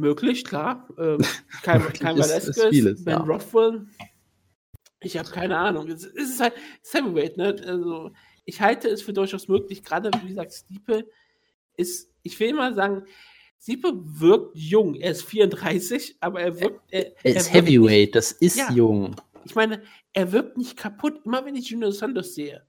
Möglich, 0.00 0.44
klar. 0.44 0.88
Ähm, 0.98 1.18
kein 1.62 1.82
kein 1.92 2.16
Velasquez, 2.16 3.04
Ben 3.04 3.12
ja. 3.12 3.18
Rothwell. 3.18 3.86
Ich 5.00 5.16
habe 5.16 5.30
keine 5.30 5.56
Ahnung. 5.56 5.88
Es, 5.88 6.04
es 6.04 6.30
ist 6.30 6.40
halt 6.40 6.54
Heavyweight, 6.90 7.36
ne? 7.36 7.56
Also, 7.66 8.10
ich 8.44 8.60
halte 8.60 8.88
es 8.88 9.02
für 9.02 9.12
durchaus 9.12 9.48
möglich, 9.48 9.82
gerade 9.82 10.10
wie 10.22 10.28
gesagt, 10.28 10.52
Stiepe 10.52 11.06
ist, 11.76 12.10
ich 12.22 12.38
will 12.40 12.52
mal 12.54 12.74
sagen, 12.74 13.04
Stiepe 13.60 13.92
wirkt 13.94 14.56
jung. 14.56 14.94
Er 14.94 15.12
ist 15.12 15.24
34, 15.24 16.16
aber 16.20 16.40
er 16.40 16.60
wirkt. 16.60 16.80
Er, 16.90 17.12
er 17.24 17.36
ist 17.36 17.48
er 17.48 17.52
Heavyweight, 17.54 18.00
nicht, 18.00 18.14
das 18.14 18.32
ist 18.32 18.56
ja, 18.56 18.72
jung. 18.72 19.16
Ich 19.44 19.54
meine, 19.54 19.82
er 20.12 20.32
wirkt 20.32 20.56
nicht 20.56 20.76
kaputt. 20.76 21.20
Immer 21.24 21.44
wenn 21.44 21.54
ich 21.54 21.68
Junior 21.68 21.92
Santos 21.92 22.34
sehe 22.34 22.66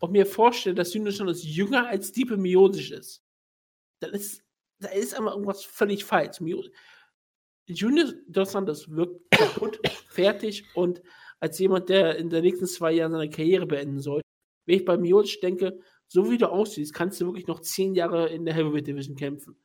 und 0.00 0.12
mir 0.12 0.26
vorstelle, 0.26 0.74
dass 0.74 0.92
Junior 0.92 1.12
Santos 1.12 1.42
jünger 1.42 1.88
als 1.88 2.08
Stiepe 2.08 2.36
Miosic 2.36 2.90
ist, 2.90 3.24
dann 4.00 4.12
ist, 4.12 4.43
da 4.84 4.90
ist 4.90 5.14
aber 5.14 5.32
irgendwas 5.32 5.64
völlig 5.64 6.04
falsch. 6.04 6.38
Junior 7.66 8.12
Dos 8.28 8.52
Santos 8.52 8.90
wirkt 8.90 9.20
kaputt, 9.30 9.80
fertig 10.08 10.64
und 10.74 11.02
als 11.40 11.58
jemand, 11.58 11.88
der 11.88 12.16
in 12.16 12.30
den 12.30 12.42
nächsten 12.42 12.66
zwei 12.66 12.92
Jahren 12.92 13.12
seine 13.12 13.30
Karriere 13.30 13.66
beenden 13.66 14.00
soll, 14.00 14.22
wenn 14.66 14.76
ich 14.76 14.84
bei 14.84 14.96
Miocic 14.96 15.40
denke, 15.40 15.78
so 16.06 16.30
wie 16.30 16.38
du 16.38 16.50
aussiehst, 16.50 16.94
kannst 16.94 17.20
du 17.20 17.26
wirklich 17.26 17.46
noch 17.46 17.60
zehn 17.60 17.94
Jahre 17.94 18.28
in 18.28 18.44
der 18.44 18.54
Heavyweight 18.54 18.86
Division 18.86 19.16
kämpfen. 19.16 19.56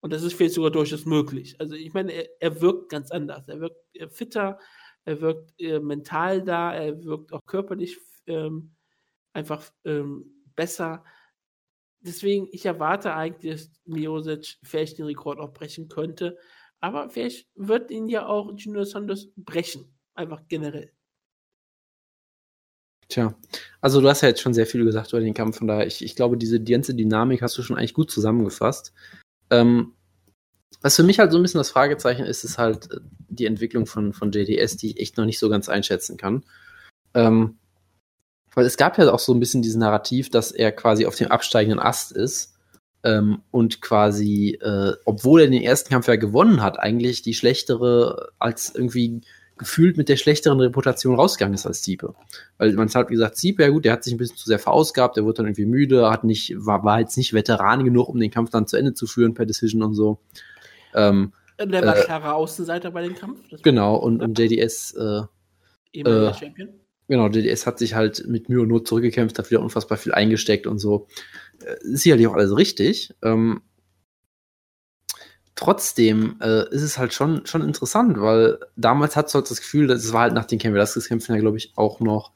Und 0.00 0.12
das 0.12 0.22
ist 0.22 0.34
vielleicht 0.34 0.54
sogar 0.54 0.70
durchaus 0.70 1.06
möglich. 1.06 1.56
Also 1.58 1.74
ich 1.74 1.92
meine, 1.94 2.12
er, 2.12 2.28
er 2.40 2.60
wirkt 2.60 2.90
ganz 2.90 3.10
anders. 3.10 3.48
Er 3.48 3.60
wirkt 3.60 3.78
fitter, 4.10 4.58
er 5.04 5.20
wirkt 5.20 5.58
äh, 5.58 5.80
mental 5.80 6.42
da, 6.42 6.74
er 6.74 7.02
wirkt 7.04 7.32
auch 7.32 7.44
körperlich 7.46 7.98
ähm, 8.26 8.74
einfach 9.32 9.70
ähm, 9.84 10.44
besser. 10.54 11.04
Deswegen, 12.04 12.48
ich 12.52 12.66
erwarte 12.66 13.14
eigentlich, 13.14 13.52
dass 13.54 13.70
Miosic 13.86 14.58
vielleicht 14.62 14.98
den 14.98 15.06
Rekord 15.06 15.38
auch 15.38 15.52
brechen 15.52 15.88
könnte. 15.88 16.36
Aber 16.80 17.08
vielleicht 17.08 17.48
wird 17.54 17.90
ihn 17.90 18.08
ja 18.08 18.26
auch 18.26 18.52
Junior 18.54 18.84
Saunders 18.84 19.28
brechen. 19.36 19.86
Einfach 20.14 20.42
generell. 20.48 20.92
Tja, 23.08 23.34
also 23.80 24.00
du 24.00 24.08
hast 24.08 24.20
ja 24.20 24.28
jetzt 24.28 24.40
schon 24.40 24.54
sehr 24.54 24.66
viel 24.66 24.84
gesagt 24.84 25.12
über 25.12 25.20
den 25.20 25.34
Kampf, 25.34 25.58
von 25.58 25.66
daher, 25.66 25.86
ich, 25.86 26.02
ich 26.02 26.16
glaube, 26.16 26.38
diese 26.38 26.62
ganze 26.62 26.94
Dynamik 26.94 27.42
hast 27.42 27.56
du 27.58 27.62
schon 27.62 27.76
eigentlich 27.76 27.94
gut 27.94 28.10
zusammengefasst. 28.10 28.92
Ähm, 29.50 29.92
was 30.80 30.96
für 30.96 31.02
mich 31.02 31.18
halt 31.18 31.32
so 31.32 31.38
ein 31.38 31.42
bisschen 31.42 31.58
das 31.58 31.70
Fragezeichen 31.70 32.24
ist, 32.24 32.44
ist 32.44 32.58
halt 32.58 32.90
äh, 32.92 33.00
die 33.28 33.46
Entwicklung 33.46 33.86
von, 33.86 34.12
von 34.12 34.32
JDS, 34.32 34.76
die 34.76 34.90
ich 34.90 35.00
echt 35.00 35.16
noch 35.16 35.24
nicht 35.24 35.38
so 35.38 35.48
ganz 35.48 35.68
einschätzen 35.68 36.16
kann. 36.16 36.44
Ähm, 37.14 37.58
weil 38.54 38.66
es 38.66 38.76
gab 38.76 38.98
ja 38.98 39.12
auch 39.12 39.18
so 39.18 39.32
ein 39.32 39.40
bisschen 39.40 39.62
dieses 39.62 39.76
Narrativ, 39.76 40.30
dass 40.30 40.52
er 40.52 40.72
quasi 40.72 41.06
auf 41.06 41.16
dem 41.16 41.30
absteigenden 41.30 41.80
Ast 41.80 42.12
ist 42.12 42.54
ähm, 43.02 43.42
und 43.50 43.80
quasi, 43.80 44.58
äh, 44.60 44.92
obwohl 45.04 45.42
er 45.42 45.48
den 45.48 45.62
ersten 45.62 45.90
Kampf 45.90 46.08
ja 46.08 46.16
gewonnen 46.16 46.62
hat, 46.62 46.78
eigentlich 46.78 47.22
die 47.22 47.34
schlechtere 47.34 48.30
als 48.38 48.74
irgendwie 48.74 49.22
gefühlt 49.56 49.96
mit 49.96 50.08
der 50.08 50.16
schlechteren 50.16 50.58
Reputation 50.58 51.14
rausgegangen 51.14 51.54
ist 51.54 51.66
als 51.66 51.82
Ziepe. 51.82 52.14
Weil 52.58 52.72
man 52.72 52.88
hat 52.92 53.08
gesagt, 53.08 53.36
Ziepe, 53.36 53.62
ja 53.62 53.68
gut, 53.68 53.84
der 53.84 53.92
hat 53.92 54.02
sich 54.02 54.12
ein 54.12 54.16
bisschen 54.16 54.36
zu 54.36 54.46
sehr 54.46 54.58
verausgabt, 54.58 55.16
der 55.16 55.24
wurde 55.24 55.38
dann 55.38 55.46
irgendwie 55.46 55.66
müde, 55.66 56.10
hat 56.10 56.24
nicht, 56.24 56.54
war, 56.56 56.82
war 56.82 57.00
jetzt 57.00 57.16
nicht 57.16 57.34
Veteran 57.34 57.84
genug, 57.84 58.08
um 58.08 58.18
den 58.18 58.32
Kampf 58.32 58.50
dann 58.50 58.66
zu 58.66 58.76
Ende 58.76 58.94
zu 58.94 59.06
führen 59.06 59.34
per 59.34 59.46
Decision 59.46 59.82
und 59.82 59.94
so. 59.94 60.18
Ähm, 60.92 61.32
der 61.60 61.86
war 61.86 61.96
äh, 61.96 62.02
klarer 62.02 62.34
Außenseiter 62.34 62.90
bei 62.90 63.02
dem 63.02 63.14
Kampf. 63.14 63.38
Genau, 63.62 63.94
und, 63.96 64.20
und 64.20 64.36
JDS 64.36 64.92
äh, 64.94 65.22
Ehemaliger 65.92 66.30
äh, 66.30 66.34
Champion. 66.34 66.68
Genau, 67.06 67.28
JDS 67.28 67.66
hat 67.66 67.78
sich 67.78 67.94
halt 67.94 68.26
mit 68.26 68.48
Mühe 68.48 68.62
und 68.62 68.68
Not 68.68 68.88
zurückgekämpft, 68.88 69.38
hat 69.38 69.50
wieder 69.50 69.60
unfassbar 69.60 69.98
viel 69.98 70.12
eingesteckt 70.12 70.66
und 70.66 70.78
so. 70.78 71.06
Äh, 71.64 71.74
ist 71.82 72.02
sicherlich 72.02 72.26
auch 72.26 72.34
alles 72.34 72.56
richtig. 72.56 73.14
Ähm, 73.22 73.60
trotzdem 75.54 76.36
äh, 76.40 76.68
ist 76.70 76.82
es 76.82 76.98
halt 76.98 77.12
schon, 77.12 77.46
schon 77.46 77.62
interessant, 77.62 78.20
weil 78.20 78.58
damals 78.76 79.16
hat 79.16 79.28
du 79.30 79.34
halt 79.34 79.50
das 79.50 79.60
Gefühl, 79.60 79.86
das 79.86 80.12
war 80.12 80.22
halt 80.22 80.34
nach 80.34 80.46
den 80.46 80.58
Ken 80.58 80.74
Velasquez-Kämpfen 80.74 81.34
ja, 81.34 81.40
glaube 81.40 81.58
ich, 81.58 81.72
auch 81.76 82.00
noch, 82.00 82.32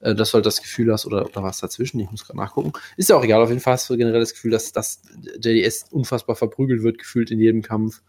äh, 0.00 0.14
dass 0.14 0.30
du 0.30 0.34
halt 0.34 0.46
das 0.46 0.62
Gefühl 0.62 0.92
hast, 0.92 1.04
oder, 1.04 1.26
oder 1.26 1.42
was 1.42 1.58
dazwischen, 1.58 2.00
ich 2.00 2.10
muss 2.10 2.24
gerade 2.24 2.38
nachgucken. 2.38 2.72
Ist 2.96 3.10
ja 3.10 3.16
auch 3.16 3.24
egal, 3.24 3.42
auf 3.42 3.48
jeden 3.50 3.60
Fall 3.60 3.74
hast 3.74 3.90
du 3.90 3.96
generell 3.96 4.20
das 4.20 4.32
Gefühl, 4.32 4.52
dass, 4.52 4.72
dass 4.72 5.02
JDS 5.42 5.86
unfassbar 5.90 6.36
verprügelt 6.36 6.82
wird, 6.82 6.98
gefühlt 6.98 7.30
in 7.30 7.40
jedem 7.40 7.62
Kampf. 7.62 8.02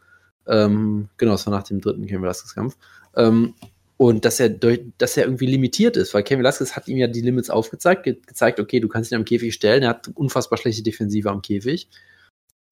Ähm, 0.46 1.10
genau, 1.18 1.34
das 1.34 1.46
war 1.48 1.54
nach 1.54 1.64
dem 1.64 1.82
dritten 1.82 2.06
Ken 2.06 2.22
Velasquez-Kampf. 2.22 2.78
Ähm, 3.16 3.56
Und 4.04 4.26
dass 4.26 4.38
er, 4.42 4.50
durch, 4.50 4.82
dass 4.98 5.16
er 5.16 5.24
irgendwie 5.24 5.46
limitiert 5.46 5.96
ist, 5.96 6.14
weil 6.14 6.24
Kevin 6.24 6.40
Velasquez 6.40 6.76
hat 6.76 6.90
ihm 6.90 6.98
ja 6.98 7.08
die 7.08 7.22
Limits 7.22 7.50
aufgezeigt, 7.50 8.04
ge 8.04 8.18
gezeigt, 8.28 8.60
okay, 8.60 8.82
du 8.82 8.90
kannst 8.90 9.14
ihn 9.14 9.16
am 9.16 9.24
Käfig 9.24 9.54
stellen, 9.54 9.82
er 9.82 9.92
hat 9.92 10.10
unfassbar 10.14 10.58
schlechte 10.58 10.84
Defensive 10.84 11.32
am 11.32 11.42
Käfig. 11.42 11.88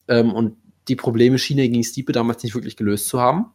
Ähm, 0.09 0.33
und 0.33 0.57
die 0.89 0.97
Probleme 0.97 1.39
schien 1.39 1.57
er 1.57 1.69
gegen 1.69 1.85
Stiepe 1.85 2.11
damals 2.11 2.43
nicht 2.43 2.53
wirklich 2.53 2.75
gelöst 2.75 3.07
zu 3.07 3.21
haben. 3.21 3.45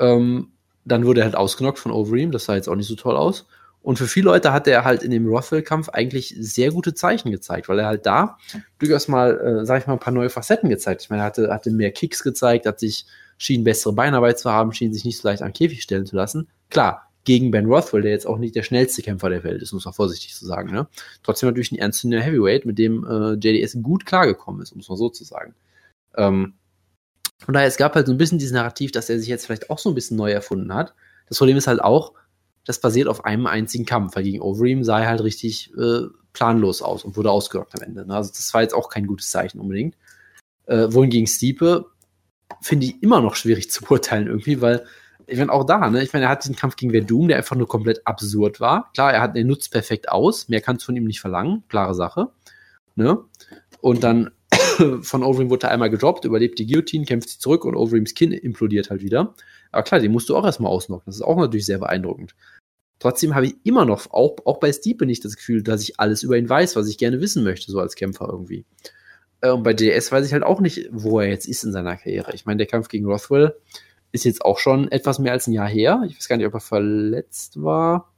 Ähm, 0.00 0.48
dann 0.84 1.06
wurde 1.06 1.20
er 1.20 1.26
halt 1.26 1.36
ausgenockt 1.36 1.78
von 1.78 1.92
Overeem, 1.92 2.32
das 2.32 2.46
sah 2.46 2.56
jetzt 2.56 2.68
auch 2.68 2.74
nicht 2.74 2.88
so 2.88 2.96
toll 2.96 3.16
aus. 3.16 3.46
Und 3.80 3.98
für 3.98 4.08
viele 4.08 4.24
Leute 4.24 4.52
hat 4.52 4.66
er 4.66 4.84
halt 4.84 5.04
in 5.04 5.12
dem 5.12 5.28
Rothwell-Kampf 5.28 5.90
eigentlich 5.90 6.34
sehr 6.36 6.72
gute 6.72 6.92
Zeichen 6.94 7.30
gezeigt, 7.30 7.68
weil 7.68 7.78
er 7.78 7.86
halt 7.86 8.04
da 8.04 8.36
durchaus 8.80 9.06
mal, 9.06 9.38
äh, 9.38 9.64
sag 9.64 9.80
ich 9.80 9.86
mal, 9.86 9.92
ein 9.92 10.00
paar 10.00 10.12
neue 10.12 10.28
Facetten 10.28 10.70
gezeigt. 10.70 11.02
Ich 11.02 11.10
meine, 11.10 11.22
er 11.22 11.26
hatte, 11.26 11.54
hatte 11.54 11.70
mehr 11.70 11.92
Kicks 11.92 12.24
gezeigt, 12.24 12.66
hat 12.66 12.80
sich, 12.80 13.06
schien 13.38 13.64
bessere 13.64 13.92
Beinarbeit 13.92 14.38
zu 14.38 14.50
haben, 14.50 14.72
schien 14.72 14.92
sich 14.92 15.04
nicht 15.04 15.18
so 15.18 15.28
leicht 15.28 15.42
am 15.42 15.52
Käfig 15.52 15.82
stellen 15.82 16.06
zu 16.06 16.16
lassen. 16.16 16.48
Klar, 16.70 17.10
gegen 17.24 17.50
Ben 17.50 17.66
Rothwell, 17.66 18.02
der 18.02 18.12
jetzt 18.12 18.26
auch 18.26 18.38
nicht 18.38 18.54
der 18.54 18.62
schnellste 18.62 19.02
Kämpfer 19.02 19.30
der 19.30 19.44
Welt 19.44 19.62
ist, 19.62 19.72
muss 19.72 19.84
man 19.84 19.94
vorsichtig 19.94 20.34
zu 20.34 20.46
sagen. 20.46 20.70
Ne? 20.70 20.86
Trotzdem 21.22 21.48
natürlich 21.48 21.72
ein 21.72 21.78
ernstzunehmender 21.78 22.26
Heavyweight, 22.26 22.66
mit 22.66 22.78
dem 22.78 23.04
äh, 23.04 23.32
JDS 23.34 23.78
gut 23.82 24.06
klargekommen 24.06 24.60
ist, 24.62 24.76
muss 24.76 24.88
man 24.88 24.98
so 24.98 25.08
zu 25.08 25.24
sagen. 25.24 25.54
Ähm, 26.16 26.54
von 27.38 27.54
daher, 27.54 27.66
es 27.66 27.76
gab 27.76 27.94
halt 27.94 28.06
so 28.06 28.12
ein 28.12 28.18
bisschen 28.18 28.38
dieses 28.38 28.52
Narrativ, 28.52 28.92
dass 28.92 29.10
er 29.10 29.18
sich 29.18 29.28
jetzt 29.28 29.46
vielleicht 29.46 29.70
auch 29.70 29.78
so 29.78 29.90
ein 29.90 29.94
bisschen 29.94 30.16
neu 30.16 30.30
erfunden 30.30 30.72
hat. 30.72 30.94
Das 31.28 31.38
Problem 31.38 31.56
ist 31.56 31.66
halt 31.66 31.82
auch, 31.82 32.12
das 32.64 32.80
basiert 32.80 33.08
auf 33.08 33.24
einem 33.24 33.46
einzigen 33.46 33.84
Kampf, 33.84 34.16
weil 34.16 34.22
gegen 34.22 34.40
Overeem 34.40 34.84
sah 34.84 35.00
er 35.00 35.08
halt 35.08 35.22
richtig 35.22 35.72
äh, 35.76 36.02
planlos 36.32 36.82
aus 36.82 37.04
und 37.04 37.16
wurde 37.16 37.30
ausgelockt 37.30 37.74
am 37.74 37.82
Ende. 37.82 38.06
Ne? 38.06 38.14
Also 38.14 38.30
das 38.30 38.52
war 38.54 38.62
jetzt 38.62 38.74
auch 38.74 38.88
kein 38.88 39.06
gutes 39.06 39.30
Zeichen 39.30 39.60
unbedingt. 39.60 39.96
Äh, 40.66 40.88
wohingegen 40.90 41.26
Stiepe 41.26 41.86
finde 42.60 42.86
ich 42.86 43.02
immer 43.02 43.20
noch 43.20 43.34
schwierig 43.34 43.70
zu 43.70 43.84
beurteilen 43.84 44.26
irgendwie, 44.26 44.60
weil 44.60 44.84
ich 45.26 45.38
meine 45.38 45.52
auch 45.52 45.64
da, 45.64 45.88
ne, 45.90 46.02
ich 46.02 46.12
meine, 46.12 46.26
er 46.26 46.30
hat 46.30 46.44
diesen 46.44 46.56
Kampf 46.56 46.76
gegen 46.76 46.92
Verdum, 46.92 47.28
der 47.28 47.38
einfach 47.38 47.56
nur 47.56 47.68
komplett 47.68 48.06
absurd 48.06 48.60
war. 48.60 48.90
Klar, 48.92 49.12
er 49.12 49.22
hat, 49.22 49.36
er 49.36 49.44
nutzt 49.44 49.72
perfekt 49.72 50.08
aus, 50.08 50.48
mehr 50.48 50.60
kannst 50.60 50.82
du 50.82 50.86
von 50.86 50.96
ihm 50.96 51.04
nicht 51.04 51.20
verlangen, 51.20 51.64
klare 51.68 51.94
Sache. 51.94 52.28
Ne? 52.94 53.18
Und 53.80 54.04
dann 54.04 54.30
von 55.02 55.22
Overeem 55.22 55.50
wurde 55.50 55.66
er 55.66 55.72
einmal 55.72 55.90
gedroppt, 55.90 56.24
überlebt 56.24 56.58
die 56.58 56.66
Guillotine, 56.66 57.04
kämpft 57.04 57.28
sie 57.28 57.38
zurück 57.38 57.64
und 57.64 57.76
Overeems 57.76 58.14
Kinn 58.14 58.32
implodiert 58.32 58.90
halt 58.90 59.02
wieder. 59.02 59.34
Aber 59.72 59.82
klar, 59.82 60.00
den 60.00 60.12
musst 60.12 60.28
du 60.28 60.36
auch 60.36 60.44
erstmal 60.44 60.70
ausnocken. 60.70 61.04
Das 61.06 61.16
ist 61.16 61.22
auch 61.22 61.36
natürlich 61.36 61.66
sehr 61.66 61.78
beeindruckend. 61.78 62.34
Trotzdem 63.00 63.34
habe 63.34 63.46
ich 63.46 63.56
immer 63.64 63.84
noch, 63.84 64.10
auch, 64.12 64.36
auch 64.44 64.60
bei 64.60 64.72
Stiepe 64.72 65.04
nicht 65.04 65.24
das 65.24 65.36
Gefühl, 65.36 65.62
dass 65.62 65.82
ich 65.82 65.98
alles 65.98 66.22
über 66.22 66.38
ihn 66.38 66.48
weiß, 66.48 66.76
was 66.76 66.88
ich 66.88 66.96
gerne 66.96 67.20
wissen 67.20 67.44
möchte, 67.44 67.70
so 67.70 67.80
als 67.80 67.96
Kämpfer 67.96 68.28
irgendwie. 68.30 68.64
Äh, 69.44 69.50
und 69.50 69.62
bei 69.62 69.74
DS 69.74 70.10
weiß 70.10 70.26
ich 70.26 70.32
halt 70.32 70.42
auch 70.42 70.60
nicht, 70.60 70.88
wo 70.90 71.20
er 71.20 71.28
jetzt 71.28 71.46
ist 71.46 71.64
in 71.64 71.72
seiner 71.72 71.96
Karriere. 71.96 72.34
Ich 72.34 72.46
meine, 72.46 72.58
der 72.58 72.66
Kampf 72.66 72.88
gegen 72.88 73.06
Rothwell 73.06 73.54
ist 74.10 74.24
jetzt 74.24 74.44
auch 74.44 74.58
schon 74.58 74.90
etwas 74.90 75.18
mehr 75.18 75.32
als 75.32 75.46
ein 75.46 75.52
Jahr 75.52 75.68
her. 75.68 76.02
Ich 76.06 76.16
weiß 76.16 76.28
gar 76.28 76.36
nicht, 76.36 76.46
ob 76.46 76.54
er 76.54 76.60
verletzt 76.60 77.62
war. 77.62 78.12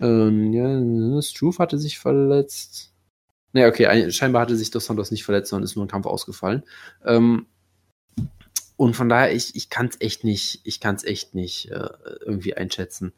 Ähm, 0.00 0.52
ja, 0.52 1.22
Struve 1.22 1.58
hatte 1.58 1.78
sich 1.78 1.98
verletzt. 1.98 2.92
Naja, 3.52 3.68
okay, 3.68 4.10
scheinbar 4.10 4.42
hatte 4.42 4.56
sich 4.56 4.70
Dos 4.70 4.86
Santos 4.86 5.12
nicht 5.12 5.24
verletzt, 5.24 5.50
sondern 5.50 5.64
ist 5.64 5.76
nur 5.76 5.84
ein 5.84 5.90
Kampf 5.90 6.06
ausgefallen. 6.06 6.64
Ähm, 7.04 7.46
und 8.76 8.96
von 8.96 9.08
daher, 9.08 9.32
ich, 9.32 9.54
ich 9.54 9.70
kann 9.70 9.86
es 9.86 10.00
echt 10.00 10.24
nicht, 10.24 10.60
ich 10.64 10.80
kann 10.80 10.96
echt 11.04 11.34
nicht 11.34 11.70
äh, 11.70 11.88
irgendwie 12.20 12.54
einschätzen. 12.54 13.12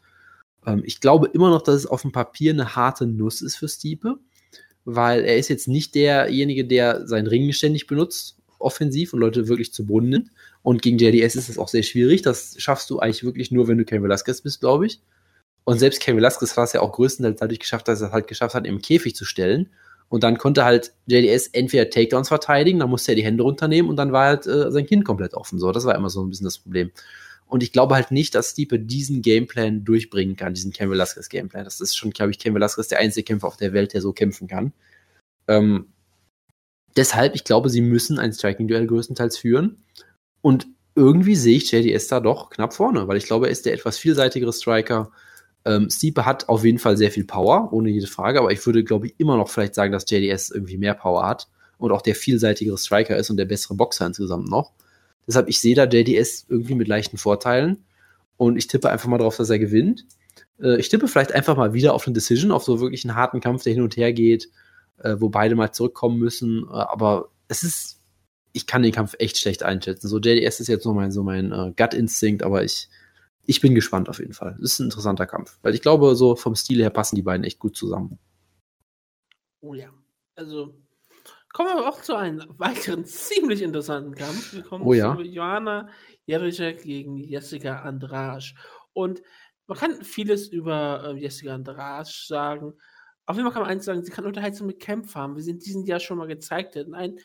Ähm, 0.66 0.82
ich 0.84 1.00
glaube 1.00 1.28
immer 1.28 1.48
noch, 1.48 1.62
dass 1.62 1.74
es 1.74 1.86
auf 1.86 2.02
dem 2.02 2.12
Papier 2.12 2.52
eine 2.52 2.76
harte 2.76 3.06
Nuss 3.06 3.40
ist 3.40 3.56
für 3.56 3.68
Stiepe, 3.68 4.18
weil 4.86 5.24
er 5.24 5.36
ist 5.36 5.48
jetzt 5.48 5.66
nicht 5.66 5.94
derjenige, 5.96 6.64
der 6.64 7.06
seinen 7.06 7.26
Ring 7.26 7.52
ständig 7.52 7.88
benutzt, 7.88 8.38
offensiv 8.58 9.12
und 9.12 9.20
Leute 9.20 9.48
wirklich 9.48 9.72
zu 9.72 9.84
Boden 9.84 10.08
nimmt. 10.08 10.30
Und 10.62 10.80
gegen 10.80 10.96
JDS 10.96 11.34
ist 11.34 11.48
es 11.48 11.58
auch 11.58 11.68
sehr 11.68 11.82
schwierig. 11.82 12.22
Das 12.22 12.54
schaffst 12.58 12.88
du 12.88 13.00
eigentlich 13.00 13.24
wirklich 13.24 13.50
nur, 13.50 13.68
wenn 13.68 13.78
du 13.78 13.84
Ken 13.84 14.02
Velasquez 14.02 14.40
bist, 14.40 14.60
glaube 14.60 14.86
ich. 14.86 15.00
Und 15.64 15.80
selbst 15.80 16.00
Ken 16.00 16.16
Velasquez 16.16 16.56
hat 16.56 16.64
es 16.64 16.72
ja 16.72 16.80
auch 16.80 16.92
größtenteils 16.92 17.40
dadurch 17.40 17.58
geschafft, 17.58 17.88
dass 17.88 18.00
er 18.00 18.08
es 18.08 18.12
halt 18.12 18.28
geschafft 18.28 18.54
hat, 18.54 18.64
im 18.64 18.80
Käfig 18.80 19.16
zu 19.16 19.24
stellen. 19.24 19.68
Und 20.08 20.22
dann 20.22 20.38
konnte 20.38 20.64
halt 20.64 20.92
JDS 21.06 21.48
entweder 21.48 21.90
Takedowns 21.90 22.28
verteidigen, 22.28 22.78
dann 22.78 22.90
musste 22.90 23.12
er 23.12 23.16
die 23.16 23.24
Hände 23.24 23.42
runternehmen 23.42 23.90
und 23.90 23.96
dann 23.96 24.12
war 24.12 24.26
halt 24.26 24.46
äh, 24.46 24.70
sein 24.70 24.86
Kinn 24.86 25.02
komplett 25.02 25.34
offen. 25.34 25.58
So, 25.58 25.72
das 25.72 25.84
war 25.84 25.96
immer 25.96 26.10
so 26.10 26.22
ein 26.22 26.30
bisschen 26.30 26.44
das 26.44 26.58
Problem. 26.58 26.92
Und 27.47 27.62
ich 27.62 27.73
glaube 27.73 27.94
halt 27.94 28.10
nicht, 28.10 28.35
dass 28.35 28.51
Stipe 28.51 28.78
diesen 28.78 29.23
Gameplan 29.23 29.85
durchbringen 29.85 30.36
kann, 30.36 30.55
diesen 30.55 30.73
Ken 30.73 30.90
Velasquez 30.90 31.28
Gameplan. 31.28 31.64
Das 31.64 31.81
ist 31.81 31.97
schon, 31.97 32.10
glaube 32.10 32.32
ich, 32.32 32.39
Ken 32.39 32.55
Velasquez 32.55 32.89
der 32.89 32.98
einzige 32.98 33.24
Kämpfer 33.24 33.47
auf 33.47 33.56
der 33.56 33.73
Welt, 33.73 33.93
der 33.93 34.02
so 34.02 34.12
kämpfen 34.12 34.48
kann. 34.48 34.73
Ähm, 35.47 35.86
deshalb, 36.97 37.35
ich 37.35 37.44
glaube, 37.44 37.70
sie 37.70 37.81
müssen 37.81 38.18
ein 38.18 38.32
Striking-Duell 38.32 38.86
größtenteils 38.86 39.39
führen. 39.39 39.77
Und 40.40 40.66
irgendwie 40.97 41.36
sehe 41.36 41.59
ich 41.59 41.70
JDS 41.70 42.09
da 42.09 42.20
doch 42.20 42.51
knapp 42.51 42.73
vorne, 42.74 43.06
weil 43.06 43.18
ich 43.18 43.27
glaube, 43.27 43.47
er 43.47 43.52
ist 43.52 43.66
der 43.66 43.74
etwas 43.74 43.98
vielseitigere 43.98 44.52
Striker. 44.52 45.12
Ähm, 45.64 45.90
Stipe 45.90 46.24
hat 46.24 46.48
auf 46.48 46.64
jeden 46.64 46.78
Fall 46.78 46.97
sehr 46.97 47.10
viel 47.10 47.24
Power, 47.24 47.73
ohne 47.73 47.90
jede 47.90 48.06
Frage, 48.06 48.40
aber 48.40 48.51
ich 48.51 48.64
würde, 48.64 48.82
glaube 48.82 49.09
ich, 49.09 49.14
immer 49.18 49.36
noch 49.36 49.48
vielleicht 49.48 49.74
sagen, 49.74 49.93
dass 49.93 50.09
JDS 50.09 50.51
irgendwie 50.51 50.78
mehr 50.78 50.94
Power 50.94 51.27
hat 51.27 51.48
und 51.77 51.93
auch 51.93 52.02
der 52.02 52.14
vielseitigere 52.14 52.78
Striker 52.78 53.16
ist 53.16 53.31
und 53.31 53.36
der 53.36 53.44
bessere 53.44 53.74
Boxer 53.74 54.06
insgesamt 54.06 54.48
noch. 54.48 54.73
Deshalb, 55.26 55.48
ich 55.48 55.60
sehe 55.60 55.74
da 55.74 55.84
JDS 55.84 56.46
irgendwie 56.48 56.74
mit 56.74 56.88
leichten 56.88 57.18
Vorteilen. 57.18 57.84
Und 58.36 58.56
ich 58.56 58.66
tippe 58.66 58.90
einfach 58.90 59.08
mal 59.08 59.18
drauf, 59.18 59.36
dass 59.36 59.50
er 59.50 59.58
gewinnt. 59.58 60.06
Äh, 60.60 60.78
ich 60.78 60.88
tippe 60.88 61.08
vielleicht 61.08 61.32
einfach 61.32 61.56
mal 61.56 61.72
wieder 61.72 61.94
auf 61.94 62.06
eine 62.06 62.14
Decision, 62.14 62.52
auf 62.52 62.64
so 62.64 62.80
wirklich 62.80 63.04
einen 63.04 63.16
harten 63.16 63.40
Kampf, 63.40 63.62
der 63.62 63.72
hin 63.72 63.82
und 63.82 63.96
her 63.96 64.12
geht, 64.12 64.50
äh, 64.98 65.16
wo 65.18 65.28
beide 65.28 65.54
mal 65.54 65.72
zurückkommen 65.72 66.18
müssen. 66.18 66.66
Äh, 66.68 66.72
aber 66.72 67.30
es 67.48 67.62
ist, 67.62 68.02
ich 68.52 68.66
kann 68.66 68.82
den 68.82 68.92
Kampf 68.92 69.14
echt 69.18 69.38
schlecht 69.38 69.62
einschätzen. 69.62 70.08
So, 70.08 70.18
JDS 70.18 70.60
ist 70.60 70.68
jetzt 70.68 70.84
nur 70.84 70.94
mein, 70.94 71.12
so 71.12 71.22
mein 71.22 71.52
äh, 71.52 71.72
Gut-Instinkt, 71.76 72.42
aber 72.42 72.64
ich, 72.64 72.88
ich 73.46 73.60
bin 73.60 73.74
gespannt 73.74 74.08
auf 74.08 74.18
jeden 74.18 74.32
Fall. 74.34 74.56
Es 74.58 74.72
ist 74.72 74.80
ein 74.80 74.84
interessanter 74.84 75.26
Kampf. 75.26 75.58
Weil 75.62 75.74
ich 75.74 75.82
glaube, 75.82 76.14
so 76.14 76.36
vom 76.36 76.54
Stil 76.54 76.80
her 76.80 76.90
passen 76.90 77.16
die 77.16 77.22
beiden 77.22 77.44
echt 77.44 77.58
gut 77.58 77.76
zusammen. 77.76 78.18
Oh 79.60 79.74
ja. 79.74 79.88
Also, 80.34 80.74
Kommen 81.56 81.74
wir 81.74 81.88
auch 81.88 82.02
zu 82.02 82.14
einem 82.14 82.44
weiteren 82.58 83.06
ziemlich 83.06 83.62
interessanten 83.62 84.14
Kampf. 84.14 84.52
Wir 84.52 84.62
kommen 84.62 84.84
oh, 84.84 84.92
ja. 84.92 85.16
zu 85.16 85.22
Joanna 85.22 85.88
Jerichek 86.26 86.82
gegen 86.82 87.16
Jessica 87.16 87.80
Andrasch. 87.80 88.54
Und 88.92 89.22
man 89.66 89.78
kann 89.78 90.02
vieles 90.02 90.48
über 90.48 91.02
äh, 91.06 91.18
Jessica 91.18 91.54
Andrasch 91.54 92.26
sagen. 92.26 92.74
Auf 93.24 93.36
jeden 93.36 93.46
Fall 93.46 93.54
kann 93.54 93.62
man 93.62 93.70
eins 93.70 93.86
sagen, 93.86 94.04
sie 94.04 94.10
kann 94.12 94.26
unterhaltsame 94.26 94.74
Kämpfe 94.74 95.18
haben. 95.18 95.34
Wir 95.34 95.42
sind 95.42 95.64
diesen 95.64 95.86
Jahr 95.86 95.98
schon 95.98 96.18
mal 96.18 96.28
gezeigt 96.28 96.76
in 96.76 96.92
einen 96.92 97.20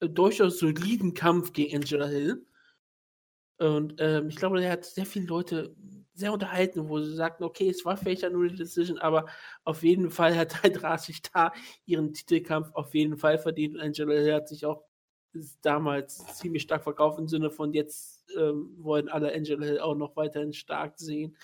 äh, 0.00 0.08
durchaus 0.08 0.58
soliden 0.60 1.12
Kampf 1.12 1.52
gegen 1.52 1.76
Angela 1.76 2.06
Hill. 2.06 2.46
Und 3.58 3.96
ähm, 3.98 4.28
ich 4.28 4.36
glaube, 4.36 4.60
der 4.60 4.72
hat 4.72 4.86
sehr 4.86 5.04
viele 5.04 5.26
Leute 5.26 5.76
sehr 6.14 6.32
unterhalten, 6.32 6.88
wo 6.88 7.00
sie 7.00 7.14
sagten, 7.14 7.44
okay, 7.44 7.68
es 7.68 7.84
war 7.84 7.96
vielleicht 7.96 8.22
ja 8.22 8.30
nur 8.30 8.44
eine 8.44 8.54
Decision, 8.54 8.98
aber 8.98 9.26
auf 9.64 9.82
jeden 9.82 10.10
Fall 10.10 10.36
hat 10.36 10.54
Andrade 10.64 11.12
da 11.32 11.52
ihren 11.86 12.12
Titelkampf 12.12 12.70
auf 12.74 12.94
jeden 12.94 13.16
Fall 13.16 13.38
verdient. 13.38 13.78
Angela 13.78 14.34
hat 14.34 14.48
sich 14.48 14.64
auch 14.64 14.84
damals 15.62 16.24
ziemlich 16.36 16.62
stark 16.62 16.84
verkauft 16.84 17.18
im 17.18 17.26
Sinne 17.26 17.50
von 17.50 17.72
jetzt 17.72 18.24
ähm, 18.38 18.74
wollen 18.78 19.08
alle 19.08 19.34
Angela 19.34 19.66
Hill 19.66 19.80
auch 19.80 19.96
noch 19.96 20.16
weiterhin 20.16 20.52
stark 20.52 20.94
sehen 20.96 21.36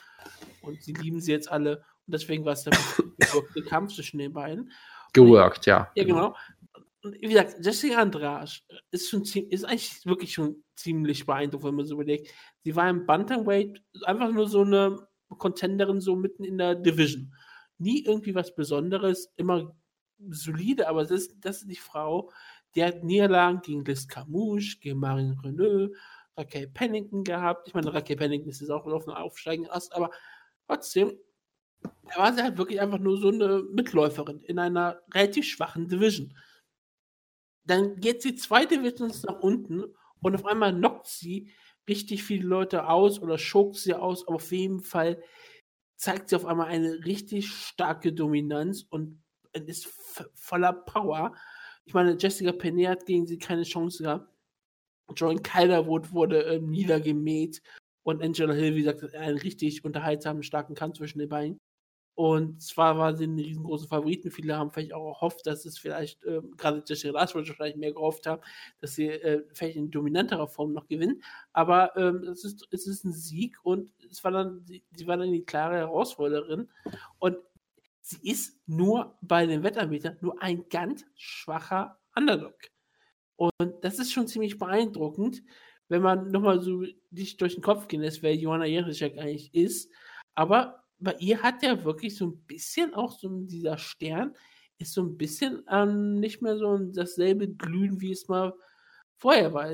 und 0.62 0.80
sie 0.82 0.92
lieben 0.92 1.20
sie 1.20 1.32
jetzt 1.32 1.50
alle 1.50 1.78
und 2.06 2.14
deswegen 2.14 2.44
war 2.44 2.52
es 2.52 2.64
der 2.64 2.72
Kampf 3.68 3.94
zwischen 3.94 4.18
den 4.18 4.32
beiden. 4.32 4.72
Geworkt, 5.12 5.66
ja. 5.66 5.90
Ja, 5.94 6.04
genau. 6.04 6.28
Und 6.59 6.59
wie 7.02 7.28
gesagt, 7.28 7.64
Jessica 7.64 8.02
Andrade 8.02 8.50
ist 8.90 9.08
schon 9.08 9.22
ist 9.22 9.64
eigentlich 9.64 10.04
wirklich 10.04 10.34
schon 10.34 10.62
ziemlich 10.76 11.24
beeindruckend, 11.26 11.68
wenn 11.68 11.74
man 11.76 11.86
so 11.86 11.94
überlegt. 11.94 12.28
Sie 12.62 12.76
war 12.76 12.90
im 12.90 13.06
Bantamweight 13.06 13.82
einfach 14.04 14.30
nur 14.30 14.48
so 14.48 14.62
eine 14.62 15.08
Contenderin 15.28 16.00
so 16.00 16.16
mitten 16.16 16.44
in 16.44 16.58
der 16.58 16.74
Division. 16.74 17.34
Nie 17.78 18.04
irgendwie 18.04 18.34
was 18.34 18.54
Besonderes, 18.54 19.32
immer 19.36 19.74
solide, 20.28 20.88
aber 20.88 21.02
das 21.02 21.10
ist, 21.10 21.36
das 21.40 21.62
ist 21.62 21.70
die 21.70 21.76
Frau, 21.76 22.30
die 22.74 22.84
hat 22.84 23.02
Niederlagen 23.02 23.62
gegen 23.62 23.84
Liz 23.84 24.06
Camouche, 24.06 24.78
gegen 24.80 24.98
Marine 24.98 25.36
Renault, 25.42 25.96
Raquel 26.36 26.68
Pennington 26.68 27.24
gehabt. 27.24 27.66
Ich 27.66 27.74
meine, 27.74 27.92
Raquel 27.92 28.16
Pennington 28.16 28.50
ist 28.50 28.60
jetzt 28.60 28.70
auch 28.70 28.84
auf 28.84 29.08
einem 29.08 29.16
aufsteigenden 29.16 29.72
Ast, 29.72 29.94
aber 29.94 30.10
trotzdem, 30.66 31.18
da 31.82 32.18
war 32.18 32.34
sie 32.34 32.42
halt 32.42 32.58
wirklich 32.58 32.80
einfach 32.80 32.98
nur 32.98 33.16
so 33.18 33.28
eine 33.28 33.62
Mitläuferin 33.72 34.40
in 34.40 34.58
einer 34.58 35.00
relativ 35.14 35.46
schwachen 35.46 35.88
Division. 35.88 36.34
Dann 37.70 38.00
geht 38.00 38.20
sie 38.20 38.34
zwei 38.34 38.66
Divisions 38.66 39.22
nach 39.22 39.38
unten 39.38 39.84
und 40.22 40.34
auf 40.34 40.44
einmal 40.44 40.74
knockt 40.74 41.06
sie 41.06 41.52
richtig 41.88 42.24
viele 42.24 42.48
Leute 42.48 42.88
aus 42.88 43.20
oder 43.22 43.38
schokt 43.38 43.76
sie 43.76 43.94
aus. 43.94 44.26
Aber 44.26 44.34
auf 44.34 44.50
jeden 44.50 44.80
Fall 44.80 45.22
zeigt 45.94 46.30
sie 46.30 46.34
auf 46.34 46.46
einmal 46.46 46.66
eine 46.66 47.04
richtig 47.04 47.48
starke 47.48 48.12
Dominanz 48.12 48.84
und 48.90 49.22
ist 49.52 49.86
voller 50.34 50.72
Power. 50.72 51.32
Ich 51.84 51.94
meine, 51.94 52.16
Jessica 52.18 52.50
Penne 52.50 52.88
hat 52.88 53.06
gegen 53.06 53.28
sie 53.28 53.38
keine 53.38 53.62
Chance 53.62 54.02
gehabt. 54.02 54.34
Joan 55.14 55.40
Calderwood 55.40 56.10
wurde 56.12 56.40
ähm, 56.42 56.70
niedergemäht 56.70 57.62
und 58.02 58.20
Angela 58.20 58.52
Hill, 58.52 58.74
wie 58.74 58.82
gesagt, 58.82 59.14
einen 59.14 59.38
richtig 59.38 59.84
unterhaltsamen, 59.84 60.42
starken 60.42 60.74
Kampf 60.74 60.98
zwischen 60.98 61.20
den 61.20 61.28
beiden. 61.28 61.60
Und 62.20 62.60
zwar 62.60 62.98
war 62.98 63.16
sie 63.16 63.26
ein 63.26 63.38
riesengroßer 63.38 63.88
Favoriten. 63.88 64.30
Viele 64.30 64.54
haben 64.54 64.70
vielleicht 64.70 64.92
auch 64.92 65.14
gehofft, 65.14 65.46
dass 65.46 65.64
es 65.64 65.78
vielleicht, 65.78 66.22
äh, 66.26 66.42
gerade 66.58 66.84
Lars 67.04 67.34
wollte 67.34 67.54
vielleicht 67.54 67.78
mehr 67.78 67.94
gehofft 67.94 68.26
haben, 68.26 68.42
dass 68.78 68.94
sie 68.94 69.06
äh, 69.06 69.42
vielleicht 69.54 69.76
in 69.76 69.90
dominanterer 69.90 70.46
Form 70.46 70.74
noch 70.74 70.86
gewinnen. 70.86 71.22
Aber 71.54 71.96
ähm, 71.96 72.24
es, 72.24 72.44
ist, 72.44 72.68
es 72.72 72.86
ist 72.86 73.06
ein 73.06 73.14
Sieg 73.14 73.56
und 73.62 73.90
es 74.10 74.22
war 74.22 74.32
dann, 74.32 74.62
sie, 74.66 74.84
sie 74.94 75.06
war 75.06 75.16
dann 75.16 75.32
die 75.32 75.46
klare 75.46 75.76
Herausforderin. 75.76 76.68
Und 77.20 77.38
sie 78.02 78.30
ist 78.30 78.60
nur 78.66 79.16
bei 79.22 79.46
den 79.46 79.62
Wettanbietern 79.62 80.18
nur 80.20 80.42
ein 80.42 80.68
ganz 80.68 81.06
schwacher 81.14 81.98
Underdog. 82.14 82.58
Und 83.36 83.76
das 83.80 83.98
ist 83.98 84.12
schon 84.12 84.28
ziemlich 84.28 84.58
beeindruckend, 84.58 85.42
wenn 85.88 86.02
man 86.02 86.30
nochmal 86.30 86.60
so 86.60 86.84
nicht 87.10 87.40
durch 87.40 87.54
den 87.54 87.62
Kopf 87.62 87.88
gehen 87.88 88.02
lässt, 88.02 88.22
wer 88.22 88.36
Johanna 88.36 88.66
Jerichek 88.66 89.16
eigentlich 89.16 89.54
ist. 89.54 89.90
Aber 90.34 90.79
bei 91.00 91.14
ihr 91.18 91.42
hat 91.42 91.62
ja 91.62 91.84
wirklich 91.84 92.16
so 92.16 92.26
ein 92.26 92.42
bisschen 92.46 92.94
auch 92.94 93.12
so 93.18 93.28
dieser 93.28 93.78
Stern 93.78 94.34
ist 94.78 94.94
so 94.94 95.02
ein 95.02 95.16
bisschen 95.18 95.62
ähm, 95.70 96.20
nicht 96.20 96.42
mehr 96.42 96.56
so 96.56 96.78
dasselbe 96.78 97.48
Glühen, 97.48 98.00
wie 98.00 98.12
es 98.12 98.28
mal 98.28 98.54
vorher 99.18 99.52
war. 99.52 99.70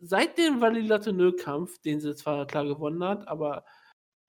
Seit 0.00 0.38
dem 0.38 0.60
Valilatenö-Kampf, 0.60 1.78
den 1.78 2.00
sie 2.00 2.14
zwar 2.16 2.46
klar 2.46 2.66
gewonnen 2.66 3.04
hat, 3.04 3.28
aber 3.28 3.64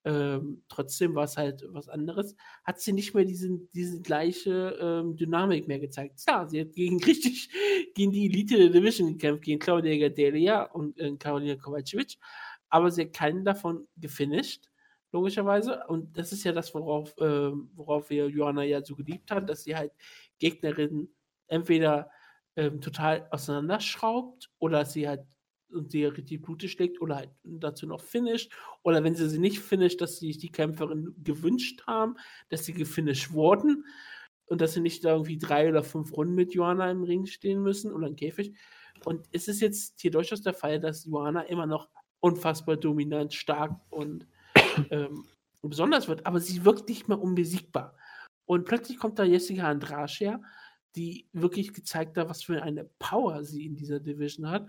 ähm, 0.06 0.64
trotzdem 0.70 1.16
war 1.16 1.24
es 1.24 1.36
halt 1.36 1.64
was 1.70 1.90
anderes, 1.90 2.36
hat 2.64 2.80
sie 2.80 2.94
nicht 2.94 3.16
mehr 3.16 3.26
diesen, 3.26 3.70
diese 3.72 4.00
gleiche 4.02 4.78
ähm, 4.80 5.16
Dynamik 5.16 5.68
mehr 5.68 5.80
gezeigt. 5.80 6.22
Ja, 6.28 6.48
sie 6.48 6.62
hat 6.62 6.74
gegen 6.74 7.00
richtig 7.04 7.50
gegen 7.96 8.12
die 8.12 8.28
Elite 8.28 8.58
der 8.58 8.70
Division 8.70 9.14
gekämpft, 9.14 9.44
gegen 9.44 9.60
Claudia 9.60 9.98
Gadelia 9.98 10.64
und 10.66 11.00
äh, 11.00 11.16
Karolina 11.18 11.56
Kovacevic, 11.56 12.18
aber 12.70 12.92
sie 12.92 13.04
hat 13.04 13.14
keinen 13.14 13.44
davon 13.44 13.88
gefinisht, 13.98 14.70
logischerweise. 15.16 15.84
Und 15.88 16.18
das 16.18 16.32
ist 16.32 16.44
ja 16.44 16.52
das, 16.52 16.74
worauf, 16.74 17.18
äh, 17.18 17.52
worauf 17.76 18.10
wir 18.10 18.28
Joanna 18.28 18.64
ja 18.64 18.84
so 18.84 18.96
geliebt 18.96 19.32
haben, 19.32 19.48
dass 19.48 19.64
sie 19.64 19.76
halt 19.76 19.92
Gegnerinnen 20.40 21.10
entweder 21.48 22.12
ähm, 22.56 22.82
total 22.82 23.28
auseinanderschraubt 23.32 24.52
oder 24.60 24.86
sie 24.86 25.08
halt 25.08 25.26
und 25.72 25.92
sie 25.92 26.06
richtig 26.06 26.42
Blute 26.42 26.70
schlägt 26.70 27.02
oder 27.02 27.16
halt 27.18 27.32
dazu 27.44 27.88
noch 27.88 28.02
finisht. 28.02 28.54
Oder 28.84 29.04
wenn 29.04 29.16
sie 29.16 29.28
sie 29.30 29.40
nicht 29.40 29.60
finisht, 29.60 30.00
dass 30.00 30.20
sie 30.20 30.28
sich 30.28 30.38
die 30.38 30.52
Kämpferin 30.52 31.16
gewünscht 31.24 31.84
haben, 31.88 32.16
dass 32.50 32.66
sie 32.66 32.74
gefinisht 32.74 33.32
wurden 33.32 33.86
und 34.46 34.62
dass 34.62 34.74
sie 34.74 34.82
nicht 34.82 35.04
da 35.04 35.14
irgendwie 35.14 35.38
drei 35.38 35.68
oder 35.68 35.84
fünf 35.84 36.16
Runden 36.16 36.36
mit 36.36 36.54
Johanna 36.54 36.92
im 36.92 37.04
Ring 37.04 37.26
stehen 37.26 37.62
müssen 37.62 37.92
oder 37.92 38.08
im 38.08 38.16
Käfig. 38.16 38.56
Und 39.04 39.28
es 39.32 39.48
ist 39.48 39.60
jetzt 39.60 40.00
hier 40.00 40.12
durchaus 40.12 40.42
der 40.42 40.54
Fall, 40.54 40.80
dass 40.80 41.06
Johanna 41.06 41.42
immer 41.42 41.66
noch 41.66 41.90
unfassbar 42.20 42.78
dominant, 42.78 43.34
stark 43.34 43.74
und 43.90 44.28
ähm, 44.90 45.26
besonders 45.62 46.08
wird, 46.08 46.26
aber 46.26 46.40
sie 46.40 46.66
wirkt 46.66 46.90
nicht 46.90 47.08
mehr 47.08 47.20
unbesiegbar. 47.20 47.96
Und 48.46 48.66
plötzlich 48.66 48.98
kommt 48.98 49.20
da 49.20 49.24
Jessica 49.24 49.70
Andrasch 49.70 50.20
her, 50.20 50.42
die 50.96 51.28
wirklich 51.34 51.74
gezeigt 51.74 52.18
hat, 52.18 52.30
was 52.30 52.44
für 52.44 52.62
eine 52.62 52.86
Power 53.00 53.44
sie 53.44 53.66
in 53.66 53.76
dieser 53.76 54.00
Division 54.00 54.50
hat, 54.50 54.68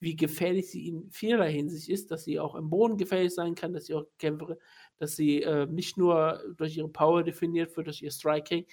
wie 0.00 0.16
gefährlich 0.16 0.70
sie 0.70 0.88
in 0.88 1.10
vielerlei 1.10 1.52
Hinsicht 1.52 1.88
ist, 1.88 2.10
dass 2.10 2.24
sie 2.24 2.38
auch 2.38 2.54
im 2.54 2.70
Boden 2.70 2.96
gefährlich 2.96 3.34
sein 3.34 3.54
kann, 3.54 3.72
dass 3.72 3.86
sie 3.86 3.94
auch 3.94 4.06
Kämpferin, 4.18 4.56
dass 4.96 5.16
sie 5.16 5.42
äh, 5.42 5.66
nicht 5.66 5.96
nur 5.96 6.42
durch 6.56 6.76
ihre 6.76 6.88
Power 6.88 7.22
definiert 7.22 7.76
wird, 7.76 7.88
durch 7.88 8.02
ihr 8.02 8.10
Striking. 8.10 8.64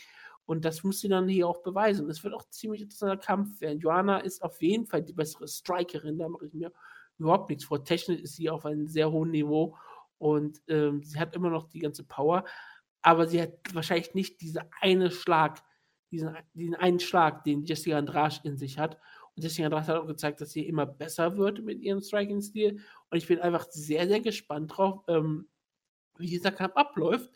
Und 0.46 0.64
das 0.64 0.84
muss 0.84 1.00
sie 1.00 1.10
dann 1.10 1.28
hier 1.28 1.48
auch 1.48 1.64
beweisen. 1.64 2.08
Es 2.10 2.24
wird 2.24 2.36
auch 2.36 2.48
ziemlich 2.50 2.82
interessanter 2.82 3.18
Kampf 3.18 3.62
werden. 3.62 3.80
Joanna 3.80 4.20
ist 4.20 4.44
auf 4.44 4.62
jeden 4.62 4.86
Fall 4.86 5.02
die 5.02 5.14
bessere 5.14 5.48
Strikerin, 5.48 6.20
da 6.20 6.30
mache 6.30 6.46
ich 6.46 6.54
mir 6.54 6.72
überhaupt 7.18 7.50
nichts 7.50 7.66
vor. 7.66 7.84
Technisch 7.84 8.22
ist 8.22 8.36
sie 8.36 8.50
auf 8.50 8.66
einem 8.66 8.88
sehr 8.88 9.12
hohen 9.12 9.32
Niveau 9.32 9.76
und 10.18 10.62
ähm, 10.68 11.04
sie 11.04 11.20
hat 11.20 11.36
immer 11.36 11.50
noch 11.50 11.68
die 11.68 11.80
ganze 11.80 12.04
Power, 12.04 12.46
aber 13.02 13.28
sie 13.28 13.42
hat 13.42 13.54
wahrscheinlich 13.74 14.14
nicht 14.14 14.42
diese 14.42 14.62
eine 14.82 15.12
Schlag, 15.12 15.62
diesen, 16.12 16.36
diesen 16.54 16.76
einen 16.76 17.00
Schlag, 17.00 17.44
den 17.44 17.64
Jessica 17.64 17.98
Andrasch 17.98 18.42
in 18.44 18.58
sich 18.58 18.80
hat. 18.80 18.98
Und 19.36 19.44
Jessica 19.44 19.66
Andrade 19.66 19.88
hat 19.88 19.98
auch 19.98 20.08
gezeigt, 20.08 20.42
dass 20.42 20.52
sie 20.52 20.66
immer 20.66 20.86
besser 20.86 21.38
wird 21.38 21.62
mit 21.64 21.82
ihrem 21.82 22.02
Striking-Stil. 22.02 22.82
Und 23.10 23.18
ich 23.18 23.28
bin 23.28 23.40
einfach 23.40 23.68
sehr, 23.70 24.08
sehr 24.08 24.22
gespannt 24.22 24.76
drauf, 24.76 25.04
ähm, 25.08 25.48
wie 26.18 26.28
dieser 26.28 26.52
Kampf 26.52 26.76
abläuft. 26.76 27.32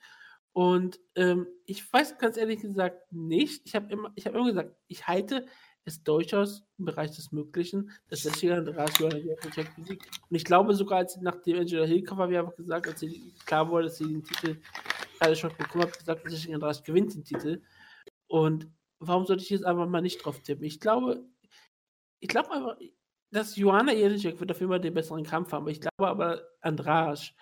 Und 0.53 0.99
ähm, 1.15 1.47
ich 1.65 1.91
weiß 1.91 2.17
ganz 2.17 2.37
ehrlich 2.37 2.61
gesagt 2.61 3.11
nicht. 3.11 3.61
Ich 3.65 3.75
habe 3.75 3.91
immer, 3.91 4.13
hab 4.17 4.33
immer 4.33 4.47
gesagt, 4.47 4.75
ich 4.87 5.07
halte 5.07 5.45
es 5.85 6.03
durchaus 6.03 6.63
im 6.77 6.85
Bereich 6.85 7.11
des 7.11 7.31
Möglichen, 7.31 7.91
dass 8.07 8.23
Jessica 8.23 8.55
Andrade 8.55 8.91
Joanna 8.99 9.17
Jędrzejczyk 9.17 9.75
besiegt. 9.75 10.07
Und 10.29 10.35
ich 10.35 10.45
glaube 10.45 10.73
sogar, 10.75 10.99
als 10.99 11.17
nach 11.17 11.41
dem 11.41 11.59
Angela 11.59 11.87
habe 11.87 12.33
ich 12.33 12.39
einfach 12.39 12.55
gesagt, 12.55 12.87
als 12.87 12.99
sie 12.99 13.33
klar 13.45 13.69
wurde, 13.69 13.85
dass 13.85 13.97
sie 13.97 14.07
den 14.07 14.23
Titel 14.23 14.57
gerade 15.19 15.35
schon 15.35 15.51
bekommen 15.57 15.85
hat, 15.85 15.97
gesagt, 15.97 16.25
dass 16.25 16.33
Jessica 16.33 16.55
Andrade 16.55 16.83
gewinnt 16.83 17.15
den 17.15 17.23
Titel. 17.23 17.61
Und 18.27 18.67
warum 18.99 19.25
sollte 19.25 19.43
ich 19.43 19.49
jetzt 19.49 19.65
einfach 19.65 19.87
mal 19.87 20.01
nicht 20.01 20.23
drauf 20.23 20.41
tippen? 20.41 20.65
Ich 20.65 20.79
glaube, 20.79 21.25
ich 22.19 22.29
glaube 22.29 22.51
einfach, 22.51 22.77
dass 23.31 23.55
Joanna 23.55 23.93
Jędrzejczyk 23.93 24.39
wird 24.39 24.51
auf 24.51 24.59
jeden 24.59 24.71
Fall 24.71 24.81
den 24.81 24.93
besseren 24.93 25.23
Kampf 25.23 25.51
haben. 25.51 25.67
Ich 25.67 25.81
glaube 25.81 26.07
aber, 26.07 26.41
Andrasch 26.61 27.35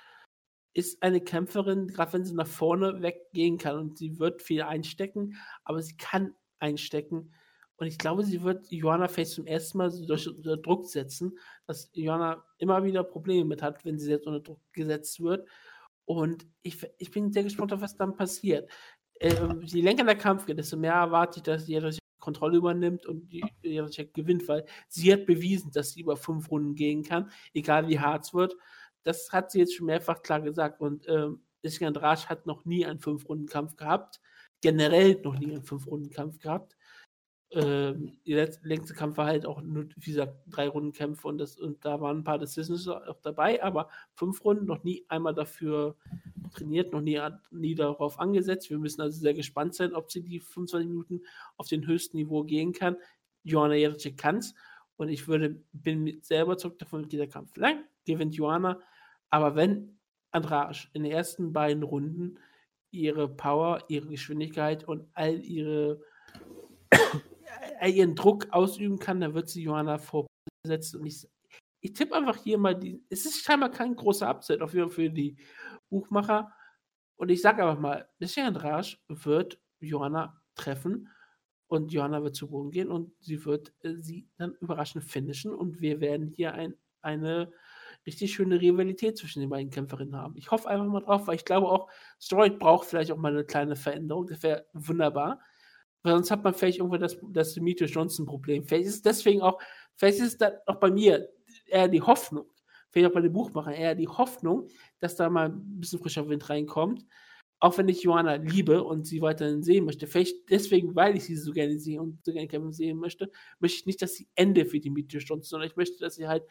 ist 0.74 1.02
eine 1.02 1.22
Kämpferin, 1.22 1.88
gerade 1.88 2.14
wenn 2.14 2.26
sie 2.26 2.36
nach 2.36 2.48
vorne 2.48 3.02
weggehen 3.02 3.58
kann 3.58 3.78
und 3.80 3.98
sie 3.98 4.20
wird 4.20 4.44
viel 4.44 4.62
einstecken, 4.62 5.36
aber 5.64 5.82
sie 5.82 5.98
kann 5.98 6.36
einstecken. 6.60 7.34
Und 7.78 7.88
ich 7.88 7.98
glaube, 7.98 8.24
sie 8.24 8.42
wird 8.42 8.72
Joanna 8.72 9.08
vielleicht 9.08 9.32
zum 9.32 9.46
ersten 9.46 9.78
Mal 9.78 9.92
durch, 10.06 10.28
unter 10.28 10.58
Druck 10.58 10.86
setzen, 10.88 11.38
dass 11.68 11.90
Joanna 11.94 12.44
immer 12.58 12.84
wieder 12.84 13.04
Probleme 13.04 13.46
mit 13.46 13.62
hat, 13.62 13.86
wenn 13.86 14.00
sie 14.00 14.12
jetzt 14.12 14.28
unter 14.28 14.40
Druck 14.40 14.62
gesetzt 14.74 15.22
wird. 15.22 15.48
Und 16.06 16.48
ich, 16.64 16.78
ich 16.98 17.12
bin 17.12 17.32
sehr 17.32 17.44
gespannt, 17.44 17.74
was 17.76 17.96
dann 17.96 18.16
passiert. 18.16 18.70
Ähm, 19.20 19.62
je 19.64 19.82
länger 19.82 20.06
der 20.06 20.16
Kampf 20.16 20.46
geht, 20.46 20.58
desto 20.58 20.78
mehr 20.78 20.94
erwarte 20.94 21.40
ich, 21.40 21.44
dass 21.44 21.66
sie 21.66 21.80
Kontrolle 22.20 22.58
übernimmt 22.58 23.06
und 23.06 23.32
Jacek 23.62 24.14
gewinnt, 24.14 24.48
weil 24.48 24.66
sie 24.90 25.14
hat 25.14 25.26
bewiesen, 25.26 25.72
dass 25.72 25.92
sie 25.92 26.02
über 26.02 26.18
fünf 26.18 26.52
Runden 26.52 26.76
gehen 26.76 27.04
kann, 27.04 27.32
egal 27.54 27.88
wie 27.88 28.00
hart 28.00 28.26
es 28.26 28.34
wird. 28.34 28.56
Das 29.04 29.32
hat 29.32 29.52
sie 29.52 29.60
jetzt 29.60 29.76
schon 29.76 29.86
mehrfach 29.86 30.22
klar 30.24 30.42
gesagt 30.42 30.82
und 30.82 31.08
ähm, 31.08 31.42
Iskan 31.62 31.96
hat 31.96 32.46
noch 32.46 32.66
nie 32.66 32.86
einen 32.86 33.00
Fünf-Runden-Kampf 33.00 33.76
gehabt, 33.76 34.20
generell 34.62 35.20
noch 35.22 35.38
nie 35.38 35.52
einen 35.52 35.64
Fünf-Runden-Kampf 35.64 36.40
gehabt. 36.40 36.77
Ähm, 37.52 38.18
der 38.28 38.50
längste 38.64 38.94
Kampf 38.94 39.16
war 39.18 39.28
halt 39.28 39.46
auch 39.46 39.62
nur, 39.62 39.88
wie 39.96 40.12
gesagt, 40.12 40.36
drei 40.48 40.68
Runden 40.68 40.92
Kämpfe 40.92 41.30
und, 41.30 41.38
das, 41.38 41.58
und 41.58 41.84
da 41.86 42.02
waren 42.02 42.18
ein 42.18 42.24
paar 42.26 42.40
Decisions 42.40 42.88
auch 42.90 43.22
dabei, 43.22 43.64
aber 43.64 43.90
fünf 44.12 44.44
Runden 44.44 44.66
noch 44.66 44.84
nie 44.84 45.06
einmal 45.08 45.34
dafür 45.34 45.96
trainiert, 46.52 46.92
noch 46.92 47.00
nie, 47.00 47.22
nie 47.52 47.74
darauf 47.74 48.20
angesetzt. 48.20 48.70
Wir 48.70 48.80
müssen 48.80 49.00
also 49.00 49.18
sehr 49.18 49.34
gespannt 49.34 49.76
sein, 49.76 49.94
ob 49.94 50.12
sie 50.12 50.22
die 50.22 50.42
25 50.42 50.90
Minuten 50.90 51.22
auf 51.56 51.68
den 51.68 51.88
höchsten 51.88 52.18
Niveau 52.18 52.44
gehen 52.44 52.74
kann. 52.74 52.98
Joanna 53.44 53.76
kann 54.18 54.38
es 54.38 54.54
und 54.98 55.08
ich 55.08 55.30
würde, 55.30 55.62
bin 55.72 56.20
sehr 56.22 56.44
überzeugt 56.44 56.82
davon, 56.82 57.08
dieser 57.08 57.28
Kampf 57.28 57.56
lang 57.56 57.86
gewinnt 58.06 58.36
Joanna, 58.36 58.82
aber 59.30 59.56
wenn 59.56 60.00
Andrasch 60.32 60.90
in 60.94 61.04
den 61.04 61.14
ersten 61.14 61.54
beiden 61.54 61.84
Runden 61.84 62.40
ihre 62.92 63.30
Power, 63.30 63.84
ihre 63.88 64.08
Geschwindigkeit 64.08 64.84
und 64.84 65.08
all 65.14 65.40
ihre 65.40 66.02
ihren 67.86 68.16
Druck 68.16 68.48
ausüben 68.52 69.00
kann, 69.00 69.20
dann 69.20 69.34
wird 69.34 69.50
sie 69.50 69.64
Johanna 69.64 69.98
vorsetzen. 69.98 71.02
Und 71.02 71.06
ich, 71.06 71.28
ich 71.82 71.94
tippe 71.94 72.16
einfach 72.16 72.38
hier 72.38 72.58
mal, 72.58 72.76
die, 72.76 73.04
es 73.10 73.26
ist 73.26 73.44
scheinbar 73.44 73.70
kein 73.70 73.96
großer 73.96 74.30
Upset 74.30 74.62
auf 74.62 74.74
jeden 74.74 74.90
für 74.90 75.10
die 75.10 75.38
Buchmacher. 75.90 76.52
Und 77.16 77.30
ich 77.30 77.42
sage 77.42 77.64
einfach 77.64 77.80
mal, 77.80 78.08
Nisha 78.20 78.46
Andrasch 78.46 79.00
wird 79.08 79.60
Johanna 79.80 80.42
treffen 80.56 81.10
und 81.68 81.92
Johanna 81.92 82.24
wird 82.24 82.36
zu 82.36 82.48
Boden 82.48 82.72
gehen 82.72 82.90
und 82.90 83.12
sie 83.20 83.44
wird 83.46 83.74
äh, 83.82 83.96
sie 83.96 84.28
dann 84.38 84.56
überraschend 84.62 85.04
finishen 85.04 85.54
und 85.54 85.82
wir 85.82 86.00
werden 86.00 86.28
hier 86.28 86.54
ein, 86.54 86.76
eine 87.02 87.52
richtig 88.06 88.34
schöne 88.34 88.62
Rivalität 88.62 89.18
zwischen 89.18 89.42
den 89.42 89.50
beiden 89.50 89.70
Kämpferinnen 89.70 90.16
haben. 90.16 90.38
Ich 90.38 90.50
hoffe 90.50 90.70
einfach 90.70 90.86
mal 90.86 91.02
drauf, 91.02 91.28
weil 91.28 91.36
ich 91.36 91.46
glaube 91.46 91.68
auch, 91.68 91.90
Story 92.22 92.50
braucht 92.50 92.88
vielleicht 92.88 93.12
auch 93.12 93.18
mal 93.18 93.34
eine 93.34 93.44
kleine 93.44 93.76
Veränderung. 93.76 94.28
Das 94.28 94.42
wäre 94.44 94.66
wunderbar. 94.74 95.42
Weil 96.04 96.14
sonst 96.14 96.32
hat 96.32 96.44
man 96.44 96.54
vielleicht 96.54 96.80
irgendwo 96.80 96.98
das, 96.98 97.18
das 97.32 97.54
Demetrius 97.54 97.94
Johnson-Problem. 97.94 98.66
Vielleicht 98.66 98.88
ist 98.88 98.96
es 98.96 99.02
deswegen 99.02 99.42
auch, 99.42 99.60
vielleicht 99.96 100.20
ist 100.20 100.42
es 100.42 100.52
auch 100.66 100.80
bei 100.80 100.92
mir 100.92 101.30
eher 101.66 101.88
die 101.88 102.02
Hoffnung, 102.02 102.46
vielleicht 102.90 103.10
auch 103.10 103.14
bei 103.14 103.22
den 103.22 103.34
Buchmachern 103.34 103.74
eher 103.74 103.96
die 103.96 104.08
Hoffnung, 104.08 104.68
dass 105.00 105.16
da 105.16 105.30
mal 105.30 105.50
ein 105.50 105.80
bisschen 105.80 106.00
frischer 106.00 106.28
Wind 106.30 106.50
reinkommt. 106.50 107.06
Auch 107.60 107.76
wenn 107.80 107.90
ich 107.90 108.04
Joanna 108.04 108.36
liebe 108.36 108.84
und 108.84 109.08
sie 109.08 109.20
weiterhin 109.20 109.64
sehen 109.64 109.86
möchte. 109.86 110.06
Vielleicht 110.06 110.48
deswegen, 110.52 110.96
weil 110.96 111.16
ich 111.16 111.24
sie 111.24 111.36
so 111.36 111.52
gerne 111.52 111.80
sehe 111.80 112.00
und 112.00 112.24
so 112.24 112.32
gerne 112.32 112.48
kämpfen 112.48 112.72
sehen 112.72 113.00
möchte, 113.00 113.32
möchte 113.60 113.80
ich 113.80 113.86
nicht, 113.88 114.02
dass 114.04 114.14
sie 114.14 114.28
Ende 114.36 114.66
für 114.68 114.80
Demetrius 114.80 115.24
Johnson, 115.28 115.50
sondern 115.50 115.70
ich 115.70 115.76
möchte, 115.76 115.98
dass 116.00 116.16
sie 116.16 116.28
halt 116.28 116.44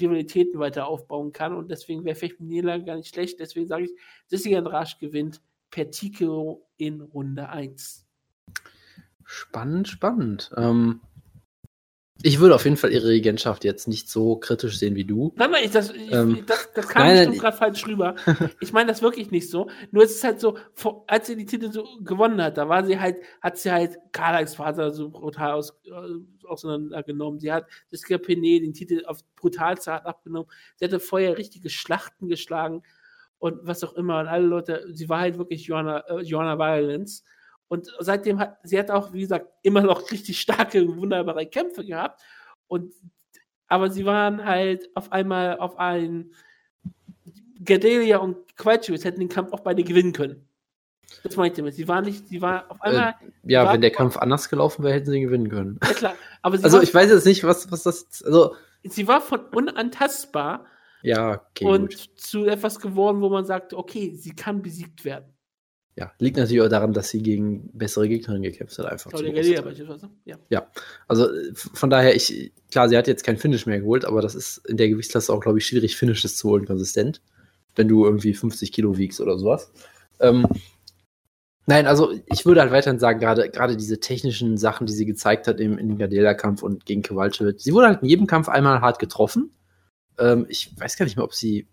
Rivalitäten 0.00 0.58
weiter 0.60 0.86
aufbauen 0.86 1.32
kann. 1.32 1.56
Und 1.56 1.70
deswegen 1.70 2.04
wäre 2.04 2.14
vielleicht 2.14 2.40
Niederlage 2.40 2.84
gar 2.84 2.96
nicht 2.96 3.12
schlecht. 3.12 3.40
Deswegen 3.40 3.66
sage 3.66 3.84
ich, 3.84 3.90
Jessica 4.28 4.58
Andrasch 4.58 4.98
gewinnt 4.98 5.42
per 5.70 5.90
Tikeo 5.90 6.66
in 6.76 7.00
Runde 7.00 7.48
1. 7.48 8.06
Spannend, 9.24 9.88
spannend. 9.88 10.50
Ähm, 10.56 11.00
Ich 12.22 12.38
würde 12.38 12.54
auf 12.54 12.64
jeden 12.64 12.76
Fall 12.76 12.92
ihre 12.92 13.08
Regentschaft 13.08 13.64
jetzt 13.64 13.88
nicht 13.88 14.08
so 14.08 14.36
kritisch 14.36 14.78
sehen 14.78 14.94
wie 14.94 15.04
du. 15.04 15.32
Nein, 15.36 15.50
nein, 15.50 15.64
ich, 15.64 15.72
das, 15.72 15.90
ich, 15.90 16.12
Ähm, 16.12 16.44
das, 16.46 16.72
das 16.72 16.88
kam 16.88 17.02
nein, 17.06 17.16
bestimmt 17.16 17.38
gerade 17.40 17.56
falsch 17.56 17.86
rüber. 17.86 18.14
Ich 18.60 18.72
meine 18.72 18.88
das 18.88 19.02
wirklich 19.02 19.30
nicht 19.32 19.50
so. 19.50 19.68
Nur 19.90 20.04
es 20.04 20.12
ist 20.12 20.24
halt 20.24 20.40
so, 20.40 20.56
als 21.08 21.26
sie 21.26 21.36
die 21.36 21.44
Titel 21.44 21.72
so 21.72 21.84
gewonnen 22.02 22.40
hat, 22.40 22.56
da 22.56 22.68
war 22.68 22.84
sie 22.84 22.98
halt, 23.00 23.16
hat 23.42 23.58
sie 23.58 23.72
halt 23.72 23.98
Karlaks 24.12 24.54
Vater 24.54 24.92
so 24.92 25.10
brutal 25.10 25.52
aus, 25.52 25.70
äh, 25.86 26.46
auseinandergenommen. 26.46 27.40
Sie 27.40 27.52
hat 27.52 27.66
Jessica 27.90 28.16
Pene 28.18 28.60
den 28.60 28.72
Titel 28.74 29.02
auf 29.06 29.18
brutalste 29.34 29.92
Art 29.92 30.06
abgenommen. 30.06 30.48
Sie 30.76 30.84
hatte 30.84 31.00
vorher 31.00 31.36
richtige 31.36 31.68
Schlachten 31.68 32.28
geschlagen 32.28 32.82
und 33.38 33.58
was 33.66 33.82
auch 33.82 33.94
immer. 33.94 34.20
Und 34.20 34.28
alle 34.28 34.46
Leute, 34.46 34.86
sie 34.92 35.08
war 35.08 35.20
halt 35.20 35.36
wirklich 35.36 35.66
Joanna, 35.66 35.98
äh, 36.08 36.22
Joanna 36.22 36.56
Violence. 36.58 37.24
Und 37.68 37.88
seitdem 37.98 38.38
hat 38.38 38.58
sie 38.62 38.78
hat 38.78 38.90
auch, 38.90 39.12
wie 39.12 39.20
gesagt, 39.20 39.48
immer 39.62 39.82
noch 39.82 40.08
richtig 40.10 40.40
starke, 40.40 40.96
wunderbare 40.96 41.46
Kämpfe 41.46 41.84
gehabt. 41.84 42.20
Und 42.68 42.92
aber 43.66 43.90
sie 43.90 44.04
waren 44.04 44.44
halt 44.44 44.88
auf 44.94 45.10
einmal 45.12 45.58
auf 45.58 45.78
einen 45.78 46.34
Gadelia 47.64 48.18
und 48.18 48.56
Quachius 48.56 49.04
hätten 49.04 49.20
den 49.20 49.28
Kampf 49.28 49.52
auch 49.52 49.60
beide 49.60 49.82
gewinnen 49.82 50.12
können. 50.12 50.48
Das 51.22 51.36
meinte 51.36 51.52
ich 51.54 51.56
damit. 51.58 51.74
Sie 51.74 51.88
waren 51.88 52.04
nicht, 52.04 52.28
sie 52.28 52.42
war 52.42 52.70
auf 52.70 52.80
einmal, 52.82 53.14
Ja, 53.44 53.64
War- 53.64 53.72
wenn 53.74 53.80
der 53.80 53.90
Kampf 53.90 54.16
anders 54.16 54.48
gelaufen 54.48 54.82
wäre, 54.82 54.94
hätten 54.94 55.10
sie 55.10 55.16
ihn 55.18 55.24
gewinnen 55.24 55.48
können. 55.48 55.78
ja 55.82 55.92
klar, 55.94 56.14
aber 56.42 56.58
sie, 56.58 56.64
Also 56.64 56.78
war, 56.78 56.82
ich 56.84 56.92
weiß 56.92 57.10
jetzt 57.10 57.24
nicht, 57.26 57.44
was, 57.44 57.70
was 57.70 57.84
das. 57.84 58.22
Also, 58.24 58.54
sie 58.82 59.06
war 59.08 59.20
von 59.20 59.40
unantastbar 59.46 60.66
ja, 61.02 61.42
okay, 61.50 61.64
und 61.66 61.90
gut. 61.90 62.10
zu 62.16 62.46
etwas 62.46 62.80
geworden, 62.80 63.20
wo 63.20 63.28
man 63.28 63.44
sagte, 63.44 63.76
okay, 63.78 64.14
sie 64.14 64.34
kann 64.34 64.62
besiegt 64.62 65.04
werden. 65.04 65.33
Ja, 65.96 66.10
liegt 66.18 66.36
natürlich 66.36 66.60
auch 66.60 66.68
daran, 66.68 66.92
dass 66.92 67.10
sie 67.10 67.22
gegen 67.22 67.70
bessere 67.72 68.08
Gegnerinnen 68.08 68.42
gekämpft 68.42 68.76
hat, 68.78 68.86
einfach. 68.86 69.12
Claudia 69.12 69.62
beispielsweise. 69.62 70.10
Ja. 70.50 70.66
Also 71.06 71.32
äh, 71.32 71.52
von 71.54 71.88
daher, 71.88 72.16
ich, 72.16 72.52
klar, 72.72 72.88
sie 72.88 72.96
hat 72.96 73.06
jetzt 73.06 73.22
kein 73.22 73.36
Finish 73.36 73.66
mehr 73.66 73.78
geholt, 73.78 74.04
aber 74.04 74.20
das 74.20 74.34
ist 74.34 74.58
in 74.66 74.76
der 74.76 74.88
Gewichtsklasse 74.88 75.32
auch, 75.32 75.40
glaube 75.40 75.58
ich, 75.58 75.66
schwierig, 75.66 75.96
Finishes 75.96 76.36
zu 76.36 76.48
holen, 76.48 76.66
konsistent. 76.66 77.20
Wenn 77.76 77.86
du 77.86 78.04
irgendwie 78.04 78.34
50 78.34 78.72
Kilo 78.72 78.98
wiegst 78.98 79.20
oder 79.20 79.38
sowas. 79.38 79.70
Ähm, 80.18 80.46
nein, 81.66 81.86
also 81.86 82.12
ich 82.26 82.44
würde 82.44 82.60
halt 82.60 82.72
weiterhin 82.72 82.98
sagen, 82.98 83.20
gerade 83.20 83.48
gerade 83.50 83.76
diese 83.76 84.00
technischen 84.00 84.56
Sachen, 84.56 84.86
die 84.86 84.92
sie 84.92 85.06
gezeigt 85.06 85.46
hat 85.46 85.60
im, 85.60 85.78
in 85.78 85.88
dem 85.88 85.98
Gardela-Kampf 85.98 86.62
und 86.64 86.86
gegen 86.86 87.02
Kowalczyk, 87.02 87.60
sie 87.60 87.72
wurde 87.72 87.86
halt 87.86 88.02
in 88.02 88.08
jedem 88.08 88.26
Kampf 88.26 88.48
einmal 88.48 88.80
hart 88.80 88.98
getroffen. 88.98 89.52
Ähm, 90.18 90.46
ich 90.48 90.72
weiß 90.76 90.96
gar 90.96 91.04
nicht 91.04 91.16
mehr, 91.16 91.24
ob 91.24 91.34
sie. 91.34 91.68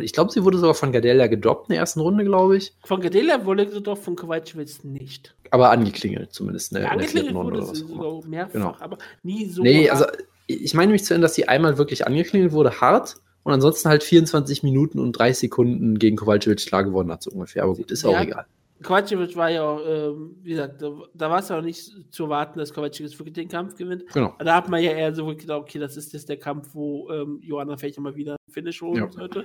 Ich 0.00 0.12
glaube, 0.12 0.30
sie 0.32 0.44
wurde 0.44 0.58
sogar 0.58 0.74
von 0.74 0.92
Gardella 0.92 1.26
gedroppt 1.26 1.68
in 1.68 1.72
der 1.74 1.80
ersten 1.80 2.00
Runde, 2.00 2.24
glaube 2.24 2.56
ich. 2.56 2.72
Von 2.84 3.00
Gadelia 3.00 3.44
wurde 3.44 3.68
sie 3.70 3.82
doch 3.82 3.98
von 3.98 4.16
Kowalczyk 4.16 4.84
nicht. 4.84 5.34
Aber 5.50 5.70
angeklingelt, 5.70 6.32
zumindest. 6.32 6.72
Ne, 6.72 6.82
Ja, 6.82 6.92
in 6.92 6.98
der 7.00 7.08
vierten 7.08 7.36
angeklingelt 7.36 7.36
Runde 7.36 7.58
wurde 7.58 7.66
oder 7.66 7.74
sie 7.74 7.84
auch 7.84 8.20
sogar 8.20 8.30
mehrfach, 8.30 8.52
Genau. 8.52 8.76
aber 8.80 8.98
nie 9.22 9.44
so. 9.46 9.62
Nee, 9.62 9.88
hart. 9.88 10.02
also 10.02 10.04
ich 10.46 10.74
meine 10.74 10.92
mich 10.92 11.04
zu 11.04 11.12
erinnern, 11.12 11.22
dass 11.22 11.34
sie 11.34 11.48
einmal 11.48 11.78
wirklich 11.78 12.06
angeklingelt 12.06 12.52
wurde, 12.52 12.80
hart, 12.80 13.16
und 13.44 13.52
ansonsten 13.52 13.88
halt 13.88 14.02
24 14.04 14.62
Minuten 14.62 14.98
und 15.00 15.12
3 15.12 15.32
Sekunden 15.32 15.98
gegen 15.98 16.16
Kowalczyk 16.16 16.58
klar 16.58 16.84
gewonnen 16.84 17.10
hat, 17.10 17.22
so 17.24 17.30
ungefähr. 17.32 17.64
Aber 17.64 17.74
gut, 17.74 17.90
ist 17.90 18.04
auch 18.04 18.12
Ja. 18.12 18.22
egal. 18.22 18.46
Kovacevic 18.84 19.36
war 19.36 19.48
ja 19.50 19.62
auch, 19.62 19.80
ähm, 19.86 20.36
wie 20.42 20.50
gesagt, 20.50 20.82
da, 20.82 20.90
da 21.14 21.30
war 21.30 21.38
es 21.38 21.48
ja 21.48 21.58
auch 21.58 21.62
nicht 21.62 21.92
zu 22.10 22.24
erwarten, 22.24 22.58
dass 22.58 22.72
Kovacic 22.74 23.00
jetzt 23.06 23.16
wirklich 23.18 23.34
den 23.34 23.48
Kampf 23.48 23.76
gewinnt. 23.76 24.04
Genau. 24.12 24.34
Da 24.40 24.56
hat 24.56 24.68
man 24.68 24.82
ja 24.82 24.90
eher 24.90 25.14
so 25.14 25.26
gedacht, 25.26 25.60
okay, 25.60 25.78
das 25.78 25.96
ist 25.96 26.12
jetzt 26.12 26.28
der 26.28 26.36
Kampf, 26.36 26.70
wo 26.72 27.08
ähm, 27.10 27.38
Johanna 27.42 27.76
vielleicht 27.76 28.00
mal 28.00 28.14
wieder 28.16 28.32
einen 28.32 28.52
Finish 28.52 28.82
holen 28.82 28.96
Ja. 29.04 29.10
sollte. 29.12 29.44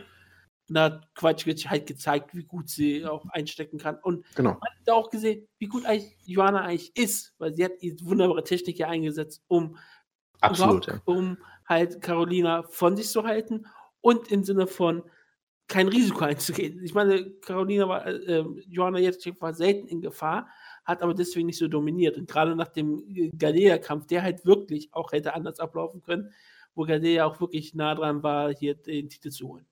Und 0.69 0.75
da 0.75 0.83
hat 0.85 1.15
Kovacic 1.15 1.69
halt 1.69 1.85
gezeigt, 1.87 2.35
wie 2.35 2.43
gut 2.43 2.69
sie 2.69 3.05
auch 3.05 3.25
einstecken 3.29 3.77
kann. 3.77 3.97
Und 4.01 4.25
Genau. 4.35 4.51
man 4.51 4.61
hat 4.61 4.77
da 4.85 4.93
auch 4.93 5.09
gesehen, 5.09 5.47
wie 5.59 5.67
gut 5.67 5.85
eigentlich 5.85 6.15
Johanna 6.25 6.61
eigentlich 6.61 6.95
ist, 6.95 7.33
weil 7.37 7.53
sie 7.55 7.63
hat 7.65 7.81
diese 7.81 8.05
wunderbare 8.05 8.43
Technik 8.43 8.77
ja 8.79 8.87
eingesetzt, 8.87 9.43
um 9.47 9.77
Absolut, 10.41 10.87
ja. 10.87 11.01
um 11.05 11.37
halt 11.67 12.01
Carolina 12.01 12.63
von 12.63 12.95
sich 12.97 13.09
zu 13.09 13.23
halten 13.23 13.65
und 14.01 14.31
im 14.31 14.43
Sinne 14.43 14.67
von 14.67 15.03
kein 15.67 15.87
Risiko 15.89 16.23
einzugehen. 16.25 16.81
Ich 16.83 16.93
meine, 16.93 17.29
Carolina 17.41 17.87
war, 17.89 18.05
äh, 18.07 18.43
Johanna 18.67 18.99
jetzt 18.99 19.27
war 19.41 19.53
selten 19.53 19.87
in 19.87 20.01
Gefahr, 20.01 20.47
hat 20.85 21.01
aber 21.01 21.13
deswegen 21.13 21.47
nicht 21.47 21.57
so 21.57 21.67
dominiert. 21.67 22.17
Und 22.17 22.29
gerade 22.29 22.55
nach 22.55 22.69
dem 22.69 23.03
Galea-Kampf, 23.37 24.07
der 24.07 24.23
halt 24.23 24.45
wirklich 24.45 24.93
auch 24.93 25.11
hätte 25.11 25.33
anders 25.33 25.59
ablaufen 25.59 26.01
können, 26.01 26.31
wo 26.73 26.83
Galea 26.83 27.25
auch 27.25 27.41
wirklich 27.41 27.73
nah 27.73 27.95
dran 27.95 28.23
war, 28.23 28.53
hier 28.53 28.75
den 28.75 29.09
Titel 29.09 29.29
zu 29.29 29.47
holen. 29.49 29.65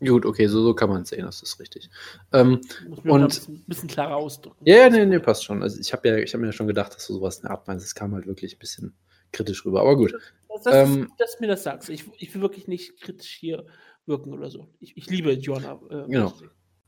Gut, 0.00 0.26
okay, 0.26 0.46
so, 0.48 0.62
so 0.62 0.74
kann 0.74 0.88
man 0.90 1.02
es 1.02 1.08
sehen, 1.10 1.24
das 1.24 1.40
ist 1.42 1.58
richtig. 1.60 1.88
Ähm, 2.32 2.60
Und- 3.04 3.22
ein 3.22 3.28
bisschen, 3.28 3.64
bisschen 3.66 3.88
klarer 3.88 4.16
ausdrücken. 4.16 4.58
ja, 4.66 4.76
ja, 4.76 4.90
nee, 4.90 5.06
nee, 5.06 5.18
passt 5.18 5.44
schon. 5.44 5.62
Also 5.62 5.80
ich 5.80 5.92
habe 5.92 6.08
ja, 6.08 6.16
ich 6.16 6.32
habe 6.34 6.40
mir 6.42 6.48
ja 6.48 6.52
schon 6.52 6.66
gedacht, 6.66 6.94
dass 6.94 7.06
du 7.06 7.14
sowas 7.14 7.36
in 7.36 7.42
der 7.42 7.52
Art 7.52 7.66
meinst. 7.68 7.86
Es 7.86 7.94
kam 7.94 8.12
halt 8.14 8.26
wirklich 8.26 8.56
ein 8.56 8.58
bisschen 8.58 8.94
kritisch 9.32 9.64
rüber. 9.64 9.80
Aber 9.80 9.96
gut. 9.96 10.14
Das, 10.48 10.62
das 10.64 10.74
Ähm, 10.74 11.04
ist, 11.04 11.20
dass 11.20 11.36
du 11.36 11.42
mir 11.42 11.48
das 11.48 11.62
sagst. 11.62 11.88
Ich, 11.88 12.04
ich 12.18 12.34
will 12.34 12.42
wirklich 12.42 12.68
nicht 12.68 13.00
kritisch 13.00 13.30
hier 13.40 13.64
wirken 14.06 14.32
oder 14.34 14.50
so. 14.50 14.68
Ich, 14.80 14.96
ich 14.96 15.08
liebe 15.08 15.32
Johanna. 15.32 15.80
Äh, 15.90 16.08
Genau. 16.08 16.32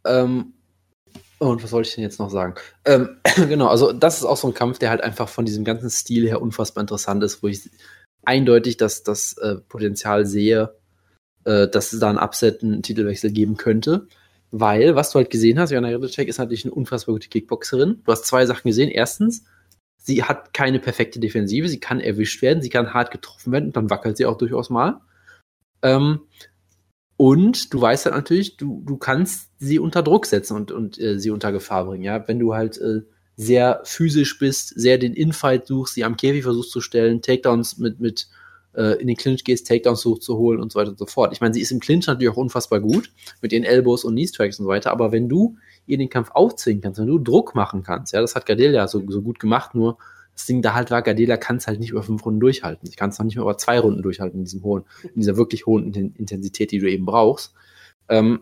Ähm, 0.04 0.52
und 1.38 1.62
was 1.62 1.72
wollte 1.72 1.88
ich 1.88 1.94
denn 1.94 2.04
jetzt 2.04 2.18
noch 2.18 2.30
sagen? 2.30 2.54
Ähm, 2.84 3.18
genau, 3.36 3.68
also 3.68 3.92
das 3.92 4.18
ist 4.18 4.24
auch 4.24 4.36
so 4.36 4.48
ein 4.48 4.54
Kampf, 4.54 4.78
der 4.78 4.90
halt 4.90 5.00
einfach 5.00 5.28
von 5.28 5.44
diesem 5.44 5.64
ganzen 5.64 5.90
Stil 5.90 6.26
her 6.26 6.42
unfassbar 6.42 6.82
interessant 6.82 7.22
ist, 7.22 7.42
wo 7.42 7.48
ich 7.48 7.70
eindeutig 8.24 8.76
das, 8.76 9.02
das 9.04 9.36
äh, 9.38 9.56
Potenzial 9.68 10.26
sehe, 10.26 10.74
äh, 11.46 11.68
dass 11.68 11.92
es 11.92 12.00
da 12.00 12.10
einen 12.10 12.18
Upset, 12.18 12.62
einen 12.62 12.82
Titelwechsel 12.82 13.30
geben 13.30 13.56
könnte. 13.56 14.08
Weil, 14.50 14.94
was 14.94 15.10
du 15.10 15.16
halt 15.16 15.30
gesehen 15.30 15.58
hast, 15.58 15.70
Jana 15.70 15.88
Redicek 15.88 16.28
ist 16.28 16.38
natürlich 16.38 16.64
eine 16.64 16.74
unfassbar 16.74 17.14
gute 17.14 17.28
Kickboxerin. 17.28 18.02
Du 18.04 18.12
hast 18.12 18.26
zwei 18.26 18.46
Sachen 18.46 18.68
gesehen. 18.68 18.90
Erstens, 18.90 19.44
sie 19.96 20.22
hat 20.22 20.54
keine 20.54 20.78
perfekte 20.78 21.18
Defensive, 21.18 21.68
sie 21.68 21.80
kann 21.80 22.00
erwischt 22.00 22.42
werden, 22.42 22.62
sie 22.62 22.68
kann 22.68 22.94
hart 22.94 23.10
getroffen 23.10 23.52
werden 23.52 23.66
und 23.66 23.76
dann 23.76 23.90
wackelt 23.90 24.16
sie 24.16 24.26
auch 24.26 24.38
durchaus 24.38 24.70
mal. 24.70 25.00
Ähm, 25.82 26.20
und 27.16 27.72
du 27.72 27.80
weißt 27.80 28.06
halt 28.06 28.14
natürlich, 28.14 28.56
du, 28.56 28.82
du 28.86 28.96
kannst 28.98 29.50
sie 29.58 29.78
unter 29.78 30.02
Druck 30.02 30.26
setzen 30.26 30.54
und, 30.54 30.70
und 30.70 31.00
äh, 31.00 31.18
sie 31.18 31.30
unter 31.30 31.50
Gefahr 31.50 31.86
bringen. 31.86 32.04
Ja? 32.04 32.26
Wenn 32.28 32.38
du 32.38 32.54
halt 32.54 32.78
äh, 32.78 33.02
sehr 33.36 33.80
physisch 33.84 34.38
bist, 34.38 34.68
sehr 34.78 34.98
den 34.98 35.14
Infight 35.14 35.66
suchst, 35.66 35.94
sie 35.94 36.04
am 36.04 36.16
Käfig 36.16 36.42
versuchst 36.42 36.70
zu 36.70 36.80
stellen, 36.80 37.22
Takedowns 37.22 37.78
mit, 37.78 38.00
mit 38.00 38.28
äh, 38.76 39.00
in 39.00 39.06
den 39.06 39.16
Clinch 39.16 39.44
gehst, 39.44 39.66
Takedowns 39.66 40.00
suchst 40.00 40.22
zu 40.22 40.36
holen 40.36 40.60
und 40.60 40.72
so 40.72 40.78
weiter 40.78 40.90
und 40.90 40.98
so 40.98 41.06
fort. 41.06 41.32
Ich 41.32 41.40
meine, 41.40 41.54
sie 41.54 41.60
ist 41.60 41.70
im 41.72 41.80
Clinch 41.80 42.06
natürlich 42.06 42.32
auch 42.32 42.36
unfassbar 42.36 42.80
gut 42.80 43.10
mit 43.42 43.52
ihren 43.52 43.64
Elbows 43.64 44.04
und 44.04 44.14
Knee-Strikes 44.14 44.58
und 44.60 44.64
so 44.66 44.70
weiter, 44.70 44.90
aber 44.90 45.12
wenn 45.12 45.28
du 45.28 45.56
ihr 45.86 45.98
den 45.98 46.10
Kampf 46.10 46.30
aufzwingen 46.32 46.82
kannst, 46.82 47.00
wenn 47.00 47.06
du 47.06 47.18
Druck 47.18 47.54
machen 47.54 47.82
kannst, 47.82 48.12
ja, 48.12 48.20
das 48.20 48.34
hat 48.34 48.46
Gadelia 48.46 48.88
so, 48.88 49.02
so 49.08 49.22
gut 49.22 49.38
gemacht, 49.38 49.74
nur 49.74 49.98
das 50.36 50.44
Ding 50.44 50.60
da 50.60 50.74
halt 50.74 50.90
war, 50.90 51.00
Gardela 51.00 51.38
kann 51.38 51.56
es 51.56 51.66
halt 51.66 51.80
nicht 51.80 51.90
über 51.90 52.02
fünf 52.02 52.24
Runden 52.26 52.40
durchhalten. 52.40 52.86
Sie 52.86 52.94
kann 52.94 53.08
es 53.08 53.18
noch 53.18 53.24
nicht 53.24 53.36
mehr 53.36 53.42
über 53.42 53.56
zwei 53.56 53.80
Runden 53.80 54.02
durchhalten 54.02 54.40
in 54.40 54.44
diesem 54.44 54.62
hohen, 54.62 54.84
in 55.02 55.20
dieser 55.20 55.38
wirklich 55.38 55.64
hohen 55.64 55.90
Inten- 55.90 56.14
Intensität, 56.14 56.72
die 56.72 56.78
du 56.78 56.90
eben 56.90 57.06
brauchst. 57.06 57.54
Ähm, 58.10 58.40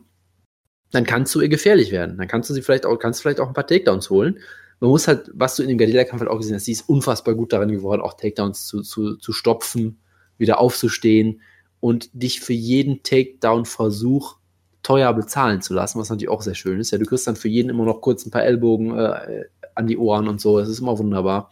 dann 0.91 1.05
kannst 1.05 1.33
du 1.35 1.41
ihr 1.41 1.49
gefährlich 1.49 1.93
werden. 1.93 2.19
Dann 2.19 2.27
kannst 2.27 2.51
du 2.51 2.55
sie 2.55 2.63
vielleicht 2.63 2.85
auch, 2.85 2.99
kannst 2.99 3.23
vielleicht 3.23 3.39
auch 3.39 3.47
ein 3.47 3.55
paar 3.55 3.67
Takedowns 3.67 4.11
holen. 4.11 4.41
Man 4.81 4.91
muss 4.91 5.07
halt, 5.07 5.31
was 5.35 5.55
du 5.55 5.63
in 5.63 5.69
dem 5.69 5.79
Gardela-Kampf 5.79 6.21
halt 6.21 6.31
auch 6.31 6.39
gesehen 6.39 6.57
hast, 6.57 6.65
sie 6.65 6.73
ist 6.73 6.89
unfassbar 6.89 7.35
gut 7.35 7.53
darin 7.53 7.71
geworden, 7.71 8.03
auch 8.03 8.15
Takedowns 8.15 8.67
zu, 8.67 8.83
zu, 8.83 9.17
zu 9.17 9.33
stopfen, 9.33 10.01
wieder 10.39 10.59
aufzustehen 10.59 11.41
und 11.81 12.11
dich 12.13 12.41
für 12.41 12.53
jeden 12.53 13.03
Takedown-Versuch 13.03 14.37
teuer 14.83 15.13
bezahlen 15.15 15.63
zu 15.63 15.75
lassen, 15.75 15.99
was 15.99 16.11
natürlich 16.11 16.29
auch 16.29 16.43
sehr 16.43 16.55
schön 16.55 16.79
ist. 16.79 16.91
Ja, 16.91 16.99
du 16.99 17.07
kriegst 17.07 17.27
dann 17.27 17.37
für 17.37 17.49
jeden 17.49 17.71
immer 17.71 17.85
noch 17.85 18.01
kurz 18.01 18.25
ein 18.25 18.31
paar 18.31 18.45
Ellbogen 18.45 18.97
äh, 18.97 19.45
an 19.75 19.87
die 19.87 19.97
Ohren 19.97 20.29
und 20.29 20.41
so. 20.41 20.59
Das 20.59 20.69
ist 20.69 20.81
immer 20.81 20.99
wunderbar. 20.99 21.51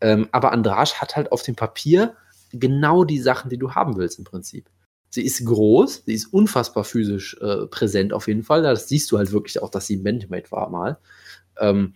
Ähm, 0.00 0.28
aber 0.32 0.52
Andrasch 0.52 0.94
hat 0.94 1.16
halt 1.16 1.32
auf 1.32 1.42
dem 1.42 1.56
Papier 1.56 2.14
genau 2.52 3.04
die 3.04 3.20
Sachen, 3.20 3.50
die 3.50 3.58
du 3.58 3.72
haben 3.72 3.96
willst 3.96 4.18
im 4.18 4.24
Prinzip. 4.24 4.70
Sie 5.10 5.22
ist 5.22 5.44
groß, 5.44 6.02
sie 6.06 6.14
ist 6.14 6.32
unfassbar 6.32 6.84
physisch 6.84 7.36
äh, 7.40 7.66
präsent 7.66 8.12
auf 8.12 8.26
jeden 8.26 8.42
Fall. 8.42 8.62
Das 8.62 8.88
siehst 8.88 9.10
du 9.12 9.18
halt 9.18 9.32
wirklich 9.32 9.62
auch, 9.62 9.70
dass 9.70 9.86
sie 9.86 9.96
ein 9.96 10.02
Bantamweight 10.02 10.50
war 10.50 10.70
mal. 10.70 10.98
Ähm, 11.58 11.94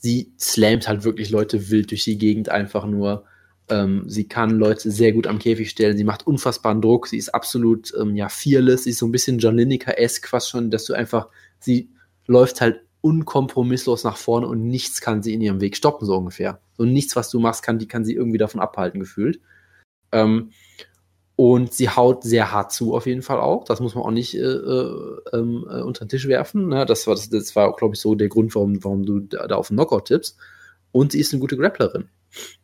sie 0.00 0.32
slammt 0.38 0.86
halt 0.88 1.04
wirklich 1.04 1.30
Leute 1.30 1.70
wild 1.70 1.90
durch 1.90 2.04
die 2.04 2.18
Gegend 2.18 2.48
einfach 2.48 2.86
nur. 2.86 3.24
Ähm, 3.70 4.04
sie 4.06 4.26
kann 4.28 4.50
Leute 4.50 4.90
sehr 4.90 5.12
gut 5.12 5.26
am 5.26 5.38
Käfig 5.38 5.70
stellen. 5.70 5.96
Sie 5.96 6.04
macht 6.04 6.26
unfassbaren 6.26 6.80
Druck. 6.80 7.06
Sie 7.06 7.18
ist 7.18 7.34
absolut 7.34 7.92
ähm, 8.00 8.16
ja 8.16 8.28
fearless. 8.28 8.84
Sie 8.84 8.90
ist 8.90 8.98
so 8.98 9.06
ein 9.06 9.12
bisschen 9.12 9.38
John 9.38 9.56
Lineker-esque 9.56 10.28
fast 10.28 10.50
schon, 10.50 10.70
dass 10.70 10.84
du 10.84 10.94
einfach 10.94 11.28
sie 11.60 11.90
läuft 12.26 12.60
halt 12.60 12.80
unkompromisslos 13.00 14.04
nach 14.04 14.16
vorne 14.16 14.46
und 14.46 14.66
nichts 14.66 15.00
kann 15.00 15.22
sie 15.22 15.34
in 15.34 15.40
ihrem 15.40 15.60
Weg 15.60 15.76
stoppen 15.76 16.06
so 16.06 16.16
ungefähr. 16.16 16.60
So 16.76 16.84
nichts, 16.84 17.16
was 17.16 17.30
du 17.30 17.38
machst, 17.38 17.62
kann 17.62 17.78
die 17.78 17.88
kann 17.88 18.04
sie 18.04 18.14
irgendwie 18.14 18.38
davon 18.38 18.60
abhalten 18.60 19.00
gefühlt. 19.00 19.40
Ähm, 20.12 20.50
und 21.36 21.72
sie 21.72 21.88
haut 21.88 22.24
sehr 22.24 22.50
hart 22.50 22.72
zu, 22.72 22.94
auf 22.94 23.06
jeden 23.06 23.22
Fall 23.22 23.38
auch. 23.38 23.64
Das 23.64 23.78
muss 23.78 23.94
man 23.94 24.02
auch 24.02 24.10
nicht 24.10 24.34
äh, 24.34 24.40
äh, 24.40 25.20
ähm, 25.32 25.64
äh, 25.70 25.82
unter 25.82 26.04
den 26.04 26.08
Tisch 26.08 26.26
werfen. 26.26 26.68
Ne? 26.68 26.84
Das 26.84 27.06
war, 27.06 27.14
das, 27.14 27.30
das 27.30 27.54
war 27.54 27.74
glaube 27.76 27.94
ich, 27.94 28.00
so 28.00 28.16
der 28.16 28.28
Grund, 28.28 28.54
warum, 28.56 28.82
warum 28.82 29.06
du 29.06 29.20
da, 29.20 29.46
da 29.46 29.54
auf 29.54 29.68
den 29.68 29.76
Knockout 29.76 30.06
tippst. 30.06 30.36
Und 30.90 31.12
sie 31.12 31.20
ist 31.20 31.32
eine 31.32 31.40
gute 31.40 31.56
Grapplerin. 31.56 32.08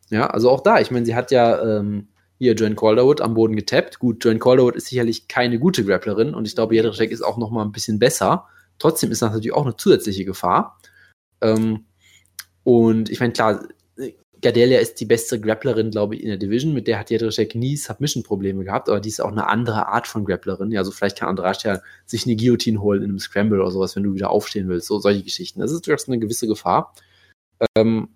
Ja, 0.09 0.27
also 0.27 0.49
auch 0.49 0.61
da. 0.61 0.79
Ich 0.79 0.91
meine, 0.91 1.05
sie 1.05 1.15
hat 1.15 1.31
ja 1.31 1.79
ähm, 1.79 2.07
hier 2.37 2.53
Joanne 2.53 2.75
Calderwood 2.75 3.21
am 3.21 3.33
Boden 3.33 3.55
getappt. 3.55 3.99
Gut, 3.99 4.23
Joanne 4.23 4.39
Calderwood 4.39 4.75
ist 4.75 4.87
sicherlich 4.87 5.27
keine 5.27 5.59
gute 5.59 5.83
Grapplerin 5.83 6.33
und 6.33 6.47
ich 6.47 6.55
glaube, 6.55 6.75
Jedrzejczyk 6.75 7.11
ist 7.11 7.21
auch 7.21 7.37
noch 7.37 7.51
mal 7.51 7.63
ein 7.63 7.71
bisschen 7.71 7.99
besser. 7.99 8.47
Trotzdem 8.77 9.11
ist 9.11 9.21
das 9.21 9.31
natürlich 9.31 9.53
auch 9.53 9.65
eine 9.65 9.77
zusätzliche 9.77 10.25
Gefahr. 10.25 10.79
Ähm, 11.41 11.85
und 12.63 13.09
ich 13.09 13.19
meine, 13.19 13.33
klar, 13.33 13.67
Gadelia 14.41 14.79
ist 14.79 14.99
die 14.99 15.05
beste 15.05 15.39
Grapplerin, 15.39 15.91
glaube 15.91 16.15
ich, 16.15 16.21
in 16.21 16.27
der 16.27 16.37
Division. 16.37 16.73
Mit 16.73 16.87
der 16.87 16.99
hat 16.99 17.09
Jedrzejczyk 17.09 17.55
nie 17.55 17.77
Submission-Probleme 17.77 18.63
gehabt, 18.63 18.89
aber 18.89 18.99
die 18.99 19.09
ist 19.09 19.21
auch 19.21 19.31
eine 19.31 19.47
andere 19.47 19.87
Art 19.87 20.07
von 20.07 20.25
Grapplerin. 20.25 20.71
Ja, 20.71 20.81
also 20.81 20.91
vielleicht 20.91 21.17
kann 21.17 21.29
Andrasch 21.29 21.63
ja 21.63 21.81
sich 22.05 22.25
eine 22.25 22.35
Guillotine 22.35 22.81
holen 22.81 23.01
in 23.01 23.09
einem 23.09 23.19
Scramble 23.19 23.59
oder 23.59 23.71
sowas, 23.71 23.95
wenn 23.95 24.03
du 24.03 24.13
wieder 24.13 24.29
aufstehen 24.29 24.67
willst. 24.67 24.87
So 24.87 24.99
solche 24.99 25.23
Geschichten. 25.23 25.61
Das 25.61 25.71
ist 25.71 25.87
durchaus 25.87 26.07
eine 26.07 26.19
gewisse 26.19 26.47
Gefahr. 26.47 26.93
Ähm, 27.75 28.09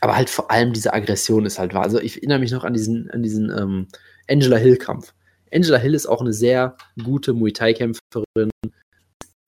aber 0.00 0.16
halt 0.16 0.30
vor 0.30 0.50
allem 0.50 0.72
diese 0.72 0.92
Aggression 0.92 1.46
ist 1.46 1.58
halt 1.58 1.74
wahr. 1.74 1.82
Also 1.82 2.00
ich 2.00 2.16
erinnere 2.16 2.38
mich 2.38 2.52
noch 2.52 2.64
an 2.64 2.74
diesen, 2.74 3.10
an 3.10 3.22
diesen 3.22 3.50
ähm, 3.50 3.88
Angela 4.28 4.56
Hill-Kampf. 4.56 5.14
Angela 5.52 5.78
Hill 5.78 5.94
ist 5.94 6.06
auch 6.06 6.20
eine 6.20 6.32
sehr 6.32 6.76
gute 7.02 7.32
Muay 7.32 7.52
Thai-Kämpferin. 7.52 8.50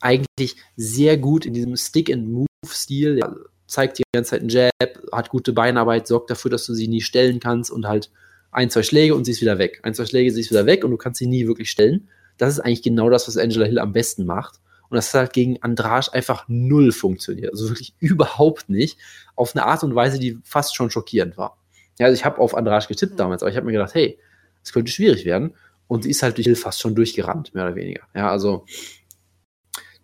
Eigentlich 0.00 0.56
sehr 0.76 1.18
gut 1.18 1.44
in 1.44 1.54
diesem 1.54 1.76
Stick-and-Move-Stil. 1.76 3.18
Ja, 3.18 3.34
zeigt 3.66 3.98
die 3.98 4.04
ganze 4.12 4.30
Zeit 4.30 4.40
einen 4.40 4.48
Jab, 4.48 4.98
hat 5.12 5.28
gute 5.28 5.52
Beinarbeit, 5.52 6.06
sorgt 6.06 6.30
dafür, 6.30 6.50
dass 6.50 6.66
du 6.66 6.74
sie 6.74 6.88
nie 6.88 7.02
stellen 7.02 7.40
kannst 7.40 7.70
und 7.70 7.86
halt 7.86 8.10
ein, 8.50 8.70
zwei 8.70 8.82
Schläge 8.82 9.14
und 9.14 9.24
sie 9.24 9.32
ist 9.32 9.42
wieder 9.42 9.58
weg. 9.58 9.80
Ein, 9.82 9.94
zwei 9.94 10.06
Schläge, 10.06 10.30
sie 10.32 10.40
ist 10.40 10.50
wieder 10.50 10.66
weg 10.66 10.84
und 10.84 10.90
du 10.90 10.96
kannst 10.96 11.18
sie 11.18 11.26
nie 11.26 11.46
wirklich 11.46 11.70
stellen. 11.70 12.08
Das 12.38 12.50
ist 12.50 12.60
eigentlich 12.60 12.82
genau 12.82 13.10
das, 13.10 13.28
was 13.28 13.36
Angela 13.36 13.66
Hill 13.66 13.78
am 13.78 13.92
besten 13.92 14.24
macht. 14.24 14.60
Und 14.90 14.96
das 14.96 15.12
hat 15.12 15.20
halt 15.20 15.32
gegen 15.32 15.62
Andrasch 15.62 16.08
einfach 16.12 16.44
null 16.48 16.92
funktioniert. 16.92 17.52
Also 17.52 17.68
wirklich 17.68 17.94
überhaupt 18.00 18.68
nicht. 18.68 18.98
Auf 19.36 19.54
eine 19.54 19.66
Art 19.66 19.82
und 19.84 19.94
Weise, 19.94 20.18
die 20.18 20.38
fast 20.44 20.74
schon 20.74 20.90
schockierend 20.90 21.36
war. 21.36 21.58
Ja, 21.98 22.06
also 22.06 22.18
ich 22.18 22.24
habe 22.24 22.38
auf 22.38 22.54
Andrasch 22.54 22.88
getippt 22.88 23.14
mhm. 23.14 23.18
damals, 23.18 23.42
aber 23.42 23.50
ich 23.50 23.56
habe 23.56 23.66
mir 23.66 23.72
gedacht, 23.72 23.94
hey, 23.94 24.18
es 24.62 24.72
könnte 24.72 24.90
schwierig 24.90 25.24
werden. 25.24 25.54
Und 25.86 26.04
sie 26.04 26.10
ist 26.10 26.22
halt 26.22 26.36
durch 26.36 26.46
Hill 26.46 26.56
fast 26.56 26.80
schon 26.80 26.94
durchgerannt, 26.94 27.54
mehr 27.54 27.64
oder 27.64 27.74
weniger. 27.74 28.02
Ja, 28.14 28.30
also 28.30 28.66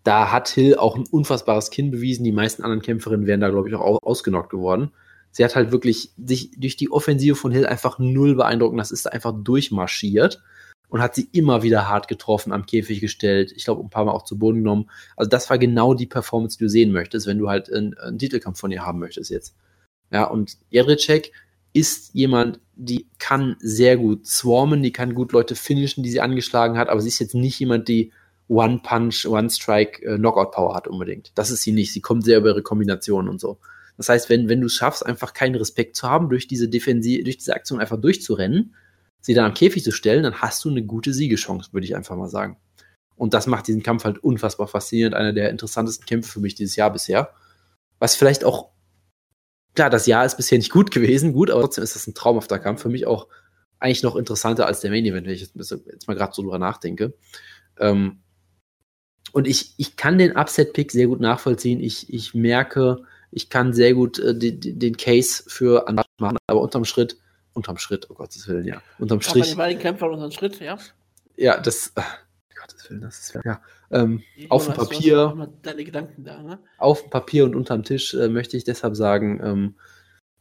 da 0.02 0.32
hat 0.32 0.48
Hill 0.48 0.76
auch 0.76 0.96
ein 0.96 1.04
unfassbares 1.10 1.70
Kinn 1.70 1.90
bewiesen. 1.90 2.24
Die 2.24 2.32
meisten 2.32 2.62
anderen 2.62 2.82
Kämpferinnen 2.82 3.26
wären 3.26 3.40
da, 3.40 3.50
glaube 3.50 3.68
ich, 3.68 3.74
auch 3.74 4.02
ausgenockt 4.02 4.50
geworden. 4.50 4.92
Sie 5.30 5.44
hat 5.44 5.56
halt 5.56 5.72
wirklich 5.72 6.12
sich 6.22 6.52
durch 6.56 6.76
die 6.76 6.90
Offensive 6.90 7.34
von 7.34 7.52
Hill 7.52 7.66
einfach 7.66 7.98
null 7.98 8.34
beeindruckend. 8.34 8.80
Das 8.80 8.90
ist 8.90 9.10
einfach 9.10 9.34
durchmarschiert 9.36 10.42
und 10.94 11.02
hat 11.02 11.16
sie 11.16 11.28
immer 11.32 11.64
wieder 11.64 11.88
hart 11.88 12.06
getroffen, 12.06 12.52
am 12.52 12.66
Käfig 12.66 13.00
gestellt. 13.00 13.52
Ich 13.56 13.64
glaube, 13.64 13.82
ein 13.82 13.90
paar 13.90 14.04
Mal 14.04 14.12
auch 14.12 14.22
zu 14.22 14.38
Boden 14.38 14.58
genommen. 14.58 14.88
Also 15.16 15.28
das 15.28 15.50
war 15.50 15.58
genau 15.58 15.92
die 15.92 16.06
Performance, 16.06 16.56
die 16.56 16.62
du 16.62 16.70
sehen 16.70 16.92
möchtest, 16.92 17.26
wenn 17.26 17.36
du 17.36 17.48
halt 17.48 17.68
einen, 17.68 17.98
einen 17.98 18.16
Titelkampf 18.16 18.60
von 18.60 18.70
ihr 18.70 18.86
haben 18.86 19.00
möchtest 19.00 19.28
jetzt. 19.28 19.56
Ja, 20.12 20.22
und 20.22 20.56
Jedrzejczyk 20.70 21.32
ist 21.72 22.14
jemand, 22.14 22.60
die 22.76 23.08
kann 23.18 23.56
sehr 23.58 23.96
gut 23.96 24.24
swarmen, 24.24 24.84
die 24.84 24.92
kann 24.92 25.16
gut 25.16 25.32
Leute 25.32 25.56
finishen, 25.56 26.04
die 26.04 26.10
sie 26.10 26.20
angeschlagen 26.20 26.78
hat, 26.78 26.88
aber 26.88 27.00
sie 27.00 27.08
ist 27.08 27.18
jetzt 27.18 27.34
nicht 27.34 27.58
jemand, 27.58 27.88
die 27.88 28.12
One-Punch, 28.46 29.26
One-Strike, 29.26 30.00
äh, 30.04 30.72
hat 30.74 30.86
unbedingt. 30.86 31.32
Das 31.34 31.50
ist 31.50 31.62
sie 31.62 31.72
nicht. 31.72 31.92
Sie 31.92 32.02
kommt 32.02 32.24
sehr 32.24 32.38
über 32.38 32.50
ihre 32.50 32.62
Kombinationen 32.62 33.28
und 33.28 33.40
so. 33.40 33.58
Das 33.96 34.08
heißt, 34.08 34.30
wenn, 34.30 34.48
wenn 34.48 34.60
du 34.60 34.68
es 34.68 34.74
schaffst, 34.74 35.04
einfach 35.04 35.32
keinen 35.32 35.56
Respekt 35.56 35.96
zu 35.96 36.08
haben, 36.08 36.28
durch 36.28 36.46
diese 36.46 36.68
Defensive, 36.68 37.24
durch 37.24 37.38
diese 37.38 37.56
Aktion 37.56 37.80
einfach 37.80 38.00
durchzurennen, 38.00 38.76
sie 39.24 39.32
dann 39.32 39.46
am 39.46 39.54
Käfig 39.54 39.82
zu 39.82 39.90
stellen, 39.90 40.22
dann 40.22 40.42
hast 40.42 40.62
du 40.64 40.68
eine 40.68 40.82
gute 40.82 41.14
Siegechance, 41.14 41.72
würde 41.72 41.86
ich 41.86 41.96
einfach 41.96 42.14
mal 42.14 42.28
sagen. 42.28 42.58
Und 43.16 43.32
das 43.32 43.46
macht 43.46 43.66
diesen 43.66 43.82
Kampf 43.82 44.04
halt 44.04 44.18
unfassbar 44.18 44.68
faszinierend. 44.68 45.14
Einer 45.14 45.32
der 45.32 45.48
interessantesten 45.48 46.04
Kämpfe 46.04 46.30
für 46.30 46.40
mich 46.40 46.54
dieses 46.54 46.76
Jahr 46.76 46.92
bisher. 46.92 47.30
Was 47.98 48.16
vielleicht 48.16 48.44
auch, 48.44 48.70
klar, 49.74 49.88
das 49.88 50.06
Jahr 50.06 50.26
ist 50.26 50.36
bisher 50.36 50.58
nicht 50.58 50.70
gut 50.70 50.90
gewesen, 50.90 51.32
gut, 51.32 51.50
aber 51.50 51.62
trotzdem 51.62 51.84
ist 51.84 51.94
das 51.94 52.06
ein 52.06 52.14
traumhafter 52.14 52.58
Kampf. 52.58 52.82
Für 52.82 52.90
mich 52.90 53.06
auch 53.06 53.28
eigentlich 53.78 54.02
noch 54.02 54.16
interessanter 54.16 54.66
als 54.66 54.80
der 54.80 54.90
Main 54.90 55.06
Event, 55.06 55.26
wenn 55.26 55.34
ich 55.34 55.40
jetzt, 55.40 56.06
mal 56.06 56.16
gerade 56.16 56.34
so 56.34 56.42
drüber 56.42 56.58
nachdenke. 56.58 57.14
Ähm, 57.78 58.20
und 59.32 59.48
ich, 59.48 59.72
ich 59.78 59.96
kann 59.96 60.18
den 60.18 60.36
Upset-Pick 60.36 60.92
sehr 60.92 61.06
gut 61.06 61.20
nachvollziehen. 61.20 61.80
Ich, 61.80 62.12
ich 62.12 62.34
merke, 62.34 63.04
ich 63.30 63.48
kann 63.48 63.72
sehr 63.72 63.94
gut 63.94 64.18
äh, 64.18 64.36
die, 64.36 64.78
den 64.78 64.98
Case 64.98 65.44
für 65.46 65.88
Andrade 65.88 66.08
machen, 66.18 66.36
aber 66.46 66.60
unterm 66.60 66.84
Schritt, 66.84 67.16
unterm 67.54 67.78
Schritt, 67.78 68.08
oh 68.10 68.14
Gottes 68.14 68.46
Willen, 68.48 68.66
ja. 68.66 68.82
Unterm 68.98 69.20
Strich. 69.20 69.48
Den 69.48 69.56
beiden 69.56 69.80
Kämpfern 69.80 70.10
unterm 70.10 70.30
Schritt, 70.30 70.60
ja. 70.60 70.78
Ja, 71.36 71.60
das, 71.60 71.92
oh 71.96 72.02
Gottes 72.60 72.90
Willen, 72.90 73.00
das 73.00 73.18
ist 73.20 73.38
ja. 73.44 73.60
Ähm, 73.90 74.22
auf 74.48 74.66
dem 74.66 74.74
Papier. 74.74 75.50
Deine 75.62 75.84
Gedanken 75.84 76.24
da, 76.24 76.42
ne? 76.42 76.58
Auf 76.78 77.02
dem 77.02 77.10
Papier 77.10 77.44
und 77.44 77.54
unterm 77.54 77.82
Tisch 77.82 78.14
äh, 78.14 78.28
möchte 78.28 78.56
ich 78.56 78.64
deshalb 78.64 78.96
sagen, 78.96 79.40
ähm, 79.42 79.74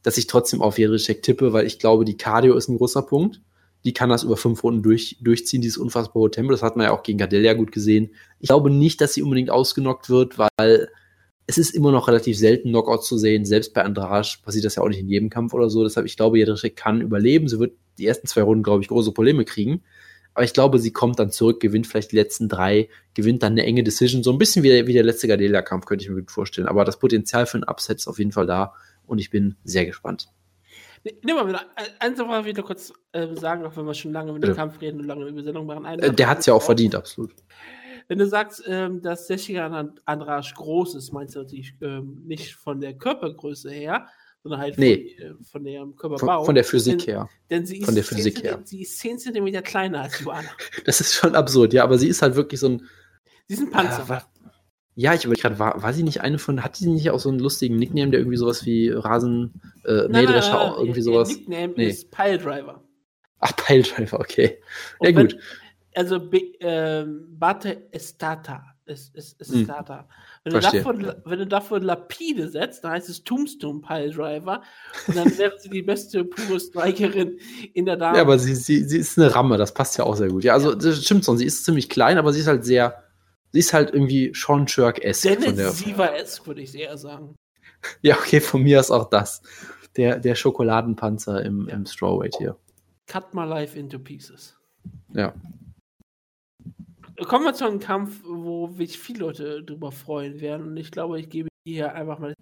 dass 0.02 0.18
ich 0.18 0.26
trotzdem 0.26 0.60
auf 0.60 0.78
Jedrzejczyk 0.78 1.22
tippe, 1.22 1.52
weil 1.52 1.66
ich 1.66 1.78
glaube, 1.78 2.04
die 2.04 2.16
Cardio 2.16 2.54
ist 2.54 2.68
ein 2.68 2.76
großer 2.76 3.02
Punkt 3.02 3.40
die 3.84 3.92
kann 3.92 4.08
das 4.08 4.22
über 4.22 4.36
fünf 4.36 4.64
Runden 4.64 4.82
durch, 4.82 5.18
durchziehen, 5.20 5.60
dieses 5.60 5.76
unfassbar 5.76 6.22
hohe 6.22 6.30
Tempo. 6.30 6.52
Das 6.52 6.62
hat 6.62 6.76
man 6.76 6.86
ja 6.86 6.92
auch 6.92 7.02
gegen 7.02 7.18
Gadelia 7.18 7.52
gut 7.52 7.70
gesehen. 7.70 8.14
Ich 8.40 8.48
glaube 8.48 8.70
nicht, 8.70 9.00
dass 9.00 9.12
sie 9.14 9.22
unbedingt 9.22 9.50
ausgenockt 9.50 10.08
wird, 10.08 10.38
weil 10.38 10.88
es 11.46 11.58
ist 11.58 11.74
immer 11.74 11.92
noch 11.92 12.08
relativ 12.08 12.38
selten, 12.38 12.70
Knockouts 12.70 13.06
zu 13.06 13.18
sehen. 13.18 13.44
Selbst 13.44 13.74
bei 13.74 13.82
Andrasch 13.82 14.38
passiert 14.38 14.64
das 14.64 14.76
ja 14.76 14.82
auch 14.82 14.88
nicht 14.88 15.00
in 15.00 15.08
jedem 15.08 15.30
Kampf 15.30 15.52
oder 15.52 15.68
so. 15.68 15.82
Deshalb, 15.82 16.06
ich 16.06 16.16
glaube, 16.16 16.38
Jedrzejczyk 16.38 16.76
kann 16.76 17.00
überleben. 17.00 17.48
Sie 17.48 17.58
wird 17.58 17.74
die 17.98 18.06
ersten 18.06 18.26
zwei 18.26 18.42
Runden, 18.42 18.62
glaube 18.62 18.82
ich, 18.82 18.88
große 18.88 19.12
Probleme 19.12 19.44
kriegen. 19.44 19.82
Aber 20.32 20.44
ich 20.44 20.52
glaube, 20.52 20.78
sie 20.78 20.92
kommt 20.92 21.18
dann 21.18 21.30
zurück, 21.30 21.60
gewinnt 21.60 21.86
vielleicht 21.86 22.12
die 22.12 22.16
letzten 22.16 22.48
drei, 22.48 22.88
gewinnt 23.14 23.42
dann 23.42 23.52
eine 23.52 23.64
enge 23.64 23.84
Decision. 23.84 24.24
So 24.24 24.32
ein 24.32 24.38
bisschen 24.38 24.62
wie 24.64 24.68
der, 24.68 24.86
wie 24.86 24.92
der 24.92 25.04
letzte 25.04 25.28
Gadelia-Kampf, 25.28 25.86
könnte 25.86 26.04
ich 26.04 26.10
mir 26.10 26.16
gut 26.16 26.30
vorstellen. 26.30 26.66
Aber 26.66 26.84
das 26.84 26.98
Potenzial 26.98 27.46
für 27.46 27.58
ein 27.58 27.64
Upset 27.64 27.98
ist 27.98 28.08
auf 28.08 28.18
jeden 28.18 28.32
Fall 28.32 28.46
da. 28.46 28.72
Und 29.06 29.18
ich 29.18 29.30
bin 29.30 29.56
sehr 29.64 29.86
gespannt. 29.86 30.28
Nimm 31.22 31.36
mal 31.36 31.46
wieder, 31.46 31.60
eins 31.98 32.18
mal 32.18 32.46
wieder 32.46 32.62
kurz 32.62 32.92
äh, 33.12 33.34
sagen, 33.36 33.64
auch 33.66 33.76
wenn 33.76 33.84
wir 33.84 33.92
schon 33.92 34.12
lange 34.12 34.32
mit 34.32 34.42
dem 34.42 34.50
ja. 34.50 34.56
Kampf 34.56 34.80
reden 34.80 35.00
und 35.00 35.06
lange 35.06 35.26
über 35.26 35.42
Sendung 35.42 35.66
machen. 35.66 35.84
Äh, 35.84 36.12
der 36.12 36.28
hat 36.28 36.38
es 36.38 36.46
ja 36.46 36.54
auch 36.54 36.62
verdient, 36.62 36.94
absolut. 36.94 37.30
Wenn 38.08 38.18
du 38.18 38.26
sagst, 38.26 38.62
ähm, 38.66 39.02
dass 39.02 39.28
Jessica 39.28 39.88
Andrasch 40.04 40.54
groß 40.54 40.94
ist, 40.94 41.12
meinst 41.12 41.34
du 41.34 41.40
natürlich 41.40 41.74
ähm, 41.80 42.22
nicht 42.26 42.54
von 42.54 42.80
der 42.80 42.94
Körpergröße 42.94 43.70
her, 43.70 44.06
sondern 44.42 44.60
halt 44.60 44.78
nee. 44.78 45.16
von, 45.16 45.26
äh, 45.26 45.44
von 45.44 45.64
der 45.64 45.86
Körperbau. 45.96 46.38
Von, 46.38 46.46
von, 46.46 46.54
der 46.54 46.64
Physik 46.64 46.98
denn, 46.98 47.06
her. 47.06 47.28
Denn 47.50 47.66
sie 47.66 47.78
ist, 47.78 47.86
von 47.86 47.94
der 47.94 48.04
Physik 48.04 48.42
her. 48.42 48.60
sie 48.64 48.82
ist 48.82 48.98
10 48.98 49.18
cm 49.18 49.62
kleiner 49.62 50.02
als 50.02 50.20
Joanna. 50.20 50.50
das 50.84 51.00
ist 51.00 51.14
schon 51.14 51.34
absurd, 51.34 51.72
ja, 51.72 51.82
aber 51.82 51.98
sie 51.98 52.08
ist 52.08 52.22
halt 52.22 52.36
wirklich 52.36 52.60
so 52.60 52.68
ein. 52.68 52.86
Sie 53.48 53.54
ist 53.54 53.60
ein 53.60 53.70
Panzer. 53.70 54.16
Äh, 54.16 54.20
ja, 54.96 55.12
ich 55.12 55.24
überlege 55.24 55.42
gerade, 55.42 55.58
war, 55.58 55.82
war 55.82 55.92
sie 55.92 56.04
nicht 56.04 56.20
eine 56.20 56.38
von, 56.38 56.62
hat 56.62 56.76
sie 56.76 56.88
nicht 56.88 57.10
auch 57.10 57.18
so 57.18 57.28
einen 57.28 57.40
lustigen 57.40 57.76
Nickname, 57.76 58.10
der 58.10 58.20
irgendwie 58.20 58.36
sowas 58.36 58.64
wie 58.64 58.90
Rasen, 58.90 59.60
äh, 59.84 60.06
Mähdrescher, 60.08 60.60
auch 60.60 60.78
irgendwie 60.78 61.02
sowas? 61.02 61.30
Ihr 61.30 61.36
Nickname 61.38 61.74
nee. 61.76 61.88
ist 61.88 62.10
Piledriver. 62.12 62.84
Ach, 63.40 63.56
Piledriver, 63.56 64.20
okay. 64.20 64.58
Ja, 65.00 65.08
wenn, 65.08 65.16
gut. 65.16 65.36
Also, 65.94 66.16
äh, 66.16 67.04
Bate 67.06 67.92
Estata. 67.92 68.64
Ist, 68.86 69.14
ist, 69.14 69.40
ist 69.40 69.50
hm. 69.50 69.64
Stata. 69.64 70.06
Wenn 70.42 70.52
du, 70.52 70.60
davon, 70.60 71.12
wenn 71.24 71.38
du 71.38 71.46
davon 71.46 71.82
Lapide 71.82 72.50
setzt, 72.50 72.84
dann 72.84 72.92
heißt 72.92 73.08
es 73.08 73.24
Tombstone 73.24 73.80
Piledriver. 73.80 74.62
Und 75.06 75.16
dann 75.16 75.38
wäre 75.38 75.54
sie 75.58 75.70
die 75.70 75.80
beste 75.80 76.22
pure 76.24 76.60
Strikerin 76.60 77.38
in 77.72 77.86
der 77.86 77.96
Dame. 77.96 78.18
Ja, 78.18 78.22
aber 78.22 78.38
sie, 78.38 78.54
sie, 78.54 78.84
sie 78.84 78.98
ist 78.98 79.18
eine 79.18 79.34
Ramme, 79.34 79.56
das 79.56 79.72
passt 79.72 79.96
ja 79.96 80.04
auch 80.04 80.16
sehr 80.16 80.28
gut. 80.28 80.44
Ja, 80.44 80.52
also, 80.52 80.74
das 80.74 81.02
stimmt 81.02 81.24
schon, 81.24 81.38
sie 81.38 81.46
ist 81.46 81.64
ziemlich 81.64 81.88
klein, 81.88 82.18
aber 82.18 82.34
sie 82.34 82.40
ist 82.40 82.46
halt 82.46 82.66
sehr 82.66 83.04
Sie 83.54 83.60
ist 83.60 83.72
halt 83.72 83.94
irgendwie 83.94 84.32
Sean 84.34 84.66
Shirk-esque. 84.66 85.38
Dennis 85.38 85.78
Siever-esque, 85.78 86.44
würde 86.44 86.60
ich 86.60 86.74
eher 86.74 86.98
sagen. 86.98 87.36
Ja, 88.02 88.16
okay, 88.16 88.40
von 88.40 88.62
mir 88.62 88.80
ist 88.80 88.90
auch 88.90 89.10
das. 89.10 89.42
Der, 89.96 90.18
der 90.18 90.34
Schokoladenpanzer 90.34 91.44
im, 91.44 91.68
ja. 91.68 91.74
im 91.74 91.84
Strawweight 91.84 92.34
hier. 92.38 92.56
Cut 93.06 93.34
my 93.34 93.44
life 93.44 93.78
into 93.78 93.98
pieces. 93.98 94.56
Ja. 95.12 95.34
Kommen 97.16 97.44
wir 97.44 97.54
zu 97.54 97.66
einem 97.66 97.78
Kampf, 97.78 98.22
wo 98.24 98.68
sich 98.72 98.98
viele 98.98 99.20
Leute 99.20 99.62
drüber 99.62 99.92
freuen 99.92 100.40
werden. 100.40 100.68
Und 100.68 100.76
ich 100.76 100.90
glaube, 100.90 101.20
ich 101.20 101.28
gebe 101.28 101.48
hier 101.64 101.94
einfach 101.94 102.18
mal. 102.18 102.34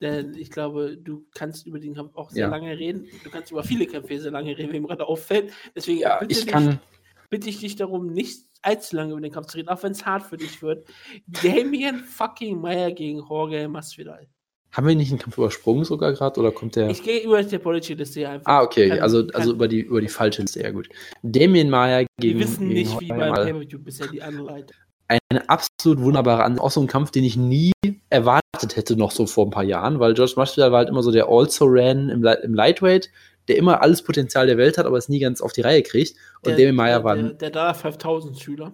Denn 0.00 0.34
ich 0.34 0.50
glaube, 0.50 0.96
du 0.96 1.26
kannst 1.34 1.66
über 1.66 1.78
den 1.78 1.94
Kampf 1.94 2.16
auch 2.16 2.30
sehr 2.30 2.46
ja. 2.46 2.50
lange 2.50 2.78
reden. 2.78 3.06
Du 3.22 3.30
kannst 3.30 3.50
über 3.50 3.62
viele 3.62 3.86
Kämpfe 3.86 4.18
sehr 4.18 4.30
lange 4.30 4.56
reden, 4.56 4.72
wie 4.72 4.80
mir 4.80 4.88
gerade 4.88 5.06
auffällt. 5.06 5.52
Deswegen 5.76 6.00
ja, 6.00 6.18
bitte, 6.18 6.32
ich 6.32 6.44
dich, 6.44 6.52
kann... 6.52 6.80
bitte 7.28 7.50
ich 7.50 7.60
dich 7.60 7.76
darum, 7.76 8.06
nicht 8.06 8.46
allzu 8.62 8.96
lange 8.96 9.12
über 9.12 9.20
den 9.20 9.32
Kampf 9.32 9.48
zu 9.48 9.58
reden, 9.58 9.68
auch 9.68 9.82
wenn 9.82 9.92
es 9.92 10.06
hart 10.06 10.22
für 10.22 10.38
dich 10.38 10.62
wird. 10.62 10.88
Damien 11.26 11.98
fucking 11.98 12.60
Meyer 12.60 12.92
gegen 12.92 13.18
Jorge 13.18 13.68
Masvidal. 13.68 14.26
Haben 14.72 14.86
wir 14.86 14.94
nicht 14.94 15.10
einen 15.10 15.18
Kampf 15.18 15.36
übersprungen 15.36 15.84
sogar 15.84 16.12
gerade 16.12 16.38
oder 16.38 16.52
kommt 16.52 16.76
der? 16.76 16.90
Ich 16.90 17.02
gehe 17.02 17.24
über 17.24 17.42
die 17.42 17.56
Apology-Liste 17.56 18.28
einfach. 18.28 18.46
Ah, 18.46 18.62
okay, 18.62 18.88
kann, 18.88 19.00
also, 19.00 19.26
kann, 19.26 19.34
also 19.34 19.52
über, 19.52 19.68
die, 19.68 19.80
über 19.80 20.00
die 20.00 20.08
falsche 20.08 20.42
Liste, 20.42 20.62
ja 20.62 20.70
gut. 20.70 20.88
Damien 21.22 21.70
Meyer 21.70 22.04
gegen. 22.18 22.38
Wir 22.38 22.46
wissen 22.46 22.68
nicht, 22.68 22.98
gegen 22.98 23.14
wie 23.14 23.18
beim 23.18 23.34
Pay-Per-View 23.34 23.78
bisher 23.80 24.06
die 24.06 24.22
Anleitung. 24.22 24.76
Eine 25.08 25.48
absolut 25.48 26.00
wunderbare 26.00 26.44
Ansicht. 26.44 26.62
Auch 26.62 26.70
so 26.70 26.80
ein 26.80 26.86
Kampf, 26.86 27.10
den 27.10 27.24
ich 27.24 27.36
nie 27.36 27.72
erwartet 28.10 28.76
hätte, 28.76 28.94
noch 28.94 29.10
so 29.10 29.26
vor 29.26 29.46
ein 29.46 29.50
paar 29.50 29.64
Jahren, 29.64 29.98
weil 29.98 30.14
George 30.14 30.34
Masvidal 30.36 30.70
war 30.70 30.78
halt 30.78 30.88
immer 30.88 31.02
so 31.02 31.10
der 31.10 31.28
Also-Ran 31.28 32.08
im, 32.08 32.24
im 32.24 32.54
Lightweight 32.54 33.10
der 33.50 33.56
immer 33.56 33.82
alles 33.82 34.02
Potenzial 34.02 34.46
der 34.46 34.58
Welt 34.58 34.78
hat, 34.78 34.86
aber 34.86 34.96
es 34.96 35.08
nie 35.08 35.18
ganz 35.18 35.40
auf 35.40 35.52
die 35.52 35.62
Reihe 35.62 35.82
kriegt. 35.82 36.16
Und 36.36 36.50
der, 36.50 36.56
Damien 36.56 36.76
Meyer 36.76 37.02
war. 37.02 37.16
Der, 37.16 37.32
der 37.32 37.50
da 37.50 37.74
5000 37.74 38.38
Schüler. 38.38 38.72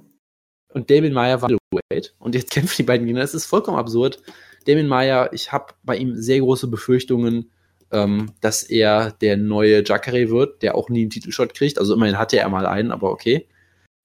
Und 0.74 0.90
Damien 0.90 1.14
Meyer 1.14 1.40
war 1.40 1.48
Middleweight. 1.48 2.14
Und 2.18 2.35
jetzt 2.35 2.51
kämpfen 2.52 2.77
die 2.77 2.82
beiden 2.82 3.06
Gegner. 3.06 3.23
Das 3.23 3.35
ist 3.35 3.47
vollkommen 3.47 3.78
absurd. 3.78 4.20
Damien 4.66 4.88
Meyer, 4.88 5.32
ich 5.32 5.52
habe 5.52 5.74
bei 5.82 5.97
ihm 5.97 6.14
sehr 6.16 6.40
große 6.40 6.68
Befürchtungen, 6.68 7.51
ähm, 7.90 8.32
dass 8.40 8.62
er 8.62 9.12
der 9.12 9.36
neue 9.36 9.84
Jacare 9.84 10.28
wird, 10.30 10.62
der 10.62 10.74
auch 10.74 10.88
nie 10.88 11.02
einen 11.02 11.10
Titelshot 11.10 11.55
kriegt. 11.55 11.78
Also 11.78 11.94
immerhin 11.94 12.18
hatte 12.18 12.38
er 12.38 12.48
mal 12.48 12.66
einen, 12.66 12.90
aber 12.90 13.10
okay. 13.10 13.47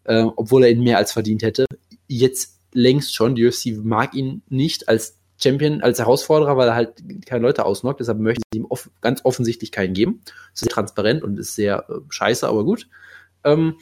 Ähm, 0.05 0.31
obwohl 0.35 0.63
er 0.63 0.71
ihn 0.71 0.83
mehr 0.83 0.97
als 0.97 1.11
verdient 1.11 1.43
hätte. 1.43 1.65
Jetzt 2.07 2.59
längst 2.73 3.15
schon. 3.15 3.35
Die 3.35 3.45
UFC 3.45 3.83
mag 3.83 4.13
ihn 4.13 4.43
nicht 4.49 4.87
als 4.87 5.17
Champion, 5.41 5.81
als 5.81 5.99
Herausforderer, 5.99 6.57
weil 6.57 6.69
er 6.69 6.75
halt 6.75 7.03
keine 7.25 7.41
Leute 7.41 7.65
ausnockt. 7.65 7.99
Deshalb 7.99 8.19
möchte 8.19 8.41
sie 8.53 8.59
ihm 8.59 8.65
off 8.65 8.89
ganz 9.01 9.21
offensichtlich 9.23 9.71
keinen 9.71 9.93
geben. 9.93 10.21
Das 10.25 10.35
ist 10.53 10.59
sehr 10.59 10.69
transparent 10.69 11.23
und 11.23 11.39
ist 11.39 11.55
sehr 11.55 11.85
äh, 11.89 11.93
scheiße, 12.09 12.47
aber 12.47 12.63
gut. 12.63 12.87
Ähm, 13.43 13.77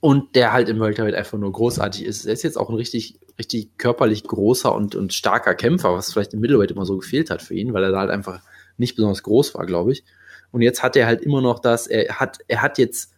und 0.00 0.36
der 0.36 0.52
halt 0.52 0.68
im 0.68 0.80
Welterweight 0.80 1.14
einfach 1.14 1.38
nur 1.38 1.52
großartig 1.52 2.04
ist. 2.04 2.24
Er 2.24 2.32
ist 2.32 2.44
jetzt 2.44 2.56
auch 2.56 2.68
ein 2.68 2.76
richtig, 2.76 3.18
richtig 3.38 3.76
körperlich 3.78 4.24
großer 4.24 4.72
und, 4.74 4.94
und 4.94 5.12
starker 5.12 5.54
Kämpfer, 5.54 5.94
was 5.94 6.12
vielleicht 6.12 6.34
im 6.34 6.40
Middleweight 6.40 6.70
immer 6.70 6.86
so 6.86 6.98
gefehlt 6.98 7.30
hat 7.30 7.42
für 7.42 7.54
ihn, 7.54 7.72
weil 7.72 7.84
er 7.84 7.90
da 7.92 8.00
halt 8.00 8.10
einfach 8.10 8.40
nicht 8.76 8.94
besonders 8.94 9.22
groß 9.22 9.54
war, 9.54 9.66
glaube 9.66 9.92
ich. 9.92 10.04
Und 10.52 10.62
jetzt 10.62 10.82
hat 10.82 10.96
er 10.96 11.06
halt 11.06 11.20
immer 11.20 11.40
noch 11.40 11.58
das, 11.58 11.86
er 11.86 12.20
hat, 12.20 12.38
er 12.46 12.62
hat 12.62 12.78
jetzt 12.78 13.12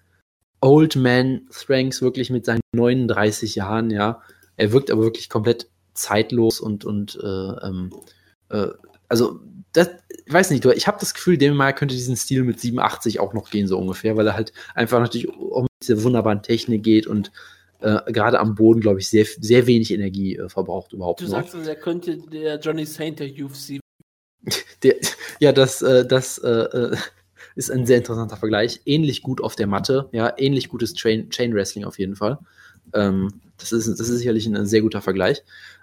Old 0.60 0.96
Man 0.96 1.46
Strengths 1.50 2.02
wirklich 2.02 2.30
mit 2.30 2.44
seinen 2.44 2.60
39 2.74 3.54
Jahren, 3.54 3.90
ja. 3.90 4.22
Er 4.56 4.72
wirkt 4.72 4.90
aber 4.90 5.02
wirklich 5.02 5.28
komplett 5.28 5.68
zeitlos 5.94 6.60
und, 6.60 6.84
und 6.84 7.18
äh, 7.22 7.66
ähm, 7.66 7.90
äh, 8.50 8.68
also 9.08 9.40
das, 9.72 9.90
ich 10.26 10.32
weiß 10.32 10.50
nicht, 10.50 10.64
ich 10.64 10.86
habe 10.86 10.98
das 11.00 11.14
Gefühl, 11.14 11.38
dem 11.38 11.54
mal 11.54 11.72
könnte 11.72 11.94
diesen 11.94 12.16
Stil 12.16 12.42
mit 12.44 12.60
87 12.60 13.20
auch 13.20 13.34
noch 13.34 13.50
gehen, 13.50 13.66
so 13.66 13.78
ungefähr, 13.78 14.16
weil 14.16 14.26
er 14.26 14.34
halt 14.34 14.52
einfach 14.74 15.00
natürlich 15.00 15.28
um 15.28 15.66
diese 15.82 16.02
wunderbaren 16.02 16.42
Technik 16.42 16.82
geht 16.82 17.06
und 17.06 17.30
äh, 17.80 18.12
gerade 18.12 18.40
am 18.40 18.54
Boden, 18.54 18.80
glaube 18.80 19.00
ich, 19.00 19.08
sehr, 19.08 19.26
sehr 19.40 19.66
wenig 19.66 19.92
Energie 19.92 20.36
äh, 20.36 20.48
verbraucht 20.48 20.92
überhaupt. 20.92 21.20
Du 21.20 21.24
noch. 21.24 21.30
sagst, 21.30 21.54
also, 21.54 21.68
er 21.68 21.76
könnte 21.76 22.18
der 22.18 22.58
Johnny 22.58 22.84
Saint 22.84 23.20
der 23.20 23.28
UFC. 23.28 23.80
der, 24.82 24.96
ja, 25.38 25.52
das, 25.52 25.82
äh, 25.82 26.06
das 26.06 26.38
äh, 26.38 26.48
äh, 26.48 26.96
ist 27.54 27.70
ein 27.70 27.86
sehr 27.86 27.98
interessanter 27.98 28.36
Vergleich. 28.36 28.80
Ähnlich 28.84 29.22
gut 29.22 29.40
auf 29.40 29.56
der 29.56 29.66
Matte, 29.66 30.08
ja, 30.12 30.32
ähnlich 30.36 30.68
gutes 30.68 30.94
Train, 30.94 31.30
Chain 31.30 31.54
Wrestling 31.54 31.84
auf 31.84 31.98
jeden 31.98 32.16
Fall. 32.16 32.38
Ähm, 32.92 33.40
das, 33.56 33.72
ist, 33.72 33.86
das 33.88 34.08
ist 34.08 34.18
sicherlich 34.18 34.46
ein, 34.46 34.56
ein 34.56 34.66
sehr 34.66 34.82
guter 34.82 35.00
Vergleich. 35.00 35.42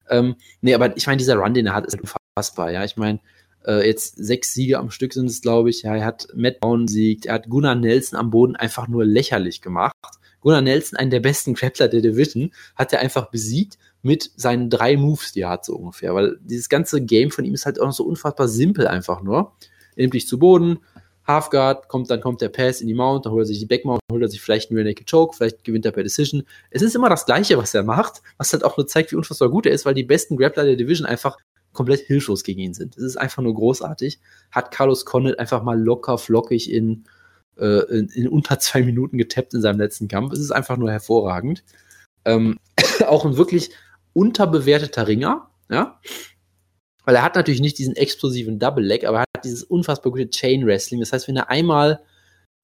Ähm, 0.09 0.35
nee, 0.61 0.73
aber 0.73 0.95
ich 0.97 1.07
meine, 1.07 1.17
dieser 1.17 1.35
Run, 1.35 1.53
den 1.53 1.67
er 1.67 1.73
hat, 1.73 1.85
ist 1.85 1.99
unfassbar, 1.99 2.71
ja. 2.71 2.83
Ich 2.83 2.97
meine, 2.97 3.19
jetzt 3.65 4.15
sechs 4.17 4.53
Siege 4.53 4.79
am 4.79 4.91
Stück 4.91 5.13
sind 5.13 5.25
es, 5.25 5.41
glaube 5.41 5.69
ich. 5.69 5.81
Ja, 5.81 5.95
er 5.95 6.05
hat 6.05 6.27
Matt 6.33 6.59
Brown 6.61 6.87
siegt, 6.87 7.25
er 7.25 7.33
hat 7.35 7.49
Gunnar 7.49 7.75
Nelson 7.75 8.17
am 8.17 8.29
Boden 8.29 8.55
einfach 8.55 8.87
nur 8.87 9.05
lächerlich 9.05 9.61
gemacht. 9.61 9.93
Gunnar 10.39 10.61
Nelson, 10.61 10.97
einen 10.97 11.11
der 11.11 11.19
besten 11.19 11.53
Grappler 11.53 11.89
der 11.89 12.01
Division, 12.01 12.51
hat 12.75 12.93
er 12.93 12.99
einfach 12.99 13.29
besiegt 13.29 13.77
mit 14.01 14.31
seinen 14.37 14.69
drei 14.69 14.95
Moves, 14.95 15.33
die 15.33 15.41
er 15.41 15.49
hat, 15.49 15.65
so 15.65 15.75
ungefähr. 15.75 16.15
Weil 16.15 16.37
dieses 16.41 16.69
ganze 16.69 17.01
Game 17.01 17.31
von 17.31 17.43
ihm 17.43 17.53
ist 17.53 17.65
halt 17.65 17.79
auch 17.79 17.85
noch 17.87 17.93
so 17.93 18.05
unfassbar 18.05 18.47
simpel 18.47 18.87
einfach 18.87 19.21
nur. 19.21 19.53
Er 19.95 20.03
nimmt 20.03 20.13
dich 20.13 20.27
zu 20.27 20.39
Boden, 20.39 20.79
Halfguard, 21.27 21.89
kommt, 21.89 22.09
dann 22.09 22.21
kommt 22.21 22.39
der 22.39 22.49
Pass 22.49 22.79
in 22.79 22.87
die 22.87 22.93
Mount, 22.93 23.25
dann 23.25 23.33
holt 23.33 23.43
er 23.43 23.47
sich 23.47 23.59
die 23.59 23.65
Backmount, 23.65 23.99
holt 24.09 24.21
er 24.21 24.29
sich 24.29 24.39
vielleicht 24.39 24.69
einen 24.69 24.77
Rear 24.77 24.87
Naked 24.87 25.09
Choke, 25.09 25.35
vielleicht 25.35 25.65
gewinnt 25.65 25.85
er 25.85 25.91
per 25.91 26.03
Decision. 26.03 26.43
Es 26.69 26.81
ist 26.81 26.95
immer 26.95 27.09
das 27.09 27.25
Gleiche, 27.25 27.57
was 27.57 27.73
er 27.73 27.83
macht, 27.83 28.21
was 28.37 28.53
halt 28.53 28.63
auch 28.63 28.77
nur 28.77 28.87
zeigt, 28.87 29.11
wie 29.11 29.17
unfassbar 29.17 29.49
gut 29.49 29.65
er 29.65 29.73
ist, 29.73 29.85
weil 29.85 29.93
die 29.93 30.03
besten 30.03 30.37
Grappler 30.37 30.63
der 30.63 30.77
Division 30.77 31.05
einfach 31.05 31.37
komplett 31.77 32.01
hilflos 32.01 32.43
gegen 32.43 32.59
ihn 32.59 32.73
sind. 32.73 32.97
Es 32.97 33.03
ist 33.03 33.17
einfach 33.17 33.43
nur 33.43 33.53
großartig. 33.53 34.19
Hat 34.51 34.71
Carlos 34.71 35.05
Condit 35.05 35.37
einfach 35.37 35.61
mal 35.61 35.79
locker 35.79 36.17
flockig 36.17 36.71
in, 36.71 37.05
äh, 37.57 37.83
in, 37.95 38.09
in, 38.09 38.27
unter 38.27 38.57
zwei 38.59 38.81
Minuten 38.81 39.19
getappt 39.19 39.53
in 39.53 39.61
seinem 39.61 39.79
letzten 39.79 40.07
Kampf. 40.07 40.33
Es 40.33 40.39
ist 40.39 40.51
einfach 40.51 40.75
nur 40.75 40.91
hervorragend. 40.91 41.63
Ähm, 42.25 42.57
auch 43.07 43.25
ein 43.25 43.37
wirklich 43.37 43.69
unterbewerteter 44.13 45.07
Ringer, 45.07 45.51
ja. 45.69 46.01
Weil 47.05 47.15
er 47.15 47.23
hat 47.23 47.35
natürlich 47.35 47.61
nicht 47.61 47.77
diesen 47.77 47.95
explosiven 47.95 48.57
Double 48.57 48.83
Leg, 48.83 49.05
aber 49.05 49.19
er 49.19 49.25
hat 49.35 49.45
dieses 49.45 49.63
unfassbar 49.63 50.11
gute 50.11 50.31
Chain 50.31 50.65
Wrestling. 50.65 50.99
Das 50.99 51.13
heißt, 51.13 51.27
wenn 51.27 51.37
er 51.37 51.51
einmal, 51.51 52.01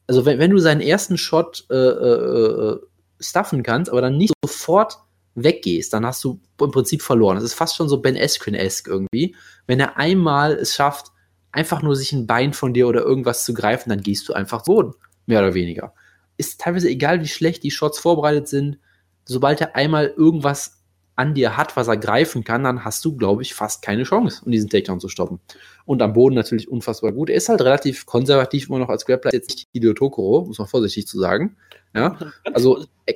also 0.07 0.26
wenn, 0.26 0.40
wenn 0.40 0.52
du 0.52 0.57
seinen 0.57 0.81
ersten 0.81 1.18
Shot 1.18 1.65
äh, 1.69 1.76
äh, 1.76 2.72
äh 2.72 2.80
stuffen 3.19 3.64
kannst, 3.64 3.90
aber 3.90 4.02
dann 4.02 4.18
nicht 4.18 4.34
sofort 4.44 4.98
weggehst, 5.36 5.94
dann 5.94 6.06
hast 6.06 6.24
du 6.24 6.40
im 6.60 6.72
Prinzip 6.72 7.02
verloren. 7.02 7.36
Das 7.36 7.44
ist 7.44 7.54
fast 7.54 7.76
schon 7.76 7.90
so 7.90 7.98
Ben 8.02 8.18
Askren-esque 8.18 8.88
irgendwie. 8.88 9.36
Wenn 9.66 9.80
er 9.80 9.98
einmal 9.98 10.54
es 10.54 10.76
schafft, 10.76 11.08
einfach 11.52 11.82
nur 11.82 11.96
sich 11.96 12.12
ein 12.12 12.28
Bein 12.28 12.54
von 12.54 12.74
dir 12.74 12.88
oder 12.88 13.02
irgendwas 13.02 13.46
zu 13.46 13.54
greifen, 13.54 13.90
dann 13.90 14.02
gehst 14.02 14.28
du 14.28 14.34
einfach 14.34 14.64
Boden. 14.64 14.94
Mehr 15.26 15.40
oder 15.40 15.54
weniger. 15.54 15.94
Ist 16.38 16.60
teilweise 16.62 16.90
egal, 16.90 17.22
wie 17.22 17.28
schlecht 17.28 17.64
die 17.64 17.72
Shots 17.72 18.00
vorbereitet 18.00 18.48
sind. 18.48 18.80
Sobald 19.26 19.62
er 19.62 19.76
einmal 19.76 20.08
irgendwas 20.08 20.83
an 21.15 21.34
dir 21.34 21.57
hat, 21.57 21.76
was 21.76 21.88
er 21.88 21.98
greifen 21.98 22.44
kann, 22.44 22.64
dann 22.64 22.84
hast 22.84 23.06
du, 23.06 23.15
glaube 23.15 23.44
ich, 23.44 23.53
fast 23.53 23.81
keine 23.81 24.03
Chance, 24.03 24.41
um 24.45 24.52
diesen 24.52 24.69
Takedown 24.69 24.99
zu 24.99 25.10
stoppen. 25.10 25.40
Und 25.85 26.02
am 26.02 26.14
Boden 26.14 26.35
natürlich 26.35 26.69
unfassbar 26.69 27.11
gut. 27.11 27.30
Er 27.30 27.35
ist 27.35 27.49
halt 27.49 27.61
relativ 27.61 28.06
konservativ 28.06 28.69
immer 28.69 28.80
noch 28.80 28.90
als 28.90 29.06
Grappler, 29.06 29.34
jetzt 29.34 29.49
nicht 29.49 29.68
Hideo 29.73 29.94
Tokoro, 29.94 30.45
muss 30.45 30.57
man 30.57 30.68
vorsichtig 30.68 31.07
zu 31.07 31.19
sagen. 31.19 31.56
Ja, 31.95 32.18
also 32.53 32.85
er, 33.06 33.15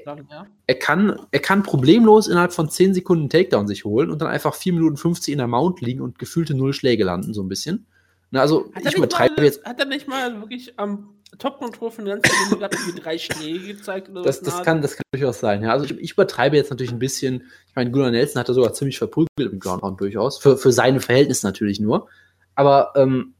er, 0.67 0.75
kann, 0.75 1.19
er 1.31 1.39
kann 1.39 1.63
problemlos 1.63 2.27
innerhalb 2.27 2.53
von 2.53 2.69
10 2.69 2.93
Sekunden 2.93 3.27
Takedown 3.27 3.67
sich 3.67 3.85
holen 3.85 4.11
und 4.11 4.21
dann 4.21 4.27
einfach 4.27 4.53
4 4.53 4.73
Minuten 4.73 4.97
50 4.97 5.31
in 5.31 5.39
der 5.39 5.47
Mount 5.47 5.81
liegen 5.81 6.01
und 6.01 6.19
gefühlte 6.19 6.53
null 6.53 6.73
Schläge 6.73 7.03
landen, 7.03 7.33
so 7.33 7.41
ein 7.41 7.49
bisschen. 7.49 7.87
Na, 8.29 8.41
also 8.41 8.71
ich 8.79 8.95
übertreibe 8.95 9.43
jetzt. 9.43 9.65
Hat 9.65 9.79
er 9.79 9.85
nicht 9.85 10.07
mal 10.07 10.41
wirklich 10.41 10.77
am 10.77 11.09
Top-Control 11.37 11.91
von 11.91 12.05
der 12.05 12.17
ganzen 12.17 12.53
Runde 12.53 12.69
irgendwie 12.71 13.01
drei 13.01 13.17
Schläge 13.17 13.75
gezeigt? 13.75 14.09
Oder 14.09 14.21
das, 14.21 14.41
das, 14.41 14.63
kann, 14.63 14.81
das 14.81 14.95
kann 14.95 15.03
durchaus 15.11 15.39
sein, 15.39 15.63
ja. 15.63 15.71
Also 15.71 15.85
ich, 15.85 15.91
ich 15.99 16.13
übertreibe 16.13 16.55
jetzt 16.55 16.69
natürlich 16.69 16.91
ein 16.91 16.99
bisschen. 16.99 17.43
Ich 17.67 17.75
meine, 17.75 17.91
Gunnar 17.91 18.11
Nelson 18.11 18.39
hat 18.39 18.47
er 18.47 18.53
sogar 18.53 18.73
ziemlich 18.73 18.97
verprügelt 18.97 19.51
im 19.51 19.59
Groundhound 19.59 19.99
durchaus. 19.99 20.37
Für, 20.39 20.57
für 20.57 20.71
seine 20.71 20.99
Verhältnisse 20.99 21.45
natürlich 21.45 21.79
nur. 21.79 22.07
Aber 22.55 22.93
ähm, 22.95 23.35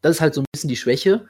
das 0.00 0.16
ist 0.16 0.20
halt 0.20 0.34
so 0.34 0.40
ein 0.40 0.46
bisschen 0.52 0.68
die 0.68 0.76
Schwäche 0.76 1.26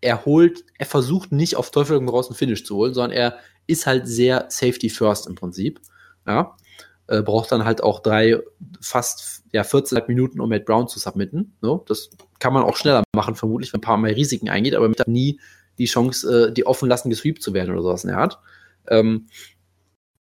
er 0.00 0.24
holt, 0.24 0.64
er 0.78 0.86
versucht 0.86 1.32
nicht 1.32 1.56
auf 1.56 1.70
Teufel 1.70 1.98
einen 1.98 2.34
Finish 2.34 2.64
zu 2.64 2.76
holen, 2.76 2.94
sondern 2.94 3.16
er 3.16 3.38
ist 3.66 3.86
halt 3.86 4.08
sehr 4.08 4.46
Safety 4.48 4.88
First 4.88 5.26
im 5.26 5.34
Prinzip. 5.34 5.80
Ja. 6.26 6.56
Äh, 7.10 7.22
braucht 7.22 7.50
dann 7.50 7.64
halt 7.64 7.82
auch 7.82 7.98
drei, 7.98 8.38
fast 8.80 9.42
ja, 9.52 9.64
14 9.64 10.00
Minuten, 10.06 10.40
um 10.40 10.48
Matt 10.48 10.64
Brown 10.64 10.86
zu 10.86 11.00
submitten. 11.00 11.56
No? 11.60 11.84
Das 11.88 12.10
kann 12.38 12.52
man 12.52 12.62
auch 12.62 12.76
schneller 12.76 13.02
machen, 13.16 13.34
vermutlich, 13.34 13.72
wenn 13.72 13.78
ein 13.78 13.82
paar 13.82 13.96
mehr 13.96 14.14
Risiken 14.14 14.48
eingeht, 14.48 14.76
aber 14.76 14.88
mit 14.88 15.08
nie 15.08 15.40
die 15.78 15.86
Chance, 15.86 16.50
äh, 16.50 16.52
die 16.52 16.66
offen 16.66 16.88
lassen, 16.88 17.10
gesweept 17.10 17.42
zu 17.42 17.52
werden 17.52 17.72
oder 17.72 17.82
sowas 17.82 18.04
in 18.04 18.10
der 18.10 18.18
Art. 18.18 18.38
Ähm, 18.86 19.26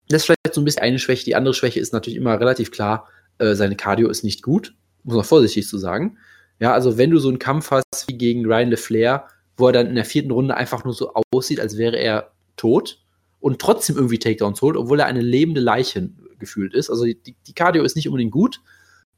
das 0.09 0.21
ist 0.21 0.25
vielleicht 0.25 0.55
so 0.55 0.61
ein 0.61 0.65
bisschen 0.65 0.81
eine 0.81 0.97
Schwäche. 0.97 1.25
Die 1.25 1.35
andere 1.35 1.53
Schwäche 1.53 1.79
ist 1.79 1.93
natürlich 1.93 2.17
immer 2.17 2.39
relativ 2.39 2.71
klar, 2.71 3.07
äh, 3.37 3.53
seine 3.53 3.75
Cardio 3.75 4.09
ist 4.09 4.23
nicht 4.23 4.41
gut, 4.41 4.73
muss 5.03 5.15
man 5.15 5.23
vorsichtig 5.23 5.67
zu 5.67 5.77
sagen. 5.77 6.17
Ja, 6.59 6.73
also 6.73 6.97
wenn 6.97 7.11
du 7.11 7.19
so 7.19 7.29
einen 7.29 7.37
Kampf 7.37 7.69
hast 7.69 8.07
wie 8.07 8.17
gegen 8.17 8.47
Ryan 8.47 8.71
LeFlair, 8.71 9.27
wo 9.57 9.67
er 9.67 9.73
dann 9.73 9.85
in 9.85 9.95
der 9.95 10.05
vierten 10.05 10.31
Runde 10.31 10.57
einfach 10.57 10.85
nur 10.85 10.95
so 10.95 11.13
aussieht, 11.31 11.59
als 11.59 11.77
wäre 11.77 11.97
er 11.97 12.31
tot 12.57 12.99
und 13.39 13.61
trotzdem 13.61 13.95
irgendwie 13.95 14.17
Takedowns 14.17 14.59
holt, 14.63 14.75
obwohl 14.75 14.99
er 15.01 15.05
eine 15.05 15.21
lebende 15.21 15.61
Leiche 15.61 16.09
gefühlt 16.43 16.73
ist. 16.73 16.89
Also 16.89 17.05
die, 17.05 17.35
die 17.47 17.53
Cardio 17.53 17.83
ist 17.83 17.95
nicht 17.95 18.07
unbedingt 18.07 18.31
gut 18.31 18.61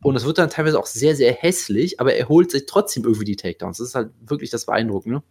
und 0.01 0.15
es 0.15 0.25
wird 0.25 0.37
dann 0.37 0.49
teilweise 0.49 0.79
auch 0.79 0.85
sehr, 0.85 1.15
sehr 1.15 1.33
hässlich, 1.33 1.99
aber 1.99 2.13
er 2.13 2.29
holt 2.29 2.51
sich 2.51 2.65
trotzdem 2.65 3.03
irgendwie 3.03 3.25
die 3.25 3.35
Takedowns. 3.35 3.77
Das 3.77 3.87
ist 3.87 3.95
halt 3.95 4.11
wirklich 4.25 4.49
das 4.49 4.65
Beeindruckende. 4.65 5.23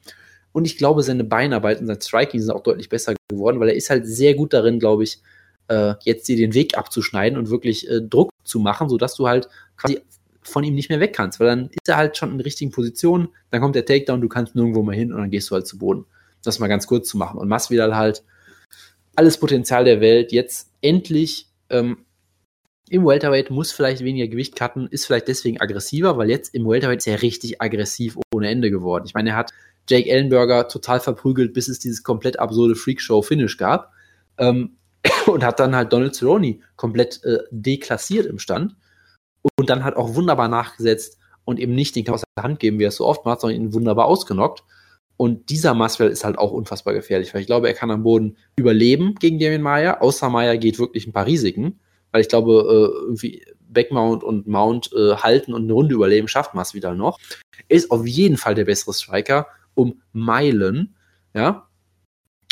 Und 0.52 0.66
ich 0.66 0.78
glaube, 0.78 1.02
seine 1.02 1.24
Beinarbeit 1.24 1.80
und 1.80 1.86
sein 1.86 2.00
Striking 2.00 2.40
sind 2.40 2.50
auch 2.50 2.62
deutlich 2.62 2.88
besser 2.88 3.14
geworden, 3.28 3.60
weil 3.60 3.68
er 3.68 3.76
ist 3.76 3.90
halt 3.90 4.06
sehr 4.06 4.34
gut 4.34 4.52
darin, 4.52 4.78
glaube 4.78 5.02
ich, 5.04 5.20
äh, 5.68 5.94
jetzt 6.04 6.28
dir 6.28 6.36
den 6.36 6.54
Weg 6.54 6.76
abzuschneiden 6.78 7.38
und 7.38 7.50
wirklich 7.50 7.88
äh, 7.88 8.00
Druck 8.02 8.30
zu 8.44 8.58
machen, 8.58 8.88
sodass 8.88 9.14
du 9.16 9.26
halt 9.26 9.48
quasi 9.76 10.00
von 10.42 10.62
ihm 10.62 10.74
nicht 10.74 10.90
mehr 10.90 11.00
weg 11.00 11.14
kannst, 11.14 11.40
weil 11.40 11.46
dann 11.46 11.66
ist 11.70 11.88
er 11.88 11.96
halt 11.96 12.16
schon 12.16 12.32
in 12.32 12.40
richtigen 12.40 12.70
Position, 12.70 13.28
dann 13.50 13.60
kommt 13.60 13.74
der 13.74 13.86
Takedown, 13.86 14.20
du 14.20 14.28
kannst 14.28 14.54
nirgendwo 14.54 14.82
mehr 14.82 14.96
hin 14.96 15.12
und 15.12 15.20
dann 15.20 15.30
gehst 15.30 15.50
du 15.50 15.54
halt 15.54 15.66
zu 15.66 15.78
Boden. 15.78 16.04
Das 16.42 16.58
mal 16.58 16.68
ganz 16.68 16.86
kurz 16.86 17.08
zu 17.08 17.16
machen. 17.16 17.38
Und 17.38 17.48
Masvidal 17.48 17.96
halt 17.96 18.22
alles 19.16 19.38
Potenzial 19.38 19.84
der 19.84 20.00
Welt, 20.00 20.32
jetzt 20.32 20.70
endlich 20.82 21.48
ähm, 21.74 21.98
im 22.90 23.06
Welterweight 23.06 23.51
muss 23.51 23.72
vielleicht 23.72 24.05
weniger 24.05 24.28
Gewicht 24.28 24.56
cutten, 24.56 24.88
ist 24.88 25.06
vielleicht 25.06 25.28
deswegen 25.28 25.60
aggressiver, 25.60 26.18
weil 26.18 26.28
jetzt 26.28 26.55
im 26.55 26.66
Welterweight 26.66 26.98
ist 26.98 27.06
er 27.06 27.22
richtig 27.22 27.62
aggressiv 27.62 28.18
ohne 28.34 28.48
Ende 28.48 28.70
geworden. 28.70 29.05
Ich 29.06 29.14
meine, 29.14 29.30
er 29.30 29.36
hat 29.36 29.52
Jake 29.88 30.09
Ellenberger 30.09 30.68
total 30.68 31.01
verprügelt, 31.01 31.55
bis 31.55 31.68
es 31.68 31.78
dieses 31.78 32.02
komplett 32.02 32.38
absurde 32.38 32.74
Freakshow-Finish 32.74 33.56
gab. 33.56 33.92
Ähm, 34.38 34.76
und 35.26 35.44
hat 35.44 35.60
dann 35.60 35.76
halt 35.76 35.92
Donald 35.92 36.14
Cerrone 36.14 36.60
komplett 36.76 37.22
äh, 37.24 37.38
deklassiert 37.51 38.26
im 38.26 38.38
Stand 38.38 38.74
und 39.59 39.70
dann 39.70 39.84
hat 39.84 39.96
auch 39.96 40.14
wunderbar 40.14 40.48
nachgesetzt 40.48 41.18
und 41.44 41.60
eben 41.60 41.74
nicht 41.74 41.94
den 41.94 42.05
Kampf 42.05 42.16
aus 42.16 42.24
der 42.36 42.44
Hand 42.44 42.60
geben, 42.60 42.78
wie 42.78 42.84
er 42.84 42.88
es 42.88 42.96
so 42.96 43.06
oft 43.06 43.24
macht, 43.24 43.40
sondern 43.40 43.60
ihn 43.60 43.74
wunderbar 43.74 44.06
ausgenockt. 44.06 44.64
Und 45.16 45.51
dieser 45.51 45.74
Masvidal 45.74 46.11
ist 46.11 46.24
halt 46.24 46.39
auch 46.39 46.51
unfassbar 46.51 46.93
gefährlich, 46.93 47.32
weil 47.32 47.41
ich 47.41 47.47
glaube, 47.47 47.69
er 47.69 47.74
kann 47.74 47.91
am 47.91 48.03
Boden 48.03 48.36
überleben 48.57 49.15
gegen 49.15 49.39
Damien 49.39 49.62
Maya, 49.62 50.01
außer 50.01 50.28
Maya 50.28 50.57
geht 50.57 50.78
wirklich 50.78 51.07
ein 51.07 51.12
paar 51.12 51.27
Risiken, 51.27 51.78
weil 52.11 52.20
ich 52.20 52.28
glaube, 52.28 52.53
äh, 52.53 53.05
irgendwie 53.05 53.45
Backmount 53.61 54.24
und 54.24 54.47
Mount 54.47 54.91
äh, 54.93 55.16
halten 55.16 55.55
und 55.55 55.65
eine 55.65 55.73
Runde 55.73 55.95
überleben 55.95 56.28
schafft 56.28 56.55
Masvidal 56.55 56.97
noch. 56.97 57.19
Er 57.69 57.77
ist 57.77 57.91
auf 57.91 58.07
jeden 58.07 58.36
Fall 58.36 58.55
der 58.55 58.65
bessere 58.65 58.93
Striker 58.93 59.47
um 59.74 60.03
Meilen, 60.12 60.97
ja, 61.32 61.69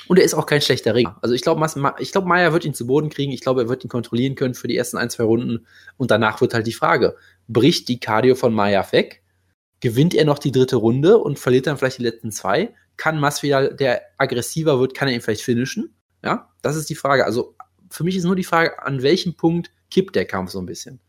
und 0.09 0.19
er 0.19 0.25
ist 0.25 0.35
auch 0.35 0.47
kein 0.47 0.61
schlechter 0.61 0.95
Ringer. 0.95 1.17
Also 1.23 1.35
ich 1.35 1.43
glaube, 1.43 1.65
ich 2.01 2.13
glaube, 2.13 2.29
Maya 2.29 2.53
wird 2.53 2.65
ihn 2.65 2.75
zu 2.75 2.87
Boden 2.87 3.09
kriegen. 3.09 3.33
Ich 3.33 3.41
glaube, 3.41 3.63
er 3.63 3.69
wird 3.69 3.85
ihn 3.85 3.89
kontrollieren 3.89 4.35
können 4.35 4.55
für 4.55 4.69
die 4.69 4.77
ersten 4.77 4.99
ein, 4.99 5.11
zwei 5.11 5.25
Runden. 5.25 5.67
Und 5.97 6.11
danach 6.11 6.41
wird 6.41 6.55
halt 6.55 6.67
die 6.67 6.73
Frage, 6.73 7.17
bricht 7.49 7.89
die 7.89 8.01
Cardio 8.01 8.35
von 8.35 8.53
Maya 8.53 8.87
weg? 8.93 9.22
Gewinnt 9.83 10.15
er 10.15 10.25
noch 10.25 10.39
die 10.39 10.53
dritte 10.53 10.77
Runde 10.77 11.19
und 11.19 11.41
verliert 11.41 11.67
dann 11.67 11.77
vielleicht 11.77 11.99
die 11.99 12.05
letzten 12.05 12.31
zwei? 12.31 12.73
Kann 12.97 13.19
Masvidal, 13.19 13.75
der 13.75 14.03
aggressiver 14.17 14.79
wird, 14.79 14.95
kann 14.95 15.09
er 15.09 15.15
ihn 15.15 15.21
vielleicht 15.21 15.43
finishen? 15.43 15.93
Ja, 16.25 16.51
das 16.63 16.77
ist 16.77 16.89
die 16.89 16.95
Frage. 16.95 17.25
Also 17.25 17.57
für 17.91 18.05
mich 18.05 18.15
ist 18.15 18.23
nur 18.23 18.37
die 18.37 18.45
Frage, 18.45 18.81
an 18.81 19.03
welchem 19.03 19.35
Punkt 19.35 19.73
kippt 19.91 20.15
der 20.15 20.25
Kampf 20.25 20.53
so 20.53 20.61
ein 20.61 20.67
bisschen? 20.67 21.01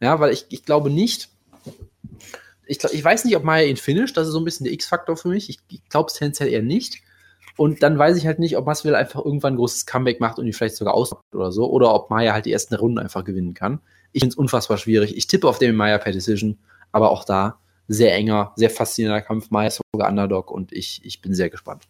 Ja, 0.00 0.20
weil 0.20 0.32
ich, 0.32 0.46
ich 0.50 0.64
glaube 0.64 0.88
nicht, 0.88 1.30
ich, 2.64 2.84
ich 2.84 3.04
weiß 3.04 3.24
nicht, 3.24 3.34
ob 3.36 3.42
Maya 3.42 3.66
ihn 3.66 3.76
finisht, 3.76 4.16
das 4.16 4.28
ist 4.28 4.34
so 4.34 4.40
ein 4.40 4.44
bisschen 4.44 4.64
der 4.64 4.72
X-Faktor 4.72 5.16
für 5.16 5.28
mich. 5.28 5.50
Ich, 5.50 5.58
ich 5.68 5.88
glaube 5.88 6.06
es 6.06 6.14
tendenziell 6.14 6.48
eher 6.48 6.62
nicht. 6.62 7.02
Und 7.56 7.82
dann 7.82 7.98
weiß 7.98 8.16
ich 8.16 8.26
halt 8.26 8.38
nicht, 8.38 8.56
ob 8.56 8.66
Masvidal 8.66 8.94
einfach 8.94 9.24
irgendwann 9.24 9.54
ein 9.54 9.56
großes 9.56 9.84
Comeback 9.84 10.20
macht 10.20 10.38
und 10.38 10.46
ihn 10.46 10.52
vielleicht 10.52 10.76
sogar 10.76 10.94
ausnockt 10.94 11.34
oder 11.34 11.50
so, 11.50 11.68
oder 11.68 11.92
ob 11.92 12.08
Maya 12.08 12.34
halt 12.34 12.46
die 12.46 12.52
ersten 12.52 12.76
Runden 12.76 13.00
einfach 13.00 13.24
gewinnen 13.24 13.52
kann. 13.52 13.80
Ich 14.12 14.20
finde 14.20 14.34
es 14.34 14.38
unfassbar 14.38 14.78
schwierig. 14.78 15.16
Ich 15.16 15.26
tippe 15.26 15.48
auf 15.48 15.58
den 15.58 15.74
Maya 15.74 15.98
per 15.98 16.12
Decision, 16.12 16.58
aber 16.92 17.10
auch 17.10 17.24
da 17.24 17.58
sehr 17.88 18.14
enger, 18.14 18.52
sehr 18.56 18.70
faszinierender 18.70 19.22
Kampf. 19.22 19.50
Maya 19.50 19.68
ist 19.68 19.80
sogar 19.92 20.08
Underdog 20.08 20.50
und 20.50 20.72
ich, 20.72 21.04
ich 21.04 21.20
bin 21.20 21.34
sehr 21.34 21.50
gespannt. 21.50 21.84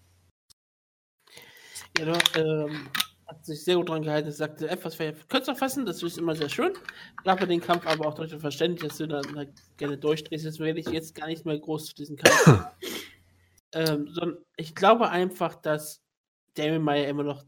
Ja, 1.99 2.07
du, 2.07 2.41
ähm, 2.41 2.89
hat 3.33 3.45
sich 3.45 3.65
sehr 3.65 3.77
gut 3.77 3.89
dran 3.89 4.03
gehalten. 4.03 4.29
Er 4.29 4.33
sagte, 4.33 4.69
etwas 4.69 4.99
kürzer 5.29 5.55
fassen, 5.55 5.87
das 5.87 6.03
ist 6.03 6.19
immer 6.19 6.35
sehr 6.35 6.49
schön. 6.49 6.73
Glaube 7.23 7.47
den 7.47 7.61
Kampf 7.61 7.87
aber 7.87 8.07
auch 8.07 8.15
durch 8.15 8.31
das 8.31 8.41
Verständnis, 8.41 8.97
dass 8.97 9.09
du 9.09 9.37
halt 9.37 9.53
gerne 9.77 9.99
durchdrehst. 9.99 10.45
Jetzt 10.45 10.61
werde 10.61 10.81
ich 10.81 10.89
jetzt 10.89 11.15
gar 11.15 11.27
nicht 11.27 11.45
mehr 11.45 11.59
groß 11.59 11.87
zu 11.87 11.95
diesem 11.95 12.17
Kampf. 12.17 12.67
ähm, 13.75 14.09
sondern 14.09 14.39
ich 14.57 14.75
glaube 14.75 15.11
einfach, 15.11 15.55
dass 15.57 16.03
Damien 16.55 16.83
Meyer 16.83 17.09
immer 17.09 17.25
noch 17.25 17.45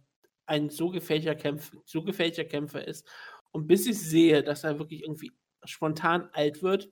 ein 0.47 0.71
so 0.71 0.91
gefährlicher 0.91 1.35
Kämpfer, 1.35 1.77
so 1.85 2.03
gefährlicher 2.03 2.45
Kämpfer 2.45 2.87
ist. 2.87 3.07
Und 3.51 3.67
bis 3.67 3.87
ich 3.87 3.99
sehe, 3.99 4.43
dass 4.43 4.65
er 4.65 4.79
wirklich 4.79 5.03
irgendwie 5.03 5.33
spontan 5.65 6.29
alt 6.33 6.63
wird, 6.63 6.91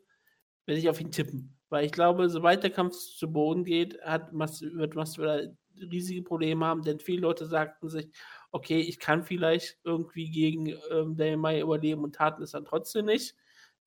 werde 0.67 0.81
ich 0.81 0.89
auf 0.89 1.01
ihn 1.01 1.11
tippen. 1.11 1.57
Weil 1.69 1.87
ich 1.87 1.93
glaube, 1.93 2.29
sobald 2.29 2.63
der 2.63 2.71
Kampf 2.71 2.97
zu 2.97 3.33
Boden 3.33 3.65
geht, 3.65 4.01
hat 4.03 4.33
Mas 4.33 4.61
wird 4.61 4.95
Masvidal 4.95 5.57
riesige 5.81 6.23
Probleme 6.23 6.65
haben, 6.65 6.83
denn 6.83 7.01
viele 7.01 7.23
Leute 7.23 7.47
sagten 7.47 7.89
sich, 7.89 8.09
okay, 8.51 8.81
ich 8.81 8.99
kann 8.99 9.25
vielleicht 9.25 9.79
irgendwie 9.85 10.31
gegen 10.31 10.69
ähm, 10.91 11.17
Daniel 11.17 11.39
May 11.39 11.61
überleben 11.61 12.05
und 12.05 12.15
taten 12.15 12.43
es 12.43 12.53
dann 12.53 12.65
trotzdem 12.65 13.07
nicht. 13.07 13.35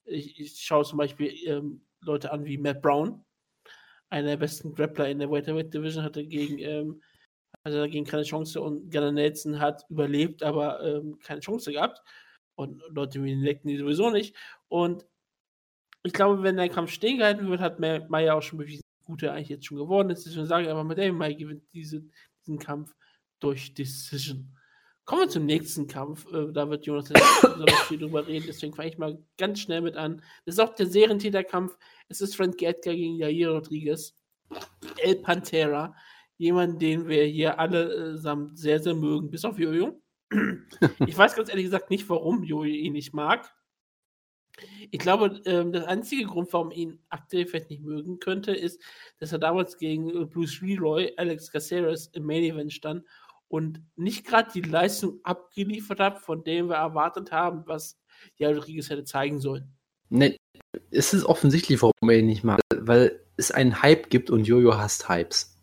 Ich, 0.06 0.40
ich 0.40 0.60
schaue 0.60 0.84
zum 0.84 0.98
Beispiel 0.98 1.32
ähm, 1.46 1.86
Leute 2.02 2.32
an 2.32 2.46
wie 2.46 2.58
Matt 2.58 2.82
Brown, 2.82 3.24
einer 4.10 4.30
der 4.30 4.38
besten 4.38 4.74
Grappler 4.74 5.10
in 5.10 5.20
der 5.20 5.32
Welterweight 5.32 5.74
Division, 5.74 6.04
hatte 6.04 6.26
gegen, 6.26 6.60
ähm, 6.60 7.02
hatte 7.64 7.78
dagegen 7.78 8.06
keine 8.06 8.24
Chance 8.24 8.62
und 8.62 8.92
Gunnar 8.92 9.12
Nelson 9.12 9.60
hat 9.60 9.86
überlebt, 9.90 10.44
aber 10.44 10.82
ähm, 10.84 11.20
keine 11.20 11.42
Chance 11.42 11.72
gehabt. 11.72 12.02
Und 12.56 12.82
Leute 12.90 13.22
wie 13.24 13.34
Lecken 13.34 13.78
sowieso 13.78 14.10
nicht. 14.10 14.36
Und 14.70 15.06
ich 16.06 16.14
glaube, 16.14 16.44
wenn 16.44 16.58
der 16.58 16.70
Kampf 16.70 16.92
stehen 16.92 17.18
gehalten 17.18 17.50
wird, 17.50 17.60
hat 17.60 17.80
Meyer 17.80 18.36
auch 18.36 18.42
schon 18.42 18.60
bewiesen, 18.60 18.84
wie 19.00 19.06
gut 19.06 19.24
er 19.24 19.34
eigentlich 19.34 19.50
jetzt 19.50 19.66
schon 19.66 19.78
geworden 19.78 20.12
ist. 20.12 20.26
Deswegen 20.26 20.46
sage 20.46 20.66
ich 20.66 20.70
aber, 20.70 20.84
mit 20.84 21.00
dem 21.00 21.18
Meyer 21.18 21.34
gewinnt 21.34 21.64
diese, 21.74 22.04
diesen 22.42 22.60
Kampf 22.60 22.94
durch 23.40 23.74
Decision. 23.74 24.56
Kommen 25.06 25.22
wir 25.22 25.30
zum 25.30 25.46
nächsten 25.46 25.88
Kampf. 25.88 26.32
Äh, 26.32 26.52
da 26.52 26.70
wird 26.70 26.86
Jonas 26.86 27.10
besonders 27.10 27.82
viel 27.88 27.98
drüber 27.98 28.28
reden, 28.28 28.46
deswegen 28.48 28.74
fange 28.74 28.90
ich 28.90 28.98
mal 28.98 29.18
ganz 29.38 29.60
schnell 29.60 29.82
mit 29.82 29.96
an. 29.96 30.22
Das 30.46 30.56
ist 30.56 30.60
auch 30.60 30.76
der 30.76 30.88
Serientäterkampf. 30.88 31.76
Es 32.08 32.22
ist 32.22 32.36
Frank 32.36 32.62
Edgar 32.62 32.94
gegen 32.94 33.16
Jair 33.16 33.50
Rodriguez. 33.50 34.14
El 34.98 35.16
Pantera. 35.18 35.96
Jemand, 36.38 36.82
den 36.82 37.08
wir 37.08 37.24
hier 37.24 37.60
alle 37.60 38.14
äh, 38.14 38.18
sehr, 38.54 38.80
sehr 38.80 38.94
mögen, 38.94 39.32
bis 39.32 39.44
auf 39.44 39.58
Jojo. 39.58 40.02
ich 41.08 41.18
weiß 41.18 41.36
ganz 41.36 41.50
ehrlich 41.50 41.66
gesagt 41.66 41.90
nicht, 41.90 42.08
warum 42.10 42.44
Jojo 42.44 42.66
ihn 42.66 42.94
nicht 42.94 43.14
mag. 43.14 43.52
Ich 44.92 45.00
glaube, 45.00 45.42
ähm, 45.46 45.72
der 45.72 45.88
einzige 45.88 46.26
Grund, 46.26 46.52
warum 46.54 46.72
ihn 46.72 47.00
aktuell 47.10 47.46
vielleicht 47.46 47.70
nicht 47.70 47.84
mögen 47.84 48.20
könnte, 48.20 48.54
ist, 48.54 48.82
dass 49.20 49.32
er 49.32 49.40
damals 49.40 49.78
gegen 49.78 50.10
äh, 50.10 50.26
Bruce 50.26 50.62
Leroy, 50.62 51.12
Alex 51.18 51.52
Caceres 51.52 52.08
im 52.08 52.26
Main 52.26 52.44
Event 52.44 52.74
stand 52.74 53.04
und 53.48 53.82
nicht 53.96 54.26
gerade 54.26 54.52
die 54.54 54.62
Leistung 54.62 55.20
abgeliefert 55.24 56.00
hat, 56.00 56.20
von 56.20 56.44
dem 56.44 56.70
wir 56.70 56.76
erwartet 56.76 57.32
haben, 57.32 57.64
was 57.66 58.00
ja 58.38 58.50
Rodriguez 58.50 58.90
hätte 58.90 59.04
zeigen 59.04 59.40
sollen. 59.40 59.74
Nee, 60.10 60.38
es 60.92 61.14
ist 61.14 61.26
offensichtlich, 61.26 61.82
warum 61.82 62.10
er 62.10 62.20
ihn 62.20 62.28
nicht 62.28 62.44
mag, 62.44 62.62
weil 62.74 63.20
es 63.38 63.52
einen 63.52 63.82
Hype 63.82 64.10
gibt 64.10 64.30
und 64.30 64.48
Jojo 64.48 64.78
hasst 64.78 65.10
Hypes. 65.10 65.60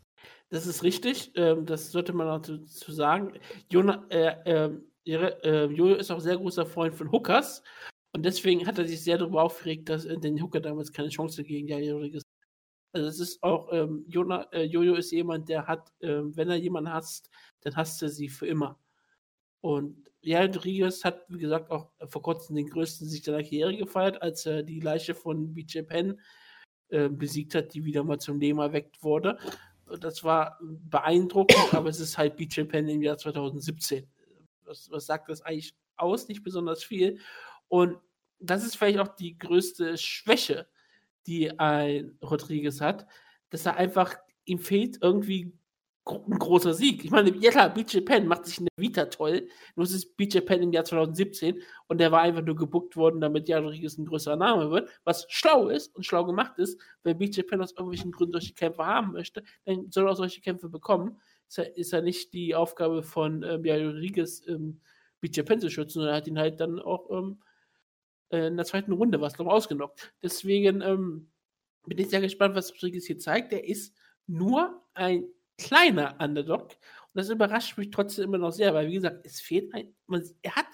Das 0.51 0.67
ist 0.67 0.83
richtig, 0.83 1.33
ähm, 1.35 1.65
das 1.65 1.93
sollte 1.93 2.13
man 2.13 2.29
auch 2.29 2.43
dazu 2.43 2.93
sagen. 2.93 3.33
Jona, 3.71 4.05
äh, 4.11 4.37
ähm, 4.45 4.85
äh, 5.07 5.65
Jojo 5.67 5.95
ist 5.95 6.11
auch 6.11 6.21
sehr 6.21 6.37
großer 6.37 6.67
Freund 6.67 6.95
von 6.95 7.11
Hookers 7.11 7.63
und 8.13 8.25
deswegen 8.25 8.67
hat 8.67 8.79
er 8.79 8.87
sich 8.87 9.03
sehr 9.03 9.19
darüber 9.19 9.43
aufgeregt, 9.43 9.89
dass 9.89 10.05
äh, 10.05 10.19
den 10.19 10.43
Hooker 10.43 10.61
damals 10.61 10.93
keine 10.93 11.09
Chance 11.09 11.45
gegen 11.45 11.69
Jair 11.69 11.95
Rodriguez 11.95 12.23
also 12.93 13.09
es 13.09 13.21
ist 13.21 13.43
auch, 13.43 13.73
ähm, 13.73 14.05
Jona, 14.07 14.43
äh, 14.53 14.65
Jojo 14.65 14.95
ist 14.95 15.11
jemand, 15.13 15.49
der 15.49 15.67
hat, 15.67 15.93
äh, 16.01 16.21
wenn 16.23 16.51
er 16.51 16.57
jemanden 16.57 16.93
hasst, 16.93 17.31
dann 17.63 17.75
hasst 17.75 18.03
er 18.03 18.11
sie 18.11 18.29
für 18.29 18.47
immer. 18.47 18.79
Und 19.63 20.11
ja, 20.21 20.43
Rodriguez 20.43 21.05
hat, 21.05 21.25
wie 21.29 21.39
gesagt, 21.39 21.71
auch 21.71 21.91
vor 22.09 22.23
kurzem 22.23 22.57
den 22.57 22.69
größten 22.69 23.09
Sieg 23.09 23.25
seiner 23.25 23.43
Karriere 23.43 23.77
gefeiert, 23.77 24.21
als 24.21 24.47
er 24.47 24.63
die 24.63 24.81
Leiche 24.81 25.15
von 25.15 25.55
BJ 25.55 25.81
Penn 25.83 26.21
äh, 26.89 27.09
besiegt 27.09 27.55
hat, 27.55 27.73
die 27.75 27.85
wieder 27.85 28.05
mal 28.05 28.19
zum 28.19 28.39
Leben 28.39 28.59
erweckt 28.59 29.03
wurde. 29.03 29.39
Das 30.01 30.23
war 30.23 30.59
beeindruckend, 30.61 31.75
aber 31.75 31.89
es 31.89 31.99
ist 31.99 32.19
halt 32.19 32.37
BJ 32.37 32.63
Penn 32.65 32.89
im 32.89 33.03
Jahr 33.03 33.17
2017. 33.17 34.07
Was, 34.65 34.91
was 34.91 35.07
sagt 35.07 35.29
das 35.31 35.43
eigentlich 35.43 35.75
aus? 35.97 36.29
Nicht 36.29 36.43
besonders 36.43 36.85
viel. 36.85 37.19
Und 37.73 37.97
das 38.39 38.65
ist 38.65 38.77
vielleicht 38.77 38.99
auch 38.99 39.09
die 39.17 39.39
größte 39.39 39.97
Schwäche 39.97 40.67
die 41.27 41.59
ein 41.59 42.17
Rodriguez 42.23 42.81
hat, 42.81 43.07
dass 43.51 43.67
er 43.67 43.77
einfach, 43.77 44.15
ihm 44.45 44.59
fehlt 44.59 44.99
irgendwie 45.01 45.53
ein 46.05 46.39
großer 46.39 46.75
Sieg. 46.75 47.05
Ich 47.05 47.13
meine, 47.13 47.31
ja 47.37 47.53
klar, 47.53 47.73
BJ 47.73 48.01
Penn 48.01 48.27
macht 48.27 48.47
sich 48.47 48.59
in 48.59 48.65
der 48.65 48.83
Vita 48.83 49.05
toll, 49.05 49.47
nur 49.77 49.85
es 49.85 49.93
ist 49.93 50.17
BJ 50.17 50.41
Penn 50.41 50.63
im 50.63 50.73
Jahr 50.73 50.85
2017 50.85 51.63
und 51.87 51.99
der 51.99 52.11
war 52.11 52.23
einfach 52.23 52.43
nur 52.43 52.57
gebuckt 52.57 52.97
worden, 52.97 53.21
damit 53.21 53.49
ja 53.49 53.61
Rodriguez 53.61 53.99
ein 53.99 54.07
größerer 54.07 54.35
Name 54.35 54.71
wird, 54.73 54.91
was 55.05 55.27
schlau 55.29 55.69
ist 55.69 55.95
und 55.95 56.05
schlau 56.05 56.25
gemacht 56.25 56.59
ist. 56.59 56.81
Wenn 57.05 57.19
BJ 57.19 57.43
Penn 57.43 57.63
aus 57.63 57.73
irgendwelchen 57.73 58.11
Gründen 58.11 58.33
solche 58.33 58.55
Kämpfe 58.55 58.85
haben 58.85 59.13
möchte, 59.13 59.45
dann 59.65 59.93
soll 59.93 60.07
er 60.07 60.13
auch 60.13 60.17
solche 60.17 60.41
Kämpfe 60.41 60.69
bekommen. 60.69 61.21
Ist 61.49 61.59
ja, 61.59 61.65
ist 61.65 61.93
ja 61.93 62.01
nicht 62.01 62.33
die 62.33 62.57
Aufgabe 62.57 63.05
von 63.05 63.45
ähm, 63.45 63.65
ja, 63.65 63.77
Rodriguez, 63.77 64.43
ähm, 64.49 64.81
BJ 65.21 65.43
Penn 65.43 65.61
zu 65.61 65.71
schützen, 65.71 66.01
sondern 66.01 66.15
er 66.15 66.17
hat 66.17 66.27
ihn 66.27 66.39
halt 66.39 66.59
dann 66.59 66.81
auch 66.81 67.11
ähm, 67.11 67.39
äh, 68.33 68.47
in 68.49 68.57
der 68.57 68.67
zweiten 68.67 68.93
Runde 68.93 69.21
was 69.21 69.39
noch 69.39 69.47
ausgenockt. 69.47 70.13
Deswegen 70.23 70.81
ähm, 70.81 71.31
bin 71.87 71.99
ich 71.99 72.11
sehr 72.11 72.21
gespannt, 72.21 72.55
was 72.55 72.73
Rodriguez 72.73 73.07
hier 73.07 73.19
zeigt. 73.19 73.53
Er 73.53 73.65
ist 73.65 73.95
nur 74.27 74.83
ein 74.95 75.25
kleiner 75.59 76.17
Underdog. 76.21 76.63
Und 76.71 77.15
das 77.15 77.29
überrascht 77.29 77.77
mich 77.79 77.91
trotzdem 77.91 78.25
immer 78.25 78.39
noch 78.39 78.53
sehr, 78.53 78.75
weil, 78.75 78.89
wie 78.89 78.95
gesagt, 78.95 79.25
es 79.25 79.41
fehlt 79.41 79.73
ein. 79.75 79.95
Man, 80.07 80.25
er 80.43 80.57
hat 80.57 80.67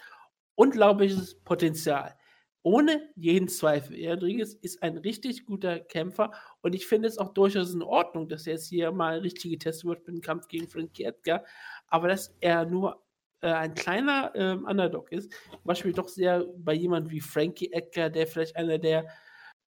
unglaubliches 0.55 1.41
Potenzial. 1.43 2.15
Ohne 2.63 3.09
jeden 3.15 3.49
Zweifel. 3.49 3.97
Rodriguez 4.09 4.53
ist 4.55 4.83
ein 4.83 4.99
richtig 4.99 5.47
guter 5.47 5.79
Kämpfer 5.79 6.33
und 6.61 6.75
ich 6.75 6.87
finde 6.87 7.09
es 7.09 7.17
auch 7.17 7.33
durchaus 7.33 7.73
in 7.73 7.83
Ordnung, 7.83 8.29
dass 8.29 8.47
er 8.47 8.55
jetzt 8.55 8.69
hier 8.69 8.91
mal 8.91 9.21
richtig 9.21 9.53
getestet 9.53 9.87
wird 9.87 10.07
mit 10.07 10.17
dem 10.17 10.21
Kampf 10.21 10.49
gegen 10.49 10.69
Frankie 10.69 11.05
Edgar. 11.05 11.45
Aber 11.87 12.09
dass 12.09 12.37
er 12.41 12.67
nur 12.67 13.03
äh, 13.41 13.53
ein 13.53 13.75
kleiner 13.75 14.33
ähm, 14.35 14.65
Underdog 14.65 15.13
ist, 15.13 15.33
zum 15.51 15.65
Beispiel 15.65 15.93
doch 15.93 16.09
sehr 16.09 16.45
bei 16.59 16.75
jemandem 16.75 17.13
wie 17.13 17.21
Frankie 17.21 17.73
Edgar, 17.73 18.11
der 18.11 18.27
vielleicht 18.27 18.57
einer 18.57 18.79
der 18.79 19.07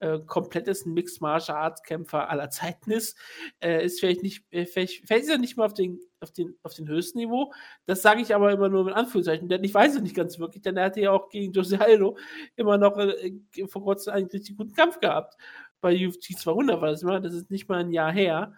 äh, 0.02 0.20
komplettesten 0.26 0.94
Mixed 0.94 1.22
Martial 1.22 1.58
Arts 1.58 1.84
Kämpfer 1.84 2.30
aller 2.30 2.50
Zeiten 2.50 2.92
ist, 2.92 3.18
äh, 3.60 3.86
ist 3.86 4.00
vielleicht 4.00 4.24
nicht, 4.24 4.44
äh, 4.50 4.66
vielleicht, 4.66 5.06
vielleicht 5.06 5.26
ist 5.26 5.30
er 5.30 5.38
nicht 5.38 5.58
mal 5.58 5.66
auf 5.66 5.76
den, 5.76 6.00
auf 6.20 6.32
den, 6.32 6.56
auf 6.64 6.74
den 6.74 6.88
höchsten 6.88 7.20
Niveau. 7.20 7.54
Das 7.86 8.02
sage 8.02 8.22
ich 8.22 8.34
aber 8.34 8.52
immer 8.52 8.68
nur 8.68 8.84
mit 8.84 8.96
Anführungszeichen, 8.96 9.48
denn 9.48 9.64
ich 9.64 9.74
weiß 9.74 9.96
es 9.96 10.02
nicht 10.02 10.16
ganz 10.16 10.40
wirklich, 10.40 10.64
denn 10.64 10.76
er 10.76 10.86
hatte 10.86 11.02
ja 11.02 11.12
auch 11.12 11.30
gegen 11.30 11.54
Jose 11.54 11.80
Aldo 11.80 12.18
immer 12.56 12.78
noch 12.78 12.98
äh, 12.98 13.34
vor 13.68 13.84
kurzem 13.84 14.14
einen 14.14 14.28
richtig 14.28 14.58
guten 14.58 14.74
Kampf 14.74 15.00
gehabt. 15.00 15.36
Bei 15.82 15.96
UFC 15.96 16.38
200 16.38 16.82
war 16.82 16.90
das 16.90 17.04
immer, 17.04 17.20
das 17.20 17.34
ist 17.34 17.52
nicht 17.52 17.70
mal 17.70 17.80
ein 17.80 17.92
Jahr 17.92 18.12
her. 18.12 18.54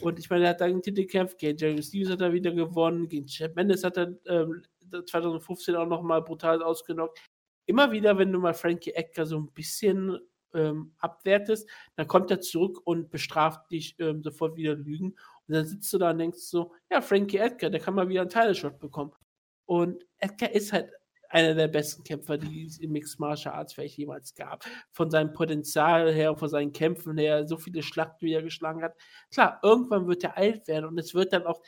Und 0.00 0.18
ich 0.18 0.28
meine, 0.28 0.44
er 0.44 0.50
hat 0.50 0.60
dann 0.60 0.70
einen 0.70 0.82
Titel 0.82 1.02
gekämpft, 1.02 1.38
gegen 1.38 1.56
Jerry 1.56 1.82
Stevens 1.82 2.10
hat 2.10 2.20
er 2.20 2.32
wieder 2.32 2.52
gewonnen, 2.52 3.08
gegen 3.08 3.26
Chad 3.26 3.54
Mendes 3.56 3.82
hat 3.82 3.96
er 3.96 4.14
ähm, 4.26 4.62
2015 4.90 5.74
auch 5.74 5.86
nochmal 5.86 6.22
brutal 6.22 6.62
ausgenockt. 6.62 7.18
Immer 7.66 7.90
wieder, 7.90 8.16
wenn 8.18 8.32
du 8.32 8.38
mal 8.38 8.54
Frankie 8.54 8.92
Edgar 8.92 9.26
so 9.26 9.38
ein 9.38 9.52
bisschen 9.52 10.18
ähm, 10.54 10.94
abwertest, 10.98 11.68
dann 11.96 12.06
kommt 12.06 12.30
er 12.30 12.40
zurück 12.40 12.80
und 12.84 13.10
bestraft 13.10 13.70
dich 13.70 13.96
ähm, 13.98 14.22
sofort 14.22 14.56
wieder 14.56 14.74
Lügen. 14.74 15.16
Und 15.48 15.54
dann 15.54 15.66
sitzt 15.66 15.92
du 15.92 15.98
da 15.98 16.10
und 16.10 16.18
denkst 16.18 16.38
so, 16.38 16.72
ja, 16.90 17.00
Frankie 17.00 17.38
Edgar, 17.38 17.70
der 17.70 17.80
kann 17.80 17.94
mal 17.94 18.08
wieder 18.08 18.20
einen 18.20 18.30
Title-Shot 18.30 18.78
bekommen. 18.78 19.12
Und 19.64 20.04
Edgar 20.18 20.50
ist 20.52 20.72
halt 20.72 20.90
einer 21.30 21.54
der 21.54 21.68
besten 21.68 22.04
Kämpfer, 22.04 22.38
die 22.38 22.64
es 22.64 22.78
im 22.78 22.92
Mixed 22.92 23.18
Martial 23.18 23.54
Arts 23.54 23.72
vielleicht 23.72 23.98
jemals 23.98 24.34
gab. 24.34 24.64
Von 24.92 25.10
seinem 25.10 25.32
Potenzial 25.32 26.12
her, 26.12 26.36
von 26.36 26.48
seinen 26.48 26.72
Kämpfen 26.72 27.18
her, 27.18 27.46
so 27.46 27.56
viele 27.56 27.82
Schlachten, 27.82 28.26
wie 28.26 28.32
er 28.32 28.42
geschlagen 28.42 28.82
hat. 28.82 28.94
Klar, 29.30 29.60
irgendwann 29.62 30.06
wird 30.06 30.24
er 30.24 30.36
alt 30.36 30.66
werden 30.68 30.86
und 30.86 30.98
es 30.98 31.14
wird 31.14 31.32
dann 31.32 31.46
auch, 31.46 31.60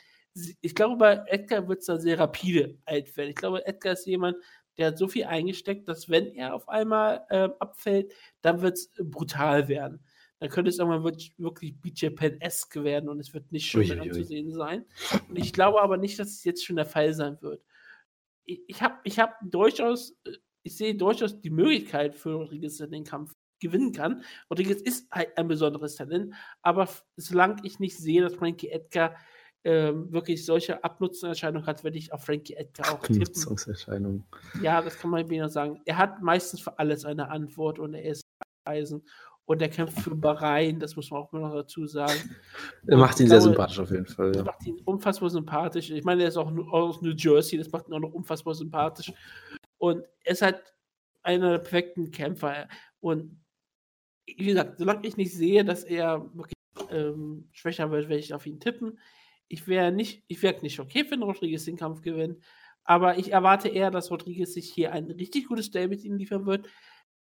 ich 0.61 0.75
glaube, 0.75 0.97
bei 0.97 1.23
Edgar 1.27 1.67
wird 1.67 1.79
es 1.79 1.85
dann 1.85 1.99
sehr 1.99 2.19
rapide 2.19 2.77
alt 2.85 3.15
werden. 3.17 3.29
Ich 3.29 3.35
glaube, 3.35 3.65
Edgar 3.65 3.93
ist 3.93 4.05
jemand, 4.05 4.37
der 4.77 4.87
hat 4.87 4.97
so 4.97 5.07
viel 5.07 5.25
eingesteckt, 5.25 5.89
dass 5.89 6.09
wenn 6.09 6.27
er 6.27 6.55
auf 6.55 6.69
einmal 6.69 7.25
äh, 7.29 7.49
abfällt, 7.59 8.13
dann 8.41 8.61
wird 8.61 8.77
es 8.77 8.91
brutal 8.97 9.67
werden. 9.67 9.99
Dann 10.39 10.49
könnte 10.49 10.69
es 10.69 10.79
irgendwann 10.79 11.03
wirklich 11.03 11.81
BJ 11.81 12.07
Penn-esque 12.07 12.85
werden 12.85 13.09
und 13.09 13.19
es 13.19 13.33
wird 13.33 13.51
nicht 13.51 13.65
schön 13.65 13.99
anzusehen 13.99 14.53
sein. 14.53 14.85
Und 15.27 15.37
ich 15.37 15.51
glaube 15.51 15.81
aber 15.81 15.97
nicht, 15.97 16.17
dass 16.17 16.29
es 16.29 16.45
jetzt 16.45 16.63
schon 16.63 16.77
der 16.77 16.85
Fall 16.85 17.13
sein 17.13 17.41
wird 17.41 17.61
ich, 18.45 18.61
ich 18.67 18.81
habe 18.81 18.95
ich 19.03 19.19
hab 19.19 19.35
durchaus, 19.41 20.11
äh, 20.25 20.31
ich 20.63 20.77
sehe 20.77 20.95
durchaus 20.95 21.39
die 21.39 21.49
Möglichkeit 21.49 22.15
für 22.15 22.33
Rodriguez, 22.33 22.77
dass 22.77 22.87
er 22.87 22.91
den 22.91 23.03
Kampf 23.03 23.33
gewinnen 23.59 23.91
kann. 23.91 24.23
Rodriguez 24.49 24.81
ist 24.81 25.09
halt 25.11 25.37
ein 25.37 25.47
besonderes 25.47 25.95
Talent, 25.95 26.33
aber 26.61 26.87
solange 27.17 27.57
ich 27.63 27.79
nicht 27.79 27.97
sehe, 27.97 28.21
dass 28.21 28.35
Frankie 28.35 28.69
Edgar 28.69 29.15
ähm, 29.65 30.11
wirklich 30.11 30.45
solche 30.45 30.83
Abnutzenerscheinungen 30.83 31.67
hat, 31.67 31.83
werde 31.83 31.97
ich 31.97 32.13
auf 32.13 32.23
Frankie 32.23 32.53
Edgar 32.53 32.93
auch 32.93 33.01
tippen. 33.01 33.23
Abnutzungserscheinungen. 33.23 34.25
Ja, 34.61 34.81
das 34.81 34.97
kann 34.97 35.11
man 35.11 35.29
wieder 35.29 35.49
sagen. 35.49 35.81
Er 35.85 35.97
hat 35.97 36.21
meistens 36.21 36.61
für 36.61 36.79
alles 36.79 37.03
eine 37.03 37.29
Antwort 37.29 37.77
und 37.77 37.93
er 37.93 38.03
ist 38.03 38.23
Eisen 38.63 39.03
und 39.49 39.63
er 39.63 39.69
kämpft 39.69 40.01
für 40.01 40.15
Bahrain, 40.15 40.79
das 40.79 40.95
muss 40.95 41.09
man 41.09 41.23
auch 41.23 41.31
noch 41.31 41.51
dazu 41.51 41.87
sagen. 41.87 42.35
Er 42.85 42.97
macht 42.97 43.19
ihn 43.19 43.23
ich 43.23 43.29
sehr 43.29 43.39
glaube, 43.39 43.53
sympathisch 43.53 43.79
auf 43.79 43.89
jeden 43.89 44.05
Fall. 44.05 44.35
Ja. 44.35 44.43
macht 44.43 44.63
ihn 44.67 44.79
unfassbar 44.85 45.31
sympathisch. 45.31 45.89
Ich 45.89 46.03
meine, 46.03 46.21
er 46.21 46.27
ist 46.27 46.37
auch 46.37 46.55
aus 46.71 47.01
New 47.01 47.15
Jersey, 47.17 47.57
das 47.57 47.71
macht 47.71 47.87
ihn 47.87 47.95
auch 47.95 47.99
noch 47.99 48.13
unfassbar 48.13 48.53
sympathisch. 48.53 49.11
Und 49.79 50.03
er 50.23 50.33
ist 50.33 50.43
halt 50.43 50.61
einer 51.23 51.49
der 51.53 51.57
perfekten 51.57 52.11
Kämpfer. 52.11 52.67
Und 52.99 53.43
wie 54.27 54.45
gesagt, 54.45 54.77
solange 54.77 55.07
ich 55.07 55.17
nicht 55.17 55.33
sehe, 55.33 55.65
dass 55.65 55.83
er 55.83 56.29
wirklich 56.35 56.53
ähm, 56.91 57.49
schwächer 57.51 57.89
wird, 57.89 58.07
werde 58.07 58.19
ich 58.19 58.35
auf 58.35 58.45
ihn 58.45 58.59
tippen. 58.59 58.99
Ich 59.47 59.67
wäre 59.67 59.91
nicht, 59.91 60.23
ich 60.27 60.43
wäre 60.43 60.61
nicht 60.61 60.79
okay, 60.79 61.07
wenn 61.09 61.23
Rodriguez 61.23 61.65
den 61.65 61.75
Kampf 61.75 62.03
gewinnt. 62.03 62.37
Aber 62.83 63.17
ich 63.17 63.31
erwarte 63.33 63.69
eher, 63.69 63.89
dass 63.89 64.11
Rodriguez 64.11 64.53
sich 64.53 64.71
hier 64.71 64.91
ein 64.91 65.09
richtig 65.09 65.47
gutes 65.47 65.71
Duell 65.71 65.87
mit 65.87 66.03
ihm 66.03 66.17
liefern 66.17 66.45
wird. 66.45 66.67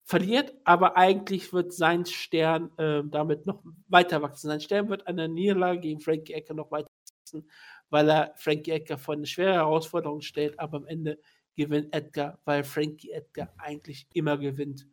Verliert, 0.10 0.54
aber 0.64 0.96
eigentlich 0.96 1.52
wird 1.52 1.74
sein 1.74 2.06
Stern 2.06 2.72
ähm, 2.78 3.12
damit 3.12 3.46
noch 3.46 3.62
weiter 3.90 4.22
wachsen. 4.22 4.48
Sein 4.48 4.62
Stern 4.62 4.88
wird 4.88 5.06
an 5.06 5.18
der 5.18 5.28
Niederlage 5.28 5.82
gegen 5.82 6.00
Frankie 6.00 6.32
Ecker 6.32 6.54
noch 6.54 6.72
weiter 6.72 6.88
wachsen, 7.10 7.50
weil 7.90 8.10
er 8.10 8.34
Frankie 8.38 8.72
Edgar 8.72 8.98
vor 8.98 9.16
eine 9.16 9.26
schwere 9.26 9.56
Herausforderung 9.56 10.22
stellt, 10.22 10.58
aber 10.62 10.78
am 10.78 10.86
Ende 10.86 11.20
gewinnt 11.58 11.94
Edgar, 11.94 12.40
weil 12.46 12.64
Frankie 12.64 13.12
Edgar 13.12 13.54
eigentlich 13.58 14.08
immer 14.14 14.38
gewinnt. 14.38 14.88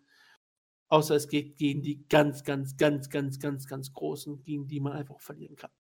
Außer 0.89 1.15
es 1.15 1.29
geht 1.29 1.59
gegen 1.59 1.83
die 1.83 2.09
ganz, 2.09 2.43
ganz, 2.43 2.77
ganz, 2.77 3.09
ganz, 3.09 3.39
ganz, 3.39 3.69
ganz 3.69 3.93
Großen, 3.93 4.43
gegen 4.43 4.67
die 4.67 4.81
man 4.81 4.95
einfach 4.95 5.21
verlieren 5.21 5.55
kann. 5.55 5.71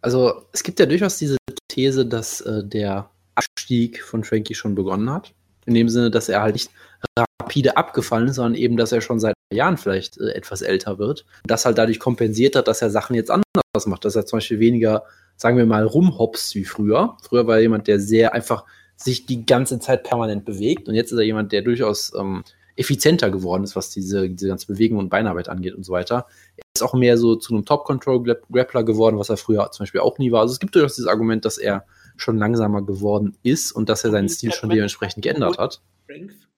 Also 0.00 0.46
es 0.52 0.62
gibt 0.62 0.80
ja 0.80 0.86
durchaus 0.86 1.18
diese 1.18 1.36
These, 1.68 2.06
dass 2.06 2.40
äh, 2.40 2.66
der 2.66 3.10
Abstieg 3.34 4.02
von 4.02 4.24
Frankie 4.24 4.54
schon 4.54 4.74
begonnen 4.74 5.10
hat. 5.10 5.34
In 5.66 5.74
dem 5.74 5.88
Sinne, 5.88 6.10
dass 6.10 6.28
er 6.28 6.42
halt 6.42 6.54
nicht 6.54 6.70
rapide 7.18 7.76
abgefallen 7.76 8.28
ist, 8.28 8.36
sondern 8.36 8.54
eben, 8.54 8.76
dass 8.76 8.92
er 8.92 9.00
schon 9.00 9.20
seit 9.20 9.34
Jahren 9.52 9.76
vielleicht 9.76 10.18
äh, 10.18 10.30
etwas 10.32 10.62
älter 10.62 10.98
wird. 10.98 11.24
Das 11.44 11.64
halt 11.64 11.78
dadurch 11.78 11.98
kompensiert 11.98 12.56
hat, 12.56 12.68
dass 12.68 12.82
er 12.82 12.90
Sachen 12.90 13.14
jetzt 13.14 13.30
anders 13.30 13.86
macht. 13.86 14.04
Dass 14.04 14.16
er 14.16 14.26
zum 14.26 14.38
Beispiel 14.38 14.60
weniger, 14.60 15.04
sagen 15.36 15.56
wir 15.56 15.66
mal, 15.66 15.84
rumhopst 15.84 16.54
wie 16.54 16.64
früher. 16.64 17.16
Früher 17.22 17.46
war 17.46 17.56
er 17.56 17.62
jemand, 17.62 17.88
der 17.88 18.00
sehr 18.00 18.34
einfach 18.34 18.64
sich 18.96 19.26
die 19.26 19.46
ganze 19.46 19.78
Zeit 19.80 20.04
permanent 20.04 20.44
bewegt. 20.44 20.88
Und 20.88 20.94
jetzt 20.94 21.12
ist 21.12 21.18
er 21.18 21.24
jemand, 21.24 21.52
der 21.52 21.62
durchaus 21.62 22.12
ähm, 22.18 22.44
effizienter 22.76 23.30
geworden 23.30 23.64
ist, 23.64 23.76
was 23.76 23.90
diese, 23.90 24.30
diese 24.30 24.48
ganze 24.48 24.66
Bewegung 24.66 24.98
und 24.98 25.10
Beinarbeit 25.10 25.48
angeht 25.48 25.74
und 25.74 25.84
so 25.84 25.92
weiter. 25.92 26.26
Er 26.56 26.64
ist 26.74 26.82
auch 26.82 26.94
mehr 26.94 27.18
so 27.18 27.36
zu 27.36 27.54
einem 27.54 27.64
Top-Control-Grappler 27.64 28.84
geworden, 28.84 29.18
was 29.18 29.28
er 29.28 29.36
früher 29.36 29.70
zum 29.72 29.84
Beispiel 29.84 30.00
auch 30.00 30.18
nie 30.18 30.32
war. 30.32 30.40
Also 30.40 30.52
es 30.52 30.60
gibt 30.60 30.74
durchaus 30.74 30.94
dieses 30.94 31.08
Argument, 31.08 31.44
dass 31.44 31.58
er 31.58 31.84
schon 32.22 32.38
langsamer 32.38 32.82
geworden 32.82 33.36
ist 33.42 33.72
und 33.72 33.88
dass 33.88 34.04
er 34.04 34.10
seinen 34.10 34.28
Stil 34.28 34.52
schon 34.52 34.70
dementsprechend 34.70 35.22
geändert 35.22 35.58
hat. 35.58 35.82
Strength. 36.04 36.48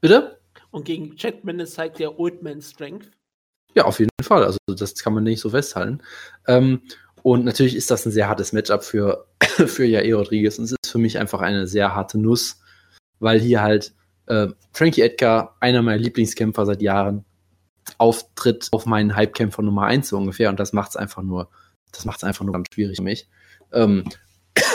Bitte? 0.00 0.40
Und 0.70 0.84
gegen 0.84 1.16
Chapman 1.16 1.64
zeigt 1.66 1.98
der 1.98 2.18
Old 2.18 2.42
Man 2.42 2.60
Strength. 2.60 3.10
Ja, 3.74 3.84
auf 3.84 3.98
jeden 3.98 4.10
Fall. 4.22 4.44
Also 4.44 4.58
das 4.66 4.94
kann 4.96 5.14
man 5.14 5.24
nicht 5.24 5.40
so 5.40 5.50
festhalten. 5.50 6.00
Ähm, 6.46 6.82
und 7.22 7.44
natürlich 7.44 7.76
ist 7.76 7.90
das 7.90 8.04
ein 8.04 8.12
sehr 8.12 8.28
hartes 8.28 8.52
Matchup 8.52 8.82
für, 8.82 9.26
für 9.40 9.84
Jair 9.84 10.16
Rodriguez. 10.16 10.58
Und 10.58 10.64
es 10.64 10.72
ist 10.72 10.90
für 10.90 10.98
mich 10.98 11.18
einfach 11.18 11.40
eine 11.40 11.66
sehr 11.66 11.94
harte 11.94 12.18
Nuss, 12.18 12.60
weil 13.20 13.40
hier 13.40 13.62
halt 13.62 13.94
äh, 14.26 14.48
Frankie 14.72 15.02
Edgar, 15.02 15.56
einer 15.60 15.82
meiner 15.82 15.98
Lieblingskämpfer 15.98 16.66
seit 16.66 16.82
Jahren, 16.82 17.24
auftritt 17.98 18.68
auf 18.72 18.86
meinen 18.86 19.16
Hypekämpfer 19.16 19.62
Nummer 19.62 19.84
1 19.84 20.08
so 20.08 20.16
ungefähr. 20.16 20.50
Und 20.50 20.60
das 20.60 20.72
macht 20.72 20.90
es 20.90 20.96
einfach 20.96 21.22
nur, 21.22 21.50
das 21.92 22.04
macht 22.04 22.18
es 22.18 22.24
einfach 22.24 22.44
nur 22.44 22.54
ganz 22.54 22.66
schwierig 22.72 22.96
für 22.96 23.02
mich. 23.02 23.28
Ähm, 23.72 24.04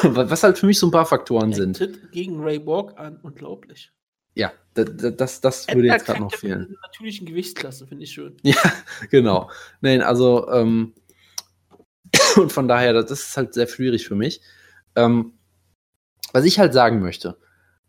was 0.04 0.44
halt 0.44 0.58
für 0.58 0.66
mich 0.66 0.80
so 0.80 0.88
ein 0.88 0.92
paar 0.92 1.06
Faktoren 1.06 1.52
Er 1.52 1.56
sind. 1.58 1.78
tritt 1.78 2.12
gegen 2.12 2.42
Ray 2.42 2.60
Borg 2.60 2.98
an. 3.00 3.20
Unglaublich. 3.24 3.92
Ja, 4.36 4.52
da- 4.76 4.84
da- 4.84 5.10
das, 5.12 5.42
das 5.42 5.68
würde 5.68 5.88
jetzt 5.88 6.06
gerade 6.06 6.20
noch 6.20 6.30
kämpft 6.30 6.44
in 6.44 6.50
fehlen. 6.50 6.66
einer 6.68 6.78
natürlichen 6.88 7.26
Gewichtsklasse, 7.26 7.88
finde 7.88 8.04
ich 8.04 8.12
schön. 8.12 8.38
Ja, 8.44 8.56
genau. 9.10 9.50
Nein, 9.82 10.02
also, 10.02 10.48
ähm, 10.52 10.94
und 12.36 12.52
von 12.52 12.68
daher, 12.68 12.94
das 12.94 13.10
ist 13.12 13.38
halt 13.38 13.54
sehr 13.54 13.68
schwierig 13.68 14.08
für 14.08 14.16
mich. 14.16 14.42
Ähm, 14.96 15.34
was 16.34 16.46
ich 16.46 16.60
halt 16.60 16.74
sagen 16.74 17.02
möchte, 17.02 17.38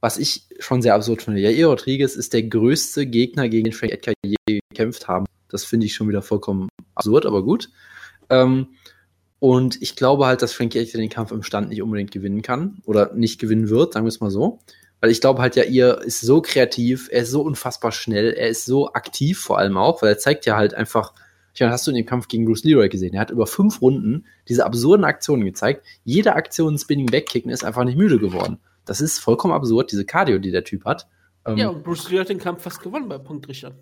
was 0.00 0.16
ich 0.16 0.46
schon 0.58 0.80
sehr 0.80 0.94
absurd 0.94 1.22
finde, 1.22 1.40
Jair 1.40 1.66
Rodriguez 1.66 2.14
ist 2.16 2.32
der 2.32 2.44
größte 2.44 3.06
Gegner, 3.06 3.48
gegen 3.48 3.64
den 3.64 3.72
Frank 3.72 3.92
Edgar 3.92 4.14
je 4.24 4.36
gekämpft 4.70 5.08
haben. 5.08 5.26
Das 5.48 5.64
finde 5.64 5.86
ich 5.86 5.94
schon 5.94 6.08
wieder 6.08 6.22
vollkommen 6.22 6.68
absurd, 6.94 7.26
aber 7.26 7.42
gut. 7.42 7.68
Ähm, 8.30 8.68
und 9.40 9.80
ich 9.80 9.94
glaube 9.94 10.26
halt, 10.26 10.42
dass 10.42 10.52
Frankie 10.52 10.78
Edgar 10.78 11.00
den 11.00 11.10
Kampf 11.10 11.30
im 11.30 11.42
Stand 11.42 11.68
nicht 11.68 11.82
unbedingt 11.82 12.10
gewinnen 12.10 12.42
kann 12.42 12.78
oder 12.86 13.14
nicht 13.14 13.40
gewinnen 13.40 13.68
wird, 13.68 13.92
sagen 13.92 14.04
wir 14.04 14.08
es 14.08 14.20
mal 14.20 14.30
so. 14.30 14.58
Weil 15.00 15.10
ich 15.10 15.20
glaube 15.20 15.40
halt 15.40 15.54
ja, 15.54 15.62
ihr 15.62 15.98
ist 15.98 16.20
so 16.20 16.42
kreativ, 16.42 17.08
er 17.12 17.22
ist 17.22 17.30
so 17.30 17.42
unfassbar 17.42 17.92
schnell, 17.92 18.32
er 18.32 18.48
ist 18.48 18.64
so 18.64 18.92
aktiv 18.92 19.38
vor 19.38 19.58
allem 19.58 19.76
auch, 19.76 20.02
weil 20.02 20.10
er 20.10 20.18
zeigt 20.18 20.44
ja 20.44 20.56
halt 20.56 20.74
einfach, 20.74 21.12
ich 21.54 21.60
meine, 21.60 21.72
hast 21.72 21.86
du 21.86 21.92
in 21.92 21.96
dem 21.96 22.06
Kampf 22.06 22.26
gegen 22.26 22.46
Bruce 22.46 22.64
Leroy 22.64 22.88
gesehen, 22.88 23.14
er 23.14 23.20
hat 23.20 23.30
über 23.30 23.46
fünf 23.46 23.80
Runden 23.80 24.26
diese 24.48 24.66
absurden 24.66 25.04
Aktionen 25.04 25.44
gezeigt. 25.44 25.86
Jede 26.02 26.34
Aktion 26.34 26.76
Spinning 26.78 27.06
Backkicken 27.06 27.50
ist 27.52 27.64
einfach 27.64 27.84
nicht 27.84 27.96
müde 27.96 28.18
geworden. 28.18 28.58
Das 28.86 29.00
ist 29.00 29.20
vollkommen 29.20 29.54
absurd, 29.54 29.92
diese 29.92 30.04
Cardio, 30.04 30.38
die 30.38 30.50
der 30.50 30.64
Typ 30.64 30.84
hat. 30.84 31.06
Ähm, 31.46 31.58
Ja, 31.58 31.68
und 31.68 31.84
Bruce 31.84 32.10
Lee 32.10 32.18
hat 32.18 32.28
den 32.28 32.38
Kampf 32.38 32.62
fast 32.62 32.82
gewonnen 32.82 33.08
bei 33.08 33.18
Punktrichter. 33.18 33.76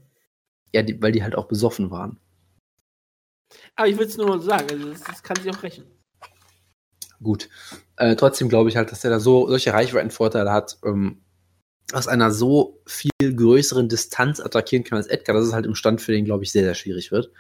ja 0.75 0.83
die, 0.83 1.01
weil 1.01 1.13
die 1.13 1.23
halt 1.23 1.35
auch 1.35 1.47
besoffen 1.47 1.91
waren. 1.91 2.19
Aber 3.75 3.89
ich 3.89 3.99
will 3.99 4.07
es 4.07 4.17
nur 4.17 4.29
mal 4.29 4.41
sagen, 4.41 4.69
also 4.71 4.91
das, 4.91 5.03
das 5.03 5.23
kann 5.23 5.37
sich 5.37 5.55
auch 5.55 5.63
rächen. 5.63 5.85
Gut. 7.23 7.49
Äh, 7.97 8.17
trotzdem 8.17 8.49
glaube 8.49 8.69
ich 8.69 8.77
halt, 8.77 8.91
dass 8.93 9.05
er 9.05 9.11
da 9.11 9.21
so 9.21 9.49
solche 9.49 9.73
Reichweitenvorteile 9.73 10.53
hat, 10.53 10.79
ähm, 10.85 11.23
aus 11.93 12.09
einer 12.09 12.31
so 12.31 12.83
viel 12.87 13.11
größeren 13.21 13.89
Distanz 13.89 14.41
attackieren 14.41 14.85
kann 14.85 14.99
als 14.99 15.07
Edgar, 15.07 15.37
dass 15.37 15.47
es 15.47 15.53
halt 15.53 15.67
im 15.67 15.75
Stand 15.75 16.01
für 16.01 16.13
den, 16.13 16.25
glaube 16.25 16.45
ich, 16.45 16.51
sehr, 16.53 16.65
sehr 16.65 16.75
schwierig 16.75 17.13
wird. 17.13 17.31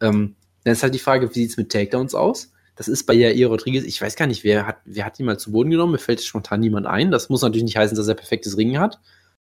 Ähm, 0.00 0.36
dann 0.64 0.72
ist 0.72 0.82
halt 0.82 0.94
die 0.94 0.98
Frage, 0.98 1.30
wie 1.30 1.40
sieht 1.40 1.50
es 1.50 1.56
mit 1.56 1.70
Takedowns 1.70 2.14
aus? 2.14 2.52
Das 2.74 2.88
ist 2.88 3.04
bei 3.04 3.14
Jair 3.14 3.48
Rodriguez, 3.48 3.84
ich 3.84 4.00
weiß 4.00 4.16
gar 4.16 4.26
nicht, 4.26 4.44
wer 4.44 4.66
hat, 4.66 4.78
wer 4.84 5.04
hat 5.04 5.20
ihn 5.20 5.26
mal 5.26 5.38
zu 5.38 5.52
Boden 5.52 5.70
genommen? 5.70 5.92
Mir 5.92 5.98
fällt 5.98 6.22
spontan 6.22 6.60
niemand 6.60 6.86
ein. 6.86 7.10
Das 7.10 7.28
muss 7.28 7.42
natürlich 7.42 7.64
nicht 7.64 7.76
heißen, 7.76 7.96
dass 7.96 8.08
er 8.08 8.14
perfektes 8.14 8.56
Ringen 8.56 8.80
hat, 8.80 8.98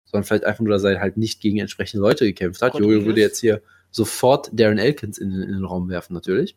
sondern 0.05 0.25
vielleicht 0.25 0.45
einfach 0.45 0.61
nur, 0.61 0.75
dass 0.75 0.85
er 0.85 1.01
halt 1.01 1.17
nicht 1.17 1.41
gegen 1.41 1.59
entsprechende 1.59 2.03
Leute 2.03 2.27
gekämpft 2.27 2.61
hat. 2.63 2.75
Rodriguez. 2.75 2.95
Jojo 2.95 3.07
würde 3.07 3.21
jetzt 3.21 3.39
hier 3.39 3.63
sofort 3.93 4.51
Darren 4.53 4.79
Elkins 4.79 5.19
in, 5.19 5.31
in 5.31 5.53
den 5.53 5.65
Raum 5.65 5.89
werfen, 5.89 6.15
natürlich. 6.15 6.57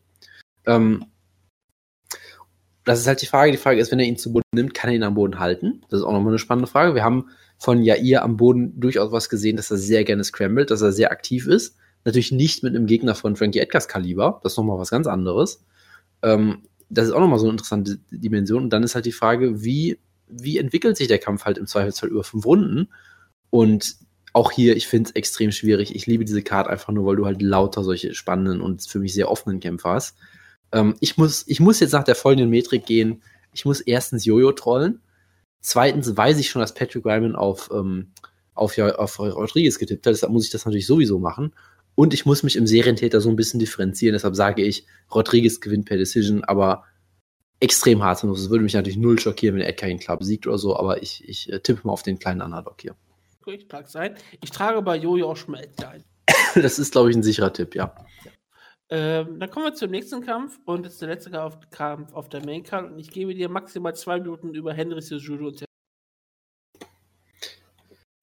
Ähm, 0.66 1.06
das 2.84 3.00
ist 3.00 3.08
halt 3.08 3.22
die 3.22 3.28
Frage. 3.28 3.52
Die 3.52 3.58
Frage 3.58 3.80
ist, 3.80 3.92
wenn 3.92 4.00
er 4.00 4.06
ihn 4.06 4.18
zu 4.18 4.32
Boden 4.32 4.44
nimmt, 4.54 4.74
kann 4.74 4.90
er 4.90 4.96
ihn 4.96 5.04
am 5.04 5.16
Boden 5.16 5.40
halten? 5.40 5.82
Das 5.90 6.00
ist 6.00 6.06
auch 6.06 6.14
nochmal 6.14 6.32
eine 6.32 6.40
spannende 6.40 6.68
Frage. 6.68 6.96
Wir 6.96 7.04
haben 7.04 7.30
von 7.58 7.84
Jair 7.84 8.24
am 8.24 8.38
Boden 8.38 8.80
durchaus 8.80 9.12
was 9.12 9.30
gesehen, 9.30 9.58
dass 9.58 9.72
er 9.72 9.78
sehr 9.78 10.04
gerne 10.04 10.24
scrambled, 10.24 10.72
dass 10.72 10.82
er 10.82 10.92
sehr 10.92 11.12
aktiv 11.12 11.48
ist. 11.48 11.78
Natürlich 12.04 12.32
nicht 12.32 12.64
mit 12.64 12.76
einem 12.76 12.86
Gegner 12.86 13.16
von 13.16 13.36
Frankie 13.36 13.60
Edgars 13.60 13.88
Kaliber. 13.88 14.40
Das 14.44 14.54
ist 14.54 14.58
nochmal 14.58 14.78
was 14.78 14.92
ganz 14.92 15.08
anderes. 15.08 15.66
Ähm, 16.22 16.64
das 16.90 17.08
ist 17.08 17.14
auch 17.14 17.20
nochmal 17.20 17.40
so 17.40 17.46
eine 17.46 17.54
interessante 17.54 17.98
Dimension. 18.12 18.64
Und 18.64 18.70
dann 18.70 18.84
ist 18.84 18.94
halt 18.94 19.06
die 19.06 19.12
Frage, 19.12 19.64
wie, 19.64 20.00
wie 20.28 20.60
entwickelt 20.60 20.96
sich 20.98 21.08
der 21.08 21.18
Kampf 21.18 21.46
halt 21.46 21.58
im 21.58 21.66
Zweifelsfall 21.66 22.10
über 22.10 22.24
fünf 22.24 22.46
Runden? 22.46 22.90
Und 23.50 23.96
auch 24.36 24.52
hier, 24.52 24.76
ich 24.76 24.88
finde 24.88 25.10
es 25.10 25.16
extrem 25.16 25.54
schwierig. 25.54 25.96
Ich 25.96 26.08
liebe 26.08 26.26
diese 26.26 26.42
Karte 26.42 26.70
einfach 26.70 26.92
nur, 26.92 27.06
weil 27.06 27.16
du 27.16 27.26
halt 27.26 27.42
lauter 27.42 27.86
solche 27.86 28.14
spannenden 28.14 28.60
und 28.60 28.86
für 28.86 29.00
mich 29.00 29.14
sehr 29.14 29.32
offenen 29.32 29.62
Kämpfer 29.62 29.92
hast. 29.92 30.18
Ähm, 30.74 30.96
ich, 31.00 31.16
muss, 31.16 31.46
ich 31.48 31.62
muss 31.62 31.80
jetzt 31.80 31.94
nach 31.94 32.04
der 32.04 32.16
folgenden 32.16 32.50
Metrik 32.50 32.86
gehen. 32.86 33.24
Ich 33.54 33.64
muss 33.64 33.80
erstens 33.80 34.26
Jojo 34.26 34.52
trollen. 34.52 35.00
Zweitens 35.62 36.18
weiß 36.18 36.38
ich 36.38 36.50
schon, 36.50 36.60
dass 36.60 36.74
Patrick 36.74 37.06
Ryman 37.06 37.38
auf, 37.38 37.70
ähm, 37.74 38.12
auf, 38.54 38.78
auf 38.78 39.20
Rodriguez 39.20 39.80
getippt 39.80 40.06
hat. 40.06 40.12
Deshalb 40.12 40.34
muss 40.34 40.44
ich 40.44 40.52
das 40.52 40.66
natürlich 40.66 40.86
sowieso 40.86 41.18
machen. 41.18 41.54
Und 41.96 42.14
ich 42.14 42.26
muss 42.26 42.44
mich 42.44 42.58
im 42.58 42.68
Serientäter 42.68 43.22
so 43.22 43.30
ein 43.30 43.38
bisschen 43.38 43.62
differenzieren. 43.62 44.14
Deshalb 44.14 44.36
sage 44.36 44.64
ich, 44.64 44.86
Rodriguez 45.14 45.62
gewinnt 45.62 45.86
per 45.86 45.96
Decision, 45.96 46.44
aber 46.44 46.84
extrem 47.62 48.04
hart. 48.04 48.22
Es 48.22 48.50
würde 48.50 48.66
mich 48.66 48.74
natürlich 48.74 48.98
null 48.98 49.18
schockieren, 49.18 49.56
wenn 49.56 49.66
Edgar 49.66 49.90
ihn 49.90 50.00
klar 50.00 50.18
besiegt 50.18 50.46
oder 50.46 50.58
so, 50.58 50.76
aber 50.76 51.02
ich, 51.02 51.24
ich 51.26 51.50
äh, 51.54 51.62
tippe 51.62 51.88
mal 51.88 51.94
auf 51.94 52.04
den 52.04 52.20
kleinen 52.20 52.42
Underdog 52.42 52.82
hier. 52.82 52.96
Ich 53.48 53.68
trage 53.68 53.86
es 53.86 53.96
ein. 53.96 54.16
Ich 54.42 54.52
trage 54.52 54.82
bei 54.82 54.98
Jojo 54.98 55.32
auch 55.32 55.38
schon 55.38 55.52
mal 55.52 55.64
Edgar 55.64 55.92
ein. 55.92 56.04
Das 56.56 56.80
ist, 56.80 56.92
glaube 56.94 57.12
ich, 57.12 57.16
ein 57.16 57.24
sicherer 57.24 57.52
Tipp, 57.52 57.76
ja. 57.76 57.94
Ähm, 58.90 59.40
dann 59.40 59.50
kommen 59.50 59.66
wir 59.66 59.74
zum 59.74 59.92
nächsten 59.92 60.22
Kampf 60.22 60.60
und 60.66 60.86
das 60.86 60.94
ist 60.94 61.02
der 61.02 61.10
letzte 61.10 61.32
Kampf, 61.72 62.14
auf 62.14 62.30
der 62.30 62.46
Main 62.46 62.64
Card 62.64 62.92
und 62.92 63.00
ich 63.00 63.10
gebe 63.10 63.34
dir 63.34 63.50
maximal 63.50 63.96
zwei 63.96 64.20
Minuten 64.20 64.54
über 64.54 64.74
Henry 64.74 65.02
Cejudo 65.02 65.48
und 65.48 65.66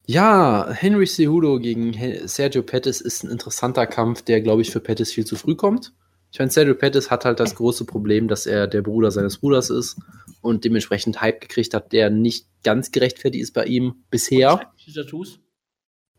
Ja, 0.06 0.70
Henry 0.70 1.06
Cejudo 1.06 1.58
gegen 1.58 1.94
Sergio 2.28 2.62
Pettis 2.62 3.00
ist 3.00 3.24
ein 3.24 3.30
interessanter 3.30 3.86
Kampf, 3.86 4.22
der, 4.22 4.40
glaube 4.40 4.62
ich, 4.62 4.70
für 4.70 4.80
Pettis 4.80 5.12
viel 5.12 5.24
zu 5.24 5.36
früh 5.36 5.56
kommt. 5.56 5.92
Ich 6.32 6.38
meine, 6.38 6.50
Sergio 6.50 6.74
Pettis 6.74 7.10
hat 7.10 7.26
halt 7.26 7.40
das 7.40 7.54
große 7.54 7.84
Problem, 7.84 8.26
dass 8.26 8.46
er 8.46 8.66
der 8.66 8.80
Bruder 8.80 9.10
seines 9.10 9.36
Bruders 9.36 9.68
ist 9.68 10.00
und 10.40 10.64
dementsprechend 10.64 11.20
Hype 11.20 11.42
gekriegt 11.42 11.74
hat, 11.74 11.92
der 11.92 12.08
nicht 12.08 12.46
ganz 12.64 12.90
gerechtfertigt 12.90 13.42
ist 13.42 13.52
bei 13.52 13.66
ihm 13.66 14.04
bisher. 14.10 14.72
Tattoos. 14.94 15.40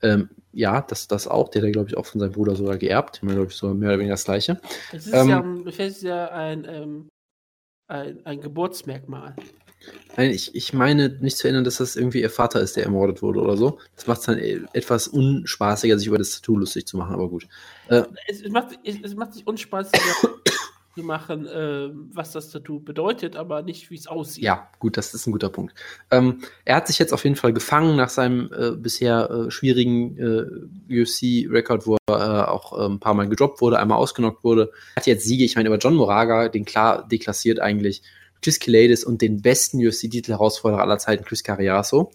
Ähm, 0.03 0.30
ja, 0.52 0.81
das, 0.81 1.07
das 1.07 1.27
auch. 1.27 1.49
Der 1.49 1.64
hat, 1.64 1.73
glaube 1.73 1.90
ich, 1.90 1.98
auch 1.98 2.06
von 2.06 2.19
seinem 2.19 2.34
Bruder 2.34 2.56
sogar 2.56 2.77
geerbt. 2.77 3.23
Mir, 3.23 3.34
glaube 3.34 3.49
ich, 3.49 3.57
so 3.57 3.73
mehr 3.73 3.90
oder 3.90 3.98
weniger 3.98 4.14
das 4.14 4.26
Gleiche. 4.26 4.61
Es 4.91 5.07
ist, 5.07 5.14
ähm, 5.14 5.30
ja, 5.65 5.85
ist 5.85 6.03
ja 6.03 6.27
ein, 6.30 6.65
ähm, 6.69 7.10
ein, 7.88 8.23
ein 8.23 8.40
Geburtsmerkmal. 8.40 9.35
Nein, 10.15 10.31
ich, 10.31 10.53
ich 10.53 10.73
meine 10.73 11.10
nicht 11.10 11.38
zu 11.38 11.47
erinnern, 11.47 11.64
dass 11.64 11.77
das 11.77 11.95
irgendwie 11.95 12.22
ihr 12.22 12.30
Vater 12.30 12.61
ist, 12.61 12.76
der 12.76 12.84
ermordet 12.84 13.22
wurde 13.22 13.41
oder 13.41 13.57
so. 13.57 13.80
Das 13.95 14.05
macht 14.05 14.19
es 14.19 14.26
dann 14.26 14.38
e, 14.38 14.61
etwas 14.73 15.07
unspaßiger, 15.07 15.97
sich 15.97 16.07
über 16.07 16.19
das 16.19 16.31
Tattoo 16.31 16.57
lustig 16.57 16.85
zu 16.85 16.97
machen, 16.97 17.15
aber 17.15 17.30
gut. 17.30 17.47
Äh, 17.88 18.03
es, 18.27 18.41
es, 18.41 18.51
macht, 18.51 18.77
es, 18.84 18.97
es 19.01 19.15
macht 19.15 19.34
sich 19.34 19.47
unspaßiger 19.47 19.97
zu 20.95 21.03
machen, 21.03 21.47
äh, 21.47 21.89
was 22.14 22.31
das 22.31 22.51
Tattoo 22.51 22.80
bedeutet, 22.80 23.35
aber 23.35 23.64
nicht, 23.64 23.89
wie 23.89 23.95
es 23.95 24.05
aussieht. 24.05 24.43
Ja, 24.43 24.69
gut, 24.77 24.97
das 24.97 25.15
ist 25.15 25.26
ein 25.26 25.31
guter 25.31 25.49
Punkt. 25.49 25.73
Ähm, 26.11 26.43
er 26.64 26.76
hat 26.76 26.88
sich 26.88 26.99
jetzt 26.99 27.11
auf 27.11 27.23
jeden 27.23 27.35
Fall 27.35 27.53
gefangen 27.53 27.95
nach 27.95 28.10
seinem 28.10 28.51
äh, 28.55 28.72
bisher 28.72 29.30
äh, 29.31 29.51
schwierigen 29.51 30.18
äh, 30.19 31.01
UFC-Rekord, 31.01 31.88
wo 31.88 31.97
er 32.07 32.15
äh, 32.15 32.49
auch 32.49 32.73
ein 32.73 32.99
paar 32.99 33.15
Mal 33.15 33.27
gedroppt 33.27 33.61
wurde, 33.61 33.80
einmal 33.80 33.97
ausgenockt 33.97 34.43
wurde. 34.43 34.72
Er 34.95 34.97
hat 34.97 35.07
jetzt 35.07 35.26
Siege, 35.26 35.43
ich 35.43 35.55
meine, 35.55 35.69
über 35.69 35.80
John 35.80 35.95
Moraga, 35.95 36.49
den 36.49 36.65
klar 36.65 37.07
deklassiert 37.07 37.60
eigentlich, 37.60 38.03
Chris 38.44 38.60
Kiladis 38.60 39.03
und 39.03 39.22
den 39.22 39.41
besten 39.41 39.86
UFC-Titel-Herausforderer 39.86 40.82
aller 40.82 40.99
Zeiten, 40.99 41.24
Chris 41.24 41.44
Carriaso. 41.44 42.11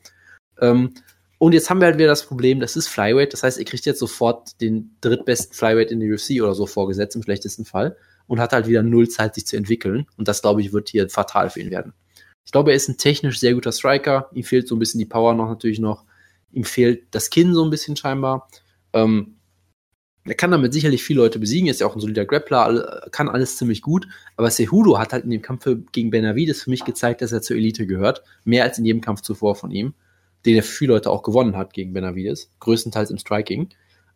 Ähm, 0.60 0.94
und 1.38 1.52
jetzt 1.52 1.70
haben 1.70 1.80
wir 1.80 1.86
halt 1.86 1.98
wieder 1.98 2.08
das 2.08 2.26
Problem, 2.26 2.60
das 2.60 2.76
ist 2.76 2.88
Flyweight, 2.88 3.32
das 3.32 3.44
heißt, 3.44 3.58
er 3.58 3.64
kriegt 3.64 3.86
jetzt 3.86 4.00
sofort 4.00 4.60
den 4.60 4.96
drittbesten 5.00 5.54
Flyweight 5.54 5.92
in 5.92 6.00
der 6.00 6.12
UFC 6.12 6.42
oder 6.42 6.54
so 6.54 6.66
vorgesetzt, 6.66 7.14
im 7.14 7.22
schlechtesten 7.22 7.64
Fall 7.64 7.96
und 8.26 8.40
hat 8.40 8.52
halt 8.52 8.68
wieder 8.68 8.82
null 8.82 9.08
Zeit, 9.08 9.34
sich 9.34 9.46
zu 9.46 9.56
entwickeln. 9.56 10.06
Und 10.16 10.28
das, 10.28 10.42
glaube 10.42 10.60
ich, 10.60 10.72
wird 10.72 10.88
hier 10.88 11.08
fatal 11.08 11.50
für 11.50 11.60
ihn 11.60 11.70
werden. 11.70 11.94
Ich 12.44 12.52
glaube, 12.52 12.70
er 12.70 12.76
ist 12.76 12.88
ein 12.88 12.98
technisch 12.98 13.40
sehr 13.40 13.54
guter 13.54 13.72
Striker. 13.72 14.30
Ihm 14.32 14.44
fehlt 14.44 14.68
so 14.68 14.76
ein 14.76 14.78
bisschen 14.78 14.98
die 14.98 15.06
Power 15.06 15.34
noch 15.34 15.48
natürlich 15.48 15.80
noch. 15.80 16.04
Ihm 16.52 16.64
fehlt 16.64 17.06
das 17.10 17.30
Kinn 17.30 17.54
so 17.54 17.64
ein 17.64 17.70
bisschen 17.70 17.96
scheinbar. 17.96 18.48
Ähm, 18.92 19.37
er 20.28 20.34
kann 20.34 20.50
damit 20.50 20.72
sicherlich 20.72 21.02
viele 21.02 21.20
Leute 21.20 21.38
besiegen, 21.38 21.68
ist 21.68 21.80
ja 21.80 21.86
auch 21.86 21.94
ein 21.94 22.00
solider 22.00 22.24
Grappler, 22.24 23.08
kann 23.10 23.28
alles 23.28 23.56
ziemlich 23.56 23.82
gut. 23.82 24.06
Aber 24.36 24.50
Cejudo 24.50 24.98
hat 24.98 25.12
halt 25.12 25.24
in 25.24 25.30
dem 25.30 25.42
Kampf 25.42 25.66
gegen 25.92 26.10
Benavides 26.10 26.62
für 26.62 26.70
mich 26.70 26.84
gezeigt, 26.84 27.22
dass 27.22 27.32
er 27.32 27.42
zur 27.42 27.56
Elite 27.56 27.86
gehört. 27.86 28.22
Mehr 28.44 28.64
als 28.64 28.78
in 28.78 28.84
jedem 28.84 29.00
Kampf 29.00 29.22
zuvor 29.22 29.56
von 29.56 29.70
ihm, 29.70 29.94
den 30.46 30.56
er 30.56 30.62
für 30.62 30.72
viele 30.72 30.94
Leute 30.94 31.10
auch 31.10 31.22
gewonnen 31.22 31.56
hat 31.56 31.72
gegen 31.72 31.92
Benavides. 31.92 32.50
Größtenteils 32.60 33.10
im 33.10 33.18
Striking. 33.18 33.70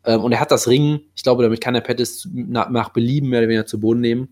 Ähm, 0.05 0.21
und 0.21 0.33
er 0.33 0.41
hat 0.41 0.51
das 0.51 0.69
Ringen. 0.69 1.01
Ich 1.15 1.23
glaube, 1.23 1.43
damit 1.43 1.61
kann 1.61 1.75
er 1.75 1.81
Pettis 1.81 2.29
nach, 2.33 2.91
Belieben 2.91 3.29
mehr 3.29 3.41
oder 3.41 3.49
weniger 3.49 3.67
zu 3.67 3.81
Boden 3.81 4.01
nehmen. 4.01 4.29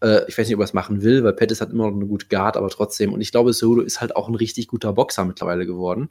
Äh, 0.00 0.28
ich 0.28 0.38
weiß 0.38 0.46
nicht, 0.46 0.54
ob 0.54 0.60
er 0.60 0.64
es 0.64 0.74
machen 0.74 1.02
will, 1.02 1.24
weil 1.24 1.32
Pettis 1.32 1.60
hat 1.60 1.70
immer 1.70 1.90
noch 1.90 1.96
eine 1.96 2.06
gute 2.06 2.26
Guard, 2.26 2.56
aber 2.56 2.68
trotzdem. 2.70 3.12
Und 3.12 3.20
ich 3.20 3.32
glaube, 3.32 3.52
Cejudo 3.52 3.82
ist 3.82 4.00
halt 4.00 4.16
auch 4.16 4.28
ein 4.28 4.34
richtig 4.34 4.68
guter 4.68 4.92
Boxer 4.92 5.24
mittlerweile 5.24 5.66
geworden, 5.66 6.08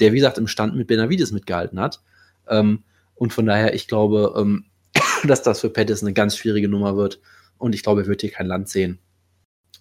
der, 0.00 0.12
wie 0.12 0.16
gesagt, 0.16 0.38
im 0.38 0.46
Stand 0.46 0.76
mit 0.76 0.86
Benavides 0.86 1.32
mitgehalten 1.32 1.80
hat. 1.80 2.00
Ähm, 2.48 2.84
und 3.20 3.34
von 3.34 3.44
daher, 3.44 3.74
ich 3.74 3.86
glaube, 3.86 4.32
ähm, 4.34 4.64
dass 5.24 5.42
das 5.42 5.60
für 5.60 5.68
Pettis 5.68 6.02
eine 6.02 6.14
ganz 6.14 6.38
schwierige 6.38 6.68
Nummer 6.68 6.96
wird. 6.96 7.20
Und 7.58 7.74
ich 7.74 7.82
glaube, 7.82 8.00
er 8.00 8.06
wird 8.06 8.22
hier 8.22 8.30
kein 8.30 8.46
Land 8.46 8.70
sehen. 8.70 8.98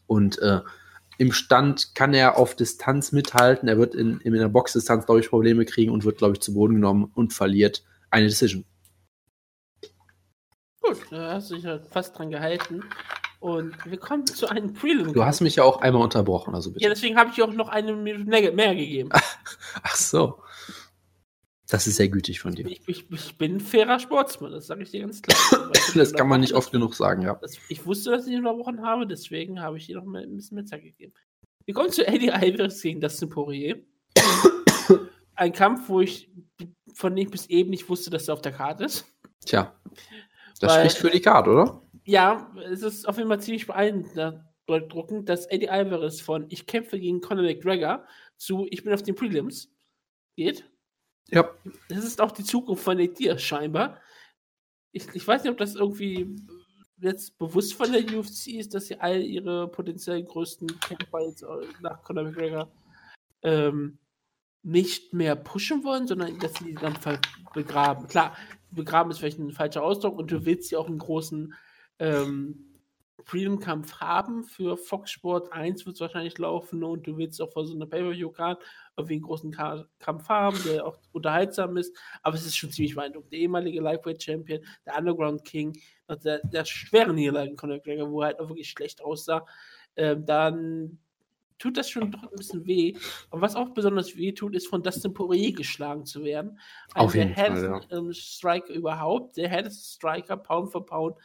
Und 0.08 0.40
äh, 0.40 0.60
im 1.18 1.32
Stand 1.32 1.96
kann 1.96 2.14
er 2.14 2.38
auf 2.38 2.58
Distanz 2.58 3.14
mithalten. 3.14 3.70
Er 3.70 3.78
wird 3.78 3.96
in, 3.96 4.20
in 4.20 4.34
der 4.34 4.50
Boxdistanz, 4.50 5.06
glaube 5.06 5.22
ich, 5.22 5.30
Probleme 5.30 5.64
kriegen 5.64 5.90
und 5.90 6.04
wird, 6.04 6.18
glaube 6.18 6.34
ich, 6.34 6.42
zu 6.42 6.54
Boden 6.54 6.76
genommen 6.76 7.14
und 7.16 7.32
verliert 7.32 7.86
eine 8.10 8.28
Decision. 8.28 8.66
Gut, 10.82 10.98
da 11.10 11.36
hast 11.36 11.50
du 11.50 11.56
dich 11.56 11.66
halt 11.66 11.86
fast 11.86 12.20
dran 12.20 12.32
gehalten. 12.32 12.84
Und 13.40 13.74
wir 13.86 13.98
kommen 13.98 14.26
zu 14.26 14.50
einem 14.50 14.74
Prelim. 14.74 15.14
Du 15.14 15.24
hast 15.24 15.40
mich 15.40 15.56
ja 15.56 15.64
auch 15.64 15.80
einmal 15.80 16.02
unterbrochen, 16.02 16.56
also 16.56 16.74
bitte. 16.74 16.84
Ja, 16.84 16.90
deswegen 16.90 17.16
habe 17.16 17.30
ich 17.30 17.36
dir 17.36 17.46
auch 17.46 17.54
noch 17.54 17.70
eine 17.70 17.94
Minute 17.94 18.52
mehr 18.52 18.76
gegeben. 18.76 19.12
Ach 19.84 19.96
so. 19.96 20.42
Das 21.70 21.86
ist 21.86 21.98
sehr 21.98 22.10
gütig 22.10 22.40
von 22.40 22.54
dir. 22.54 22.66
Ich, 22.66 22.82
ich, 22.88 23.12
ich 23.12 23.38
bin 23.38 23.58
ein 23.58 23.60
fairer 23.60 24.00
Sportsmann, 24.00 24.52
das 24.52 24.68
sage 24.68 24.84
ich 24.84 24.92
dir 24.92 25.02
ganz 25.02 25.22
klar. 25.22 25.72
das 25.96 26.14
kann 26.14 26.28
man 26.28 26.42
nicht 26.42 26.54
oft 26.54 26.72
genug 26.72 26.96
sagen, 26.96 27.22
ja. 27.22 27.36
Das, 27.36 27.58
ich 27.70 27.86
wusste, 27.86 28.12
dass 28.12 28.26
ich 28.26 28.34
ihn 28.34 28.40
unterbrochen 28.40 28.82
habe, 28.82 29.06
deswegen 29.06 29.62
habe 29.62 29.78
ich 29.78 29.86
dir 29.86 29.98
noch 29.98 30.06
mal 30.06 30.24
ein 30.24 30.36
bisschen 30.36 30.56
mehr 30.56 30.66
Zeit 30.66 30.84
gegeben. 30.84 31.14
Wir 31.66 31.76
kommen 31.76 31.92
zu 31.92 32.08
Eddie 32.08 32.32
Alvarez 32.32 32.82
gegen 32.82 33.00
Dustin 33.00 33.30
Poirier. 33.30 33.84
ein 35.36 35.54
Kampf, 35.54 35.88
wo 35.90 36.02
ich 36.02 36.32
von 36.94 37.16
dem 37.16 37.28
ich 37.28 37.32
bis 37.32 37.46
eben 37.48 37.70
nicht 37.70 37.88
wusste, 37.88 38.10
dass 38.10 38.28
er 38.28 38.34
auf 38.34 38.42
der 38.42 38.52
Karte 38.52 38.86
ist. 38.86 39.06
Tja, 39.46 39.80
das 40.60 40.74
Weil, 40.74 40.90
spricht 40.90 40.98
für 40.98 41.10
die 41.10 41.22
Karte, 41.22 41.52
oder? 41.52 41.82
Ja, 42.04 42.52
es 42.70 42.82
ist 42.82 43.08
auf 43.08 43.18
jeden 43.18 43.30
Fall 43.30 43.40
ziemlich 43.40 43.68
beeindruckend, 43.68 45.30
dass 45.30 45.46
Eddie 45.46 45.70
Alvarez 45.70 46.20
von 46.20 46.46
ich 46.50 46.66
kämpfe 46.66 47.00
gegen 47.00 47.22
Conor 47.22 47.44
McGregor 47.44 48.06
zu 48.38 48.68
ich 48.70 48.84
bin 48.84 48.94
auf 48.94 49.04
den 49.04 49.16
Prelims 49.16 49.72
geht. 50.36 50.70
Ja. 51.32 51.50
Das 51.88 52.04
ist 52.04 52.22
auch 52.22 52.32
die 52.32 52.44
Zukunft 52.44 52.84
von 52.84 52.98
Nate 52.98 53.14
Diaz 53.14 53.42
scheinbar. 53.42 54.00
Ich, 54.92 55.08
ich 55.14 55.28
weiß 55.28 55.44
nicht, 55.44 55.52
ob 55.52 55.58
das 55.58 55.76
irgendwie 55.76 56.36
jetzt 57.02 57.38
bewusst 57.38 57.74
von 57.74 57.92
der 57.92 58.02
UFC 58.02 58.48
ist, 58.48 58.74
dass 58.74 58.88
sie 58.88 59.00
all 59.00 59.22
ihre 59.22 59.68
potenziell 59.70 60.24
größten 60.24 60.68
Kämpfer 60.80 61.22
jetzt 61.22 61.46
nach 61.82 62.02
Conor 62.04 62.26
McGregor 62.26 62.72
ähm, 63.44 64.00
nicht 64.64 65.14
mehr 65.14 65.36
pushen 65.36 65.84
wollen, 65.84 66.08
sondern 66.08 66.38
dass 66.40 66.56
sie 66.56 66.66
die 66.66 66.74
dann 66.76 66.98
begraben. 67.54 68.08
Klar, 68.08 68.36
begraben 68.72 69.12
ist 69.12 69.20
vielleicht 69.20 69.40
ein 69.40 69.52
falscher 69.52 69.84
Ausdruck 69.84 70.18
und 70.18 70.32
du 70.32 70.46
willst 70.46 70.72
ja 70.72 70.80
auch 70.80 70.88
einen 70.88 70.98
großen 70.98 71.54
ähm, 72.00 72.69
Freedom-Kampf 73.26 74.00
haben. 74.00 74.44
Für 74.44 74.78
Fox 74.78 75.12
Sport 75.12 75.52
1 75.52 75.86
wird 75.86 75.96
es 75.96 76.02
wahrscheinlich 76.02 76.38
laufen 76.38 76.84
und 76.84 77.06
du 77.08 77.18
willst 77.18 77.42
auch 77.42 77.52
vor 77.52 77.66
so 77.66 77.76
einer 77.76 77.86
Pay-Per-View-Card 77.86 78.62
irgendwie 78.98 79.16
einen 79.16 79.24
großen 79.24 79.52
Ka 79.52 79.86
Kampf 80.00 80.30
haben, 80.30 80.58
der 80.66 80.86
auch 80.86 80.98
unterhaltsam 81.12 81.78
ist. 81.78 81.96
Aber 82.24 82.36
es 82.36 82.46
ist 82.46 82.58
schon 82.58 82.72
ziemlich 82.72 82.96
beeindruckend. 82.96 83.32
Der 83.32 83.40
ehemalige 83.40 83.82
Lightweight-Champion, 83.82 84.62
der 84.86 84.98
Underground 84.98 85.44
King, 85.44 85.78
der, 86.24 86.40
der 86.40 86.66
schweren 86.66 87.16
Niederlagen 87.16 87.56
Conor 87.56 87.78
McGregor, 87.78 88.12
wo 88.12 88.22
er 88.22 88.28
halt 88.28 88.40
auch 88.40 88.50
wirklich 88.50 88.70
schlecht 88.70 89.02
aussah, 89.04 89.46
ähm, 89.96 90.26
dann 90.26 91.00
tut 91.60 91.78
das 91.78 91.90
schon 91.90 92.12
doch 92.12 92.24
ein 92.24 92.36
bisschen 92.36 92.66
weh. 92.66 92.96
Und 93.30 93.42
was 93.42 93.56
auch 93.56 93.70
besonders 93.70 94.16
weh 94.16 94.32
tut, 94.32 94.56
ist 94.56 94.68
von 94.68 94.82
Dustin 94.82 95.14
Poirier 95.14 95.54
geschlagen 95.54 96.06
zu 96.06 96.24
werden. 96.24 96.58
Ein 96.94 97.02
Auf 97.02 97.16
jeden 97.16 97.36
der 97.36 97.46
Fall, 97.46 97.64
ja. 97.64 97.98
ähm, 97.98 98.14
Striker 98.14 98.74
überhaupt, 98.74 99.38
der 99.38 99.50
härteste 99.50 99.98
Striker 99.98 100.38
Pound 100.38 100.72
for 100.72 100.86
Pound 100.86 101.18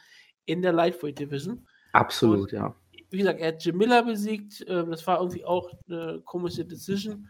in 0.45 0.61
der 0.61 0.73
Lightweight 0.73 1.17
Division. 1.17 1.65
Absolut, 1.95 2.39
Und, 2.39 2.51
ja. 2.51 2.75
Wie 3.09 3.19
gesagt, 3.19 3.39
er 3.39 3.49
hat 3.49 3.63
Jim 3.63 3.77
Miller 3.77 4.03
besiegt. 4.03 4.65
Ähm, 4.67 4.91
das 4.91 5.05
war 5.07 5.19
irgendwie 5.19 5.45
auch 5.45 5.71
eine 5.87 6.21
komische 6.25 6.65
Decision. 6.65 7.29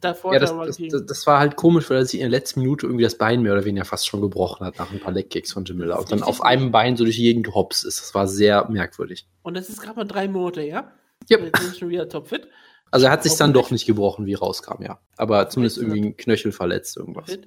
Davor 0.00 0.34
ja, 0.34 0.38
das, 0.38 0.50
das, 0.50 0.76
das, 0.76 1.06
das, 1.06 1.26
war 1.26 1.40
halt 1.40 1.56
komisch, 1.56 1.88
weil 1.88 1.98
er 1.98 2.04
sich 2.04 2.20
in 2.20 2.30
der 2.30 2.38
letzten 2.38 2.60
Minute 2.60 2.86
irgendwie 2.86 3.04
das 3.04 3.16
Bein 3.16 3.42
mehr 3.42 3.52
oder 3.52 3.64
weniger 3.64 3.84
fast 3.84 4.06
schon 4.06 4.20
gebrochen 4.20 4.64
hat 4.66 4.78
nach 4.78 4.92
ein 4.92 5.00
paar 5.00 5.12
Leckkicks 5.12 5.52
von 5.52 5.64
Jim 5.64 5.78
Miller 5.78 5.98
und 5.98 6.12
dann 6.12 6.22
auf 6.22 6.42
einem 6.42 6.70
Bein 6.70 6.96
so 6.96 7.04
durch 7.04 7.16
Gegend 7.16 7.46
gehopst 7.46 7.84
ist. 7.84 8.00
Das 8.00 8.14
war 8.14 8.28
sehr 8.28 8.68
merkwürdig. 8.68 9.26
Und 9.42 9.56
das 9.56 9.68
ist 9.68 9.80
gerade 9.80 9.96
mal 9.96 10.04
drei 10.04 10.28
Monate, 10.28 10.62
ja? 10.62 10.92
Yep. 11.30 11.44
Jetzt 11.44 11.60
ist 11.62 11.78
schon 11.78 11.88
wieder 11.88 12.08
topfit. 12.08 12.46
Also 12.90 13.06
er 13.06 13.12
hat 13.12 13.22
sich 13.22 13.34
dann 13.36 13.52
doch 13.52 13.70
nicht 13.70 13.86
gebrochen, 13.86 14.26
wie 14.26 14.34
rauskam, 14.34 14.82
ja. 14.82 15.00
Aber 15.16 15.48
zumindest 15.48 15.78
irgendwie 15.78 16.00
ein 16.02 16.16
Knöchel 16.16 16.52
verletzt, 16.52 16.96
irgendwas. 16.96 17.38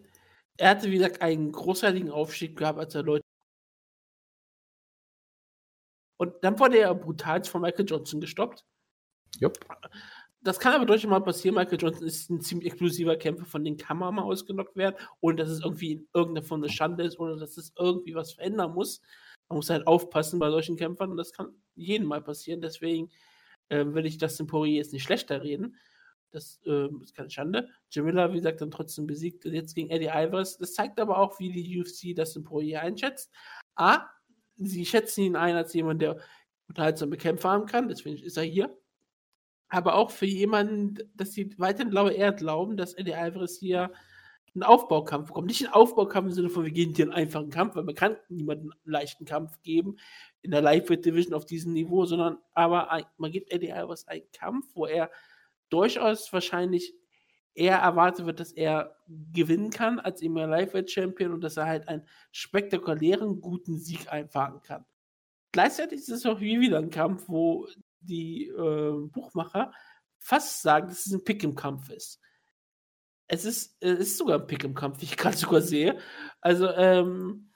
Er 0.57 0.69
hatte, 0.69 0.89
wie 0.89 0.97
gesagt, 0.97 1.21
einen 1.21 1.51
großartigen 1.51 2.11
Aufstieg 2.11 2.57
gehabt, 2.57 2.79
als 2.79 2.93
er 2.93 3.03
Leute. 3.03 3.23
Und 6.21 6.35
dann 6.43 6.59
wurde 6.59 6.77
er 6.77 6.93
brutal 6.93 7.43
von 7.45 7.63
Michael 7.63 7.87
Johnson 7.87 8.21
gestoppt. 8.21 8.63
Jupp. 9.39 9.57
Das 10.43 10.59
kann 10.59 10.71
aber 10.71 10.85
durchaus 10.85 11.09
mal 11.09 11.19
passieren. 11.19 11.55
Michael 11.55 11.79
Johnson 11.81 12.05
ist 12.05 12.29
ein 12.29 12.41
ziemlich 12.41 12.71
exklusiver 12.71 13.15
Kämpfer, 13.15 13.45
von 13.45 13.63
dem 13.63 13.75
kann 13.75 13.97
man 13.97 14.13
mal 14.13 14.21
ausgenockt 14.21 14.75
werden, 14.75 14.95
ohne 15.19 15.37
dass 15.37 15.49
es 15.49 15.63
irgendwie 15.63 15.93
in 15.93 16.07
irgendeiner 16.13 16.45
Form 16.45 16.61
eine 16.61 16.71
Schande 16.71 17.05
ist, 17.05 17.17
oder 17.17 17.37
dass 17.37 17.57
es 17.57 17.73
irgendwie 17.75 18.13
was 18.13 18.33
verändern 18.33 18.75
muss. 18.75 19.01
Man 19.49 19.55
muss 19.55 19.71
halt 19.71 19.87
aufpassen 19.87 20.37
bei 20.37 20.51
solchen 20.51 20.77
Kämpfern 20.77 21.09
und 21.09 21.17
das 21.17 21.33
kann 21.33 21.55
jedem 21.73 22.07
mal 22.07 22.21
passieren. 22.21 22.61
Deswegen 22.61 23.09
ähm, 23.71 23.95
will 23.95 24.05
ich 24.05 24.19
Dustin 24.19 24.45
Poirier 24.45 24.75
jetzt 24.75 24.93
nicht 24.93 25.01
schlechter 25.01 25.41
reden. 25.41 25.75
Das 26.29 26.61
ähm, 26.67 27.01
ist 27.01 27.15
keine 27.15 27.31
Schande. 27.31 27.67
Jamila, 27.89 28.31
wie 28.31 28.37
gesagt, 28.37 28.61
dann 28.61 28.69
trotzdem 28.69 29.07
besiegt. 29.07 29.45
Jetzt 29.45 29.73
gegen 29.73 29.89
Eddie 29.89 30.11
Alvarez. 30.11 30.59
Das 30.59 30.75
zeigt 30.75 30.99
aber 30.99 31.17
auch, 31.17 31.39
wie 31.39 31.51
die 31.51 31.81
UFC 31.81 32.15
Dustin 32.15 32.43
Poirier 32.43 32.81
einschätzt. 32.81 33.31
A, 33.73 34.05
sie 34.57 34.85
schätzen 34.85 35.21
ihn 35.21 35.35
ein 35.35 35.55
als 35.55 35.73
jemand, 35.73 36.01
der 36.01 36.17
unterhaltsame 36.67 37.17
Kämpfer 37.17 37.49
haben 37.49 37.65
kann. 37.65 37.89
Deswegen 37.89 38.17
ist 38.23 38.37
er 38.37 38.43
hier. 38.43 38.77
Aber 39.69 39.95
auch 39.95 40.11
für 40.11 40.25
jemanden, 40.25 40.97
dass 41.15 41.31
sie 41.31 41.53
weiterhin 41.57 41.91
glaube 41.91 42.11
eher 42.13 42.33
glauben, 42.33 42.77
dass 42.77 42.93
Eddie 42.93 43.13
Alvarez 43.13 43.57
hier 43.57 43.91
einen 44.53 44.63
Aufbaukampf 44.63 45.27
bekommt. 45.27 45.47
Nicht 45.47 45.63
einen 45.63 45.73
Aufbaukampf 45.73 46.27
im 46.27 46.33
Sinne 46.33 46.49
von, 46.49 46.65
wir 46.65 46.71
gehen 46.71 46.93
hier 46.93 47.05
einen 47.05 47.13
einfachen 47.13 47.49
Kampf, 47.49 47.75
weil 47.75 47.83
man 47.83 47.95
kann 47.95 48.17
niemanden 48.27 48.71
einen 48.71 48.91
leichten 48.91 49.25
Kampf 49.25 49.61
geben 49.61 49.95
in 50.41 50.51
der 50.51 50.61
Lightweight 50.61 51.05
Division 51.05 51.33
auf 51.33 51.45
diesem 51.45 51.73
Niveau, 51.73 52.05
sondern 52.05 52.37
aber 52.53 52.91
ein, 52.91 53.05
man 53.17 53.31
gibt 53.31 53.51
Eddie 53.51 53.71
Alvarez 53.71 54.05
einen 54.07 54.29
Kampf, 54.33 54.67
wo 54.73 54.85
er 54.85 55.09
durchaus 55.69 56.33
wahrscheinlich 56.33 56.93
eher 57.53 57.77
erwartet 57.77 58.25
wird, 58.25 58.39
dass 58.39 58.51
er 58.51 58.97
gewinnen 59.07 59.69
kann 59.69 59.99
als 59.99 60.21
immer 60.21 60.47
Lightweight 60.47 60.89
Champion 60.89 61.33
und 61.33 61.41
dass 61.41 61.57
er 61.57 61.65
halt 61.65 61.87
einen 61.87 62.07
spektakulären, 62.31 63.41
guten 63.41 63.77
Sieg 63.77 64.11
einfahren 64.11 64.61
kann. 64.61 64.85
Gleichzeitig 65.51 65.99
ist 65.99 66.09
es 66.09 66.25
auch 66.25 66.39
wie 66.39 66.61
wieder 66.61 66.77
ein 66.77 66.89
Kampf, 66.89 67.27
wo 67.27 67.67
die 67.99 68.47
äh, 68.47 69.07
Buchmacher 69.07 69.73
fast 70.17 70.61
sagen, 70.61 70.87
dass 70.87 71.05
es 71.05 71.11
ein 71.11 71.23
Pick 71.23 71.43
im 71.43 71.55
Kampf 71.55 71.89
ist. 71.89 72.19
Es 73.27 73.45
ist, 73.45 73.77
es 73.81 73.99
ist 73.99 74.17
sogar 74.17 74.39
ein 74.39 74.47
Pick 74.47 74.63
im 74.63 74.75
Kampf, 74.75 75.01
wie 75.01 75.05
ich 75.05 75.17
gerade 75.17 75.37
sogar 75.37 75.61
sehe. 75.61 75.97
Also, 76.39 76.69
ähm, 76.69 77.51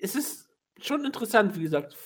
es 0.00 0.14
ist 0.14 0.50
schon 0.80 1.04
interessant, 1.04 1.56
wie 1.56 1.62
gesagt, 1.62 1.96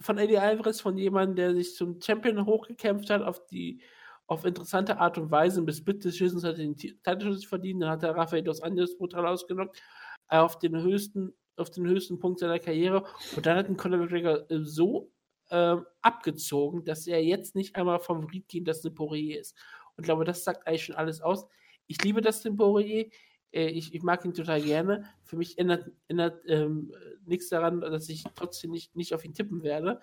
von 0.00 0.18
Eddie 0.18 0.38
Alvarez, 0.38 0.80
von 0.80 0.96
jemandem, 0.98 1.36
der 1.36 1.54
sich 1.54 1.74
zum 1.74 2.00
Champion 2.00 2.44
hochgekämpft 2.46 3.10
hat, 3.10 3.22
auf 3.22 3.46
die 3.46 3.82
auf 4.28 4.44
interessante 4.44 4.98
Art 4.98 5.18
und 5.18 5.30
Weise 5.30 5.62
bis 5.62 5.82
Bitte 5.82 6.12
Schissens 6.12 6.44
hat 6.44 6.58
den 6.58 6.76
Titel 6.76 7.38
verdient, 7.40 7.82
dann 7.82 7.90
hat 7.90 8.02
er 8.02 8.14
Rafael 8.14 8.42
dos 8.42 8.60
Anjos 8.60 8.96
brutal 8.96 9.26
ausgenockt, 9.26 9.82
äh, 10.28 10.36
auf 10.36 10.58
den 10.58 10.80
höchsten, 10.80 11.34
auf 11.56 11.70
den 11.70 11.86
höchsten 11.86 12.20
Punkt 12.20 12.38
seiner 12.38 12.58
Karriere 12.58 13.04
und 13.34 13.46
dann 13.46 13.56
hat 13.56 13.68
ein 13.68 13.76
Conor 13.76 13.98
McGregor 13.98 14.48
äh, 14.50 14.60
so 14.60 15.10
ähm, 15.50 15.86
abgezogen, 16.02 16.84
dass 16.84 17.06
er 17.06 17.24
jetzt 17.24 17.54
nicht 17.54 17.74
einmal 17.74 18.00
Favorit 18.00 18.46
gegen 18.48 18.66
Dustin 18.66 18.94
Poirier 18.94 19.40
ist. 19.40 19.56
Und 19.96 20.02
ich 20.02 20.04
glaube, 20.04 20.24
das 20.24 20.44
sagt 20.44 20.66
eigentlich 20.66 20.84
schon 20.84 20.96
alles 20.96 21.22
aus. 21.22 21.46
Ich 21.86 22.02
liebe 22.04 22.20
Dustin 22.20 22.54
Poirier. 22.54 23.06
Äh, 23.50 23.68
ich, 23.68 23.94
ich, 23.94 24.02
mag 24.02 24.22
ihn 24.26 24.34
total 24.34 24.60
gerne. 24.60 25.04
Für 25.24 25.38
mich 25.38 25.56
ändert, 25.56 25.90
ändert 26.06 26.42
ähm, 26.46 26.92
nichts 27.24 27.48
daran, 27.48 27.80
dass 27.80 28.10
ich 28.10 28.24
trotzdem 28.34 28.72
nicht, 28.72 28.94
nicht 28.94 29.14
auf 29.14 29.24
ihn 29.24 29.32
tippen 29.32 29.62
werde. 29.62 30.00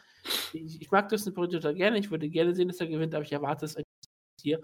Ich, 0.51 0.81
ich 0.81 0.89
mag 0.89 1.09
Dustin 1.09 1.35
Poirier 1.35 1.59
total 1.59 1.75
gerne. 1.75 1.99
Ich 1.99 2.09
würde 2.09 2.27
gerne 2.27 2.55
sehen, 2.55 2.69
dass 2.69 2.79
er 2.79 2.87
gewinnt, 2.87 3.13
aber 3.13 3.23
ich 3.23 3.31
erwarte 3.31 3.65
es 3.65 3.77
hier. 4.45 4.61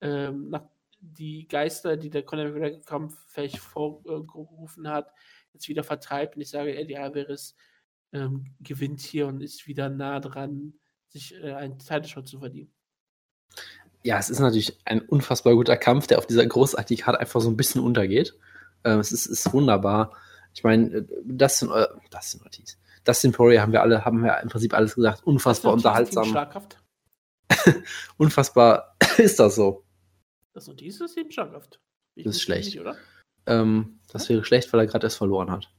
Ähm, 0.00 0.48
nach, 0.50 0.64
die 1.00 1.46
Geister, 1.46 1.96
die 1.96 2.10
der 2.10 2.24
Conor 2.24 2.46
McGregor-Kampf 2.46 3.16
vielleicht 3.28 3.58
vorgerufen 3.58 4.88
hat, 4.88 5.12
jetzt 5.52 5.68
wieder 5.68 5.84
vertreibt. 5.84 6.36
Und 6.36 6.42
ich 6.42 6.50
sage, 6.50 6.76
Eddie 6.76 6.96
Alvarez 6.96 7.54
ähm, 8.12 8.54
gewinnt 8.60 9.00
hier 9.00 9.26
und 9.26 9.40
ist 9.40 9.66
wieder 9.66 9.88
nah 9.88 10.20
dran, 10.20 10.74
sich 11.08 11.34
äh, 11.42 11.52
einen 11.52 11.78
Title 11.78 12.24
zu 12.24 12.40
verdienen. 12.40 12.72
Ja, 14.02 14.18
es 14.18 14.30
ist 14.30 14.40
natürlich 14.40 14.78
ein 14.84 15.00
unfassbar 15.00 15.54
guter 15.54 15.76
Kampf, 15.76 16.06
der 16.06 16.18
auf 16.18 16.26
dieser 16.26 16.46
großartigen 16.46 17.04
Karte 17.04 17.20
einfach 17.20 17.40
so 17.40 17.50
ein 17.50 17.56
bisschen 17.56 17.82
untergeht. 17.82 18.34
Ähm, 18.84 19.00
es 19.00 19.12
ist, 19.12 19.26
ist, 19.26 19.52
wunderbar. 19.52 20.16
Ich 20.54 20.62
meine, 20.64 20.88
äh, 20.88 21.04
das 21.24 21.58
sind, 21.58 21.70
äh, 21.70 21.86
das 22.10 22.30
sind 22.30 22.42
Ortiz. 22.44 22.78
Das 23.04 23.20
sind 23.20 23.36
Poirier 23.36 23.62
haben 23.62 23.72
wir 23.72 23.82
alle, 23.82 24.04
haben 24.04 24.22
wir 24.22 24.38
im 24.40 24.48
Prinzip 24.48 24.74
alles 24.74 24.94
gesagt. 24.94 25.24
Unfassbar 25.24 25.72
unterhaltsam. 25.72 26.34
Unfassbar 28.16 28.96
ist 29.18 29.38
das 29.38 29.56
so. 29.56 29.84
Das 30.54 30.68
Ortiz 30.68 31.00
ist 31.00 31.16
eben 31.16 31.30
schlaghaft. 31.30 31.80
Ich 32.14 32.24
das 32.24 32.36
ist 32.36 32.42
schlecht. 32.42 32.66
Nicht, 32.66 32.80
oder? 32.80 32.96
Ähm, 33.46 34.00
das 34.12 34.28
wäre 34.28 34.44
schlecht, 34.44 34.72
weil 34.72 34.80
er 34.80 34.86
gerade 34.86 35.06
erst 35.06 35.18
verloren 35.18 35.50
hat. 35.50 35.70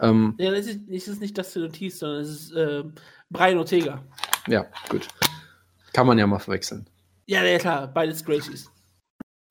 Ähm, 0.00 0.34
ja, 0.38 0.50
das 0.50 0.66
ist, 0.66 0.80
das 0.88 1.08
ist 1.08 1.20
nicht 1.20 1.36
das 1.36 1.56
Ortiz, 1.56 1.98
sondern 1.98 2.20
es 2.22 2.30
ist 2.30 2.52
äh, 2.52 2.84
Brian 3.30 3.58
Ortega. 3.58 4.04
Ja, 4.46 4.66
gut. 4.88 5.08
Kann 5.92 6.06
man 6.06 6.18
ja 6.18 6.26
mal 6.26 6.38
verwechseln. 6.38 6.88
Ja, 7.26 7.44
ja 7.44 7.58
klar, 7.58 7.88
beides 7.88 8.24
Gracies. 8.24 8.70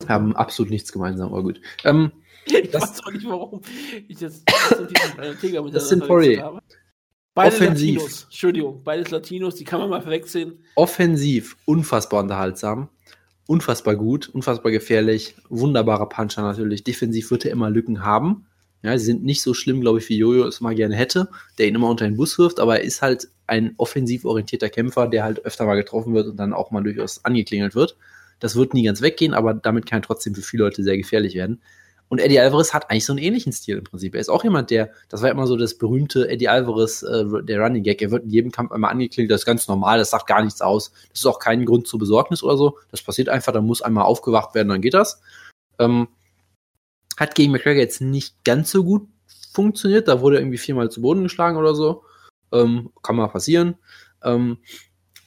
Haben 0.07 0.35
absolut 0.35 0.71
nichts 0.71 0.91
gemeinsam, 0.91 1.33
aber 1.33 1.43
gut. 1.43 1.61
Ähm, 1.83 2.11
ich 2.45 2.71
das, 2.71 2.83
weiß 2.83 3.03
auch 3.03 3.11
nicht, 3.11 3.27
warum 3.27 3.61
ich 4.07 4.19
jetzt 4.19 4.43
das 4.49 4.87
Brian 5.15 5.29
Ortega 5.35 5.61
mit 5.61 5.75
das 5.75 5.89
sind 5.89 6.03
habe. 6.03 6.61
Beide 7.37 7.55
Offensiv. 7.55 7.97
Latinos, 7.97 8.23
Entschuldigung, 8.23 8.81
beides 8.83 9.11
Latinos, 9.11 9.53
die 9.53 9.63
kann 9.63 9.79
man 9.79 9.91
mal 9.91 10.01
verwechseln. 10.01 10.53
Offensiv, 10.73 11.55
unfassbar 11.65 12.23
unterhaltsam, 12.23 12.89
unfassbar 13.45 13.95
gut, 13.95 14.27
unfassbar 14.29 14.71
gefährlich, 14.71 15.35
wunderbarer 15.47 16.09
Puncher 16.09 16.41
natürlich. 16.41 16.83
Defensiv 16.83 17.29
wird 17.29 17.45
er 17.45 17.51
immer 17.51 17.69
Lücken 17.69 18.03
haben. 18.03 18.47
Ja, 18.81 18.97
sie 18.97 19.05
sind 19.05 19.23
nicht 19.23 19.43
so 19.43 19.53
schlimm, 19.53 19.81
glaube 19.81 19.99
ich, 19.99 20.09
wie 20.09 20.17
Jojo 20.17 20.47
es 20.47 20.61
mal 20.61 20.73
gerne 20.73 20.95
hätte, 20.95 21.29
der 21.59 21.67
ihn 21.67 21.75
immer 21.75 21.91
unter 21.91 22.05
den 22.05 22.17
Bus 22.17 22.39
wirft, 22.39 22.59
aber 22.59 22.79
er 22.79 22.83
ist 22.83 23.03
halt 23.03 23.27
ein 23.45 23.75
offensiv 23.77 24.25
orientierter 24.25 24.69
Kämpfer, 24.69 25.07
der 25.07 25.23
halt 25.23 25.45
öfter 25.45 25.67
mal 25.67 25.75
getroffen 25.75 26.15
wird 26.15 26.25
und 26.25 26.37
dann 26.37 26.53
auch 26.53 26.71
mal 26.71 26.81
durchaus 26.81 27.23
angeklingelt 27.23 27.75
wird. 27.75 27.97
Das 28.39 28.55
wird 28.55 28.73
nie 28.73 28.85
ganz 28.85 29.03
weggehen, 29.03 29.35
aber 29.35 29.53
damit 29.53 29.85
kann 29.85 29.99
er 29.99 30.03
trotzdem 30.03 30.33
für 30.33 30.41
viele 30.41 30.63
Leute 30.63 30.81
sehr 30.81 30.97
gefährlich 30.97 31.35
werden. 31.35 31.61
Und 32.09 32.19
Eddie 32.19 32.39
Alvarez 32.39 32.73
hat 32.73 32.89
eigentlich 32.89 33.05
so 33.05 33.13
einen 33.13 33.21
ähnlichen 33.21 33.51
Stil 33.51 33.77
im 33.77 33.83
Prinzip. 33.83 34.15
Er 34.15 34.21
ist 34.21 34.29
auch 34.29 34.43
jemand, 34.43 34.69
der, 34.69 34.91
das 35.09 35.21
war 35.21 35.29
immer 35.29 35.45
so 35.45 35.57
das 35.57 35.77
berühmte 35.77 36.29
Eddie 36.29 36.47
Alvarez, 36.47 37.03
äh, 37.03 37.25
der 37.43 37.59
Running 37.59 37.83
Gag. 37.83 38.01
Er 38.01 38.11
wird 38.11 38.23
in 38.23 38.29
jedem 38.29 38.51
Kampf 38.51 38.71
einmal 38.71 38.91
angeklingelt, 38.91 39.31
das 39.31 39.41
ist 39.41 39.45
ganz 39.45 39.67
normal, 39.67 39.97
das 39.97 40.11
sagt 40.11 40.27
gar 40.27 40.43
nichts 40.43 40.61
aus. 40.61 40.91
Das 41.09 41.19
ist 41.19 41.25
auch 41.25 41.39
kein 41.39 41.65
Grund 41.65 41.87
zur 41.87 41.99
Besorgnis 41.99 42.43
oder 42.43 42.55
so. 42.55 42.77
Das 42.91 43.01
passiert 43.01 43.27
einfach, 43.27 43.51
da 43.51 43.61
muss 43.61 43.81
einmal 43.81 44.05
aufgewacht 44.05 44.55
werden, 44.55 44.69
dann 44.69 44.81
geht 44.81 44.93
das. 44.93 45.21
Ähm, 45.79 46.07
hat 47.17 47.35
gegen 47.35 47.51
McGregor 47.51 47.81
jetzt 47.81 47.99
nicht 47.99 48.43
ganz 48.45 48.71
so 48.71 48.83
gut 48.83 49.07
funktioniert. 49.51 50.07
Da 50.07 50.21
wurde 50.21 50.37
er 50.37 50.41
irgendwie 50.41 50.59
viermal 50.59 50.89
zu 50.89 51.01
Boden 51.01 51.23
geschlagen 51.23 51.57
oder 51.57 51.75
so. 51.75 52.03
Ähm, 52.53 52.91
kann 53.01 53.15
mal 53.15 53.27
passieren. 53.27 53.75
Ähm, 54.23 54.59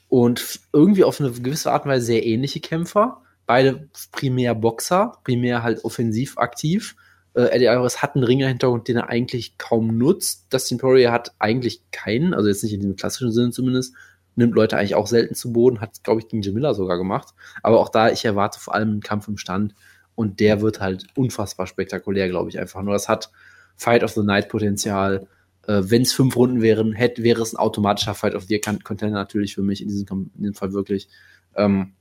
und 0.08 0.60
irgendwie 0.72 1.04
auf 1.04 1.20
eine 1.20 1.30
gewisse 1.30 1.72
Art 1.72 1.84
und 1.84 1.90
Weise 1.90 2.06
sehr 2.06 2.24
ähnliche 2.24 2.60
Kämpfer. 2.60 3.22
Beide 3.50 3.88
primär 4.12 4.54
Boxer, 4.54 5.18
primär 5.24 5.64
halt 5.64 5.84
offensiv 5.84 6.38
aktiv. 6.38 6.94
Äh, 7.34 7.46
Eddie 7.46 7.66
Alvarez 7.66 8.00
hat 8.00 8.14
einen 8.14 8.22
Ringer-Hintergrund, 8.22 8.86
den 8.86 8.98
er 8.98 9.08
eigentlich 9.08 9.58
kaum 9.58 9.98
nutzt. 9.98 10.54
Dustin 10.54 10.78
Poirier 10.78 11.10
hat 11.10 11.32
eigentlich 11.40 11.82
keinen, 11.90 12.32
also 12.32 12.46
jetzt 12.46 12.62
nicht 12.62 12.74
in 12.74 12.80
dem 12.80 12.94
klassischen 12.94 13.32
Sinne 13.32 13.50
zumindest. 13.50 13.92
Nimmt 14.36 14.54
Leute 14.54 14.78
eigentlich 14.78 14.94
auch 14.94 15.08
selten 15.08 15.34
zu 15.34 15.52
Boden, 15.52 15.80
hat, 15.80 16.04
glaube 16.04 16.20
ich, 16.20 16.28
gegen 16.28 16.42
Jamila 16.42 16.74
sogar 16.74 16.96
gemacht. 16.96 17.34
Aber 17.64 17.80
auch 17.80 17.88
da, 17.88 18.12
ich 18.12 18.24
erwarte 18.24 18.60
vor 18.60 18.76
allem 18.76 18.90
einen 18.90 19.00
Kampf 19.00 19.26
im 19.26 19.36
Stand. 19.36 19.74
Und 20.14 20.38
der 20.38 20.60
wird 20.60 20.80
halt 20.80 21.08
unfassbar 21.16 21.66
spektakulär, 21.66 22.28
glaube 22.28 22.50
ich, 22.50 22.60
einfach 22.60 22.82
nur. 22.82 22.92
Das 22.92 23.08
hat 23.08 23.32
Fight 23.74 24.04
of 24.04 24.12
the 24.12 24.22
Night 24.22 24.48
Potenzial. 24.48 25.26
Äh, 25.66 25.82
Wenn 25.86 26.02
es 26.02 26.12
fünf 26.12 26.36
Runden 26.36 26.62
wären, 26.62 26.92
hätte, 26.92 27.24
wäre 27.24 27.42
es 27.42 27.52
ein 27.52 27.56
automatischer 27.56 28.14
Fight 28.14 28.36
of 28.36 28.44
the 28.44 28.60
Contender 28.60 29.18
natürlich 29.18 29.56
für 29.56 29.62
mich 29.62 29.82
in 29.82 29.88
diesem, 29.88 30.06
in 30.36 30.40
diesem 30.40 30.54
Fall 30.54 30.72
wirklich. 30.72 31.08
Ähm, 31.56 31.94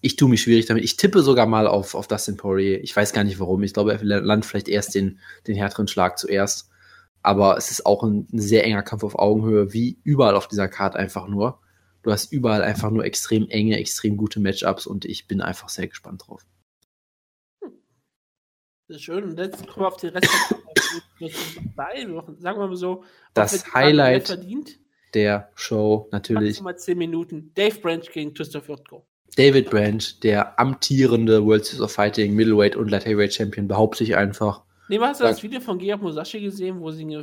ich 0.00 0.16
tue 0.16 0.28
mich 0.28 0.42
schwierig 0.42 0.66
damit. 0.66 0.84
Ich 0.84 0.96
tippe 0.96 1.22
sogar 1.22 1.46
mal 1.46 1.66
auf, 1.66 1.94
auf 1.94 2.06
Dustin 2.06 2.36
Poirier. 2.36 2.82
Ich 2.82 2.94
weiß 2.94 3.12
gar 3.12 3.24
nicht 3.24 3.40
warum. 3.40 3.62
Ich 3.62 3.74
glaube, 3.74 3.92
er 3.92 4.02
landet 4.02 4.46
vielleicht 4.46 4.68
erst 4.68 4.94
den, 4.94 5.18
den 5.46 5.56
härteren 5.56 5.88
Schlag 5.88 6.18
zuerst. 6.18 6.70
Aber 7.22 7.56
es 7.56 7.70
ist 7.70 7.84
auch 7.84 8.04
ein, 8.04 8.28
ein 8.32 8.38
sehr 8.38 8.64
enger 8.64 8.82
Kampf 8.82 9.02
auf 9.02 9.18
Augenhöhe, 9.18 9.72
wie 9.72 9.98
überall 10.04 10.36
auf 10.36 10.46
dieser 10.46 10.68
Karte 10.68 10.98
einfach 10.98 11.26
nur. 11.26 11.60
Du 12.02 12.12
hast 12.12 12.32
überall 12.32 12.62
einfach 12.62 12.90
nur 12.90 13.04
extrem 13.04 13.48
enge, 13.48 13.76
extrem 13.76 14.16
gute 14.16 14.38
Matchups 14.38 14.86
und 14.86 15.04
ich 15.04 15.26
bin 15.26 15.40
einfach 15.40 15.68
sehr 15.68 15.88
gespannt 15.88 16.22
drauf. 16.26 16.46
Das 18.86 18.98
ist 18.98 19.02
schön. 19.02 19.24
Und 19.24 19.38
jetzt 19.38 19.66
kommen 19.66 19.84
wir 19.84 19.88
auf 19.88 19.96
den 19.96 20.10
Rest 20.10 20.28
der 21.20 21.30
Sagen 22.38 22.60
wir 22.60 22.68
mal 22.68 22.76
so, 22.76 23.04
das 23.34 23.74
Highlight 23.74 24.38
der 25.14 25.50
Show 25.54 26.08
natürlich. 26.12 26.60
Maximal 26.60 26.78
10 26.78 26.98
Minuten. 26.98 27.52
Dave 27.54 27.80
Branch 27.80 28.06
gegen 28.12 28.32
Christoph 28.32 28.68
Jotko. 28.68 29.07
David 29.36 29.70
Branch, 29.70 30.02
der 30.22 30.58
amtierende 30.58 31.44
World 31.44 31.64
Series 31.64 31.80
of 31.80 31.92
Fighting 31.92 32.34
Middleweight 32.34 32.76
und 32.76 32.90
Light 32.90 33.06
Heavyweight 33.06 33.34
Champion, 33.34 33.68
behaupte 33.68 34.02
ich 34.04 34.16
einfach. 34.16 34.62
Nee, 34.88 34.98
hast 34.98 35.20
du 35.20 35.24
das 35.24 35.42
Video 35.42 35.60
von 35.60 35.78
Georg 35.78 36.02
Musashi 36.02 36.40
gesehen, 36.40 36.80
wo 36.80 36.90
sie, 36.90 37.22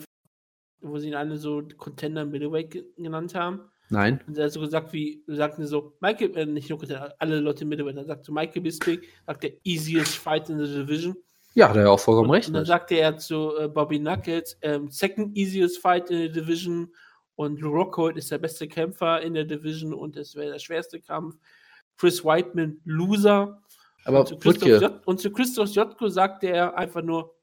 wo 0.82 0.98
sie 1.00 1.08
ihn 1.08 1.16
alle 1.16 1.38
so 1.38 1.64
Contender 1.78 2.26
Middleweight 2.26 2.84
genannt 2.96 3.36
haben? 3.36 3.62
Nein. 3.90 4.20
Und 4.28 4.38
er 4.38 4.46
hat 4.46 4.52
so 4.52 4.60
gesagt, 4.60 4.94
wie, 4.94 5.24
sagten 5.28 5.66
so, 5.68 5.94
Michael, 6.00 6.36
äh, 6.36 6.46
nicht 6.46 6.70
nur 6.70 6.80
Contender, 6.80 7.14
alle 7.20 7.40
Leute 7.40 7.66
Middleweight, 7.66 7.98
er 7.98 8.06
sagt 8.06 8.26
so, 8.26 8.32
Michael 8.32 8.62
Bisping, 8.62 9.02
sagt 9.26 9.44
der 9.44 9.52
easiest 9.64 10.16
fight 10.16 10.50
in 10.50 10.60
the 10.60 10.66
division. 10.66 11.16
Ja, 11.54 11.70
hat 11.70 11.78
er 11.78 11.84
ja 11.84 11.90
auch 11.90 12.00
vollkommen 12.00 12.32
recht. 12.32 12.48
Und 12.48 12.54
dann 12.54 12.66
sagte 12.66 12.96
er 12.96 13.18
zu 13.18 13.58
äh, 13.58 13.68
Bobby 13.68 14.00
Knuckles, 14.00 14.58
ähm, 14.62 14.90
second 14.90 15.36
easiest 15.38 15.80
fight 15.80 16.10
in 16.10 16.18
the 16.18 16.32
division 16.32 16.92
und 17.36 17.62
Rockhold 17.64 18.18
ist 18.18 18.32
der 18.32 18.38
beste 18.38 18.68
Kämpfer 18.68 19.22
in 19.22 19.34
der 19.34 19.46
Division 19.46 19.94
und 19.94 20.16
es 20.18 20.36
wäre 20.36 20.54
der 20.54 20.60
schwerste 20.60 21.02
Kampf. 21.02 21.36
Chris 21.98 22.24
Whiteman, 22.24 22.82
Loser. 22.84 23.62
Aber 24.04 24.22
und 24.22 24.28
zu, 24.28 24.38
Christoph 24.38 24.82
J 24.82 25.08
und 25.08 25.20
zu 25.20 25.32
Christoph 25.32 25.70
Jotko 25.70 26.10
sagte 26.10 26.48
er 26.48 26.78
einfach 26.78 27.02
nur, 27.02 27.36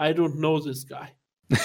I 0.00 0.12
don't 0.12 0.36
know 0.36 0.60
this 0.60 0.86
guy. 0.86 1.08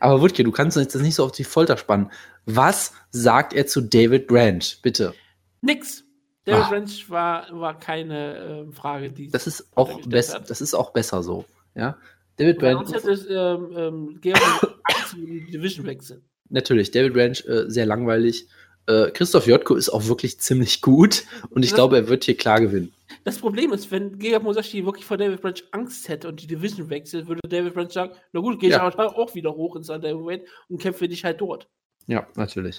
Aber 0.00 0.20
Wutke, 0.20 0.42
du 0.44 0.50
kannst 0.50 0.76
uns 0.76 0.92
das 0.92 1.02
nicht 1.02 1.14
so 1.14 1.24
auf 1.24 1.32
die 1.32 1.44
Folter 1.44 1.76
spannen. 1.76 2.10
Was 2.46 2.92
sagt 3.10 3.52
er 3.52 3.66
zu 3.66 3.80
David 3.80 4.26
Branch, 4.26 4.64
bitte? 4.82 5.14
Nix. 5.60 6.04
David 6.44 6.62
Ach. 6.64 6.70
Branch 6.70 7.10
war, 7.10 7.46
war 7.52 7.78
keine 7.78 8.66
äh, 8.68 8.72
Frage, 8.72 9.10
die. 9.10 9.30
Das 9.30 9.46
ist, 9.46 9.66
auch 9.76 10.00
besser, 10.02 10.40
das 10.40 10.60
ist 10.60 10.74
auch 10.74 10.92
besser 10.92 11.22
so. 11.22 11.46
Ja? 11.74 11.96
David 12.36 12.58
Branch. 12.58 12.86
Hat 12.92 13.04
es, 13.04 13.26
ähm, 13.30 13.70
ähm, 13.76 14.20
die 14.22 15.46
Division 15.46 15.86
wechseln. 15.86 16.22
Natürlich, 16.50 16.90
David 16.90 17.14
Branch 17.14 17.44
äh, 17.46 17.70
sehr 17.70 17.86
langweilig. 17.86 18.48
Äh, 18.86 19.10
Christoph 19.10 19.46
Jotko 19.46 19.74
ist 19.76 19.88
auch 19.88 20.06
wirklich 20.06 20.38
ziemlich 20.40 20.82
gut 20.82 21.24
und 21.50 21.62
ich 21.62 21.70
das, 21.70 21.76
glaube, 21.76 21.96
er 21.96 22.08
wird 22.08 22.24
hier 22.24 22.36
klar 22.36 22.60
gewinnen. 22.60 22.92
Das 23.24 23.38
Problem 23.38 23.72
ist, 23.72 23.90
wenn 23.90 24.18
Gegard 24.18 24.42
Musashi 24.42 24.84
wirklich 24.84 25.04
vor 25.06 25.16
David 25.16 25.40
Branch 25.40 25.62
Angst 25.72 26.08
hätte 26.08 26.28
und 26.28 26.42
die 26.42 26.46
Division 26.46 26.90
wechselt, 26.90 27.26
würde 27.26 27.40
David 27.48 27.74
Branch 27.74 27.90
sagen: 27.90 28.12
Na 28.32 28.40
gut, 28.40 28.60
gehe 28.60 28.68
ich 28.68 28.76
ja. 28.76 28.82
aber 28.82 29.16
auch 29.16 29.34
wieder 29.34 29.54
hoch 29.54 29.76
ins 29.76 29.88
Underweight 29.88 30.46
und 30.68 30.80
kämpfe 30.80 31.08
dich 31.08 31.24
halt 31.24 31.40
dort. 31.40 31.68
Ja, 32.06 32.26
natürlich. 32.34 32.78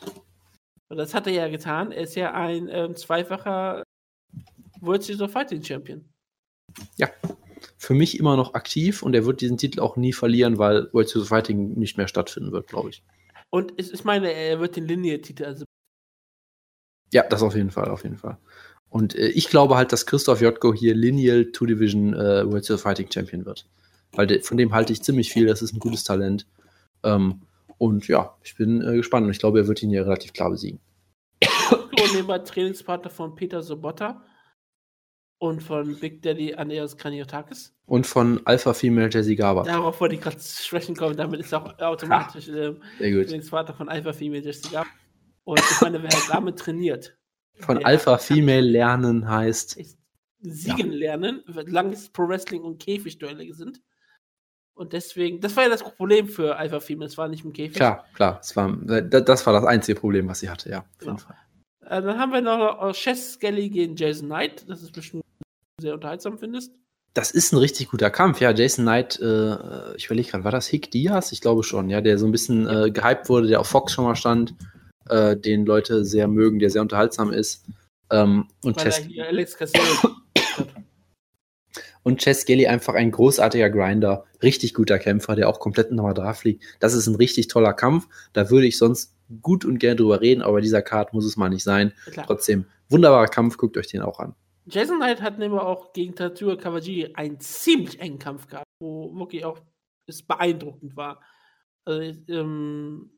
Und 0.90 0.98
das 0.98 1.14
hat 1.14 1.26
er 1.26 1.34
ja 1.34 1.48
getan. 1.48 1.92
Er 1.92 2.04
ist 2.04 2.16
ja 2.16 2.34
ein 2.34 2.70
ähm, 2.70 2.96
zweifacher 2.96 3.84
World 4.82 5.04
Series 5.04 5.22
of 5.22 5.32
Fighting 5.32 5.64
Champion. 5.64 6.06
Ja. 6.98 7.10
Für 7.78 7.94
mich 7.94 8.20
immer 8.20 8.36
noch 8.36 8.54
aktiv 8.54 9.02
und 9.02 9.16
er 9.16 9.26
wird 9.26 9.42
diesen 9.42 9.58
Titel 9.58 9.80
auch 9.80 9.96
nie 9.96 10.14
verlieren, 10.14 10.60
weil 10.60 10.90
World 10.94 11.10
Series 11.10 11.24
of 11.24 11.30
Fighting 11.30 11.74
nicht 11.74 11.98
mehr 11.98 12.08
stattfinden 12.08 12.52
wird, 12.52 12.68
glaube 12.68 12.90
ich. 12.90 13.04
Und 13.50 13.74
ich 13.78 14.04
meine, 14.04 14.32
er 14.32 14.60
wird 14.60 14.76
den 14.76 14.86
Linear-Titel, 14.86 15.46
also. 15.46 15.66
Ja, 17.14 17.24
das 17.24 17.42
auf 17.42 17.56
jeden 17.56 17.72
Fall, 17.72 17.90
auf 17.90 18.04
jeden 18.04 18.18
Fall. 18.18 18.38
Und 18.90 19.16
äh, 19.16 19.28
ich 19.28 19.50
glaube 19.50 19.76
halt, 19.76 19.92
dass 19.92 20.06
Christoph 20.06 20.42
Jotko 20.42 20.74
hier 20.74 20.96
Lineal 20.96 21.46
Two 21.52 21.66
Division 21.66 22.14
äh, 22.14 22.50
World 22.50 22.66
Series 22.66 22.82
Fighting 22.82 23.12
Champion 23.12 23.46
wird. 23.46 23.68
Weil 24.14 24.28
de 24.28 24.42
von 24.42 24.58
dem 24.58 24.74
halte 24.74 24.94
ich 24.94 25.04
ziemlich 25.04 25.32
viel. 25.32 25.48
Das 25.48 25.62
ist 25.62 25.74
ein 25.74 25.80
gutes 25.80 26.04
Talent. 26.04 26.48
Ähm, 27.04 27.42
und 27.78 28.08
ja, 28.08 28.36
ich 28.44 28.56
bin 28.56 28.82
äh, 28.82 28.96
gespannt 28.96 29.26
und 29.26 29.32
ich 29.32 29.40
glaube, 29.40 29.60
er 29.60 29.68
wird 29.68 29.84
ihn 29.84 29.90
hier 29.90 30.06
relativ 30.06 30.34
klar 30.34 30.50
besiegen. 30.50 30.80
Und 31.70 32.14
nebenbei 32.14 32.40
Trainingspartner 32.40 33.10
von 33.10 33.36
Peter 33.36 33.62
Sobotta 33.62 34.24
und 35.40 35.62
von 35.62 35.96
Big 36.00 36.22
Daddy 36.22 36.54
Andreas 36.54 36.96
Kraniotakis. 36.98 37.74
Und 37.86 38.08
von 38.08 38.42
Alpha 38.46 38.74
Female 38.74 39.10
Jesse 39.12 39.36
Garber. 39.36 39.64
Darauf 39.64 40.00
wollte 40.00 40.16
ich 40.16 40.22
gerade 40.22 40.40
sprechen 40.40 40.96
kommen, 40.96 41.18
damit 41.18 41.40
ist 41.40 41.54
auch 41.54 41.78
automatisch 41.80 42.48
ähm, 42.48 42.82
Sehr 43.00 43.12
gut. 43.12 43.28
Trainingspartner 43.28 43.76
von 43.76 43.90
Alpha 43.90 44.14
Female 44.14 44.42
Jesse 44.42 44.70
Garber. 44.72 44.90
Und 45.46 45.60
ich 45.60 45.82
meine, 45.82 46.04
wer 46.04 46.10
damit 46.30 46.60
trainiert, 46.60 47.18
Von 47.60 47.86
Alpha 47.86 48.18
Female 48.18 48.62
lernen 48.62 49.30
heißt. 49.30 49.80
siegen 50.42 50.92
lernen, 50.92 51.44
solange 51.48 51.94
es 51.94 52.10
Pro 52.10 52.28
Wrestling 52.28 52.64
und 52.64 52.80
Käfigduelle 52.80 53.54
sind. 53.54 53.82
Und 54.74 54.92
deswegen, 54.92 55.40
das 55.40 55.56
war 55.56 55.64
ja 55.64 55.70
das 55.70 55.84
Problem 55.84 56.28
für 56.28 56.58
Alpha 56.58 56.82
Female, 56.82 57.08
es 57.08 57.18
war 57.18 57.30
nicht 57.30 57.46
im 57.46 57.54
Käfig. 57.54 57.76
Klar, 57.76 58.06
klar. 58.14 58.36
Das 58.40 58.56
war, 58.58 58.70
das 58.76 59.46
war 59.46 59.54
das 59.54 59.64
einzige 59.64 59.98
Problem, 60.00 60.28
was 60.28 60.42
sie 60.42 60.50
hatte, 60.50 60.70
ja. 60.70 60.80
Auf 60.80 60.86
jeden 61.02 61.16
Genau. 61.16 61.18
Fall. 61.18 61.38
Äh, 61.86 62.02
dann 62.02 62.20
haben 62.20 62.34
wir 62.34 62.42
noch 62.42 62.90
äh, 62.90 62.92
Chess 62.92 63.34
Skelly 63.36 63.70
gegen 63.70 63.96
Jason 63.96 64.28
Knight, 64.28 64.68
das 64.68 64.82
ist 64.82 64.92
bestimmt 64.92 65.24
sehr 65.80 65.94
unterhaltsam 65.94 66.38
findest. 66.38 66.74
Das 67.14 67.32
ist 67.32 67.54
ein 67.54 67.58
richtig 67.60 67.90
guter 67.90 68.10
Kampf, 68.10 68.42
ja. 68.42 68.52
Jason 68.52 68.84
Knight, 68.84 69.18
äh, 69.22 69.96
ich 69.96 70.08
überlege 70.08 70.30
gerade, 70.32 70.44
war 70.44 70.52
das 70.52 70.68
Hick 70.68 70.92
Diaz? 70.92 71.32
Ich 71.32 71.40
glaube 71.40 71.64
schon, 71.64 71.90
ja, 71.90 72.02
der 72.02 72.18
so 72.18 72.26
ein 72.26 72.32
bisschen 72.34 72.68
äh, 72.68 72.92
gehypt 72.92 73.30
wurde, 73.30 73.48
der 73.48 73.62
auf 73.62 73.68
Fox 73.68 73.94
schon 73.94 74.04
mal 74.04 74.16
stand, 74.18 74.56
äh, 75.10 75.36
den 75.38 75.66
Leute 75.66 76.06
sehr 76.06 76.28
mögen, 76.28 76.60
der 76.60 76.70
sehr 76.70 76.82
unterhaltsam 76.82 77.32
ist. 77.32 77.66
Ähm, 78.12 78.48
und, 78.64 78.78
Chess, 78.78 79.08
und 82.04 82.20
Chess 82.20 82.46
Gelly 82.46 82.68
einfach 82.68 82.94
ein 82.94 83.12
großartiger 83.12 83.70
Grinder, 83.70 84.26
richtig 84.44 84.74
guter 84.74 85.00
Kämpfer, 85.00 85.36
der 85.36 85.50
auch 85.50 85.60
komplett 85.60 85.92
nochmal 85.92 86.14
drauf 86.14 86.44
liegt. 86.44 86.64
Das 86.80 86.94
ist 86.94 87.08
ein 87.08 87.16
richtig 87.16 87.48
toller 87.48 87.74
Kampf. 87.74 88.08
Da 88.34 88.50
würde 88.50 88.68
ich 88.68 88.78
sonst 88.78 89.16
gut 89.42 89.66
und 89.66 89.80
gern 89.80 89.98
drüber 89.98 90.22
reden, 90.22 90.44
aber 90.44 90.62
dieser 90.62 90.82
Card 90.82 91.14
muss 91.14 91.26
es 91.26 91.36
mal 91.36 91.50
nicht 91.50 91.64
sein. 91.64 91.94
Klar. 92.12 92.28
Trotzdem, 92.28 92.66
wunderbarer 92.90 93.28
Kampf, 93.28 93.58
guckt 93.58 93.76
euch 93.78 93.88
den 93.88 94.04
auch 94.04 94.20
an. 94.20 94.36
Jason 94.68 94.98
Knight 94.98 95.22
hat 95.22 95.38
nämlich 95.38 95.62
auch 95.62 95.94
gegen 95.94 96.16
Tatua 96.16 96.56
Kawajiri 96.56 97.14
einen 97.16 97.40
ziemlich 97.40 98.00
engen 98.00 98.20
Kampf 98.20 98.48
gehabt, 98.48 98.66
wo 98.80 99.14
wirklich 99.16 99.46
auch 99.46 99.60
es 100.08 100.24
beeindruckend 100.24 100.96
war. 100.96 101.22
Also, 101.86 102.02
ähm, 102.30 103.12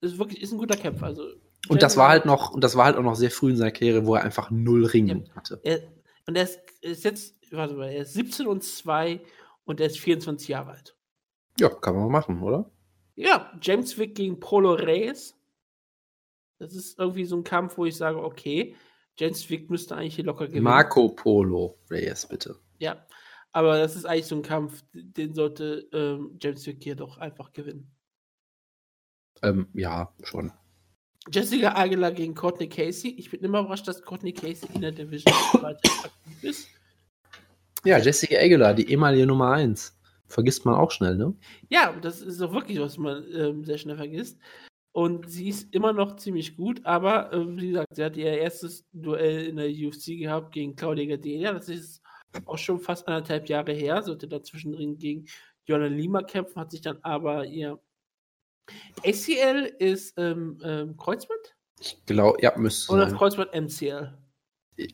ist 0.00 0.18
wirklich 0.18 0.42
ist 0.42 0.52
ein 0.52 0.58
guter 0.58 0.76
Kämpfer. 0.76 1.06
Also, 1.06 1.24
Und 1.68 1.82
das 1.82 1.96
war 1.96 2.08
halt 2.08 2.26
noch, 2.26 2.50
und 2.50 2.62
das 2.62 2.76
war 2.76 2.86
halt 2.86 2.96
auch 2.96 3.02
noch 3.02 3.16
sehr 3.16 3.30
früh 3.30 3.50
in 3.50 3.56
seiner 3.56 3.70
Karriere, 3.70 4.06
wo 4.06 4.14
er 4.14 4.22
einfach 4.22 4.50
null 4.50 4.84
Ringen 4.84 5.30
hatte. 5.34 5.60
Er, 5.62 5.80
und 6.26 6.36
er 6.36 6.44
ist, 6.44 6.60
ist 6.80 7.04
jetzt, 7.04 7.34
warte 7.52 7.74
mal, 7.74 7.90
er 7.90 8.02
ist 8.02 8.14
17 8.14 8.46
und 8.46 8.62
2 8.64 9.20
und 9.64 9.80
er 9.80 9.86
ist 9.86 9.98
24 9.98 10.48
Jahre 10.48 10.72
alt. 10.72 10.96
Ja, 11.58 11.68
kann 11.68 11.94
man 11.94 12.04
mal 12.04 12.10
machen, 12.20 12.42
oder? 12.42 12.70
Ja, 13.14 13.52
James 13.62 13.96
Wick 13.98 14.14
gegen 14.14 14.40
Polo 14.40 14.74
Reyes. 14.74 15.34
Das 16.58 16.74
ist 16.74 16.98
irgendwie 16.98 17.24
so 17.24 17.36
ein 17.36 17.44
Kampf, 17.44 17.78
wo 17.78 17.86
ich 17.86 17.96
sage, 17.96 18.22
okay, 18.22 18.76
James 19.18 19.48
Wick 19.48 19.70
müsste 19.70 19.96
eigentlich 19.96 20.16
hier 20.16 20.24
locker 20.24 20.46
gewinnen. 20.46 20.64
Marco 20.64 21.08
Polo 21.10 21.78
Reyes, 21.90 22.26
bitte. 22.28 22.56
Ja, 22.78 23.06
aber 23.52 23.78
das 23.78 23.96
ist 23.96 24.04
eigentlich 24.04 24.26
so 24.26 24.36
ein 24.36 24.42
Kampf, 24.42 24.84
den 24.92 25.32
sollte 25.34 25.88
ähm, 25.92 26.36
James 26.40 26.66
Wick 26.66 26.82
hier 26.82 26.96
doch 26.96 27.16
einfach 27.18 27.52
gewinnen. 27.52 27.90
Ähm, 29.42 29.68
ja, 29.74 30.12
schon. 30.22 30.52
Jessica 31.30 31.74
Aguilar 31.74 32.12
gegen 32.12 32.34
Courtney 32.34 32.68
Casey. 32.68 33.14
Ich 33.18 33.30
bin 33.30 33.40
immer 33.40 33.60
überrascht, 33.60 33.88
dass 33.88 34.02
Courtney 34.02 34.32
Casey 34.32 34.68
in 34.74 34.80
der 34.80 34.92
Division 34.92 35.34
weiter 35.60 35.90
aktiv 36.04 36.42
ist. 36.42 36.68
Ja, 37.84 37.98
Jessica 37.98 38.36
Aguilar, 38.38 38.74
die 38.74 38.90
ehemalige 38.90 39.26
Nummer 39.26 39.52
1. 39.52 39.96
Vergisst 40.28 40.64
man 40.64 40.74
auch 40.74 40.90
schnell, 40.90 41.16
ne? 41.16 41.34
Ja, 41.68 41.92
das 42.00 42.20
ist 42.20 42.40
doch 42.40 42.52
wirklich, 42.52 42.80
was 42.80 42.98
man 42.98 43.24
ähm, 43.32 43.64
sehr 43.64 43.78
schnell 43.78 43.96
vergisst. 43.96 44.38
Und 44.92 45.30
sie 45.30 45.50
ist 45.50 45.72
immer 45.74 45.92
noch 45.92 46.16
ziemlich 46.16 46.56
gut, 46.56 46.84
aber 46.84 47.32
ähm, 47.32 47.56
wie 47.58 47.68
gesagt, 47.68 47.94
sie 47.94 48.02
hat 48.02 48.16
ihr 48.16 48.38
erstes 48.38 48.86
Duell 48.92 49.46
in 49.46 49.56
der 49.56 49.68
UFC 49.68 50.18
gehabt 50.18 50.52
gegen 50.52 50.74
Claudia 50.74 51.04
Gadelia. 51.04 51.52
Das 51.52 51.68
ist 51.68 52.02
auch 52.46 52.58
schon 52.58 52.80
fast 52.80 53.06
anderthalb 53.06 53.48
Jahre 53.48 53.72
her. 53.72 54.02
Sollte 54.02 54.26
dazwischen 54.26 54.72
drin 54.72 54.98
gegen 54.98 55.26
Joanna 55.66 55.86
Lima 55.86 56.22
kämpfen, 56.22 56.60
hat 56.60 56.70
sich 56.70 56.80
dann 56.80 56.98
aber 57.02 57.44
ihr 57.44 57.78
ACL 59.04 59.72
ist 59.78 60.14
ähm, 60.16 60.58
ähm, 60.64 60.96
Kreuzband? 60.96 61.56
Ich 61.80 62.04
glaube, 62.06 62.38
ja, 62.40 62.56
müsste 62.56 62.92
Oder 62.92 63.08
sein. 63.08 63.18
Kreuzband 63.18 63.54
MCL? 63.54 64.18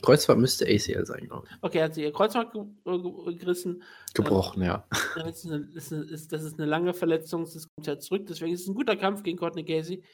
Kreuzfahrt 0.00 0.38
müsste 0.38 0.64
ACL 0.64 1.04
sein, 1.04 1.26
glaube 1.26 1.48
ich. 1.50 1.56
Okay, 1.60 1.82
hat 1.82 1.94
sie 1.94 2.02
ihr 2.02 2.12
Kreuzband 2.12 2.52
ge 2.52 2.62
ge 2.84 3.36
gerissen. 3.36 3.82
Gebrochen, 4.14 4.62
ja. 4.62 4.86
Ja, 5.16 5.22
Das 5.24 5.44
ist, 5.44 5.50
eine, 5.50 5.66
das, 5.66 5.90
ist 5.90 5.92
eine, 5.92 6.06
das 6.06 6.42
ist 6.44 6.58
eine 6.58 6.66
lange 6.66 6.94
Verletzung, 6.94 7.44
das 7.44 7.66
kommt 7.74 7.86
ja 7.86 7.98
zurück. 7.98 8.26
Deswegen 8.28 8.52
ist 8.52 8.62
es 8.62 8.68
ein 8.68 8.74
guter 8.74 8.96
Kampf 8.96 9.22
gegen 9.24 9.38
Courtney 9.38 9.64
Casey, 9.64 10.04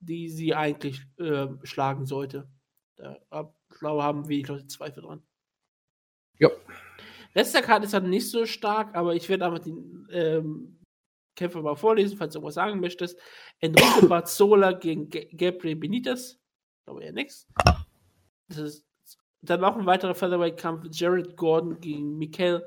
die 0.00 0.28
sie 0.28 0.54
eigentlich 0.54 1.00
äh, 1.18 1.46
schlagen 1.62 2.04
sollte. 2.04 2.48
Da 2.96 3.18
glaube, 3.78 4.02
haben 4.02 4.28
wenig 4.28 4.48
Leute 4.48 4.66
Zweifel 4.66 5.02
dran. 5.02 5.22
Ja. 6.38 6.50
Rest 7.34 7.54
der 7.54 7.62
Karte 7.62 7.86
ist 7.86 7.94
halt 7.94 8.04
nicht 8.04 8.30
so 8.30 8.46
stark, 8.46 8.94
aber 8.94 9.14
ich 9.14 9.28
werde 9.28 9.46
einfach 9.46 9.58
den 9.58 10.06
ähm, 10.10 10.78
Kämpfer 11.36 11.62
mal 11.62 11.76
vorlesen, 11.76 12.18
falls 12.18 12.32
du 12.32 12.38
irgendwas 12.38 12.54
sagen 12.54 12.80
möchtest. 12.80 13.18
Enrique 13.60 14.06
Barzola 14.08 14.72
gegen 14.72 15.08
G 15.08 15.26
Gabriel 15.26 15.76
Benitez. 15.76 16.32
Ich 16.32 16.84
glaube 16.86 17.04
eher 17.04 17.12
nichts. 17.12 17.46
Dann 19.42 19.60
noch 19.60 19.76
ein 19.76 19.86
weiterer 19.86 20.14
Featherweight-Kampf. 20.14 20.86
Jared 20.90 21.36
Gordon 21.36 21.80
gegen 21.80 22.18
Mikael 22.18 22.66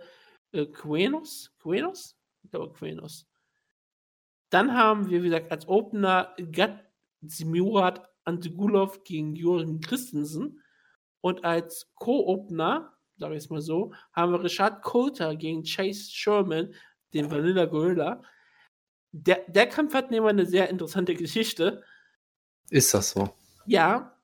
äh, 0.52 0.66
Quenos? 0.66 1.52
Quenos? 1.62 2.18
Ich 2.44 2.52
glaube 2.52 2.74
Quenos. 2.74 3.28
Dann 4.50 4.74
haben 4.74 5.10
wir, 5.10 5.22
wie 5.22 5.30
gesagt, 5.30 5.52
als 5.52 5.68
Opener 5.68 6.36
Gadzimurat 6.52 8.08
Antigulov 8.24 9.04
gegen 9.04 9.36
Jorim 9.36 9.82
Christensen. 9.82 10.62
Und 11.22 11.44
als 11.44 11.92
Co-Opener, 11.96 12.94
sage 13.18 13.36
ich 13.36 13.44
es 13.44 13.50
mal 13.50 13.62
so, 13.62 13.94
haben 14.14 14.32
wir 14.32 14.44
Richard 14.44 14.82
Coulter 14.84 15.36
gegen 15.36 15.64
Chase 15.64 16.10
Sherman, 16.12 16.74
den 17.14 17.30
Vanilla 17.30 17.66
Gorilla. 17.66 18.22
Der, 19.12 19.44
der 19.48 19.68
Kampf 19.68 19.94
hat 19.94 20.12
nämlich 20.12 20.30
eine 20.30 20.46
sehr 20.46 20.70
interessante 20.70 21.16
Geschichte. 21.16 21.84
Ist 22.70 22.94
das 22.94 23.12
so? 23.12 23.30
Ja, 23.66 24.16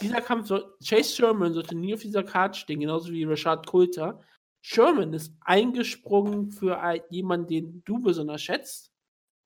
dieser 0.00 0.20
Kampf, 0.20 0.46
soll, 0.46 0.74
Chase 0.82 1.14
Sherman 1.14 1.52
sollte 1.52 1.74
nie 1.74 1.94
auf 1.94 2.00
dieser 2.00 2.22
Karte 2.22 2.58
stehen, 2.58 2.80
genauso 2.80 3.12
wie 3.12 3.24
Rashad 3.24 3.66
Coulter. 3.66 4.20
Sherman 4.62 5.12
ist 5.12 5.34
eingesprungen 5.42 6.50
für 6.50 6.80
jemanden, 7.10 7.48
den 7.48 7.82
du 7.84 8.00
besonders 8.00 8.42
schätzt. 8.42 8.90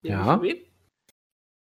Ja. 0.03 0.41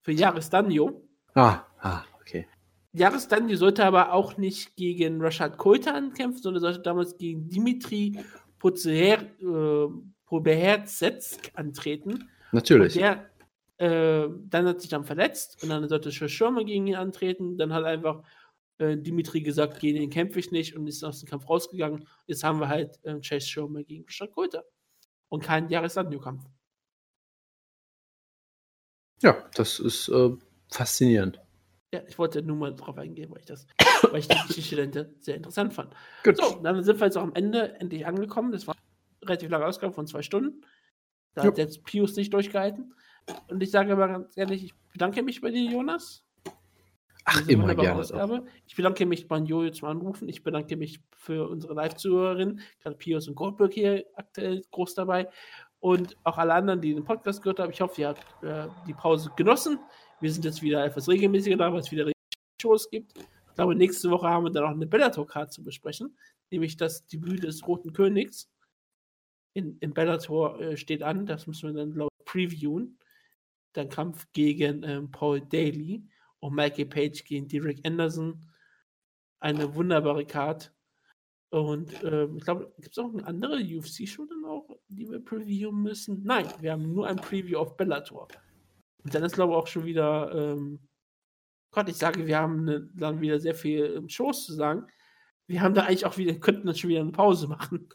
Für 0.02 0.12
Jaris 0.12 0.48
Danjo. 0.48 1.08
Ah, 1.34 1.64
ah, 1.80 2.04
okay. 2.20 2.46
Jaris 2.92 3.26
Danjo 3.26 3.56
sollte 3.56 3.84
aber 3.84 4.12
auch 4.12 4.36
nicht 4.36 4.76
gegen 4.76 5.20
Rashad 5.20 5.58
Coulter 5.58 5.94
ankämpfen, 5.94 6.42
sondern 6.42 6.62
sollte 6.62 6.80
damals 6.80 7.16
gegen 7.16 7.48
Dimitri 7.48 8.24
Pozer, 8.58 9.22
äh, 9.40 9.88
antreten. 11.54 12.30
Natürlich. 12.52 12.96
Und 12.96 13.02
der, 13.02 13.30
äh, 13.78 14.28
dann 14.48 14.66
hat 14.66 14.80
sich 14.80 14.90
dann 14.90 15.04
verletzt 15.04 15.62
und 15.62 15.68
dann 15.68 15.88
sollte 15.88 16.10
Sherman 16.10 16.66
gegen 16.66 16.86
ihn 16.86 16.96
antreten. 16.96 17.58
Dann 17.58 17.72
hat 17.72 17.84
einfach 17.84 18.22
äh, 18.78 18.96
Dimitri 18.96 19.40
gesagt, 19.40 19.80
gegen 19.80 19.98
den 19.98 20.10
kämpfe 20.10 20.38
ich 20.38 20.50
nicht 20.50 20.76
und 20.76 20.86
ist 20.86 21.04
aus 21.04 21.20
dem 21.20 21.28
Kampf 21.28 21.48
rausgegangen. 21.48 22.06
Jetzt 22.26 22.44
haben 22.44 22.60
wir 22.60 22.68
halt 22.68 22.98
äh, 23.04 23.20
Chase 23.20 23.46
Sherman 23.46 23.84
gegen 23.84 24.06
Coulter. 24.32 24.64
Und 25.28 25.44
keinen 25.44 25.68
Jahreslandkampf. 25.68 26.46
Ja, 29.20 29.44
das 29.54 29.78
ist 29.78 30.08
äh, 30.08 30.30
faszinierend. 30.70 31.40
Ja, 31.92 32.02
ich 32.06 32.18
wollte 32.18 32.42
nur 32.42 32.56
mal 32.56 32.74
drauf 32.74 32.96
eingehen, 32.98 33.30
weil 33.30 33.40
ich 33.40 33.46
das, 33.46 33.66
weil 34.10 34.20
ich 34.20 34.28
die 34.28 34.46
Geschichte 34.46 34.76
dahinter 34.76 35.06
sehr 35.20 35.36
interessant 35.36 35.74
fand. 35.74 35.94
Gut. 36.22 36.36
So, 36.36 36.60
dann 36.62 36.82
sind 36.82 37.00
wir 37.00 37.06
jetzt 37.06 37.16
auch 37.16 37.22
am 37.22 37.34
Ende 37.34 37.74
endlich 37.80 38.06
angekommen. 38.06 38.52
Das 38.52 38.66
war 38.66 38.74
eine 38.74 39.28
relativ 39.28 39.50
lange 39.50 39.66
Ausgabe 39.66 39.92
von 39.92 40.06
zwei 40.06 40.22
Stunden. 40.22 40.62
Da 41.38 41.48
hat 41.48 41.58
jetzt 41.58 41.84
Pius 41.84 42.16
nicht 42.16 42.32
durchgehalten. 42.32 42.94
Und 43.48 43.62
ich 43.62 43.70
sage 43.70 43.92
aber 43.92 44.08
ganz 44.08 44.36
ehrlich, 44.36 44.64
ich 44.64 44.74
bedanke 44.92 45.22
mich 45.22 45.40
bei 45.40 45.50
dir, 45.50 45.70
Jonas. 45.70 46.24
Ach, 47.24 47.46
immer 47.46 47.74
gerne. 47.74 48.46
Ich 48.66 48.74
bedanke 48.74 49.04
mich 49.04 49.28
beim 49.28 49.44
Jojo 49.44 49.70
zum 49.70 49.88
Anrufen. 49.88 50.28
Ich 50.28 50.42
bedanke 50.42 50.76
mich 50.76 51.00
für 51.14 51.48
unsere 51.48 51.74
Live-Zuhörerinnen, 51.74 52.60
gerade 52.80 52.96
Pius 52.96 53.28
und 53.28 53.34
Goldberg 53.34 53.72
hier 53.72 54.04
aktuell 54.14 54.62
groß 54.70 54.94
dabei. 54.94 55.28
Und 55.80 56.16
auch 56.24 56.38
alle 56.38 56.54
anderen, 56.54 56.80
die 56.80 56.94
den 56.94 57.04
Podcast 57.04 57.42
gehört 57.42 57.60
haben. 57.60 57.70
Ich 57.70 57.80
hoffe, 57.80 58.00
ihr 58.00 58.08
habt 58.08 58.42
äh, 58.42 58.68
die 58.86 58.94
Pause 58.94 59.30
genossen. 59.36 59.78
Wir 60.20 60.32
sind 60.32 60.44
jetzt 60.44 60.62
wieder 60.62 60.84
etwas 60.84 61.08
regelmäßiger 61.08 61.56
da, 61.56 61.72
weil 61.72 61.80
es 61.80 61.92
wieder 61.92 62.10
Shows 62.60 62.88
gibt. 62.90 63.16
Ich 63.16 63.54
glaube, 63.54 63.74
nächste 63.74 64.10
Woche 64.10 64.26
haben 64.26 64.44
wir 64.44 64.50
dann 64.50 64.64
auch 64.64 64.70
eine 64.70 64.86
Bellator-Card 64.86 65.52
zu 65.52 65.62
besprechen, 65.62 66.16
nämlich 66.50 66.76
das 66.76 67.06
Debüt 67.06 67.44
des 67.44 67.66
Roten 67.66 67.92
Königs. 67.92 68.50
In, 69.54 69.78
in 69.78 69.92
Bellator 69.92 70.60
äh, 70.60 70.76
steht 70.76 71.02
an, 71.02 71.26
das 71.26 71.46
müssen 71.46 71.74
wir 71.74 71.84
dann, 71.84 71.98
ich, 72.00 72.24
previewen. 72.24 72.98
Der 73.74 73.88
Kampf 73.88 74.26
gegen 74.32 74.82
ähm, 74.82 75.10
Paul 75.10 75.40
Daly 75.40 76.04
und 76.40 76.54
Mikey 76.54 76.84
Page 76.84 77.24
gegen 77.24 77.48
Derek 77.48 77.86
Anderson. 77.86 78.46
Eine 79.40 79.74
wunderbare 79.74 80.24
Card. 80.24 80.72
Und 81.50 81.92
ähm, 82.04 82.36
ich 82.36 82.44
glaube, 82.44 82.72
gibt 82.78 82.92
es 82.92 82.98
auch 82.98 83.12
eine 83.12 83.26
andere 83.26 83.56
UFC-Show 83.56 84.26
dann 84.26 84.44
auch, 84.44 84.68
die 84.88 85.08
wir 85.08 85.24
previewen 85.24 85.82
müssen? 85.82 86.22
Nein, 86.22 86.46
wir 86.60 86.72
haben 86.72 86.92
nur 86.92 87.06
ein 87.06 87.16
Preview 87.16 87.58
auf 87.58 87.76
Bellator. 87.76 88.28
Und 89.02 89.14
dann 89.14 89.22
ist, 89.22 89.34
glaube 89.34 89.52
ich, 89.54 89.58
auch 89.58 89.66
schon 89.66 89.84
wieder, 89.86 90.30
ähm, 90.34 90.80
Gott, 91.70 91.88
ich 91.88 91.96
sage, 91.96 92.26
wir 92.26 92.38
haben 92.38 92.60
eine, 92.60 92.80
dann 92.94 93.20
wieder 93.20 93.40
sehr 93.40 93.54
viel 93.54 94.02
Shows 94.08 94.44
zu 94.44 94.54
sagen. 94.54 94.86
Wir 95.46 95.62
haben 95.62 95.74
da 95.74 95.84
eigentlich 95.84 96.04
auch 96.04 96.18
wieder, 96.18 96.34
könnten 96.34 96.66
dann 96.66 96.76
schon 96.76 96.90
wieder 96.90 97.00
eine 97.00 97.12
Pause 97.12 97.48
machen. 97.48 97.88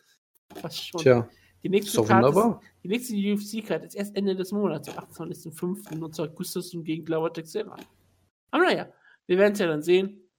Fast 0.56 0.88
schon. 0.88 1.02
Tja. 1.02 1.30
Die 1.64 1.70
nächste, 1.70 2.02
ist 2.02 2.12
ist, 2.12 2.60
die 2.84 2.88
nächste 2.90 3.14
UFC-Card 3.16 3.86
ist 3.86 3.96
erst 3.96 4.16
Ende 4.18 4.36
des 4.36 4.52
Monats, 4.52 4.90
am 4.90 5.06
28.05. 5.06 5.98
und 6.02 6.14
zwar 6.14 6.28
Gustafsson 6.28 6.84
gegen 6.84 7.06
Glauber 7.06 7.32
Texera. 7.32 7.78
Aber 8.52 8.64
naja, 8.64 8.92
wir 9.28 9.38
werden 9.38 9.54
es 9.54 9.60
ja 9.60 9.68
dann 9.68 9.82
sehen. 9.82 10.30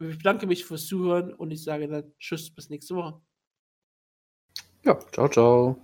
Ich 0.00 0.16
bedanke 0.18 0.46
mich 0.46 0.64
fürs 0.64 0.86
Zuhören 0.86 1.32
und 1.34 1.50
ich 1.50 1.62
sage 1.62 1.88
dann 1.88 2.12
Tschüss, 2.18 2.50
bis 2.50 2.70
nächste 2.70 2.96
Woche. 2.96 3.20
Ja, 4.82 4.98
ciao, 5.12 5.28
ciao. 5.28 5.78